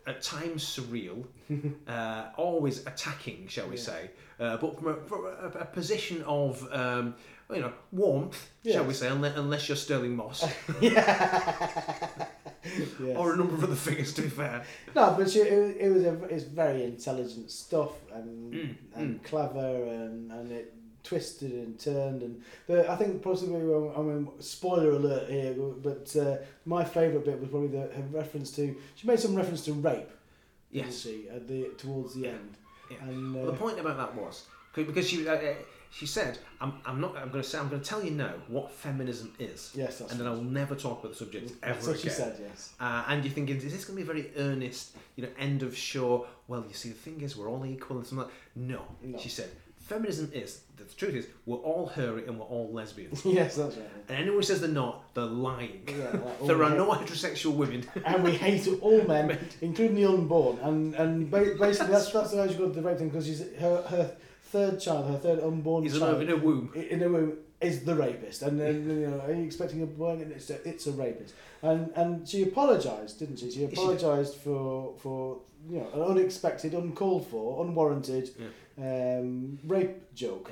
at 0.10 0.22
times 0.22 0.64
surreal, 0.64 1.20
uh, 1.88 2.26
always 2.38 2.80
attacking, 2.92 3.48
shall 3.48 3.68
we 3.68 3.76
Yeah. 3.78 3.82
say, 3.92 4.02
uh, 4.40 4.58
but 4.58 4.78
from 4.78 4.88
a, 4.88 4.96
from 5.10 5.22
a, 5.26 5.60
a 5.60 5.66
position 5.66 6.24
of 6.24 6.50
um, 6.72 7.16
you 7.54 7.62
know 7.62 7.74
warmth, 7.92 8.40
shall 8.72 8.86
we 8.86 8.94
say, 8.94 9.08
unless, 9.08 9.38
unless 9.38 9.68
you're 9.68 9.76
Stirling 9.78 10.16
Moss 10.16 10.40
Yes. 13.00 13.16
or 13.18 13.34
a 13.34 13.38
number 13.38 13.54
of 13.56 13.64
other 13.64 13.76
figures. 13.76 14.14
To 14.16 14.22
be 14.24 14.30
fair, 14.30 14.64
No, 14.96 15.16
but 15.18 15.30
she, 15.32 15.40
it, 15.40 15.78
it 15.80 15.90
was 15.94 16.04
a, 16.04 16.14
it's 16.26 16.44
very 16.44 16.84
intelligent 16.84 17.50
stuff 17.52 17.92
and 18.14 18.30
Mm, 18.54 18.76
and 18.96 19.24
clever 19.24 19.86
and, 19.86 20.32
and 20.32 20.52
it 20.52 20.74
twisted 21.04 21.52
and 21.52 21.80
turned 21.80 22.22
and 22.22 22.42
the, 22.68 22.90
I 22.92 22.96
think 22.96 23.22
possibly 23.22 23.62
well, 23.64 23.94
I 23.98 24.02
mean 24.02 24.28
spoiler 24.40 24.92
alert 24.92 25.30
here, 25.30 25.54
but 25.54 26.16
uh, 26.16 26.38
my 26.66 26.84
favourite 26.84 27.26
bit 27.26 27.40
was 27.40 27.50
probably 27.50 27.70
the 27.70 27.82
her 27.94 28.04
reference 28.12 28.52
to 28.52 28.76
she 28.96 29.08
made 29.08 29.20
some 29.20 29.36
reference 29.36 29.64
to 29.66 29.74
rape. 29.74 30.10
yes. 30.72 31.02
she 31.02 31.28
at 31.30 31.48
the 31.48 31.70
towards 31.78 32.14
the 32.16 32.28
end. 32.28 32.58
Yeah. 32.92 32.98
And 33.04 33.36
uh, 33.36 33.40
Well, 33.40 33.52
the 33.52 33.58
point 33.58 33.80
about 33.80 33.98
that 33.98 34.16
was 34.16 34.46
because 34.74 35.08
she 35.08 35.28
uh, 35.28 35.34
uh, 35.36 35.54
she 35.92 36.06
said, 36.06 36.38
"I'm, 36.62 36.74
I'm 36.86 37.02
not. 37.02 37.18
I'm 37.18 37.30
going 37.30 37.44
to 37.44 37.50
say. 37.50 37.58
I'm 37.58 37.68
going 37.70 37.82
to 37.82 37.88
tell 37.88 38.04
you 38.04 38.12
now 38.12 38.34
what 38.48 38.72
feminism 38.72 39.34
is, 39.40 39.72
yes, 39.74 39.98
that's 39.98 40.12
and 40.12 40.20
then. 40.20 40.28
I'll 40.28 40.36
never 40.42 40.76
talk 40.76 41.00
about 41.00 41.14
the 41.14 41.18
subject 41.18 41.52
ever 41.64 41.74
That's 41.74 41.88
what 41.88 41.96
again." 42.00 42.04
she 42.04 42.10
said. 42.10 42.38
Yes. 42.40 42.74
Uh, 42.80 43.06
and 43.08 43.24
you're 43.24 43.34
thinking, 43.34 43.58
is 43.58 43.64
this 43.72 43.86
going 43.86 43.98
to 43.98 44.06
be 44.06 44.08
very 44.08 44.32
earnest, 44.38 44.96
you 45.16 45.24
know, 45.24 45.30
end 45.40 45.64
of 45.64 45.76
show? 45.76 46.28
Well, 46.48 46.64
you 46.68 46.76
see, 46.76 46.90
the 46.90 46.96
thing 46.96 47.22
is, 47.22 47.36
we're 47.36 47.50
all 47.50 47.66
equal 47.66 47.98
and 47.98 48.06
something 48.06 48.28
like 48.28 48.34
No. 48.56 48.84
No. 49.04 49.18
She 49.18 49.30
said, 49.30 49.50
feminism 49.90 50.32
is, 50.34 50.62
the 50.78 50.84
truth 50.86 51.16
is, 51.16 51.28
we're 51.46 51.58
all 51.58 51.88
hairy 51.88 52.26
and 52.28 52.40
we're 52.40 52.46
all 52.46 52.72
lesbians. 52.72 53.26
yes, 53.40 53.56
that's 53.56 53.76
right. 53.76 53.90
and 54.08 54.18
anyone 54.18 54.38
who 54.38 54.44
says 54.44 54.62
they're 54.62 54.70
not, 54.70 55.14
they're 55.14 55.26
lying. 55.26 55.82
Yeah, 55.88 56.12
like 56.26 56.40
there 56.48 56.64
are 56.64 56.70
men- 56.70 56.78
no 56.78 56.92
heterosexual 56.92 57.54
women. 57.56 57.86
and 58.06 58.24
we 58.24 58.32
hate 58.32 58.68
all 58.82 59.02
men, 59.04 59.38
including 59.62 59.96
the 59.96 60.06
unborn. 60.06 60.58
And 60.62 60.96
and 60.96 61.30
ba- 61.32 61.56
basically, 61.60 61.92
that's 61.94 62.12
that's 62.12 62.34
how 62.36 62.48
she 62.48 62.56
got 62.56 62.74
the 62.74 62.82
rape 62.82 62.98
thing 63.00 63.10
because 63.10 63.26
she's 63.26 63.42
her 63.60 63.82
her 63.94 64.16
third 64.44 64.80
child, 64.80 65.10
her 65.12 65.18
third 65.18 65.40
unborn 65.44 65.84
He's 65.84 65.98
child, 66.00 66.22
in 66.22 66.30
a 66.30 66.38
womb. 66.38 66.72
in 66.76 67.04
a 67.04 67.10
womb 67.10 67.34
is 67.62 67.84
the 67.84 67.94
rapist. 67.96 68.42
And 68.42 68.60
then 68.60 68.90
you 68.90 69.08
know, 69.08 69.20
are 69.22 69.34
you 69.34 69.44
expecting 69.44 69.82
a 69.84 69.86
boy? 69.86 70.12
And 70.14 70.32
it's 70.32 70.50
a, 70.50 70.68
it's 70.68 70.88
a 70.88 70.92
rapist. 70.92 71.34
And 71.62 71.92
and 71.96 72.28
she 72.28 72.44
apologised, 72.44 73.20
didn't 73.20 73.38
she? 73.38 73.52
She 73.52 73.60
did. 73.60 73.74
apologised 73.74 74.36
for 74.36 74.94
for 74.98 75.40
you 75.70 75.80
know 75.80 75.90
an 75.94 76.02
unexpected, 76.18 76.74
uncalled 76.74 77.28
for, 77.28 77.66
unwarranted 77.66 78.30
um, 78.82 79.60
rape 79.66 80.14
joke. 80.14 80.52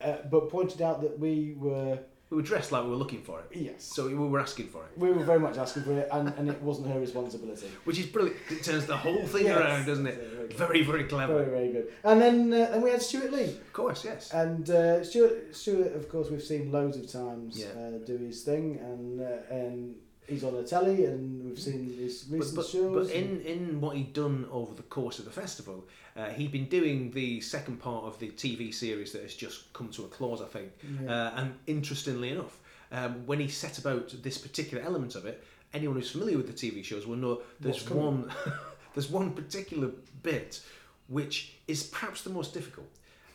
Uh, 0.00 0.16
but 0.30 0.50
pointed 0.50 0.82
out 0.82 1.00
that 1.02 1.18
we 1.18 1.54
were 1.56 1.98
we 2.30 2.36
were 2.36 2.42
dressed 2.42 2.72
like 2.72 2.82
we 2.82 2.88
were 2.90 2.96
looking 2.96 3.20
for 3.22 3.40
it. 3.40 3.46
Yes. 3.54 3.84
So 3.84 4.08
we 4.08 4.14
were 4.14 4.40
asking 4.40 4.68
for 4.68 4.82
it, 4.86 4.98
We 4.98 5.12
were 5.12 5.22
very 5.22 5.38
much 5.38 5.58
asking 5.58 5.82
for 5.84 5.92
it, 5.92 6.08
and, 6.10 6.28
and 6.38 6.48
it 6.48 6.60
wasn't 6.62 6.88
her 6.88 6.98
responsibility. 6.98 7.66
which 7.84 7.98
is 7.98 8.06
brilliant. 8.06 8.38
It 8.50 8.64
turns 8.64 8.86
the 8.86 8.96
whole 8.96 9.22
thing 9.26 9.44
Yes. 9.46 9.58
around, 9.58 9.86
doesn't 9.86 10.06
it? 10.06 10.16
Very. 10.16 10.48
Very, 10.54 10.82
very 10.82 11.04
clever. 11.04 11.34
Very, 11.34 11.50
very 11.50 11.72
good. 11.72 11.92
And 12.04 12.20
then 12.22 12.52
uh, 12.52 12.70
then 12.72 12.80
we 12.82 12.90
had 12.90 13.02
Stewart 13.02 13.32
Lee. 13.32 13.44
Of 13.44 13.72
course, 13.74 14.04
yes. 14.04 14.32
And 14.32 14.68
uh, 14.70 15.04
Stewart, 15.04 15.54
Stewart, 15.54 15.94
of 15.94 16.08
course, 16.08 16.30
we've 16.30 16.42
seen 16.42 16.72
loads 16.72 16.96
of 16.96 17.06
times 17.12 17.58
Yeah. 17.60 17.66
uh, 17.80 17.98
do 18.04 18.16
his 18.16 18.42
thing, 18.42 18.78
and 18.80 19.20
uh, 19.20 19.54
and 19.54 19.94
he's 20.32 20.44
on 20.44 20.54
the 20.54 20.62
telly, 20.64 21.04
and 21.04 21.44
we've 21.44 21.58
seen 21.58 21.94
his 21.96 22.22
But, 22.24 22.36
recent 22.38 22.56
but, 22.56 22.66
shows. 22.66 23.08
but 23.08 23.14
in, 23.16 23.40
in 23.42 23.80
what 23.80 23.96
he'd 23.96 24.12
done 24.12 24.46
over 24.50 24.74
the 24.74 24.82
course 24.82 25.18
of 25.18 25.24
the 25.24 25.30
festival, 25.30 25.84
uh, 26.16 26.30
he'd 26.30 26.52
been 26.52 26.68
doing 26.68 27.10
the 27.12 27.40
second 27.40 27.78
part 27.78 28.04
of 28.04 28.18
the 28.18 28.30
TV 28.30 28.72
series 28.74 29.12
that 29.12 29.22
has 29.22 29.34
just 29.34 29.72
come 29.72 29.88
to 29.90 30.04
a 30.04 30.08
close, 30.08 30.40
I 30.40 30.46
think. 30.46 30.72
Yeah. 31.02 31.10
Uh, 31.12 31.32
and 31.36 31.54
interestingly 31.66 32.30
enough, 32.30 32.58
um, 32.90 33.26
when 33.26 33.40
he 33.40 33.48
set 33.48 33.78
about 33.78 34.12
this 34.22 34.38
particular 34.38 34.82
element 34.82 35.14
of 35.14 35.24
it, 35.26 35.42
anyone 35.72 35.96
who's 35.96 36.10
familiar 36.10 36.36
with 36.36 36.46
the 36.46 36.52
TV 36.70 36.84
shows 36.84 37.06
will 37.06 37.16
know 37.16 37.40
there's 37.60 37.88
one 37.88 38.30
there's 38.94 39.08
one 39.10 39.32
particular 39.32 39.90
bit 40.22 40.60
which 41.08 41.54
is 41.66 41.82
perhaps 41.82 42.22
the 42.22 42.30
most 42.30 42.52
difficult. 42.54 42.86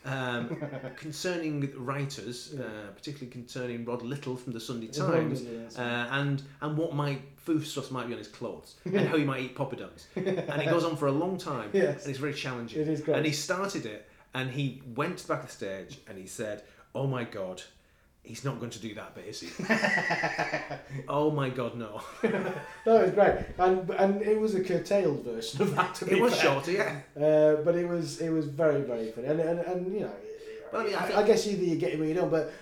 Um, 0.07 0.57
concerning 0.95 1.69
writers, 1.75 2.55
uh, 2.57 2.91
particularly 2.95 3.29
concerning 3.31 3.83
Rod 3.83 4.01
Liddle 4.03 4.37
from 4.37 4.53
the 4.53 4.59
Sunday 4.59 4.87
Times, 4.87 5.43
uh, 5.77 6.07
and 6.11 6.41
and 6.61 6.77
what 6.77 6.93
might 6.95 7.21
foodstuffs 7.35 7.91
might 7.91 8.07
be 8.07 8.13
on 8.13 8.19
his 8.19 8.27
clothes, 8.29 8.75
and 8.85 9.07
how 9.07 9.17
he 9.17 9.25
might 9.25 9.41
eat 9.41 9.55
poppadoms, 9.55 10.05
and 10.15 10.61
it 10.61 10.69
goes 10.69 10.85
on 10.85 10.95
for 10.95 11.07
a 11.07 11.11
long 11.11 11.37
time, 11.37 11.69
Yes. 11.73 12.01
and 12.03 12.09
it's 12.11 12.19
very 12.19 12.33
challenging. 12.33 12.81
It 12.81 12.87
is 12.87 13.01
great. 13.01 13.17
And 13.17 13.25
he 13.25 13.33
started 13.33 13.85
it, 13.85 14.07
and 14.33 14.49
he 14.51 14.81
went 14.95 15.17
to 15.17 15.27
the 15.27 15.33
back 15.33 15.43
of 15.43 15.49
the 15.49 15.55
stage, 15.55 15.99
and 16.07 16.17
he 16.17 16.25
said, 16.27 16.63
"Oh 16.95 17.07
my 17.07 17.23
God, 17.25 17.61
he's 18.28 18.43
not 18.43 18.59
going 18.59 18.71
to 18.71 18.80
do 18.80 18.93
that 18.95 19.15
bit, 19.15 19.25
is 19.25 19.39
he? 19.41 19.49
oh 21.07 21.32
my 21.32 21.49
God, 21.49 21.75
no." 21.75 22.01
No, 22.86 22.95
it 22.97 23.01
was 23.07 23.11
great, 23.11 23.36
and 23.59 23.89
and 23.91 24.21
it 24.21 24.39
was 24.39 24.55
a 24.55 24.63
curtailed 24.63 25.23
version 25.23 25.61
of 25.61 25.75
that. 25.75 26.01
It 26.03 26.21
was 26.21 26.34
fair. 26.34 26.43
shorter, 26.43 26.71
yeah. 26.71 26.99
uh, 27.25 27.55
but 27.63 27.75
it 27.75 27.88
was 27.88 28.21
it 28.21 28.30
was 28.30 28.45
very 28.45 28.82
very 28.82 29.11
funny, 29.11 29.28
and 29.28 29.39
and, 29.41 29.59
and 29.59 29.93
you 29.93 30.01
know, 30.01 30.11
Well, 30.71 30.82
I 30.82 30.86
mean, 30.86 30.95
I 30.95 31.01
think- 31.05 31.17
I 31.19 31.23
guess 31.28 31.47
either 31.47 31.63
you 31.63 31.75
get 31.75 31.93
it 31.93 31.99
or 31.99 32.05
you 32.05 32.13
don't. 32.13 32.30
But 32.32 32.53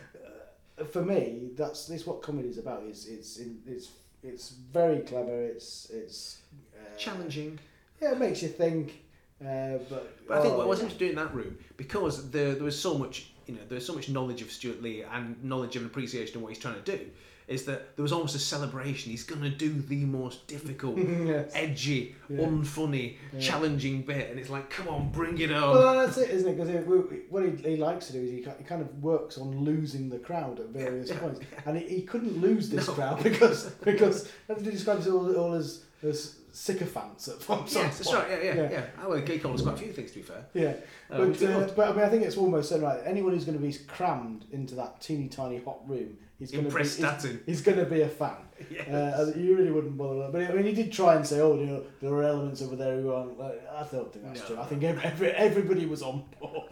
uh, 0.80 0.86
for 0.86 1.04
me, 1.04 1.50
that's 1.56 1.86
this 1.88 2.06
what 2.08 2.22
comedy 2.24 2.50
is 2.50 2.58
about. 2.58 2.84
Is 2.84 3.08
it's 3.08 3.38
in, 3.38 3.60
it's 3.68 3.92
it's 4.24 4.50
very 4.74 5.00
clever. 5.02 5.44
It's 5.44 5.90
it's 5.92 6.40
uh, 6.76 6.98
Challenging. 6.98 7.60
Yeah, 8.02 8.14
it 8.14 8.20
makes 8.20 8.42
you 8.42 8.50
think. 8.50 9.02
Uh, 9.42 9.78
but 9.90 10.18
But 10.28 10.38
I 10.38 10.42
think 10.42 10.54
oh, 10.54 10.58
what 10.58 10.66
I 10.66 10.70
was 10.70 10.80
yeah. 10.80 10.86
interested 10.86 11.10
in 11.12 11.16
that 11.18 11.34
room 11.36 11.58
because 11.78 12.32
there, 12.32 12.56
there 12.56 12.64
was 12.64 12.80
so 12.80 12.98
much, 12.98 13.34
you 13.48 13.56
know, 13.56 13.62
there's 13.70 13.86
so 13.86 13.94
much 13.94 14.10
knowledge 14.10 14.42
of 14.42 14.52
Stewart 14.52 14.82
Lee 14.82 15.04
and 15.04 15.42
knowledge 15.44 15.76
and 15.76 15.86
appreciation 15.86 16.38
of 16.38 16.42
what 16.44 16.50
he's 16.50 16.60
trying 16.60 16.82
to 16.82 16.98
do. 16.98 17.00
Is 17.48 17.66
that 17.66 17.96
there 17.96 18.02
was 18.02 18.12
almost 18.12 18.34
a 18.36 18.40
celebration? 18.40 19.12
He's 19.12 19.24
going 19.24 19.44
to 19.44 19.52
do 19.52 19.72
the 19.72 20.04
most 20.06 20.48
difficult, 20.48 20.98
Yes. 21.28 21.52
edgy, 21.54 22.16
Yeah. 22.28 22.40
unfunny, 22.40 23.18
Yeah. 23.34 23.40
challenging 23.40 24.02
bit, 24.02 24.32
and 24.32 24.40
it's 24.40 24.50
like, 24.50 24.72
come 24.72 24.88
on, 24.88 25.12
bring 25.12 25.38
it 25.38 25.52
on. 25.52 25.76
Well, 25.78 25.94
that's 26.08 26.18
it, 26.18 26.32
isn't 26.32 26.50
it? 26.50 26.58
Because 26.58 27.22
what 27.30 27.44
he, 27.44 27.52
he 27.70 27.76
likes 27.78 28.08
to 28.08 28.14
do 28.14 28.22
is 28.22 28.32
he, 28.32 28.38
he 28.38 28.64
kind 28.64 28.82
of 28.82 29.04
works 29.04 29.38
on 29.38 29.60
losing 29.64 30.10
the 30.10 30.18
crowd 30.18 30.60
at 30.60 30.70
various 30.70 31.10
Yeah, 31.10 31.20
points, 31.20 31.40
and 31.68 31.78
he, 31.78 31.88
he 31.98 32.02
couldn't 32.02 32.36
lose 32.42 32.70
this 32.70 32.88
No. 32.88 32.94
crowd 32.94 33.22
because 33.22 33.66
because 33.84 34.28
he 34.48 34.72
describes 34.72 35.06
it 35.06 35.12
all, 35.14 35.32
all 35.36 35.54
as, 35.54 35.84
as 36.02 36.38
sycophants 36.56 37.28
at 37.28 37.42
some 37.42 37.60
yes, 37.68 37.98
that's 37.98 38.14
right. 38.14 38.30
Yeah, 38.30 38.38
yeah, 38.42 38.54
Yeah. 38.56 38.72
yeah. 38.72 38.86
Oh, 39.04 39.10
well, 39.10 39.22
Gay 39.22 39.40
quite 39.40 39.56
a 39.60 39.78
few 39.78 39.92
things, 39.92 40.12
to 40.12 40.18
be 40.18 40.24
fair. 40.24 40.46
Yeah, 40.54 40.74
Uh, 41.10 41.26
but 41.26 41.44
uh, 41.44 41.68
but 41.76 41.90
I 41.90 41.92
mean, 41.94 42.06
I 42.06 42.10
think 42.10 42.24
it's 42.24 42.38
almost 42.38 42.70
certain, 42.70 42.86
right. 42.86 43.02
Anyone 43.06 43.34
who's 43.34 43.46
going 43.46 43.58
to 43.58 43.64
be 43.64 43.74
crammed 43.88 44.46
into 44.52 44.76
that 44.76 45.02
teeny 45.02 45.28
tiny 45.28 45.60
hot 45.60 45.88
room 45.88 46.18
is 46.40 46.52
going 46.52 46.70
to 46.70 46.76
be 46.76 46.82
is, 46.82 47.00
is 47.48 47.62
going 47.62 47.78
to 47.78 47.86
be 47.86 48.02
a 48.02 48.10
fan. 48.10 48.36
Yes. 48.72 48.88
Uh, 48.88 49.34
you 49.36 49.58
really 49.58 49.70
wouldn't 49.70 49.98
bother. 49.98 50.30
But 50.32 50.50
I 50.50 50.54
mean, 50.54 50.64
he 50.66 50.72
did 50.72 50.90
try 50.90 51.16
and 51.16 51.28
say, 51.28 51.42
"Oh, 51.42 51.56
you 51.60 51.66
know, 51.66 51.84
there 52.02 52.14
are 52.14 52.24
elements 52.24 52.62
over 52.62 52.78
there 52.78 53.02
who 53.02 53.12
aren't." 53.12 53.38
Like, 53.38 53.62
I 53.70 53.84
don't 53.92 54.12
think 54.14 54.24
that's 54.26 54.40
No. 54.40 54.56
true. 54.56 54.60
I 54.60 54.66
think 54.66 54.82
every, 54.84 55.04
every, 55.04 55.32
everybody 55.32 55.86
was 55.86 56.02
on 56.02 56.24
board, 56.40 56.72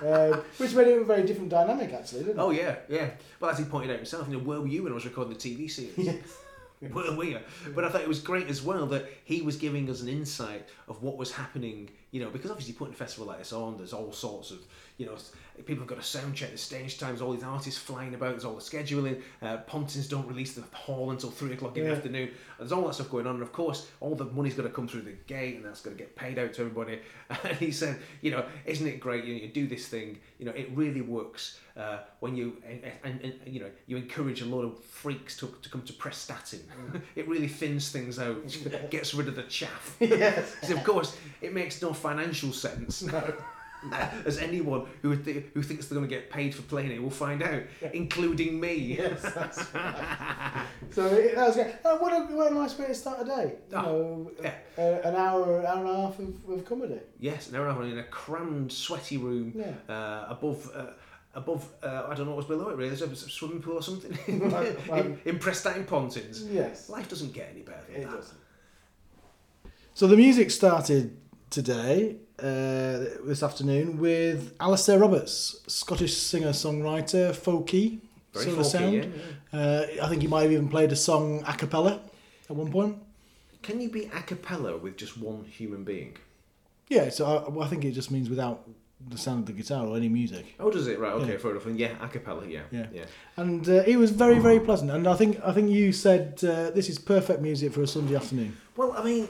um, 0.34 0.40
which 0.56 0.72
made 0.72 0.88
it 0.88 1.02
a 1.02 1.04
very 1.04 1.24
different 1.24 1.50
dynamic, 1.50 1.92
actually, 1.92 2.20
didn't 2.20 2.38
it? 2.38 2.42
Oh 2.42 2.48
yeah, 2.50 2.76
yeah. 2.88 3.10
Well, 3.40 3.50
as 3.50 3.58
he 3.58 3.64
pointed 3.66 3.90
out 3.90 3.96
himself, 3.96 4.26
you 4.26 4.38
know, 4.38 4.42
where 4.42 4.58
were 4.62 4.66
you 4.68 4.84
when 4.84 4.92
I 4.92 4.94
was 4.94 5.04
recording 5.04 5.34
the 5.34 5.38
TV 5.38 5.70
series? 5.70 5.92
Yes. 5.98 6.16
But 7.74 7.84
I 7.84 7.88
thought 7.88 8.02
it 8.02 8.08
was 8.08 8.20
great 8.20 8.48
as 8.48 8.62
well 8.62 8.86
that 8.86 9.06
he 9.24 9.42
was 9.42 9.56
giving 9.56 9.90
us 9.90 10.00
an 10.00 10.08
insight 10.08 10.68
of 10.86 11.02
what 11.02 11.16
was 11.16 11.32
happening. 11.32 11.90
You 12.10 12.22
know, 12.22 12.30
because 12.30 12.50
obviously 12.50 12.74
putting 12.74 12.94
a 12.94 12.96
festival 12.96 13.26
like 13.26 13.38
this 13.38 13.52
on, 13.52 13.76
there's 13.76 13.92
all 13.92 14.12
sorts 14.12 14.50
of, 14.50 14.58
you 14.96 15.06
know, 15.06 15.16
people 15.66 15.82
have 15.82 15.88
got 15.88 16.00
to 16.00 16.06
sound 16.06 16.34
check 16.34 16.52
the 16.52 16.58
stage 16.58 16.98
times. 16.98 17.20
All 17.20 17.32
these 17.32 17.42
artists 17.42 17.80
flying 17.80 18.14
about. 18.14 18.30
There's 18.30 18.44
all 18.44 18.54
the 18.54 18.60
scheduling. 18.60 19.22
Uh, 19.42 19.58
Pontins 19.58 20.08
don't 20.08 20.26
release 20.26 20.54
the 20.54 20.62
hall 20.76 21.10
until 21.10 21.30
three 21.30 21.52
o'clock 21.52 21.76
in 21.76 21.84
the 21.84 21.92
afternoon. 21.92 22.30
There's 22.58 22.72
all 22.72 22.86
that 22.86 22.94
stuff 22.94 23.10
going 23.10 23.26
on, 23.26 23.34
and 23.34 23.42
of 23.42 23.52
course, 23.52 23.88
all 24.00 24.14
the 24.14 24.24
money's 24.26 24.54
got 24.54 24.64
to 24.64 24.70
come 24.70 24.88
through 24.88 25.02
the 25.02 25.16
gate, 25.26 25.56
and 25.56 25.64
that's 25.64 25.80
got 25.80 25.90
to 25.90 25.96
get 25.96 26.16
paid 26.16 26.38
out 26.38 26.52
to 26.54 26.62
everybody. 26.62 27.00
And 27.44 27.56
he 27.58 27.70
said, 27.70 27.98
you 28.22 28.30
know, 28.30 28.46
isn't 28.64 28.86
it 28.86 29.00
great? 29.00 29.24
You, 29.24 29.34
know, 29.34 29.40
you 29.42 29.48
do 29.48 29.66
this 29.66 29.86
thing. 29.86 30.18
You 30.38 30.46
know, 30.46 30.52
it 30.52 30.70
really 30.74 31.02
works 31.02 31.60
uh, 31.78 31.98
when 32.20 32.36
you 32.36 32.56
and, 32.66 32.82
and, 33.04 33.20
and 33.20 33.34
you 33.46 33.60
know 33.60 33.70
you 33.86 33.96
encourage 33.96 34.42
a 34.42 34.44
lot 34.44 34.62
of 34.62 34.78
freaks 34.82 35.36
to, 35.36 35.54
to 35.62 35.68
come 35.70 35.82
to 35.82 35.92
Prestatyn. 35.92 36.60
it 37.14 37.28
really 37.28 37.48
thins 37.48 37.90
things 37.90 38.18
out, 38.18 38.36
gets 38.90 39.14
rid 39.14 39.28
of 39.28 39.36
the 39.36 39.44
chaff. 39.44 39.96
yes. 40.00 40.56
So 40.62 40.74
of 40.74 40.84
course, 40.84 41.16
it 41.40 41.54
makes 41.54 41.80
no 41.80 41.92
financial 41.92 42.52
sense. 42.52 43.04
As 44.26 44.38
anyone 44.38 44.86
who 45.02 45.14
thi- 45.16 45.44
who 45.54 45.62
thinks 45.62 45.86
they're 45.86 45.96
going 45.98 46.08
to 46.08 46.14
get 46.14 46.30
paid 46.30 46.54
for 46.54 46.62
playing 46.62 46.90
it 46.90 47.02
will 47.02 47.10
find 47.10 47.42
out, 47.42 47.62
including 47.92 48.58
me. 48.58 48.74
Yes, 48.98 49.22
that's 49.22 49.72
right. 49.74 50.64
so 50.90 51.08
that 51.08 51.36
was 51.36 51.54
great. 51.54 51.74
Uh, 51.84 51.96
what, 51.98 52.12
a, 52.12 52.34
what 52.34 52.50
a 52.50 52.54
nice 52.54 52.76
way 52.78 52.86
to 52.88 52.94
start 52.94 53.22
a 53.22 53.24
day. 53.24 53.52
You 53.70 53.76
Oh, 53.76 53.82
know, 53.82 54.30
yeah. 54.42 54.54
uh, 54.76 55.08
an 55.08 55.14
hour, 55.14 55.60
an 55.60 55.66
hour 55.66 55.78
and 55.80 55.88
a 55.88 55.94
half 56.02 56.18
of, 56.18 56.48
of 56.50 56.64
comedy. 56.64 56.98
Yes, 57.20 57.48
an 57.50 57.56
hour 57.56 57.68
and 57.68 57.70
a 57.70 57.74
half 57.74 57.92
in 57.92 57.98
a 57.98 58.02
crammed, 58.04 58.72
sweaty 58.72 59.16
room 59.16 59.52
Yeah. 59.54 59.72
uh, 59.94 60.26
above. 60.30 60.70
Uh, 60.74 60.86
Above, 61.34 61.68
uh, 61.84 62.06
I 62.08 62.14
don't 62.14 62.26
know 62.26 62.34
what's 62.34 62.48
below 62.48 62.70
it 62.70 62.76
really. 62.76 62.88
There's 62.96 63.02
a 63.02 63.14
swimming 63.14 63.60
pool 63.60 63.74
or 63.74 63.82
something 63.82 64.16
in, 64.26 64.40
in 65.24 65.38
Pontins. 65.84 66.42
Yes. 66.50 66.88
Life 66.88 67.08
doesn't 67.08 67.32
get 67.32 67.50
any 67.52 67.60
better 67.62 67.82
than 67.92 68.00
It 68.02 68.04
that. 68.10 68.16
doesn't. 68.16 68.38
So 69.94 70.06
the 70.08 70.16
music 70.16 70.50
started 70.50 71.16
today, 71.50 72.16
uh, 72.38 73.04
this 73.24 73.42
afternoon, 73.42 73.98
with 73.98 74.56
Alasdair 74.58 75.00
Roberts, 75.00 75.60
Scottish 75.66 76.16
singer 76.16 76.50
songwriter, 76.50 77.30
folky 77.32 77.98
Very 78.32 78.44
sort 78.46 78.58
of 78.58 78.64
folky, 78.66 79.02
sound. 79.02 79.12
Uh, 79.52 79.86
I 80.02 80.08
think 80.08 80.22
he 80.22 80.28
might 80.28 80.42
have 80.42 80.52
even 80.52 80.68
played 80.68 80.92
a 80.92 80.96
song 80.96 81.42
a 81.46 81.52
cappella 81.54 82.00
at 82.48 82.54
one 82.56 82.70
point. 82.70 82.96
Can 83.62 83.80
you 83.80 83.90
be 83.90 84.04
a 84.04 84.22
cappella 84.22 84.76
with 84.76 84.96
just 84.96 85.18
one 85.18 85.44
human 85.44 85.84
being? 85.84 86.16
Yeah, 86.88 87.10
so 87.10 87.26
I, 87.26 87.48
well, 87.48 87.66
I 87.66 87.68
think 87.68 87.84
it 87.84 87.90
just 87.92 88.10
means 88.10 88.30
without 88.30 88.66
the 89.10 89.18
sound 89.18 89.40
of 89.40 89.46
the 89.46 89.52
guitar 89.52 89.86
or 89.86 89.96
any 89.96 90.08
music. 90.08 90.44
Oh, 90.58 90.70
does 90.70 90.86
it? 90.86 90.98
Right, 90.98 91.12
okay, 91.12 91.32
Yeah. 91.32 91.38
fair 91.38 91.50
enough. 91.52 91.66
And 91.66 91.78
yeah, 91.78 91.92
a 92.00 92.08
cappella, 92.08 92.46
yeah. 92.46 92.62
Yeah. 92.70 92.86
yeah. 92.92 93.04
And 93.36 93.68
uh, 93.68 93.82
it 93.86 93.96
was 93.96 94.10
very, 94.10 94.38
very 94.38 94.58
pleasant. 94.60 94.90
And 94.90 95.06
I 95.06 95.14
think 95.14 95.38
I 95.44 95.52
think 95.52 95.70
you 95.70 95.92
said 95.92 96.40
uh, 96.44 96.70
this 96.70 96.88
is 96.88 96.98
perfect 96.98 97.40
music 97.42 97.72
for 97.72 97.82
a 97.82 97.86
Sunday 97.86 98.16
afternoon. 98.16 98.56
Well, 98.76 98.92
I 98.96 99.04
mean, 99.04 99.28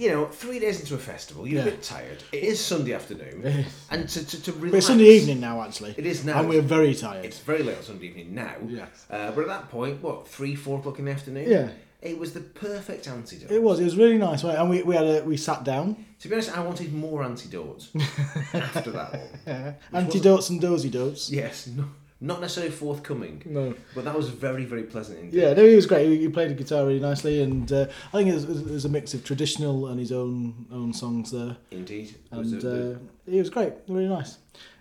you 0.00 0.08
know, 0.10 0.24
three 0.26 0.58
days 0.58 0.80
into 0.80 0.94
a 0.94 0.98
festival, 0.98 1.46
you're 1.46 1.60
Yeah. 1.62 1.68
a 1.68 1.70
bit 1.72 1.82
tired. 1.82 2.22
It 2.32 2.42
is 2.42 2.58
Sunday 2.58 2.94
afternoon. 2.94 3.66
and 3.90 4.08
to, 4.08 4.26
to, 4.26 4.42
to 4.44 4.52
relax. 4.52 4.70
But 4.70 4.76
it's 4.78 4.86
Sunday 4.86 5.10
evening 5.18 5.40
now, 5.40 5.62
actually. 5.62 5.94
It 5.98 6.06
is 6.06 6.24
now. 6.24 6.40
And 6.40 6.48
we're 6.48 6.62
very 6.62 6.94
tired. 6.94 7.24
It's 7.26 7.38
very 7.40 7.62
late 7.62 7.76
on 7.76 7.82
Sunday 7.82 8.06
evening 8.06 8.34
now. 8.34 8.54
Yes. 8.66 8.88
Uh, 9.10 9.30
but 9.32 9.42
at 9.42 9.48
that 9.48 9.70
point, 9.70 10.02
what, 10.02 10.26
three, 10.26 10.54
four 10.56 10.78
o'clock 10.78 10.98
in 10.98 11.04
the 11.04 11.10
afternoon? 11.12 11.50
Yeah. 11.50 11.68
It 12.00 12.18
was 12.18 12.32
the 12.32 12.40
perfect 12.40 13.08
antidote. 13.08 13.50
It 13.50 13.62
was. 13.62 13.78
It 13.78 13.84
was 13.84 13.94
really 13.94 14.16
nice, 14.16 14.42
and 14.42 14.70
we 14.70 14.82
we 14.82 14.94
had 14.96 15.04
a, 15.04 15.22
we 15.22 15.36
sat 15.36 15.64
down. 15.64 16.02
To 16.20 16.28
be 16.28 16.34
honest, 16.34 16.56
I 16.56 16.62
wanted 16.62 16.94
more 16.94 17.22
antidotes 17.22 17.90
after 18.54 18.90
that 18.92 19.12
one. 19.12 19.74
Antidotes 20.04 20.48
and 20.48 20.62
dozy 20.62 20.88
dotes. 20.88 21.30
Yes, 21.30 21.66
no, 21.66 21.84
not 22.20 22.40
necessarily 22.40 22.70
forthcoming, 22.72 23.42
No. 23.46 23.74
but 23.94 24.04
that 24.04 24.14
was 24.14 24.28
very, 24.28 24.64
very 24.66 24.82
pleasant 24.82 25.18
indeed. 25.20 25.40
Yeah, 25.40 25.54
no, 25.54 25.64
he 25.66 25.74
was 25.74 25.86
great. 25.86 26.06
He, 26.06 26.18
he 26.18 26.28
played 26.28 26.50
the 26.50 26.54
guitar 26.54 26.86
really 26.86 27.00
nicely, 27.00 27.42
and 27.42 27.70
uh, 27.72 27.86
I 28.12 28.16
think 28.18 28.30
there's, 28.30 28.46
there's 28.46 28.84
a 28.84 28.88
mix 28.90 29.14
of 29.14 29.24
traditional 29.24 29.86
and 29.88 29.98
his 29.98 30.12
own 30.12 30.66
own 30.70 30.92
songs 30.92 31.30
there. 31.30 31.56
Indeed. 31.70 32.14
It 32.32 32.36
was 32.36 32.52
And 32.52 32.64
uh, 32.96 32.98
he 33.30 33.38
was 33.38 33.48
great, 33.50 33.72
really 33.88 34.08
nice. 34.08 34.36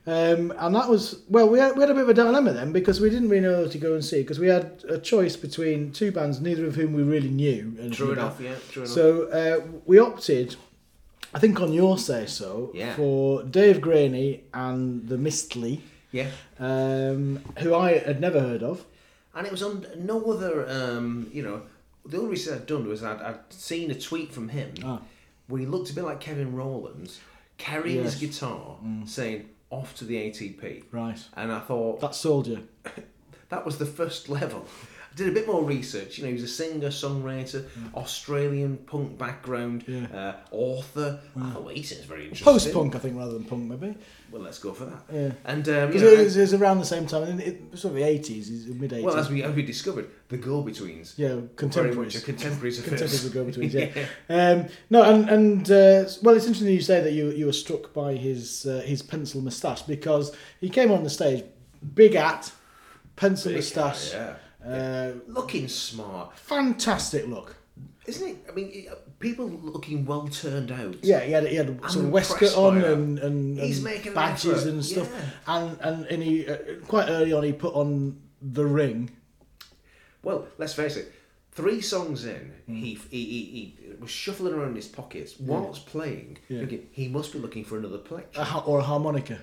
Um, 0.08 0.52
and 0.58 0.74
that 0.76 0.90
was 0.90 1.22
well, 1.30 1.48
we 1.48 1.60
had, 1.60 1.76
we 1.76 1.82
had 1.82 1.92
a 1.92 1.94
bit 1.94 2.04
of 2.04 2.10
a 2.10 2.14
dilemma 2.14 2.52
then 2.52 2.72
because 2.72 3.00
we 3.00 3.10
didn't 3.10 3.30
really 3.30 3.44
know 3.44 3.64
who 3.64 3.70
to 3.70 3.78
go 3.78 3.94
and 3.94 4.04
see 4.04 4.22
because 4.22 4.40
we 4.40 4.48
had 4.48 4.84
a 4.90 4.98
choice 4.98 5.36
between 5.36 5.92
two 5.92 6.12
bands, 6.12 6.42
neither 6.42 6.66
of 6.66 6.76
whom 6.76 6.94
we 6.94 7.04
really 7.04 7.30
knew. 7.30 7.74
true 7.92 8.14
about. 8.14 8.40
yeah, 8.42 8.56
true 8.72 8.84
enough. 8.84 8.94
So 8.94 9.24
uh, 9.30 9.68
we 9.86 10.00
opted, 10.00 10.56
I 11.34 11.40
think 11.40 11.62
on 11.62 11.72
your 11.74 11.98
say 12.00 12.26
so, 12.26 12.72
Yeah. 12.74 12.96
for 12.96 13.44
Dave 13.44 13.82
Graney 13.82 14.46
and 14.54 15.08
the 15.08 15.18
Mistly, 15.18 15.84
yeah. 16.12 16.30
um, 16.60 17.40
who 17.60 17.74
I 17.76 17.98
had 18.00 18.20
never 18.22 18.40
heard 18.40 18.64
of. 18.64 18.84
And 19.36 19.46
it 19.46 19.52
was 19.52 19.62
on 19.64 19.86
no 19.98 20.32
other, 20.32 20.68
um, 20.70 21.30
you 21.32 21.44
know, 21.44 21.62
the 22.06 22.18
only 22.18 22.32
reason 22.32 22.56
I'd 22.56 22.66
done 22.66 22.88
was 22.88 23.04
I'd, 23.04 23.22
I'd 23.22 23.40
seen 23.54 23.92
a 23.92 23.96
tweet 23.96 24.34
from 24.34 24.50
him 24.50 24.74
Ah. 24.84 25.02
where 25.48 25.60
he 25.62 25.66
looked 25.68 25.90
a 25.92 25.94
bit 25.94 26.04
like 26.04 26.20
Kevin 26.20 26.56
Rowlands 26.56 27.20
carrying 27.58 27.98
Yes. 28.04 28.16
Mm. 28.16 28.20
his 28.20 28.30
guitar 28.38 28.78
saying, 29.06 29.50
off 29.70 29.96
to 29.98 30.06
the 30.06 30.16
ATP. 30.16 30.84
Right. 30.92 31.20
And 31.36 31.52
I 31.52 31.60
thought, 31.60 32.00
That 32.02 32.16
soldier. 32.16 32.62
that 33.50 33.66
was 33.66 33.78
the 33.78 33.86
first 33.86 34.30
level. 34.30 34.66
I 35.12 35.16
did 35.16 35.28
a 35.28 35.32
bit 35.32 35.48
more 35.48 35.64
research. 35.64 36.18
You 36.18 36.24
know, 36.24 36.28
he 36.30 36.34
was 36.36 36.44
a 36.44 36.48
singer, 36.48 36.90
songwriter, 36.90 37.66
Australian 37.96 38.78
punk 38.78 39.18
background, 39.18 39.84
Yeah. 39.88 40.06
uh, 40.16 40.36
author. 40.52 41.20
Oh, 41.36 41.68
he 41.74 41.84
sounds 41.84 42.06
very 42.06 42.24
interesting. 42.24 42.46
Post 42.46 42.74
punk, 42.74 42.96
I 42.96 43.00
think, 43.00 43.18
rather 43.18 43.34
than 43.34 43.44
punk, 43.44 43.64
maybe. 43.70 43.96
Well, 44.32 44.44
let's 44.44 44.60
go 44.60 44.72
for 44.74 44.86
that. 44.86 45.04
Yeah. 45.12 45.32
And 45.46 45.68
um, 45.68 45.92
you 45.92 46.00
know, 46.00 46.08
it, 46.08 46.24
was- 46.26 46.38
it 46.38 46.42
was 46.42 46.54
around 46.54 46.78
the 46.80 46.86
same 46.86 47.08
time, 47.08 47.40
sort 47.76 47.92
of 47.92 47.96
the 47.96 48.04
80s, 48.04 48.68
mid 48.80 48.92
80s. 48.92 49.04
well, 49.04 49.18
as 49.18 49.30
we 49.30 49.44
as 49.44 49.56
we 49.56 49.64
discovered, 49.64 50.08
the 50.30 50.38
Go-Betweens. 50.38 51.16
yeah, 51.18 51.30
were 51.30 51.42
Very 51.42 51.42
much 51.42 51.56
contemporaries. 51.58 52.16
a 52.16 52.22
contemporaries 52.22 52.78
of 52.80 52.86
Contemporaries 52.86 53.22
hers. 53.24 53.26
of 53.26 53.34
Go-Betweens, 53.34 53.74
yeah. 54.30 54.52
Um, 54.52 54.68
no, 54.92 55.02
and 55.04 55.28
and 55.30 55.72
uh, 55.72 56.06
well, 56.22 56.36
it's 56.36 56.46
interesting 56.46 56.68
you 56.68 56.82
say 56.82 57.02
that 57.02 57.14
you 57.14 57.32
you 57.32 57.48
were 57.48 57.54
struck 57.54 57.92
by 57.94 58.14
his 58.16 58.66
uh, 58.68 58.82
his 58.86 59.02
pencil 59.02 59.42
moustache 59.42 59.82
because 59.82 60.32
he 60.62 60.70
came 60.70 60.92
on 60.92 61.04
the 61.04 61.10
stage, 61.10 61.44
big 61.96 62.14
at, 62.16 62.52
pencil 63.16 63.52
moustache, 63.52 64.14
Yeah. 64.14 64.36
Uh, 64.66 65.12
Looking 65.28 65.68
smart, 65.68 66.38
fantastic 66.38 67.28
look. 67.28 67.56
isn't 68.08 68.28
it? 68.28 68.38
I 68.50 68.54
mean, 68.54 68.70
it- 68.74 69.20
people 69.20 69.48
looking 69.50 70.06
well 70.06 70.28
turned 70.30 70.72
out. 70.72 70.96
Yeah, 71.04 71.20
he 71.22 71.32
had 71.34 71.46
he 71.48 71.56
had 71.56 71.80
I'm 71.84 72.12
waistcoat 72.12 72.54
by 72.56 72.62
on 72.62 72.82
that. 72.82 72.92
and 72.94 73.20
and, 73.20 73.58
He's 73.60 73.78
and 73.78 73.84
making 73.86 74.08
an 74.10 74.14
badges 74.16 74.62
effort, 74.64 74.70
and 74.70 74.86
stuff, 74.86 75.10
yeah. 75.14 75.56
and 75.56 75.78
and 75.82 76.06
and 76.08 76.24
he 76.24 76.48
uh, 76.48 76.58
quite 76.88 77.10
early 77.10 77.34
on 77.34 77.44
he 77.44 77.54
put 77.54 77.74
on 77.74 78.20
the 78.42 78.66
ring. 78.66 79.10
Well, 80.24 80.48
let's 80.58 80.74
face 80.74 80.96
it. 80.98 81.14
Three 81.52 81.82
songs 81.82 82.26
in, 82.26 82.54
Hmm. 82.68 82.76
he, 82.76 82.94
he, 83.10 83.26
he, 83.26 83.76
he 83.86 83.94
was 84.00 84.10
shuffling 84.12 84.54
around 84.54 84.70
in 84.70 84.76
his 84.76 84.88
pockets 84.88 85.38
whilst 85.40 85.88
playing. 85.88 86.38
Thinking, 86.48 86.88
he 86.92 87.08
must 87.10 87.34
be 87.34 87.40
looking 87.40 87.66
for 87.66 87.78
another 87.78 87.98
A, 88.36 88.44
ha- 88.44 88.64
or 88.66 88.80
a 88.80 88.84
harmonica. 88.84 89.40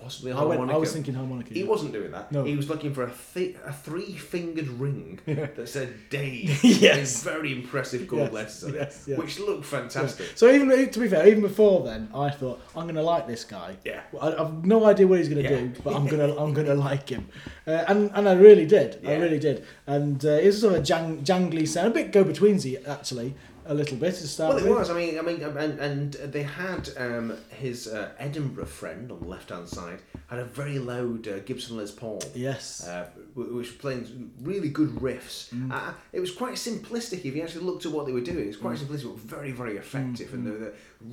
Possibly 0.00 0.32
a 0.32 0.36
I, 0.36 0.38
went, 0.40 0.50
harmonica. 0.58 0.76
I 0.76 0.78
was 0.80 0.92
thinking 0.92 1.14
harmonica. 1.14 1.52
He 1.54 1.62
wasn't 1.64 1.92
doing 1.92 2.10
that. 2.12 2.30
No. 2.32 2.44
He 2.44 2.56
was 2.56 2.68
looking 2.68 2.92
for 2.94 3.04
a, 3.04 3.12
th- 3.34 3.56
a 3.64 3.72
three-fingered 3.72 4.68
ring 4.68 5.20
that 5.26 5.68
said 5.68 5.94
Dave 6.10 6.62
Yes. 6.64 7.24
in 7.24 7.30
very 7.32 7.52
impressive 7.52 8.06
gold 8.08 8.22
Yes, 8.22 8.32
letters 8.32 8.64
on 8.64 8.74
yes, 8.74 9.08
it, 9.08 9.10
yeah. 9.12 9.16
which 9.18 9.38
looked 9.38 9.64
fantastic. 9.64 10.26
So 10.36 10.50
even 10.50 10.68
to 10.90 11.00
be 11.00 11.08
fair, 11.08 11.26
even 11.28 11.42
before 11.42 11.84
then, 11.84 12.08
I 12.14 12.30
thought 12.30 12.60
I'm 12.76 12.84
going 12.84 12.94
to 12.96 13.02
like 13.02 13.26
this 13.26 13.44
guy. 13.44 13.76
Yeah. 13.84 14.00
I, 14.20 14.34
I've 14.34 14.64
no 14.64 14.84
idea 14.86 15.06
what 15.06 15.18
he's 15.18 15.28
going 15.28 15.42
to 15.42 15.50
Yeah. 15.50 15.60
do, 15.60 15.72
but 15.84 15.94
I'm 15.94 16.06
gonna 16.06 16.34
I'm 16.36 16.52
gonna 16.54 16.74
like 16.90 17.08
him, 17.08 17.28
uh, 17.66 17.84
and 17.88 18.10
and 18.14 18.28
I 18.28 18.34
really 18.34 18.66
did. 18.66 19.00
I 19.06 19.12
Yeah. 19.12 19.18
really 19.18 19.38
did, 19.38 19.64
and 19.86 20.24
uh, 20.24 20.28
it 20.30 20.46
was 20.46 20.60
sort 20.60 20.74
of 20.74 20.80
a 20.80 20.82
jang, 20.82 21.22
jangly 21.22 21.66
sound, 21.66 21.88
a 21.88 21.90
bit 21.90 22.12
go 22.12 22.24
betweensy 22.24 22.86
actually, 22.86 23.34
a 23.70 23.74
little 23.74 23.96
bit 23.96 24.14
to 24.16 24.26
start 24.26 24.54
Well, 24.56 24.64
it 24.64 24.68
with. 24.68 24.78
was. 24.78 24.90
I 24.90 24.94
mean, 24.94 25.16
I 25.18 25.22
mean, 25.22 25.40
and, 25.42 25.78
and 25.78 26.12
they 26.14 26.42
had 26.42 26.90
um, 26.96 27.36
his 27.50 27.86
uh, 27.86 28.10
Edinburgh 28.18 28.66
friend 28.66 29.12
on 29.12 29.20
the 29.20 29.26
left-hand 29.28 29.68
side 29.68 30.00
had 30.26 30.40
a 30.40 30.44
very 30.44 30.78
loud 30.80 31.28
uh, 31.28 31.38
Gibson 31.40 31.76
Les 31.76 31.92
Paul. 31.92 32.20
Yes. 32.34 32.86
uh, 32.86 33.06
which 33.34 33.48
was 33.48 33.70
playing 33.70 34.32
really 34.42 34.68
good 34.70 34.90
riffs. 34.96 35.52
Uh, 35.72 35.92
it 36.12 36.18
was 36.20 36.32
quite 36.32 36.54
simplistic 36.54 37.24
if 37.24 37.36
you 37.36 37.42
actually 37.42 37.64
looked 37.64 37.86
at 37.86 37.92
what 37.92 38.06
they 38.06 38.12
were 38.12 38.20
doing. 38.20 38.40
It 38.44 38.48
was 38.48 38.56
quite 38.56 38.76
simplistic, 38.78 39.04
but 39.04 39.18
very, 39.20 39.52
very 39.52 39.76
effective, 39.76 40.34
and 40.34 40.44
the, 40.44 40.50
the 40.50 40.72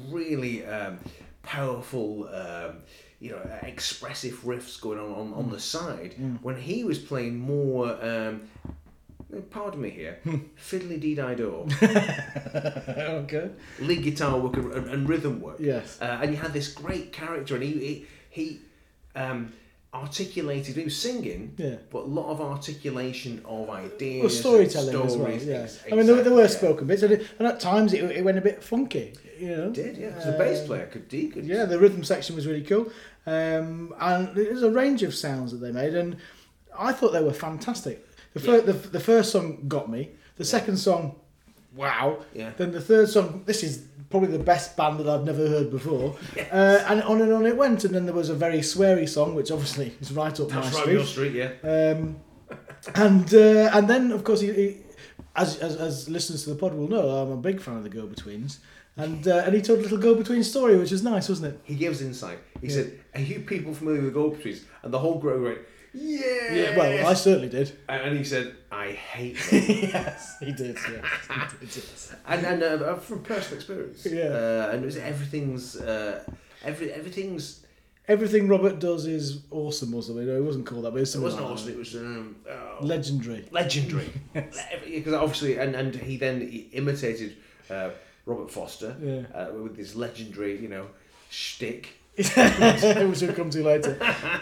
really 0.10 0.66
um, 0.66 0.98
powerful, 1.44 2.28
um, 2.34 2.78
you 3.20 3.32
know, 3.32 3.38
uh, 3.38 3.66
expressive 3.68 4.34
riffs 4.44 4.82
going 4.82 5.00
on 5.00 5.12
on, 5.14 5.34
on 5.34 5.50
the 5.52 5.60
side. 5.60 6.16
When 6.42 6.58
he 6.60 6.84
was 6.84 6.98
playing 6.98 7.38
more. 7.40 7.98
Um, 9.34 9.42
Pardon 9.50 9.82
me 9.82 9.90
here. 9.90 10.20
Fiddly 10.58 11.00
dee 11.00 11.16
di 11.16 11.36
do. 11.36 11.68
okay. 13.24 13.50
Lead 13.80 14.04
guitar 14.04 14.38
work 14.40 14.58
and, 14.58 14.74
and 14.88 15.10
rhythm 15.10 15.42
work. 15.42 15.58
Yes. 15.60 16.00
Uh, 16.02 16.20
and 16.22 16.32
you 16.32 16.38
had 16.38 16.54
this 16.54 16.70
great 16.74 17.12
character, 17.12 17.56
and 17.56 17.64
he 17.64 17.72
he, 17.74 18.06
he 18.30 18.60
um, 19.16 19.52
articulated. 19.94 20.76
He 20.76 20.84
was 20.84 20.98
singing, 20.98 21.54
Yeah. 21.58 21.76
but 21.90 22.00
a 22.04 22.08
lot 22.20 22.30
of 22.32 22.40
articulation 22.42 23.42
of 23.46 23.70
ideas, 23.70 24.22
Well, 24.22 24.30
storytelling 24.30 24.96
and 24.96 25.06
as 25.06 25.18
well. 25.18 25.26
stories. 25.28 25.46
Yeah. 25.46 25.56
Ex- 25.64 25.84
I 25.92 25.96
mean, 25.96 26.06
there, 26.06 26.16
were- 26.16 26.24
there 26.24 26.34
were 26.34 26.42
yeah. 26.42 26.48
spoken 26.48 26.88
bits, 26.88 27.04
and, 27.04 27.14
it, 27.14 27.28
and 27.40 27.48
at 27.48 27.60
times 27.60 27.94
it, 27.94 28.04
it 28.04 28.24
went 28.24 28.38
a 28.38 28.42
bit 28.42 28.64
funky. 28.64 29.14
You 29.40 29.56
know. 29.58 29.64
It 29.68 29.74
did 29.74 29.98
yeah? 29.98 30.12
'cause 30.12 30.26
the 30.26 30.32
bass 30.34 30.66
player 30.66 30.88
could 30.88 31.06
he 31.12 31.28
could 31.28 31.46
Yeah, 31.46 31.66
the 31.66 31.78
rhythm 31.80 32.04
section 32.04 32.36
was 32.36 32.48
really 32.48 32.64
cool, 32.64 32.92
um, 33.26 33.94
and 34.00 34.34
there's 34.36 34.64
a 34.64 34.72
range 34.72 35.04
of 35.04 35.14
sounds 35.14 35.52
that 35.52 35.58
they 35.58 35.72
made, 35.72 35.94
and 35.96 36.18
I 36.78 36.92
thought 36.94 37.12
they 37.12 37.22
were 37.24 37.34
fantastic. 37.34 38.04
The, 38.34 38.40
fir- 38.40 38.62
the, 38.62 38.74
the 38.74 39.00
first 39.00 39.32
song 39.32 39.64
got 39.68 39.90
me. 39.90 40.10
The 40.38 40.46
second 40.46 40.78
song, 40.78 41.16
wow. 41.76 42.20
Yeah. 42.34 42.52
Then 42.58 42.72
the 42.72 42.82
third 42.82 43.10
song, 43.10 43.44
this 43.46 43.64
is 43.64 43.86
probably 44.10 44.30
the 44.30 44.44
best 44.44 44.78
band 44.78 45.00
that 45.00 45.08
I've 45.08 45.26
never 45.26 45.48
heard 45.48 45.70
before, 45.72 46.16
uh, 46.52 46.86
and 46.88 47.02
on 47.04 47.22
and 47.22 47.34
on 47.34 47.46
it 47.46 47.58
went. 47.58 47.84
And 47.84 47.94
then 47.96 48.06
there 48.06 48.14
was 48.14 48.30
a 48.30 48.36
very 48.36 48.60
sweary 48.60 49.10
song, 49.10 49.36
which 49.36 49.52
obviously 49.52 49.94
is 50.00 50.12
right 50.14 50.40
up 50.40 50.50
That's 50.50 50.54
my 50.54 50.62
right, 50.62 50.74
street. 50.74 50.94
your 50.94 51.06
street, 51.06 51.34
yeah. 51.34 51.52
Um, 51.92 52.18
and 52.96 53.34
uh, 53.34 53.72
and 53.74 53.88
then 53.90 54.12
of 54.12 54.24
course 54.24 54.42
he, 54.42 54.54
he 54.54 54.78
as, 55.36 55.58
as 55.58 55.76
as 55.76 56.10
listeners 56.10 56.44
to 56.46 56.52
the 56.52 56.56
pod 56.56 56.74
will 56.74 56.88
know, 56.88 57.10
I'm 57.10 57.32
a 57.32 57.38
big 57.38 57.60
fan 57.60 57.78
of 57.78 57.84
the 57.84 57.90
Go 57.90 58.06
Betweens, 58.08 58.60
and 58.96 59.28
uh, 59.28 59.44
and 59.46 59.54
he 59.56 59.62
told 59.62 59.80
a 59.80 59.82
little 59.82 59.98
Go 59.98 60.16
Between 60.16 60.44
story, 60.44 60.78
which 60.78 60.92
was 60.92 61.04
nice, 61.04 61.28
wasn't 61.30 61.54
it? 61.56 61.60
He 61.64 61.76
gives 61.76 62.02
insight. 62.02 62.40
He 62.62 62.70
said, 62.70 63.00
"Are 63.14 63.20
you 63.22 63.40
people 63.42 63.74
familiar 63.74 64.02
with 64.04 64.14
Gold 64.14 64.42
Trees?" 64.42 64.64
And 64.84 64.94
the 64.94 65.00
whole 65.00 65.20
crowd 65.20 65.42
went, 65.42 65.58
"Yeah." 65.98 66.54
Yeah, 66.54 66.78
well, 66.78 67.08
I 67.08 67.14
certainly 67.14 67.50
did. 67.50 67.72
And 67.90 68.02
and 68.10 68.18
he 68.18 68.24
said, 68.24 68.56
"I 68.72 68.92
hate 68.92 69.38
them." 69.50 69.64
yes, 69.68 70.36
he 70.40 70.52
did. 70.54 70.76
Yes, 70.76 71.28
he 71.62 71.66
did. 71.66 71.76
Yes. 71.76 72.16
and 72.28 72.46
and 72.46 72.64
uh, 72.64 72.96
from 72.96 73.24
personal 73.24 73.58
experience, 73.58 74.06
Yeah. 74.06 74.24
uh, 74.26 74.72
and 74.72 74.84
it 74.84 74.86
was 74.86 74.98
everything's 74.98 75.76
uh, 75.76 76.24
every 76.64 76.92
everything's. 76.92 77.64
Everything 78.10 78.48
Robert 78.48 78.80
does 78.80 79.06
is 79.06 79.42
awesome 79.52 79.94
or 79.94 80.02
something. 80.02 80.26
No, 80.26 80.38
it 80.38 80.42
wasn't 80.42 80.66
called 80.66 80.86
that, 80.86 80.92
but 80.92 80.98
it 80.98 81.02
was 81.02 81.10
It 81.10 81.12
something 81.12 81.24
wasn't 81.26 81.44
like 81.44 81.52
awesome. 81.52 81.66
that. 81.68 81.74
It 81.74 81.78
was 81.78 81.96
um, 81.96 82.36
oh, 82.50 82.78
legendary. 82.80 83.46
legendary 83.52 84.10
because 84.34 85.14
obviously 85.14 85.58
and 85.58 85.76
and 85.76 85.94
he 85.94 86.16
then 86.16 86.40
he 86.40 86.70
imitated 86.72 87.36
uh, 87.70 87.90
Robert 88.26 88.50
Forster 88.50 88.96
Yeah. 89.02 89.24
uh, 89.38 89.52
with 89.62 89.76
this 89.76 89.94
legendary 89.96 90.58
you 90.58 90.70
know 90.70 90.88
shtick. 91.30 91.97
Which 92.18 92.36
we'll 93.22 93.34
come 93.34 93.50
to 93.52 93.64
later. 93.64 93.98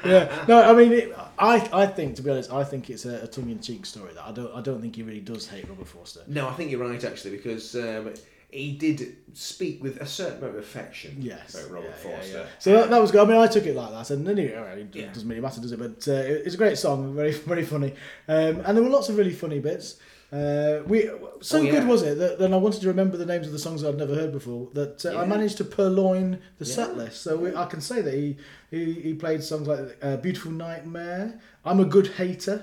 Yeah, 0.05 0.45
no, 0.47 0.63
I 0.63 0.73
mean, 0.73 0.93
it, 0.93 1.17
I, 1.37 1.67
I 1.73 1.87
think 1.87 2.15
to 2.15 2.21
be 2.21 2.31
honest, 2.31 2.51
I 2.51 2.63
think 2.63 2.89
it's 2.89 3.05
a, 3.05 3.23
a 3.23 3.27
tongue-in-cheek 3.27 3.85
story. 3.85 4.13
That 4.13 4.23
I 4.25 4.31
don't, 4.31 4.55
I 4.55 4.61
don't 4.61 4.81
think 4.81 4.95
he 4.95 5.03
really 5.03 5.19
does 5.19 5.47
hate 5.47 5.67
Robert 5.67 5.87
Forster. 5.87 6.21
No, 6.27 6.47
I 6.47 6.53
think 6.53 6.71
you're 6.71 6.79
right 6.79 7.03
actually 7.03 7.31
because 7.31 7.75
um, 7.75 8.13
he 8.49 8.71
did 8.71 9.17
speak 9.33 9.83
with 9.83 9.97
a 9.97 10.05
certain 10.05 10.37
amount 10.37 10.55
of 10.55 10.63
affection. 10.63 11.17
Yes, 11.19 11.55
about 11.55 11.71
Robert 11.71 11.87
yeah, 11.87 12.09
yeah, 12.09 12.15
Forster. 12.17 12.37
yeah. 12.37 12.45
So 12.59 12.71
that, 12.71 12.89
that 12.89 13.01
was 13.01 13.11
good. 13.11 13.27
I 13.27 13.29
mean, 13.29 13.37
I 13.37 13.47
took 13.47 13.65
it 13.65 13.75
like 13.75 13.91
that, 13.91 14.09
and 14.11 14.27
it, 14.27 14.95
it 14.95 15.13
doesn't 15.13 15.27
really 15.27 15.41
matter, 15.41 15.59
does 15.59 15.73
it? 15.73 15.79
But 15.79 16.07
uh, 16.07 16.13
it's 16.13 16.55
a 16.55 16.57
great 16.57 16.77
song, 16.77 17.13
very, 17.13 17.33
very 17.33 17.65
funny, 17.65 17.93
um, 18.27 18.61
and 18.65 18.77
there 18.77 18.83
were 18.83 18.89
lots 18.89 19.09
of 19.09 19.17
really 19.17 19.33
funny 19.33 19.59
bits. 19.59 19.97
Uh, 20.35 20.83
we 20.91 20.97
so 21.41 21.59
Oh, 21.59 21.61
yeah. 21.61 21.71
good 21.73 21.87
was 21.87 22.01
it 22.09 22.17
that 22.17 22.39
then 22.39 22.51
I 22.53 22.57
wanted 22.57 22.81
to 22.81 22.87
remember 22.87 23.15
the 23.17 23.25
names 23.33 23.45
of 23.47 23.53
the 23.53 23.59
songs 23.67 23.83
I'd 23.83 23.97
never 24.05 24.15
heard 24.21 24.31
before. 24.39 24.67
That 24.73 25.05
uh, 25.05 25.19
I 25.21 25.25
managed 25.25 25.57
to 25.57 25.63
purloin 25.63 26.27
the 26.59 26.65
set 26.65 26.91
list, 26.97 27.17
so 27.25 27.37
we, 27.37 27.55
I 27.55 27.65
can 27.73 27.81
say 27.81 28.01
that 28.01 28.13
he 28.13 28.27
he, 28.71 28.81
he 29.05 29.13
played 29.13 29.41
songs 29.43 29.67
like 29.67 29.97
uh, 30.01 30.17
"Beautiful 30.17 30.51
Nightmare," 30.51 31.39
"I'm 31.63 31.79
a 31.79 31.85
Good 31.95 32.07
Hater," 32.19 32.57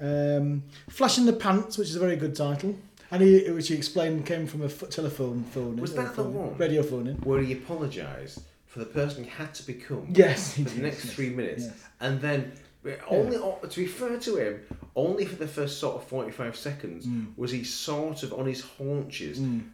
um, 0.00 0.62
"Flash 0.88 1.18
in 1.18 1.26
the 1.26 1.32
Pants," 1.32 1.78
which 1.78 1.88
is 1.88 1.96
a 1.96 2.00
very 2.00 2.16
good 2.16 2.36
title. 2.36 2.76
And 3.12 3.22
he, 3.22 3.50
which 3.50 3.66
he 3.68 3.74
explained 3.74 4.24
came 4.24 4.46
from 4.46 4.62
a 4.62 4.66
f- 4.66 4.88
telephone 4.88 5.42
phone. 5.52 5.76
Was 5.78 5.94
that 5.94 6.00
or 6.00 6.08
the 6.10 6.14
phone- 6.14 6.34
one? 6.34 6.56
Radio 6.58 6.82
phone 6.84 7.06
in. 7.08 7.16
Where 7.16 7.42
he 7.42 7.52
apologised 7.54 8.40
for 8.66 8.78
the 8.78 8.86
person 8.86 9.24
he 9.24 9.30
had 9.30 9.52
to 9.54 9.66
become. 9.66 10.06
Yes, 10.14 10.54
For 10.54 10.62
the 10.62 10.82
next 10.82 11.06
three 11.14 11.30
minutes, 11.30 11.64
yes. 11.64 11.74
and 12.00 12.20
then. 12.20 12.52
uh, 12.86 12.90
Only 13.08 13.36
to 13.68 13.80
refer 13.80 14.16
to 14.16 14.36
him, 14.36 14.54
only 14.96 15.24
for 15.24 15.36
the 15.36 15.46
first 15.46 15.78
sort 15.78 15.96
of 15.96 16.04
forty-five 16.08 16.56
seconds 16.56 17.06
Mm. 17.06 17.26
was 17.36 17.50
he 17.52 17.62
sort 17.64 18.22
of 18.22 18.32
on 18.32 18.46
his 18.46 18.62
haunches, 18.62 19.38
um, 19.38 19.64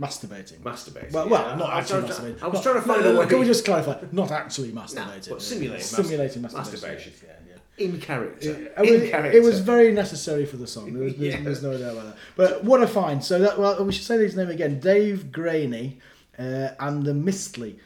Masturbating. 0.00 0.60
masturbating. 0.60 1.12
Well, 1.12 1.26
Yeah, 1.26 1.30
well, 1.30 1.56
not 1.56 1.70
I- 1.70 1.78
actually 1.80 2.02
masturbating. 2.08 2.42
I 2.42 2.46
was 2.48 2.54
Not- 2.54 2.62
trying 2.62 2.74
to 2.74 2.80
find 2.82 3.02
no, 3.02 3.10
a 3.10 3.12
no, 3.14 3.20
way. 3.20 3.26
Can 3.26 3.38
we 3.40 3.46
just 3.46 3.64
clarify? 3.64 3.96
Not 4.12 4.30
actually 4.32 4.72
masturbating. 4.72 5.28
but 5.30 5.42
simulating 5.42 5.72
mas- 5.72 5.86
simulating 5.90 6.42
masturbation. 6.42 6.72
masturbation. 6.72 7.12
Yeah, 7.26 7.32
yeah. 7.78 7.84
in 7.84 8.00
character. 8.00 8.50
It, 8.50 8.72
in 8.84 9.00
mean, 9.00 9.10
character. 9.10 9.36
it 9.38 9.42
was 9.42 9.60
very 9.60 9.92
necessary 9.92 10.46
for 10.46 10.56
the 10.56 10.66
song. 10.66 10.92
There 10.94 11.04
was, 11.04 11.14
there's, 11.44 11.62
no 11.62 11.76
doubt 11.78 11.92
about 11.92 12.04
that. 12.06 12.16
But 12.34 12.64
what 12.64 12.82
a 12.82 12.86
find! 12.88 13.22
So 13.22 13.38
that 13.38 13.58
well, 13.58 13.84
we 13.84 13.92
should 13.92 14.04
say 14.04 14.16
his 14.18 14.34
name 14.36 14.48
again: 14.50 14.80
Dave 14.80 15.30
Graney 15.30 15.98
uh, 16.38 16.70
and 16.80 17.04
the 17.04 17.14
Mistly. 17.14 17.78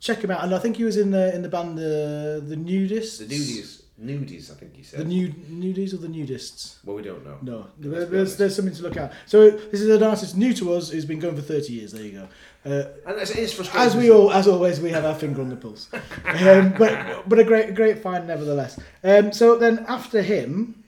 Check 0.00 0.18
him 0.24 0.30
out, 0.32 0.42
and 0.42 0.52
I 0.54 0.58
think 0.58 0.76
he 0.78 0.84
was 0.84 0.96
in 0.96 1.10
the 1.12 1.34
in 1.34 1.42
the 1.42 1.48
band 1.48 1.76
the 1.78 2.42
the 2.44 2.56
Nudists. 2.56 3.18
the 3.18 3.26
nudies. 3.26 3.81
Nudies, 4.00 4.50
I 4.50 4.54
think 4.54 4.74
he 4.74 4.82
said. 4.82 5.00
The 5.00 5.04
nude 5.04 5.34
nudies 5.48 5.92
or 5.92 5.98
the 5.98 6.08
nudists? 6.08 6.76
well, 6.84 6.96
we 6.96 7.02
don't 7.02 7.24
know. 7.24 7.38
No, 7.42 7.66
Let's 7.80 8.10
there's, 8.10 8.36
there's 8.36 8.56
something 8.56 8.74
to 8.74 8.82
look 8.82 8.96
at. 8.96 9.12
So 9.26 9.50
this 9.50 9.80
is 9.80 9.88
an 9.90 10.02
artist 10.02 10.36
new 10.36 10.52
to 10.54 10.72
us 10.74 10.90
who's 10.90 11.04
been 11.04 11.20
going 11.20 11.36
for 11.36 11.42
30 11.42 11.72
years. 11.72 11.92
There 11.92 12.02
you 12.02 12.12
go. 12.12 12.28
Uh, 12.64 12.88
And 13.06 13.20
it's, 13.20 13.30
it's 13.32 13.52
frustrating. 13.52 13.86
as 13.86 13.94
we 13.94 14.10
all, 14.10 14.32
as 14.32 14.48
always, 14.48 14.80
we 14.80 14.90
have 14.90 15.04
our 15.04 15.14
finger 15.14 15.40
on 15.42 15.50
the 15.50 15.56
pulse. 15.56 15.88
Um, 16.24 16.74
but 16.78 17.28
but 17.28 17.38
a 17.38 17.44
great 17.44 17.74
great 17.74 17.98
find 18.02 18.26
nevertheless. 18.26 18.80
Um, 19.04 19.32
so 19.32 19.56
then 19.56 19.84
after 19.88 20.22
him, 20.22 20.82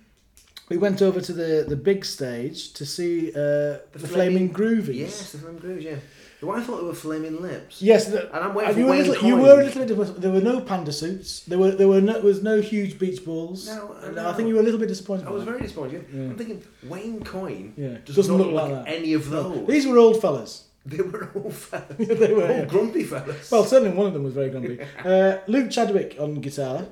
we 0.70 0.76
went 0.78 1.02
over 1.02 1.20
to 1.20 1.32
the 1.32 1.64
the 1.68 1.76
big 1.76 2.04
stage 2.04 2.72
to 2.72 2.86
see 2.86 3.30
uh, 3.30 3.78
the, 3.92 4.08
Flaming, 4.08 4.52
Groovies. 4.52 4.96
Yes, 4.96 5.32
the 5.32 5.38
Flaming 5.38 5.60
Groovies, 5.60 5.82
yeah. 5.82 5.96
Well, 6.44 6.58
I 6.58 6.62
thought 6.62 6.78
they 6.80 6.86
were 6.86 6.94
Flaming 6.94 7.40
Lips. 7.42 7.80
Yes, 7.82 8.06
the, 8.06 8.26
And 8.34 8.44
I'm 8.44 8.54
waiting 8.54 8.74
for 8.74 8.78
you, 8.80 8.84
were 8.86 8.90
Wayne 8.92 9.06
little, 9.08 9.26
you 9.28 9.36
were 9.36 9.60
a 9.60 9.64
little 9.64 9.80
bit. 9.80 9.88
disappointed. 9.88 10.22
There 10.22 10.32
were 10.32 10.40
no 10.40 10.60
panda 10.60 10.92
suits. 10.92 11.40
There 11.44 11.58
were 11.58 11.70
there 11.72 11.88
were 11.88 12.00
no, 12.00 12.20
was 12.20 12.42
no 12.42 12.60
huge 12.60 12.98
beach 12.98 13.24
balls. 13.24 13.66
No, 13.66 13.96
no. 14.12 14.28
I 14.28 14.32
think 14.34 14.48
you 14.48 14.54
were 14.54 14.60
a 14.60 14.64
little 14.64 14.80
bit 14.80 14.88
disappointed. 14.88 15.26
I 15.26 15.30
was 15.30 15.44
that. 15.44 15.50
very 15.50 15.62
disappointed. 15.62 16.06
I'm 16.12 16.36
thinking 16.36 16.62
Wayne 16.84 17.22
Coyne 17.24 17.72
Yeah. 17.76 17.98
does 18.04 18.16
Doesn't 18.16 18.36
not 18.38 18.48
look 18.48 18.70
like 18.70 18.88
any 18.88 19.12
of 19.14 19.30
those. 19.30 19.66
These 19.66 19.86
were 19.86 19.98
old 19.98 20.20
fellas. 20.20 20.64
They 20.86 21.00
were 21.00 21.30
all 21.34 21.50
fellas. 21.68 21.96
They 21.96 22.32
were, 22.34 22.42
all 22.42 22.48
yeah. 22.58 22.64
grumpy 22.66 23.04
fellas. 23.04 23.50
Well, 23.50 23.64
certainly 23.64 23.96
one 23.96 24.06
of 24.06 24.12
them 24.12 24.22
was 24.22 24.34
very 24.34 24.50
grumpy. 24.50 24.78
Uh, 25.04 25.38
Luke 25.46 25.70
Chadwick 25.70 26.16
on 26.20 26.34
guitar, 26.42 26.84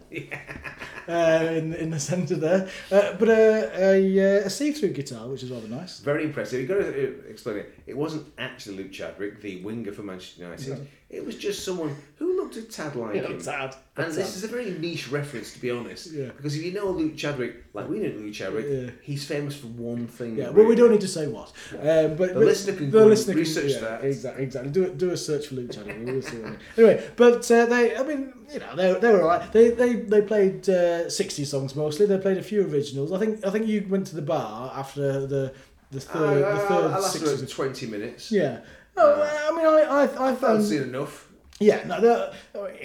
uh, 1.08 1.48
in 1.50 1.74
in 1.74 1.90
the 1.90 2.00
centre 2.00 2.36
there, 2.36 2.68
uh, 2.90 3.14
but 3.18 3.28
a, 3.28 3.70
a, 3.74 4.40
uh, 4.42 4.46
a 4.46 4.50
see-through 4.50 4.90
guitar, 4.90 5.28
which 5.28 5.42
is 5.42 5.50
rather 5.50 5.68
nice. 5.68 6.00
Very 6.00 6.24
impressive. 6.24 6.60
You've 6.60 6.68
got 6.68 6.78
to 6.78 7.08
uh, 7.08 7.30
explain 7.30 7.56
it. 7.58 7.78
It 7.86 7.96
wasn't 7.96 8.26
actually 8.38 8.76
Luke 8.76 8.92
Chadwick, 8.92 9.40
the 9.40 9.62
winger 9.62 9.92
for 9.92 10.02
Manchester 10.02 10.42
United. 10.42 10.68
No. 10.68 10.86
It 11.12 11.24
was 11.26 11.36
just 11.36 11.62
someone 11.64 11.94
who 12.16 12.36
looked 12.38 12.56
a 12.56 12.62
tad 12.62 12.96
like 12.96 13.14
him. 13.14 13.38
sad. 13.38 13.76
And 13.98 14.10
this 14.14 14.34
is 14.34 14.44
a 14.44 14.48
very 14.48 14.70
niche 14.70 15.08
reference, 15.10 15.52
to 15.52 15.60
be 15.60 15.70
honest. 15.70 16.10
Yeah. 16.10 16.30
Because 16.36 16.56
if 16.56 16.62
you 16.64 16.72
know 16.72 16.88
Luke 16.90 17.16
Chadwick, 17.18 17.64
like 17.74 17.86
we 17.88 17.98
know 17.98 18.08
Luke 18.18 18.32
Chadwick, 18.32 18.64
Yeah. 18.68 18.90
he's 19.02 19.22
famous 19.26 19.54
for 19.54 19.66
one 19.66 20.06
thing. 20.06 20.38
Yeah, 20.38 20.44
well, 20.44 20.54
really. 20.54 20.68
we 20.68 20.74
don't 20.76 20.90
need 20.90 21.02
to 21.02 21.08
say 21.08 21.26
what. 21.26 21.52
Um, 21.72 22.16
but 22.16 22.28
The 22.30 22.34
but 22.34 22.44
listener 22.46 22.74
can 22.76 22.90
the 22.90 23.04
listener 23.04 23.34
research 23.34 23.72
yeah, 23.72 23.80
that. 23.80 24.04
Exactly, 24.04 24.44
exactly. 24.44 24.72
Do 24.72 24.84
a- 24.86 24.90
do 24.90 25.10
a 25.10 25.16
search 25.18 25.48
for 25.48 25.56
Luke 25.56 25.70
Chadwick. 25.72 25.96
We'll 26.02 26.22
see 26.22 26.42
I. 26.42 26.56
Anyway, 26.78 27.10
but 27.16 27.50
uh, 27.50 27.66
they, 27.66 27.94
I 27.94 28.02
mean, 28.04 28.32
you 28.50 28.60
know, 28.60 28.74
they, 28.74 28.98
they 28.98 29.12
were 29.12 29.20
alright. 29.22 29.52
They 29.52 29.68
they 29.70 29.96
they 29.96 30.22
played 30.22 30.66
uh, 30.70 31.10
sixty 31.10 31.44
songs 31.44 31.76
mostly. 31.76 32.06
They 32.06 32.16
played 32.18 32.38
a 32.38 32.42
few 32.42 32.66
originals. 32.66 33.12
I 33.12 33.18
think 33.18 33.44
I 33.46 33.50
think 33.50 33.66
you 33.66 33.86
went 33.90 34.06
to 34.08 34.16
the 34.16 34.22
bar 34.22 34.72
after 34.74 35.26
the 35.26 35.52
the 35.90 36.00
third 36.00 36.42
I, 36.42 36.52
the 36.52 36.58
third 36.68 36.90
I 36.90 36.98
60s. 37.00 37.36
about 37.40 37.48
20 37.50 37.86
minutes. 37.88 38.32
Yeah. 38.32 38.60
Oh, 38.96 39.22
I 39.22 39.56
mean, 39.56 39.66
I 39.66 40.04
I, 40.04 40.30
I 40.30 40.52
I've 40.54 40.64
seen 40.64 40.82
enough. 40.82 41.28
yeah, 41.60 41.84
no, 41.86 42.00
they're, 42.00 42.32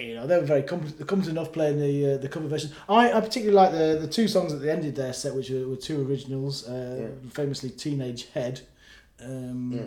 you 0.00 0.14
know, 0.14 0.26
they 0.26 0.36
were 0.38 0.44
very 0.44 0.62
competent, 0.62 1.06
competent 1.06 1.36
enough 1.36 1.52
playing 1.52 1.78
the 1.78 2.14
uh, 2.14 2.18
the 2.18 2.28
cover 2.28 2.48
version. 2.48 2.70
I, 2.88 3.12
I 3.12 3.20
particularly 3.20 3.54
like 3.54 3.72
the, 3.72 3.98
the 4.00 4.08
two 4.08 4.28
songs 4.28 4.52
at 4.52 4.60
the 4.60 4.72
end 4.72 4.84
of 4.84 4.94
their 4.94 5.12
set, 5.12 5.34
which 5.34 5.50
were, 5.50 5.68
were 5.68 5.76
two 5.76 6.06
originals, 6.08 6.66
uh, 6.68 7.10
famously 7.32 7.70
"Teenage 7.70 8.28
Head," 8.30 8.60
um, 9.22 9.72
Yeah. 9.72 9.82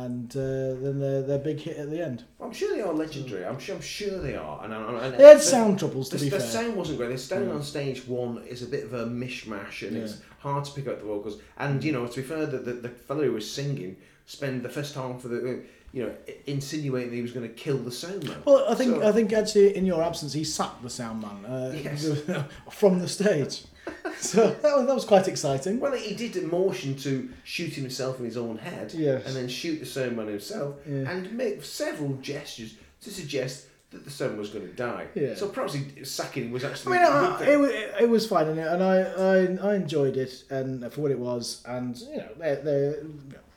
and 0.00 0.30
uh, 0.34 0.40
then 0.82 0.98
their 0.98 1.22
their 1.22 1.38
big 1.38 1.60
hit 1.60 1.76
at 1.76 1.90
the 1.90 2.02
end. 2.04 2.24
I'm 2.40 2.52
sure 2.52 2.74
they 2.74 2.82
are 2.82 2.92
legendary. 2.92 3.44
I'm 3.44 3.58
sure, 3.58 3.76
I'm 3.76 3.82
sure 3.82 4.18
they 4.18 4.34
are. 4.36 4.64
And, 4.64 4.72
and, 4.74 4.96
and 4.96 5.14
They 5.18 5.24
had 5.28 5.38
the- 5.38 5.42
sound 5.42 5.78
troubles, 5.78 6.08
to 6.10 6.16
The, 6.16 6.24
be 6.24 6.30
the 6.30 6.38
fair. 6.40 6.46
sound 6.48 6.76
wasn't 6.76 6.98
great. 6.98 7.10
The 7.10 7.18
sound 7.18 7.50
on 7.50 7.62
stage 7.62 8.06
one 8.08 8.42
is 8.48 8.62
a 8.62 8.66
bit 8.66 8.84
of 8.84 8.94
a 8.94 9.06
mishmash, 9.06 9.86
and 9.86 9.96
it's 9.96 10.20
hard 10.40 10.64
to 10.64 10.72
pick 10.72 10.88
out 10.88 10.98
the 10.98 11.04
vocals. 11.04 11.40
And 11.58 11.82
you 11.84 11.92
know, 11.92 12.06
to 12.06 12.16
be 12.20 12.26
fair, 12.26 12.46
the, 12.46 12.58
the, 12.58 12.72
the 12.72 12.88
fellow 12.88 13.24
who 13.24 13.32
was 13.32 13.50
singing 13.50 13.96
spent 14.26 14.62
the 14.62 14.68
first 14.68 14.94
time 14.94 15.18
for 15.18 15.28
the, 15.28 15.62
you 15.92 16.02
know, 16.04 16.12
insinuating 16.46 17.10
that 17.10 17.16
he 17.16 17.22
was 17.22 17.32
going 17.32 17.46
to 17.48 17.54
kill 17.54 17.78
the 17.78 17.90
soundman. 17.90 18.44
Well, 18.44 18.64
I 18.68 18.74
think 18.74 18.96
So- 18.96 19.08
I 19.08 19.12
think 19.12 19.32
actually 19.32 19.76
in 19.76 19.84
your 19.86 20.02
absence 20.02 20.32
he 20.32 20.44
sacked 20.44 20.82
the 20.82 20.90
sound 20.90 21.22
man 21.22 21.44
uh, 21.44 21.72
Yes. 21.82 22.06
from 22.70 22.98
the 22.98 23.08
stage, 23.08 23.64
so 24.16 24.48
that 24.50 24.76
was, 24.76 24.86
that 24.86 24.94
was 24.94 25.04
quite 25.04 25.28
exciting. 25.28 25.80
Well, 25.80 25.92
he 25.92 26.14
did 26.14 26.36
a 26.42 26.46
motion 26.46 26.94
to 26.96 27.28
shoot 27.44 27.72
himself 27.74 28.18
in 28.20 28.24
his 28.24 28.36
own 28.36 28.56
head, 28.58 28.92
Yes. 28.94 29.26
and 29.26 29.34
then 29.36 29.48
shoot 29.48 29.80
the 29.80 29.86
soundman 29.86 30.28
himself, 30.28 30.76
Yeah. 30.88 31.10
and 31.10 31.32
make 31.36 31.64
several 31.64 32.14
gestures 32.22 32.74
to 33.02 33.10
suggest 33.10 33.66
that 33.90 34.04
the 34.04 34.10
soundman 34.10 34.38
was 34.38 34.48
going 34.50 34.66
to 34.66 34.72
die. 34.72 35.06
Yeah. 35.14 35.34
So 35.34 35.48
perhaps 35.48 35.74
he, 35.74 36.04
sacking 36.04 36.50
was 36.52 36.64
actually. 36.64 36.96
mean, 36.96 37.06
I, 37.06 37.36
thing. 37.36 37.48
it, 37.52 37.56
wa- 37.58 37.98
it 38.04 38.08
was 38.08 38.26
fine, 38.26 38.46
and, 38.48 38.58
and 38.60 38.82
I, 38.82 38.96
I 39.02 39.70
I 39.72 39.74
enjoyed 39.74 40.16
it, 40.16 40.44
and 40.48 40.90
for 40.92 41.02
what 41.02 41.10
it 41.10 41.18
was, 41.18 41.62
and 41.66 41.98
you 41.98 42.16
know 42.18 42.28
they're, 42.38 42.56
they're 42.62 43.02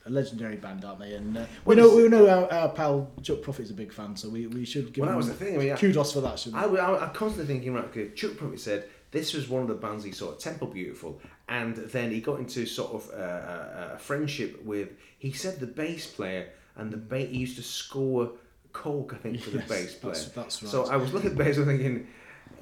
a 0.05 0.09
legendary 0.09 0.55
band, 0.57 0.85
aren't 0.85 0.99
they? 0.99 1.13
And 1.15 1.37
uh, 1.37 1.45
we 1.65 1.75
know 1.75 1.95
we 1.95 2.07
know 2.07 2.27
our, 2.29 2.51
our 2.51 2.69
pal 2.69 3.09
Chuck 3.23 3.41
Prophet's 3.41 3.71
a 3.71 3.73
big 3.73 3.91
fan, 3.91 4.15
so 4.15 4.29
we, 4.29 4.47
we 4.47 4.63
should 4.65 4.93
give 4.93 5.01
Well, 5.01 5.07
that 5.09 5.13
him 5.13 5.17
was 5.17 5.27
the 5.27 5.33
thing. 5.33 5.55
I 5.55 5.57
mean, 5.57 5.71
I- 5.73 5.77
kudos 5.77 6.13
for 6.13 6.21
that. 6.21 6.37
Shouldn't 6.39 6.61
I, 6.61 6.67
we? 6.67 6.73
was- 6.73 6.79
I, 6.81 7.05
I'm 7.07 7.13
constantly 7.13 7.53
thinking, 7.53 7.73
right, 7.73 7.85
okay, 7.85 8.09
Chuck 8.11 8.37
Prophet 8.37 8.59
said 8.59 8.85
this 9.11 9.33
was 9.33 9.49
one 9.49 9.61
of 9.63 9.67
the 9.67 9.73
bands 9.75 10.03
he 10.03 10.11
saw 10.11 10.31
at 10.33 10.39
Temple 10.39 10.67
Beautiful, 10.67 11.19
and 11.49 11.75
then 11.75 12.11
he 12.11 12.21
got 12.21 12.39
into 12.39 12.65
sort 12.65 12.91
of 12.93 13.09
uh, 13.13 13.21
a, 13.23 13.91
a 13.95 13.97
friendship 13.97 14.63
with, 14.63 14.89
he 15.17 15.31
said 15.31 15.59
the 15.59 15.67
bass 15.67 16.05
player, 16.05 16.49
and 16.75 16.91
the 16.91 16.97
bass 16.97 17.29
he 17.31 17.37
used 17.39 17.55
to 17.57 17.63
score 17.63 18.31
coke, 18.73 19.13
I 19.15 19.17
think, 19.17 19.41
for 19.41 19.51
the 19.51 19.59
Yes, 19.59 19.69
bass 19.69 19.95
player. 19.95 20.13
that's- 20.13 20.31
that's 20.35 20.63
right. 20.63 20.71
So 20.71 20.85
I 20.87 20.97
was 20.97 21.13
looking 21.13 21.31
at 21.31 21.37
the 21.37 21.43
bass 21.43 21.57
and 21.57 21.65
thinking, 21.65 22.07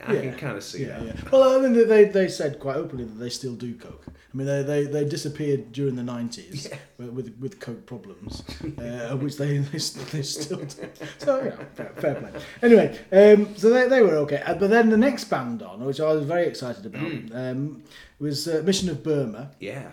I 0.02 0.15
can 0.15 0.36
kind 0.36 0.57
of 0.57 0.64
see 0.64 0.84
yeah, 0.86 0.99
that. 0.99 1.06
yeah. 1.15 1.30
Well, 1.32 1.57
I 1.57 1.61
mean, 1.68 1.88
they, 1.88 2.06
they 2.06 2.28
said 2.28 2.60
quite 2.60 2.76
openly 2.78 3.06
that 3.06 3.20
they 3.20 3.30
still 3.30 3.56
do 3.56 3.74
coke. 3.76 4.03
I 4.07 4.38
mean, 4.38 4.48
they, 4.48 4.64
they, 4.64 4.84
they 4.86 5.06
disappeared 5.06 5.72
during 5.72 5.95
the 5.95 6.03
nineties 6.03 6.68
with 6.98 7.36
with 7.40 7.60
coke 7.60 7.86
problems, 7.86 8.44
uh, 8.80 9.15
which 9.18 9.38
they, 9.38 9.57
they 9.72 9.78
they 9.78 10.24
still 10.24 10.57
do. 10.57 10.88
So 11.20 11.44
yeah, 11.44 11.56
fair, 11.76 11.91
fair 11.98 12.15
play. 12.15 12.32
Anyway, 12.61 12.99
um, 13.11 13.56
so 13.56 13.70
they, 13.70 13.88
they 13.88 14.02
were 14.02 14.15
okay. 14.26 14.41
Uh, 14.45 14.56
But 14.56 14.70
then 14.72 14.90
the 14.90 14.98
next 14.98 15.26
band 15.26 15.61
on, 15.61 15.86
which 15.86 15.99
I 15.99 16.11
was 16.11 16.26
very 16.26 16.48
excited 16.48 16.86
about, 16.86 17.02
Hmm. 17.11 17.36
um, 17.36 17.84
was 18.20 18.48
uh, 18.48 18.61
Mission 18.65 18.90
of 18.90 19.03
Burma, 19.03 19.52
Yeah. 19.60 19.91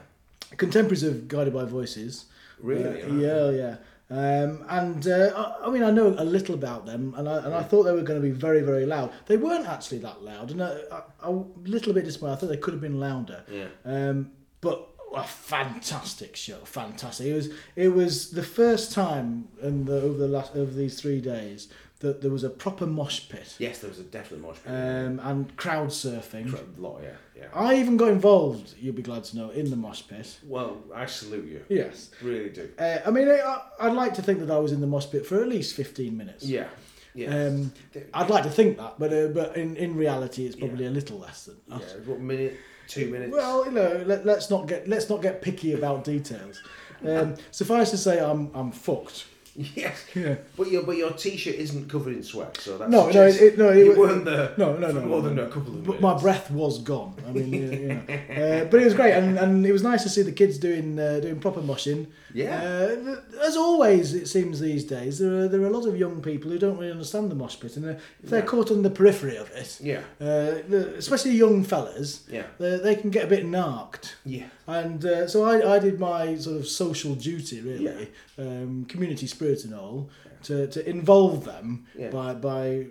contemporaries 0.57 1.03
of 1.03 1.29
Guided 1.29 1.53
by 1.53 1.65
Voices. 1.65 2.25
Really? 2.63 3.03
Uh, 3.03 3.15
yeah, 3.15 3.51
yeah. 3.51 3.77
Um, 4.11 4.65
and 4.69 5.07
uh, 5.07 5.33
I, 5.63 5.67
I 5.67 5.71
mean, 5.71 5.85
I 5.85 5.91
know 5.91 6.09
a 6.09 6.25
little 6.25 6.55
about 6.57 6.85
them, 6.85 7.15
and 7.17 7.29
I, 7.29 7.39
and 7.45 7.55
I 7.55 7.63
thought 7.63 7.85
they 7.85 7.93
were 7.93 8.03
going 8.03 8.21
to 8.21 8.27
be 8.27 8.33
very, 8.33 8.61
very 8.61 8.85
loud. 8.85 9.13
They 9.27 9.37
weren't 9.37 9.69
actually 9.69 9.99
that 9.99 10.23
loud, 10.23 10.51
and 10.51 10.63
I, 10.63 10.81
I, 10.91 11.03
a 11.23 11.31
little 11.31 11.93
bit 11.93 12.05
disappointed. 12.05 12.33
I 12.33 12.37
thought 12.37 12.49
they 12.49 12.57
could 12.57 12.75
have 12.75 12.81
been 12.81 12.99
louder. 12.99 13.45
Yeah. 13.49 13.69
Um, 13.85 14.33
but 14.61 14.89
a 15.15 15.25
fantastic 15.25 16.37
show, 16.37 16.59
fantastic. 16.59 17.27
It 17.27 17.35
was 17.35 17.49
it 17.77 17.89
was 17.89 18.31
the 18.31 18.43
first 18.43 18.93
time 18.93 19.49
in 19.63 19.85
the 19.85 20.01
over 20.01 20.19
the 20.19 20.29
last 20.29 20.55
over 20.55 20.73
these 20.73 21.01
three 21.01 21.21
days 21.21 21.69
that 22.01 22.21
there 22.23 22.31
was 22.31 22.45
a 22.45 22.51
proper 22.51 22.87
mosh 22.87 23.29
pit 23.29 23.55
Yes, 23.59 23.79
there 23.79 23.91
was 23.91 23.99
a 23.99 24.05
definite 24.05 24.41
mosh 24.43 24.57
pit. 24.65 24.73
um, 24.73 25.21
and 25.23 25.57
crowd 25.57 25.89
surfing. 25.89 26.53
a 26.53 26.81
lot, 26.81 27.01
yeah, 27.03 27.11
yeah. 27.37 27.47
I 27.55 27.77
even 27.77 27.97
got 27.97 28.09
involved. 28.09 28.75
You'll 28.79 28.95
be 28.95 29.03
glad 29.03 29.25
to 29.25 29.37
know 29.37 29.51
in 29.51 29.71
the 29.71 29.77
mosh 29.77 30.03
pit. 30.09 30.39
Well, 30.47 30.79
I 30.95 31.07
salute 31.07 31.47
you. 31.47 31.65
Yes. 31.69 32.11
Really 32.23 32.51
do. 32.51 32.71
Uh, 32.79 32.99
I 33.07 33.11
mean, 33.11 33.29
I, 33.29 33.61
I'd 33.81 33.93
like 33.93 34.15
to 34.15 34.23
think 34.23 34.41
that 34.41 34.51
I 34.51 34.59
was 34.59 34.73
in 34.73 34.81
the 34.81 34.87
mosh 34.87 35.07
pit 35.11 35.25
for 35.27 35.41
at 35.41 35.49
least 35.49 35.77
15 35.77 36.17
minutes. 36.17 36.45
Yeah. 36.45 36.69
Yeah. 37.15 37.47
Um, 37.47 37.73
I'd 38.15 38.31
like 38.31 38.45
to 38.45 38.51
think 38.51 38.79
that, 38.79 38.95
but 38.99 39.13
uh, 39.13 39.29
but 39.29 39.57
in, 39.57 39.77
in 39.77 39.97
reality, 39.97 40.47
it's 40.47 40.55
probably 40.57 40.87
a 40.87 40.91
little 40.91 41.19
less 41.19 41.45
than 41.47 41.57
that. 41.69 41.81
yeah. 41.81 42.05
What 42.07 42.21
minute? 42.21 42.57
Two 42.87 43.11
minutes? 43.11 43.33
Well, 43.33 43.65
you 43.67 43.73
know, 43.73 44.03
let, 44.07 44.25
let's 44.25 44.49
not 44.49 44.67
get 44.69 44.87
let's 44.89 45.09
not 45.11 45.21
get 45.21 45.43
picky 45.43 45.75
about 45.75 46.05
details. 46.05 46.63
Um, 47.03 47.37
suffice 47.51 47.91
to 47.93 47.97
say, 47.97 48.21
I'm 48.21 48.51
I'm 48.55 48.71
fucked. 48.73 49.25
Yes. 49.75 50.05
Yeah. 50.15 50.37
But 50.57 50.71
your 50.71 50.83
but 50.85 50.97
your 50.97 51.11
t-shirt 51.13 51.55
isn't 51.57 51.89
covered 51.91 52.15
in 52.15 52.23
sweat, 52.23 52.57
so 52.59 52.79
that's 52.79 52.91
No, 52.91 53.11
no, 53.11 53.27
it, 53.27 53.59
no, 53.59 53.71
it, 53.71 53.85
you 53.87 53.99
weren't 53.99 54.25
there. 54.25 54.53
No, 54.57 54.77
no, 54.77 54.91
no, 54.93 55.01
more 55.07 55.23
no, 55.23 55.29
than 55.29 55.39
a 55.39 55.47
couple 55.47 55.75
of 55.75 55.85
But 55.85 56.01
minutes. 56.01 56.03
my 56.03 56.19
breath 56.19 56.51
was 56.51 56.79
gone. 56.83 57.15
I 57.27 57.33
mean, 57.33 57.53
you, 57.53 57.89
know. 57.89 58.01
Uh, 58.09 58.65
but 58.71 58.81
it 58.81 58.85
was 58.85 58.95
great, 58.95 59.13
and, 59.13 59.39
and 59.39 59.67
it 59.67 59.73
was 59.73 59.83
nice 59.83 60.03
to 60.05 60.09
see 60.09 60.23
the 60.23 60.33
kids 60.33 60.59
doing 60.59 60.99
uh, 60.99 61.21
doing 61.21 61.41
proper 61.41 61.61
mushing. 61.63 62.07
Yeah. 62.35 62.63
Uh, 62.63 63.17
as 63.47 63.57
always, 63.57 64.15
it 64.15 64.29
seems 64.29 64.61
these 64.61 64.85
days 64.85 65.19
there 65.19 65.35
are 65.41 65.49
there 65.49 65.61
are 65.63 65.67
a 65.67 65.71
lot 65.79 65.87
of 65.87 65.97
young 65.97 66.21
people 66.23 66.51
who 66.51 66.59
don't 66.59 66.79
really 66.79 66.93
understand 66.93 67.31
the 67.31 67.35
mosh 67.35 67.59
pit, 67.61 67.77
and 67.77 67.85
uh, 67.87 67.95
if 68.23 68.31
they're 68.31 68.43
No. 68.43 68.47
caught 68.49 68.71
on 68.71 68.83
the 68.83 68.91
periphery 68.91 69.37
of 69.37 69.51
it, 69.51 69.79
Yeah. 69.83 70.01
uh, 70.21 70.63
the- 70.69 70.95
especially 70.97 71.33
young 71.33 71.65
fellas, 71.65 72.25
Yeah. 72.31 72.47
they, 72.59 72.77
they 72.79 72.95
can 72.97 73.11
get 73.11 73.25
a 73.25 73.29
bit 73.29 73.45
narked. 73.47 74.17
Yeah. 74.25 74.47
And 74.67 75.05
uh, 75.05 75.27
so 75.29 75.45
I, 75.45 75.77
I 75.77 75.79
did 75.79 75.99
my 75.99 76.37
sort 76.37 76.57
of 76.57 76.67
social 76.69 77.15
duty, 77.15 77.61
really, 77.61 78.09
um, 78.39 78.85
community 78.89 79.27
spirit 79.27 79.65
and 79.65 79.75
all, 79.75 80.09
to, 80.45 80.67
to 80.69 80.89
involve 80.89 81.45
them 81.45 81.87
Yeah. 81.99 82.11
by 82.11 82.33
by 82.35 82.87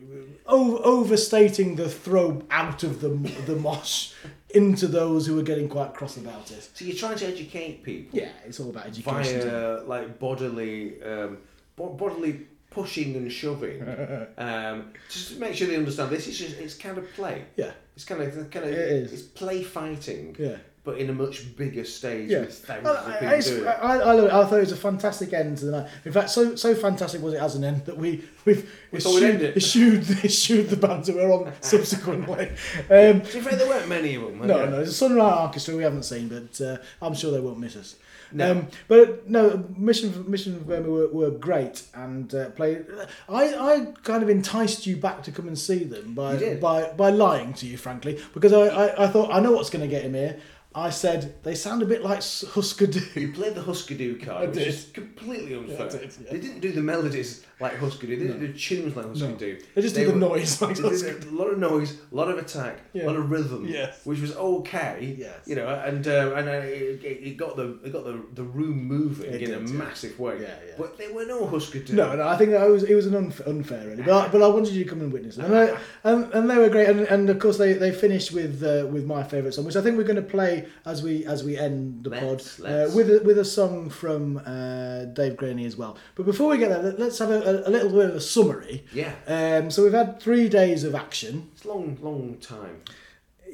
o- 0.45 0.78
overstating 0.84 1.76
the 1.78 1.90
throw 1.90 2.44
out 2.52 2.84
of 2.84 3.02
the 3.02 3.10
the 3.48 3.56
mosh 3.56 4.11
into 4.52 4.88
those 4.88 5.28
who 5.28 5.36
were 5.36 5.44
getting 5.44 5.70
quite 5.70 5.94
cross 5.94 6.18
about 6.18 6.50
it. 6.52 6.70
So 6.74 6.86
you're 6.86 6.96
trying 6.96 7.18
to 7.18 7.28
educate 7.28 7.84
people 7.84 8.20
Yeah, 8.20 8.30
it's 8.46 8.60
all 8.60 8.70
about 8.70 8.88
education. 8.88 9.42
via 9.42 9.84
like 9.86 10.18
bodily, 10.20 11.02
um, 11.04 11.38
bo- 11.76 11.94
bodily 11.94 12.48
pushing 12.72 13.16
and 13.16 13.32
shoving, 13.32 13.82
um, 14.38 14.92
just 15.10 15.34
to 15.34 15.40
make 15.40 15.54
sure 15.56 15.68
they 15.68 15.76
understand 15.78 16.12
this 16.12 16.28
It's 16.28 16.38
just 16.38 16.58
it's 16.60 16.76
kind 16.76 16.98
of 16.98 17.12
play. 17.14 17.46
Yeah, 17.56 17.72
It's 17.96 18.06
kind 18.06 18.22
of 18.22 18.34
kind 18.52 18.66
of 18.66 18.72
It 18.72 18.78
is. 18.80 19.14
it's 19.14 19.22
play 19.24 19.64
fighting, 19.64 20.36
yeah. 20.40 20.58
But 20.90 20.98
in 20.98 21.10
a 21.10 21.14
much 21.14 21.56
bigger 21.56 21.86
stage 21.86 22.32
Yeah, 22.32 22.40
with 22.41 22.57
thousands 22.66 22.86
Well, 22.86 22.95
of 22.98 23.07
I, 23.07 23.11
people 23.14 23.28
I, 23.28 23.40
doing 23.41 23.64
it. 23.64 23.68
I, 23.68 23.98
I, 23.99 24.26
it. 24.26 24.32
I 24.34 24.45
thought 24.45 24.53
it 24.56 24.60
was 24.61 24.72
a 24.72 24.76
fantastic 24.76 25.34
end 25.34 25.57
to 25.60 25.66
the 25.66 25.72
night. 25.72 25.90
In 26.06 26.11
fact, 26.11 26.30
so 26.32 26.56
so 26.56 26.74
fantastic 26.74 27.22
was 27.22 27.34
it 27.36 27.41
as 27.41 27.56
an 27.56 27.64
end 27.64 27.86
that 27.86 27.98
we 27.98 28.24
we've 28.45 28.70
We 28.91 28.98
it. 28.99 29.56
eschewed, 29.57 30.10
eschewed 30.26 30.70
the 30.76 30.78
bands 30.78 31.07
that 31.07 31.16
were 31.16 31.32
on 31.32 31.53
subsequently. 31.61 32.49
Um, 32.90 33.22
To 33.22 33.34
be 33.34 33.40
fair, 33.41 33.56
there 33.56 33.68
weren't 33.68 33.88
many 33.88 34.16
of 34.16 34.24
them. 34.24 34.48
No, 34.48 34.57
yeah. 34.57 34.66
no, 34.66 34.72
there's 34.78 34.90
a 34.90 34.94
Sun 34.94 35.16
Ra 35.16 35.48
Arkestra 35.48 35.78
we 35.78 35.84
haven't 35.84 36.03
seen, 36.03 36.28
but 36.28 36.60
uh, 36.61 36.78
I'm 37.06 37.14
sure 37.14 37.32
they 37.32 37.40
won't 37.40 37.60
miss 37.60 37.76
us. 37.76 37.95
No. 38.32 38.52
Um, 38.52 38.68
but 38.88 39.28
no, 39.30 39.66
Mission 39.76 40.30
Mission 40.30 40.60
Burma 40.60 40.90
were, 40.90 41.07
were 41.07 41.32
great 41.32 41.84
and 41.95 42.34
uh, 42.36 42.49
played. 42.52 42.86
I, 43.28 43.44
I 43.56 43.86
kind 44.03 44.22
of 44.22 44.30
enticed 44.30 44.86
you 44.86 44.98
back 44.98 45.24
to 45.24 45.32
come 45.32 45.48
and 45.48 45.57
see 45.57 45.84
them 45.84 46.14
by 46.14 46.56
by 46.56 46.91
by 46.91 47.10
lying 47.10 47.53
to 47.56 47.66
you, 47.66 47.78
frankly, 47.78 48.20
because 48.34 48.53
I, 48.53 48.68
I, 48.68 49.06
I 49.06 49.07
thought 49.07 49.34
I 49.34 49.40
know 49.40 49.52
what's 49.53 49.70
going 49.72 49.82
to 49.82 49.88
get 49.88 50.03
him 50.03 50.14
here. 50.14 50.40
I 50.76 50.91
said 50.91 51.44
they 51.44 51.56
sound 51.56 51.82
a 51.82 51.86
bit 51.86 52.04
like 52.04 52.20
Husker 52.20 52.86
Du. 52.88 53.02
You 53.20 53.34
played 53.34 53.56
the 53.56 53.62
Husker 53.64 53.96
Du 53.96 54.18
card, 54.18 54.50
which 54.50 54.60
did. 54.60 54.68
is 54.68 54.90
completely 54.94 55.56
unfair. 55.56 55.88
I 55.88 55.90
did, 55.90 56.02
yeah. 56.24 56.32
They 56.32 56.40
didn't 56.40 56.60
do 56.60 56.72
the 56.72 56.82
melodies 56.82 57.44
like 57.60 57.77
Husker 57.77 58.07
Du. 58.07 58.15
They 58.15 58.27
didn't 58.27 58.40
do 58.40 58.53
tunes 58.53 58.95
like 58.95 59.06
Husker 59.07 59.27
No. 59.30 59.36
Du. 59.36 59.57
They 59.76 59.81
just 59.81 59.95
did 59.95 60.07
the 60.07 60.15
noise 60.15 60.61
like 60.61 60.76
they 60.77 60.81
did 60.84 60.91
Husker 60.91 61.30
A 61.30 61.31
lot 61.31 61.48
of 61.52 61.57
noise, 61.60 61.98
a 62.11 62.15
lot 62.15 62.30
of 62.30 62.38
attack, 62.38 62.80
Yeah. 62.94 63.03
a 63.03 63.07
lot 63.07 63.15
of 63.18 63.30
rhythm, 63.30 63.68
Yes. 63.68 64.06
which 64.06 64.22
was 64.22 64.36
okay. 64.36 65.15
Yes. 65.18 65.40
You 65.45 65.56
know, 65.56 65.68
and 65.68 66.07
uh, 66.07 66.34
and 66.36 66.48
uh, 66.48 66.52
it, 66.52 67.03
it 67.03 67.18
it 67.30 67.38
got 67.38 67.56
the 67.56 67.80
it 67.84 67.91
got 67.91 68.03
the, 68.06 68.19
the 68.34 68.44
room 68.44 68.84
moving 68.86 69.34
It 69.34 69.41
in 69.41 69.52
a 69.53 69.60
did, 69.60 69.69
yeah. 69.69 69.76
massive 69.76 70.19
way. 70.19 70.36
Yeah, 70.41 70.48
yeah. 70.68 70.73
But 70.77 70.98
there 70.98 71.14
were 71.14 71.26
no 71.26 71.45
Husker 71.48 71.80
Du. 71.80 71.94
No, 71.94 72.15
no, 72.15 72.27
I 72.27 72.38
think 72.38 72.52
that 72.52 72.68
was 72.69 72.84
it 72.84 72.95
was 72.95 73.07
an 73.07 73.14
unf- 73.14 73.45
unfair 73.48 73.88
really, 73.88 74.03
but 74.03 74.14
I, 74.14 74.27
but 74.30 74.41
I 74.41 74.48
wanted 74.48 74.73
you 74.73 74.84
to 74.84 74.90
come 74.90 75.02
and 75.02 75.11
witness 75.11 75.38
it, 75.38 75.45
and, 75.45 75.56
I, 75.56 75.77
and, 76.03 76.34
and 76.34 76.49
they 76.49 76.57
were 76.57 76.69
great, 76.69 76.88
and, 76.90 77.02
and 77.02 77.30
of 77.30 77.40
course 77.40 77.57
they, 77.57 77.73
they 77.73 77.91
finished 77.91 78.31
with 78.31 78.64
uh, 78.64 78.88
with 78.88 79.06
my 79.06 79.23
favourite 79.23 79.53
song, 79.53 79.65
which 79.65 79.76
I 79.76 79.81
think 79.81 79.98
we're 79.98 80.03
going 80.03 80.15
to 80.15 80.22
play 80.38 80.65
as 80.86 81.03
we 81.03 81.26
as 81.26 81.44
we 81.44 81.57
end 81.57 82.03
the 82.03 82.10
Let's- 82.11 82.23
pod 82.23 82.64
let's. 82.69 82.94
Uh, 82.94 82.95
with 82.95 83.10
a, 83.10 83.19
with 83.23 83.38
a 83.38 83.45
song 83.45 83.90
from 83.90 84.38
uh, 84.45 85.06
Dave 85.06 85.36
Graney 85.38 85.65
as 85.65 85.76
well. 85.77 85.98
But 86.15 86.26
before 86.26 86.49
we 86.49 86.57
get 86.57 86.69
there, 86.69 86.94
let's 86.98 87.19
have 87.19 87.31
a, 87.31 87.49
a, 87.50 87.68
a 87.68 87.72
little 87.72 87.92
bit 87.92 88.10
of 88.10 88.16
a 88.16 88.22
summary. 88.22 88.86
Yeah, 88.94 89.14
Um, 89.28 89.70
so 89.72 89.84
we've 89.84 89.94
had 89.94 90.20
three 90.22 90.50
days 90.50 90.84
of 90.84 90.96
action. 90.96 91.50
it's 91.56 91.66
a 91.66 91.70
long, 91.70 91.98
long 92.02 92.38
time. 92.42 92.82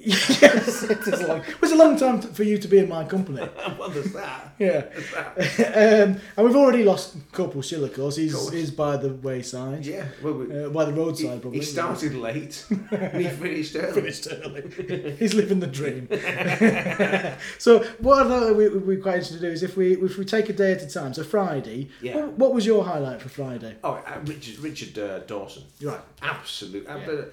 Yes, 0.05 0.83
it 0.89 0.99
is 1.07 1.21
long. 1.27 1.39
It 1.39 1.61
was 1.61 1.71
a 1.71 1.75
long 1.75 1.97
time 1.97 2.19
t- 2.21 2.27
for 2.27 2.43
you 2.43 2.57
to 2.57 2.67
be 2.67 2.77
in 2.77 2.87
my 2.89 3.03
company. 3.03 3.41
what 3.77 3.93
was 3.93 4.13
that? 4.13 4.53
Yeah. 4.59 4.85
That? 5.13 6.03
um, 6.09 6.21
and 6.37 6.45
we've 6.45 6.55
already 6.55 6.83
lost 6.83 7.15
Corporal 7.31 7.61
Schill, 7.61 7.83
of 7.83 7.93
course. 7.93 8.15
He's, 8.15 8.33
course. 8.33 8.51
he's 8.51 8.71
by 8.71 8.97
the 8.97 9.09
wayside. 9.09 9.85
Yeah, 9.85 10.05
well, 10.23 10.33
we, 10.33 10.45
Uh, 10.63 10.69
by 10.69 10.85
the 10.85 10.91
he, 10.91 10.97
roadside, 10.97 11.41
probably. 11.41 11.59
he 11.59 11.65
started 11.65 12.15
late 12.15 12.65
he 12.69 13.27
finished 13.27 13.75
early. 13.75 13.93
finished 13.93 14.27
early. 14.31 15.15
He's 15.17 15.33
living 15.33 15.59
the 15.59 15.67
dream. 15.67 16.07
so 17.57 17.83
what 17.99 18.25
I 18.25 18.29
thought 18.29 18.55
we 18.55 18.69
would 18.69 18.87
be 18.87 18.97
quite 18.97 19.15
interested 19.15 19.41
to 19.41 19.47
do 19.47 19.51
is 19.51 19.63
if 19.63 19.75
we 19.77 19.93
if 19.93 20.17
we 20.17 20.25
take 20.25 20.49
a 20.49 20.53
day 20.53 20.71
at 20.73 20.81
a 20.81 20.87
time. 20.89 21.13
So 21.13 21.23
Friday. 21.23 21.89
Yeah. 22.01 22.15
What, 22.17 22.33
what 22.33 22.53
was 22.53 22.65
your 22.65 22.83
highlight 22.83 23.21
for 23.21 23.29
Friday? 23.29 23.75
Oh, 23.83 23.93
uh, 23.93 24.19
Richard 24.25 24.59
Richard 24.59 24.97
uh, 24.99 25.19
Dawson. 25.19 25.63
Right. 25.81 25.99
Absolute. 26.21 26.85
Yeah. 26.87 27.23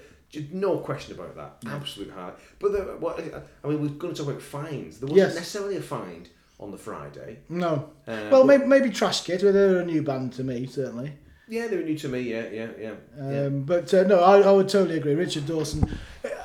No 0.51 0.77
question 0.77 1.13
about 1.15 1.35
that. 1.35 1.69
Absolute 1.71 2.11
high. 2.11 2.31
But 2.59 2.71
the, 2.71 2.79
what 2.99 3.19
I 3.63 3.67
mean, 3.67 3.81
we're 3.81 3.87
going 3.89 4.13
to 4.13 4.21
talk 4.23 4.29
about 4.31 4.41
fines. 4.41 4.99
There 4.99 5.07
wasn't 5.07 5.27
Yes. 5.27 5.35
necessarily 5.35 5.77
a 5.77 5.81
fine 5.81 6.27
on 6.59 6.71
the 6.71 6.77
Friday. 6.77 7.39
No. 7.49 7.89
Uh, 8.07 8.29
well, 8.31 8.43
maybe, 8.43 8.65
maybe 8.65 8.89
Trash 8.89 9.21
Kit. 9.21 9.41
They're 9.41 9.79
a 9.79 9.85
new 9.85 10.01
band 10.01 10.33
to 10.33 10.43
me, 10.43 10.65
certainly. 10.67 11.13
Yeah, 11.47 11.67
they 11.67 11.77
were 11.77 11.83
new 11.83 11.97
to 11.97 12.07
me. 12.07 12.21
Yeah, 12.21 12.47
yeah, 12.51 12.67
yeah. 12.79 12.93
yeah. 13.19 13.45
Um, 13.45 13.63
But 13.63 13.93
uh, 13.93 14.03
no, 14.03 14.19
I, 14.21 14.39
I 14.39 14.51
would 14.51 14.69
totally 14.69 14.97
agree. 14.97 15.13
Richard 15.13 15.45
Dawson. 15.45 15.87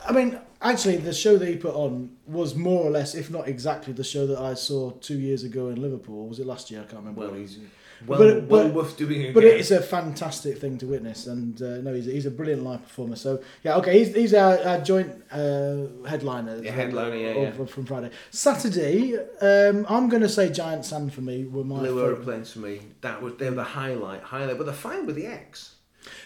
I 0.06 0.12
mean, 0.12 0.39
actually, 0.60 0.97
the 0.97 1.12
show 1.15 1.36
that 1.39 1.47
he 1.47 1.56
put 1.56 1.74
on 1.74 2.16
was 2.27 2.55
more 2.56 2.82
or 2.85 2.90
less, 2.90 3.15
if 3.15 3.31
not 3.31 3.47
exactly, 3.47 3.93
the 3.93 4.02
show 4.05 4.27
that 4.27 4.39
I 4.39 4.55
saw 4.55 4.90
two 4.90 5.19
years 5.19 5.44
ago 5.44 5.69
in 5.69 5.81
Liverpool. 5.81 6.27
Was 6.27 6.40
it 6.40 6.47
last 6.47 6.70
year? 6.70 6.81
I 6.81 6.85
can't 6.85 6.97
remember. 7.05 7.20
Well, 7.20 7.35
he's 7.35 7.59
well, 8.06 8.18
But- 8.18 8.42
well 8.44 8.64
but- 8.66 8.74
worth 8.74 8.96
doing 8.96 9.20
again. 9.20 9.34
But 9.34 9.44
it's 9.44 9.70
a 9.70 9.80
fantastic 9.82 10.58
thing 10.58 10.78
to 10.78 10.86
witness, 10.86 11.26
and 11.26 11.60
uh, 11.60 11.78
no, 11.78 11.94
he's 11.94 12.06
a, 12.08 12.10
he's 12.10 12.26
a 12.26 12.30
brilliant 12.30 12.62
live 12.62 12.82
performer. 12.82 13.16
So 13.16 13.42
yeah, 13.64 13.76
okay, 13.76 13.98
he's, 13.98 14.14
he's 14.14 14.34
our, 14.34 14.58
our 14.62 14.78
joint 14.80 15.10
uh, 15.32 15.86
headliner. 16.08 16.62
Yeah, 16.62 16.72
headliner, 16.72 17.16
yeah, 17.16 17.34
yeah. 17.34 17.64
from 17.66 17.84
Friday. 17.86 18.10
Saturday, 18.30 19.16
um, 19.40 19.84
I'm 19.88 20.08
going 20.08 20.22
to 20.22 20.28
say 20.28 20.50
Giant 20.50 20.84
Sand 20.84 21.12
for 21.12 21.20
me 21.20 21.44
were 21.44 21.64
my 21.64 21.78
Blue 21.80 22.00
aeroplanes 22.04 22.52
for 22.52 22.60
me. 22.60 22.80
That 23.00 23.20
was 23.22 23.34
they 23.38 23.48
were 23.50 23.56
the 23.56 23.64
highlight, 23.64 24.22
highlight. 24.22 24.56
But 24.58 24.66
the 24.66 24.72
fine 24.72 25.06
with 25.06 25.16
the 25.16 25.26
Ex. 25.26 25.74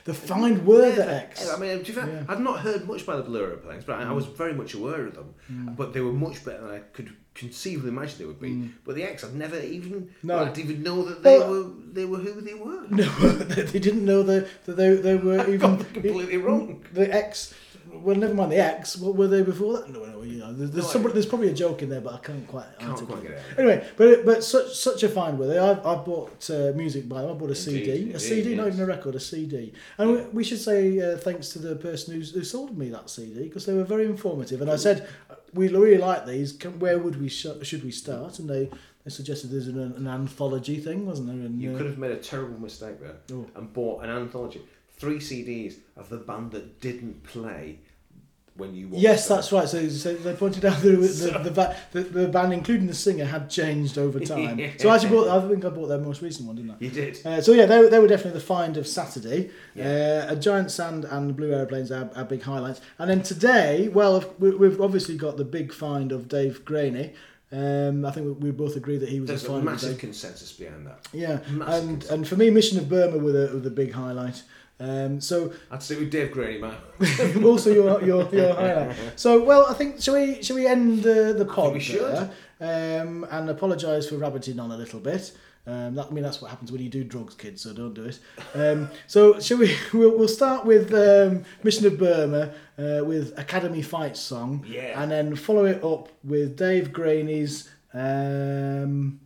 The 0.04 0.14
Find 0.14 0.64
Were 0.64 0.92
the 0.92 1.08
Ex. 1.12 1.48
I 1.50 1.58
mean, 1.58 1.84
Yeah. 1.84 2.22
I'd 2.28 2.38
not 2.40 2.60
heard 2.60 2.86
much 2.86 3.04
by 3.04 3.16
the 3.16 3.22
Blue 3.22 3.40
Aeroplanes, 3.42 3.84
but 3.84 3.98
I, 3.98 4.04
Mm. 4.04 4.08
I 4.08 4.12
was 4.12 4.26
very 4.26 4.52
much 4.52 4.74
aware 4.74 5.06
of 5.06 5.14
them. 5.14 5.34
But 5.76 5.92
they 5.92 6.00
were 6.00 6.12
much 6.12 6.44
better 6.44 6.60
than 6.66 6.70
I 6.76 6.78
could 6.92 7.12
conceivably 7.34 7.88
imagine 7.90 8.18
they 8.18 8.24
would 8.26 8.40
be. 8.40 8.70
But 8.84 8.94
the 8.96 9.04
Ex, 9.04 9.24
I'd 9.24 9.34
never 9.34 9.58
even, 9.58 9.92
Mm. 10.02 10.08
No. 10.24 10.36
well, 10.36 10.44
I 10.46 10.50
didn't 10.52 10.70
even 10.70 10.82
know 10.82 11.02
that 11.04 11.22
they 11.22 11.38
Well- 11.38 11.50
were 11.50 11.70
they 11.92 12.04
were 12.04 12.18
who 12.18 12.40
they 12.40 12.54
were. 12.54 12.82
No, 12.90 13.04
they 13.72 13.78
didn't 13.78 14.04
know 14.04 14.22
that, 14.22 14.48
that 14.64 14.76
they, 14.76 14.94
they 14.96 15.16
were 15.16 15.46
even 15.54 15.78
completely 15.78 16.36
wrong. 16.38 16.84
The 16.92 17.12
Ex. 17.14 17.54
Well, 17.92 18.16
never 18.16 18.32
mind 18.32 18.52
the 18.52 18.56
Ex. 18.56 18.96
What 18.96 19.16
were 19.16 19.28
they 19.28 19.42
before 19.42 19.74
that? 19.78 19.90
No, 19.90 20.04
no, 20.04 20.22
you 20.22 20.38
know, 20.38 20.52
there's, 20.54 20.70
there's, 20.70 20.84
No, 20.86 20.90
some, 21.02 21.12
there's 21.12 21.26
probably 21.26 21.48
a 21.48 21.52
joke 21.52 21.82
in 21.82 21.90
there, 21.90 22.00
but 22.00 22.14
I 22.14 22.18
can't 22.18 22.46
quite. 22.46 22.64
Can't 22.78 22.96
quite 23.06 23.22
get 23.22 23.32
it. 23.32 23.42
Anyway, 23.58 23.86
but 23.98 24.24
but 24.24 24.42
such 24.44 24.74
such 24.76 25.02
a 25.02 25.08
fine 25.10 25.36
were 25.36 25.46
they. 25.48 25.58
I 25.58 25.72
I 25.72 25.96
bought 25.96 26.48
uh, 26.48 26.72
music 26.74 27.06
by 27.08 27.20
them. 27.20 27.30
I 27.32 27.34
bought 27.34 27.50
a 27.50 27.54
CD, 27.54 27.90
a 27.90 27.94
indeed, 27.96 28.20
CD, 28.20 28.54
not 28.54 28.68
even 28.68 28.80
a 28.80 28.86
record, 28.86 29.14
a 29.16 29.20
CD. 29.20 29.74
And 29.98 30.10
we, 30.12 30.20
we 30.38 30.44
should 30.44 30.60
say 30.60 31.00
uh, 31.00 31.18
thanks 31.18 31.48
to 31.50 31.58
the 31.58 31.74
person 31.76 32.14
who's, 32.14 32.30
who 32.32 32.44
sold 32.44 32.78
me 32.78 32.88
that 32.90 33.10
CD 33.10 33.42
because 33.42 33.66
they 33.66 33.74
were 33.74 33.84
very 33.84 34.06
informative. 34.06 34.62
And 34.62 34.70
I 34.70 34.76
said 34.76 35.06
we 35.54 35.68
really 35.68 35.98
like 35.98 36.26
these. 36.26 36.52
Can, 36.52 36.78
where 36.78 36.98
would 36.98 37.20
we 37.20 37.28
sh- 37.28 37.46
should 37.62 37.84
we 37.84 37.90
start? 37.90 38.38
And 38.38 38.48
they. 38.48 38.70
They 39.04 39.10
suggested 39.10 39.50
there's 39.50 39.66
an, 39.66 39.80
an 39.80 40.06
anthology 40.06 40.78
thing, 40.78 41.06
wasn't 41.06 41.26
there? 41.26 41.36
And, 41.44 41.60
You 41.60 41.74
uh, 41.74 41.76
could 41.76 41.86
have 41.86 41.98
made 41.98 42.12
a 42.12 42.18
terrible 42.18 42.60
mistake 42.60 43.00
there 43.00 43.16
Oh. 43.32 43.46
and 43.56 43.72
bought 43.72 44.04
an 44.04 44.10
anthology, 44.10 44.62
three 44.96 45.16
CDs 45.18 45.74
of 45.96 46.08
the 46.08 46.18
band 46.18 46.52
that 46.52 46.80
didn't 46.80 47.24
play 47.24 47.80
when 48.56 48.74
you 48.74 48.88
Yes, 48.92 49.26
that's 49.28 49.50
right. 49.52 49.68
So, 49.68 49.88
so 49.88 50.14
they 50.14 50.34
pointed 50.34 50.64
out 50.64 50.78
the 50.82 50.90
the, 50.90 51.50
the, 51.50 51.76
the 51.92 52.00
the 52.02 52.28
band, 52.28 52.52
including 52.52 52.86
the 52.86 52.94
singer, 52.94 53.24
had 53.24 53.48
changed 53.48 53.96
over 53.98 54.20
time. 54.34 54.58
So 54.78 54.88
I 54.90 54.94
actually 54.96 55.10
bought. 55.10 55.28
I 55.28 55.48
think 55.48 55.64
I 55.64 55.68
bought 55.70 55.86
their 55.88 55.98
most 55.98 56.20
recent 56.22 56.46
one, 56.46 56.56
didn't 56.56 56.72
I? 56.72 56.76
You 56.80 56.90
did. 56.90 57.26
Uh, 57.26 57.40
so 57.40 57.52
yeah, 57.52 57.66
they, 57.66 57.78
were- 57.78 57.88
they 57.88 57.98
were 57.98 58.06
definitely 58.08 58.38
the 58.40 58.44
find 58.46 58.76
of 58.76 58.86
Saturday. 58.86 59.50
Yeah. 59.74 60.26
Uh, 60.28 60.32
a 60.32 60.36
giant 60.36 60.70
sand 60.70 61.04
and 61.06 61.34
blue 61.36 61.52
aeroplanes 61.52 61.90
are 61.90 62.10
our 62.14 62.24
big 62.24 62.42
highlights. 62.42 62.80
And 62.98 63.08
then 63.10 63.22
today, 63.22 63.88
well, 63.88 64.22
we- 64.38 64.54
we've 64.54 64.80
obviously 64.80 65.16
got 65.16 65.36
the 65.38 65.44
big 65.44 65.72
find 65.72 66.12
of 66.12 66.28
Dave 66.28 66.64
Graney. 66.64 67.12
Um, 67.54 68.06
I 68.06 68.10
think 68.12 68.24
we, 68.26 68.32
we 68.32 68.50
both 68.50 68.76
agree 68.76 68.96
that 68.96 69.10
he 69.10 69.20
was 69.20 69.28
There's 69.28 69.44
a 69.44 69.52
a 69.52 69.60
massive 69.62 69.98
consensus 69.98 70.52
behind 70.52 70.86
that. 70.86 71.06
Yeah, 71.12 71.40
massive 71.50 71.50
and 71.50 71.68
consensus. 72.00 72.10
and 72.10 72.28
for 72.28 72.36
me, 72.36 72.48
Mission 72.48 72.78
of 72.78 72.88
Burma 72.88 73.18
were 73.18 73.32
the, 73.32 73.52
were 73.52 73.60
the 73.60 73.70
big 73.70 73.92
highlight. 73.92 74.42
Um, 74.82 75.20
so 75.20 75.52
I'd 75.70 75.82
say 75.82 75.94
with 75.96 76.10
Dave 76.10 76.32
Graney, 76.32 76.58
man. 76.58 76.74
also 77.44 77.70
your 77.72 78.02
your 78.02 78.28
your 78.34 78.52
highlight. 78.54 78.96
So 79.16 79.44
well, 79.44 79.66
I 79.68 79.74
think 79.74 80.02
shall 80.02 80.14
we 80.14 80.42
shall 80.42 80.56
we 80.56 80.66
end 80.66 81.02
the 81.04 81.32
the 81.38 81.44
pod 81.44 81.74
we 81.74 81.80
should. 81.80 82.00
there, 82.58 83.00
um, 83.02 83.24
and 83.30 83.48
apologise 83.48 84.08
for 84.08 84.16
rabbiting 84.16 84.58
on 84.58 84.70
a 84.72 84.76
little 84.76 84.98
bit. 85.00 85.32
Um, 85.64 85.94
that, 85.94 86.08
I 86.08 86.10
mean, 86.10 86.24
that's 86.24 86.42
what 86.42 86.50
happens 86.50 86.72
when 86.72 86.82
you 86.82 86.88
do 86.88 87.04
drugs, 87.04 87.34
kids. 87.36 87.62
So 87.62 87.72
don't 87.72 87.94
do 87.94 88.06
it. 88.06 88.18
Um, 88.54 88.90
so 89.06 89.38
shall 89.38 89.58
we? 89.58 89.76
We'll, 89.92 90.18
we'll 90.18 90.26
start 90.26 90.66
with 90.66 90.92
um, 90.92 91.44
Mission 91.62 91.86
of 91.86 91.98
Burma 91.98 92.52
uh, 92.76 93.04
with 93.04 93.38
Academy 93.38 93.82
Fight 93.82 94.16
song, 94.16 94.64
Yeah. 94.66 95.00
and 95.00 95.12
then 95.12 95.36
follow 95.36 95.64
it 95.66 95.84
up 95.84 96.08
with 96.24 96.56
Dave 96.56 96.92
Graney's. 96.92 97.68
Um, 97.94 99.20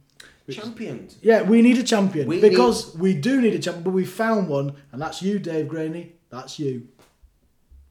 Championed. 0.55 1.17
yeah, 1.23 1.43
we 1.43 1.61
need 1.63 1.79
a 1.79 1.83
champion 1.83 2.29
We 2.29 2.41
because 2.41 2.95
we 2.97 3.15
do 3.15 3.41
need 3.41 3.55
a 3.55 3.59
champion, 3.59 3.83
but 3.85 3.91
we 3.91 4.05
found 4.05 4.49
one, 4.49 4.75
and 4.93 5.03
that's 5.03 5.21
you, 5.23 5.39
Dave 5.39 5.69
Graney. 5.69 6.13
That's 6.31 6.59
you. 6.59 6.89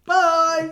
Bye. 0.06 0.72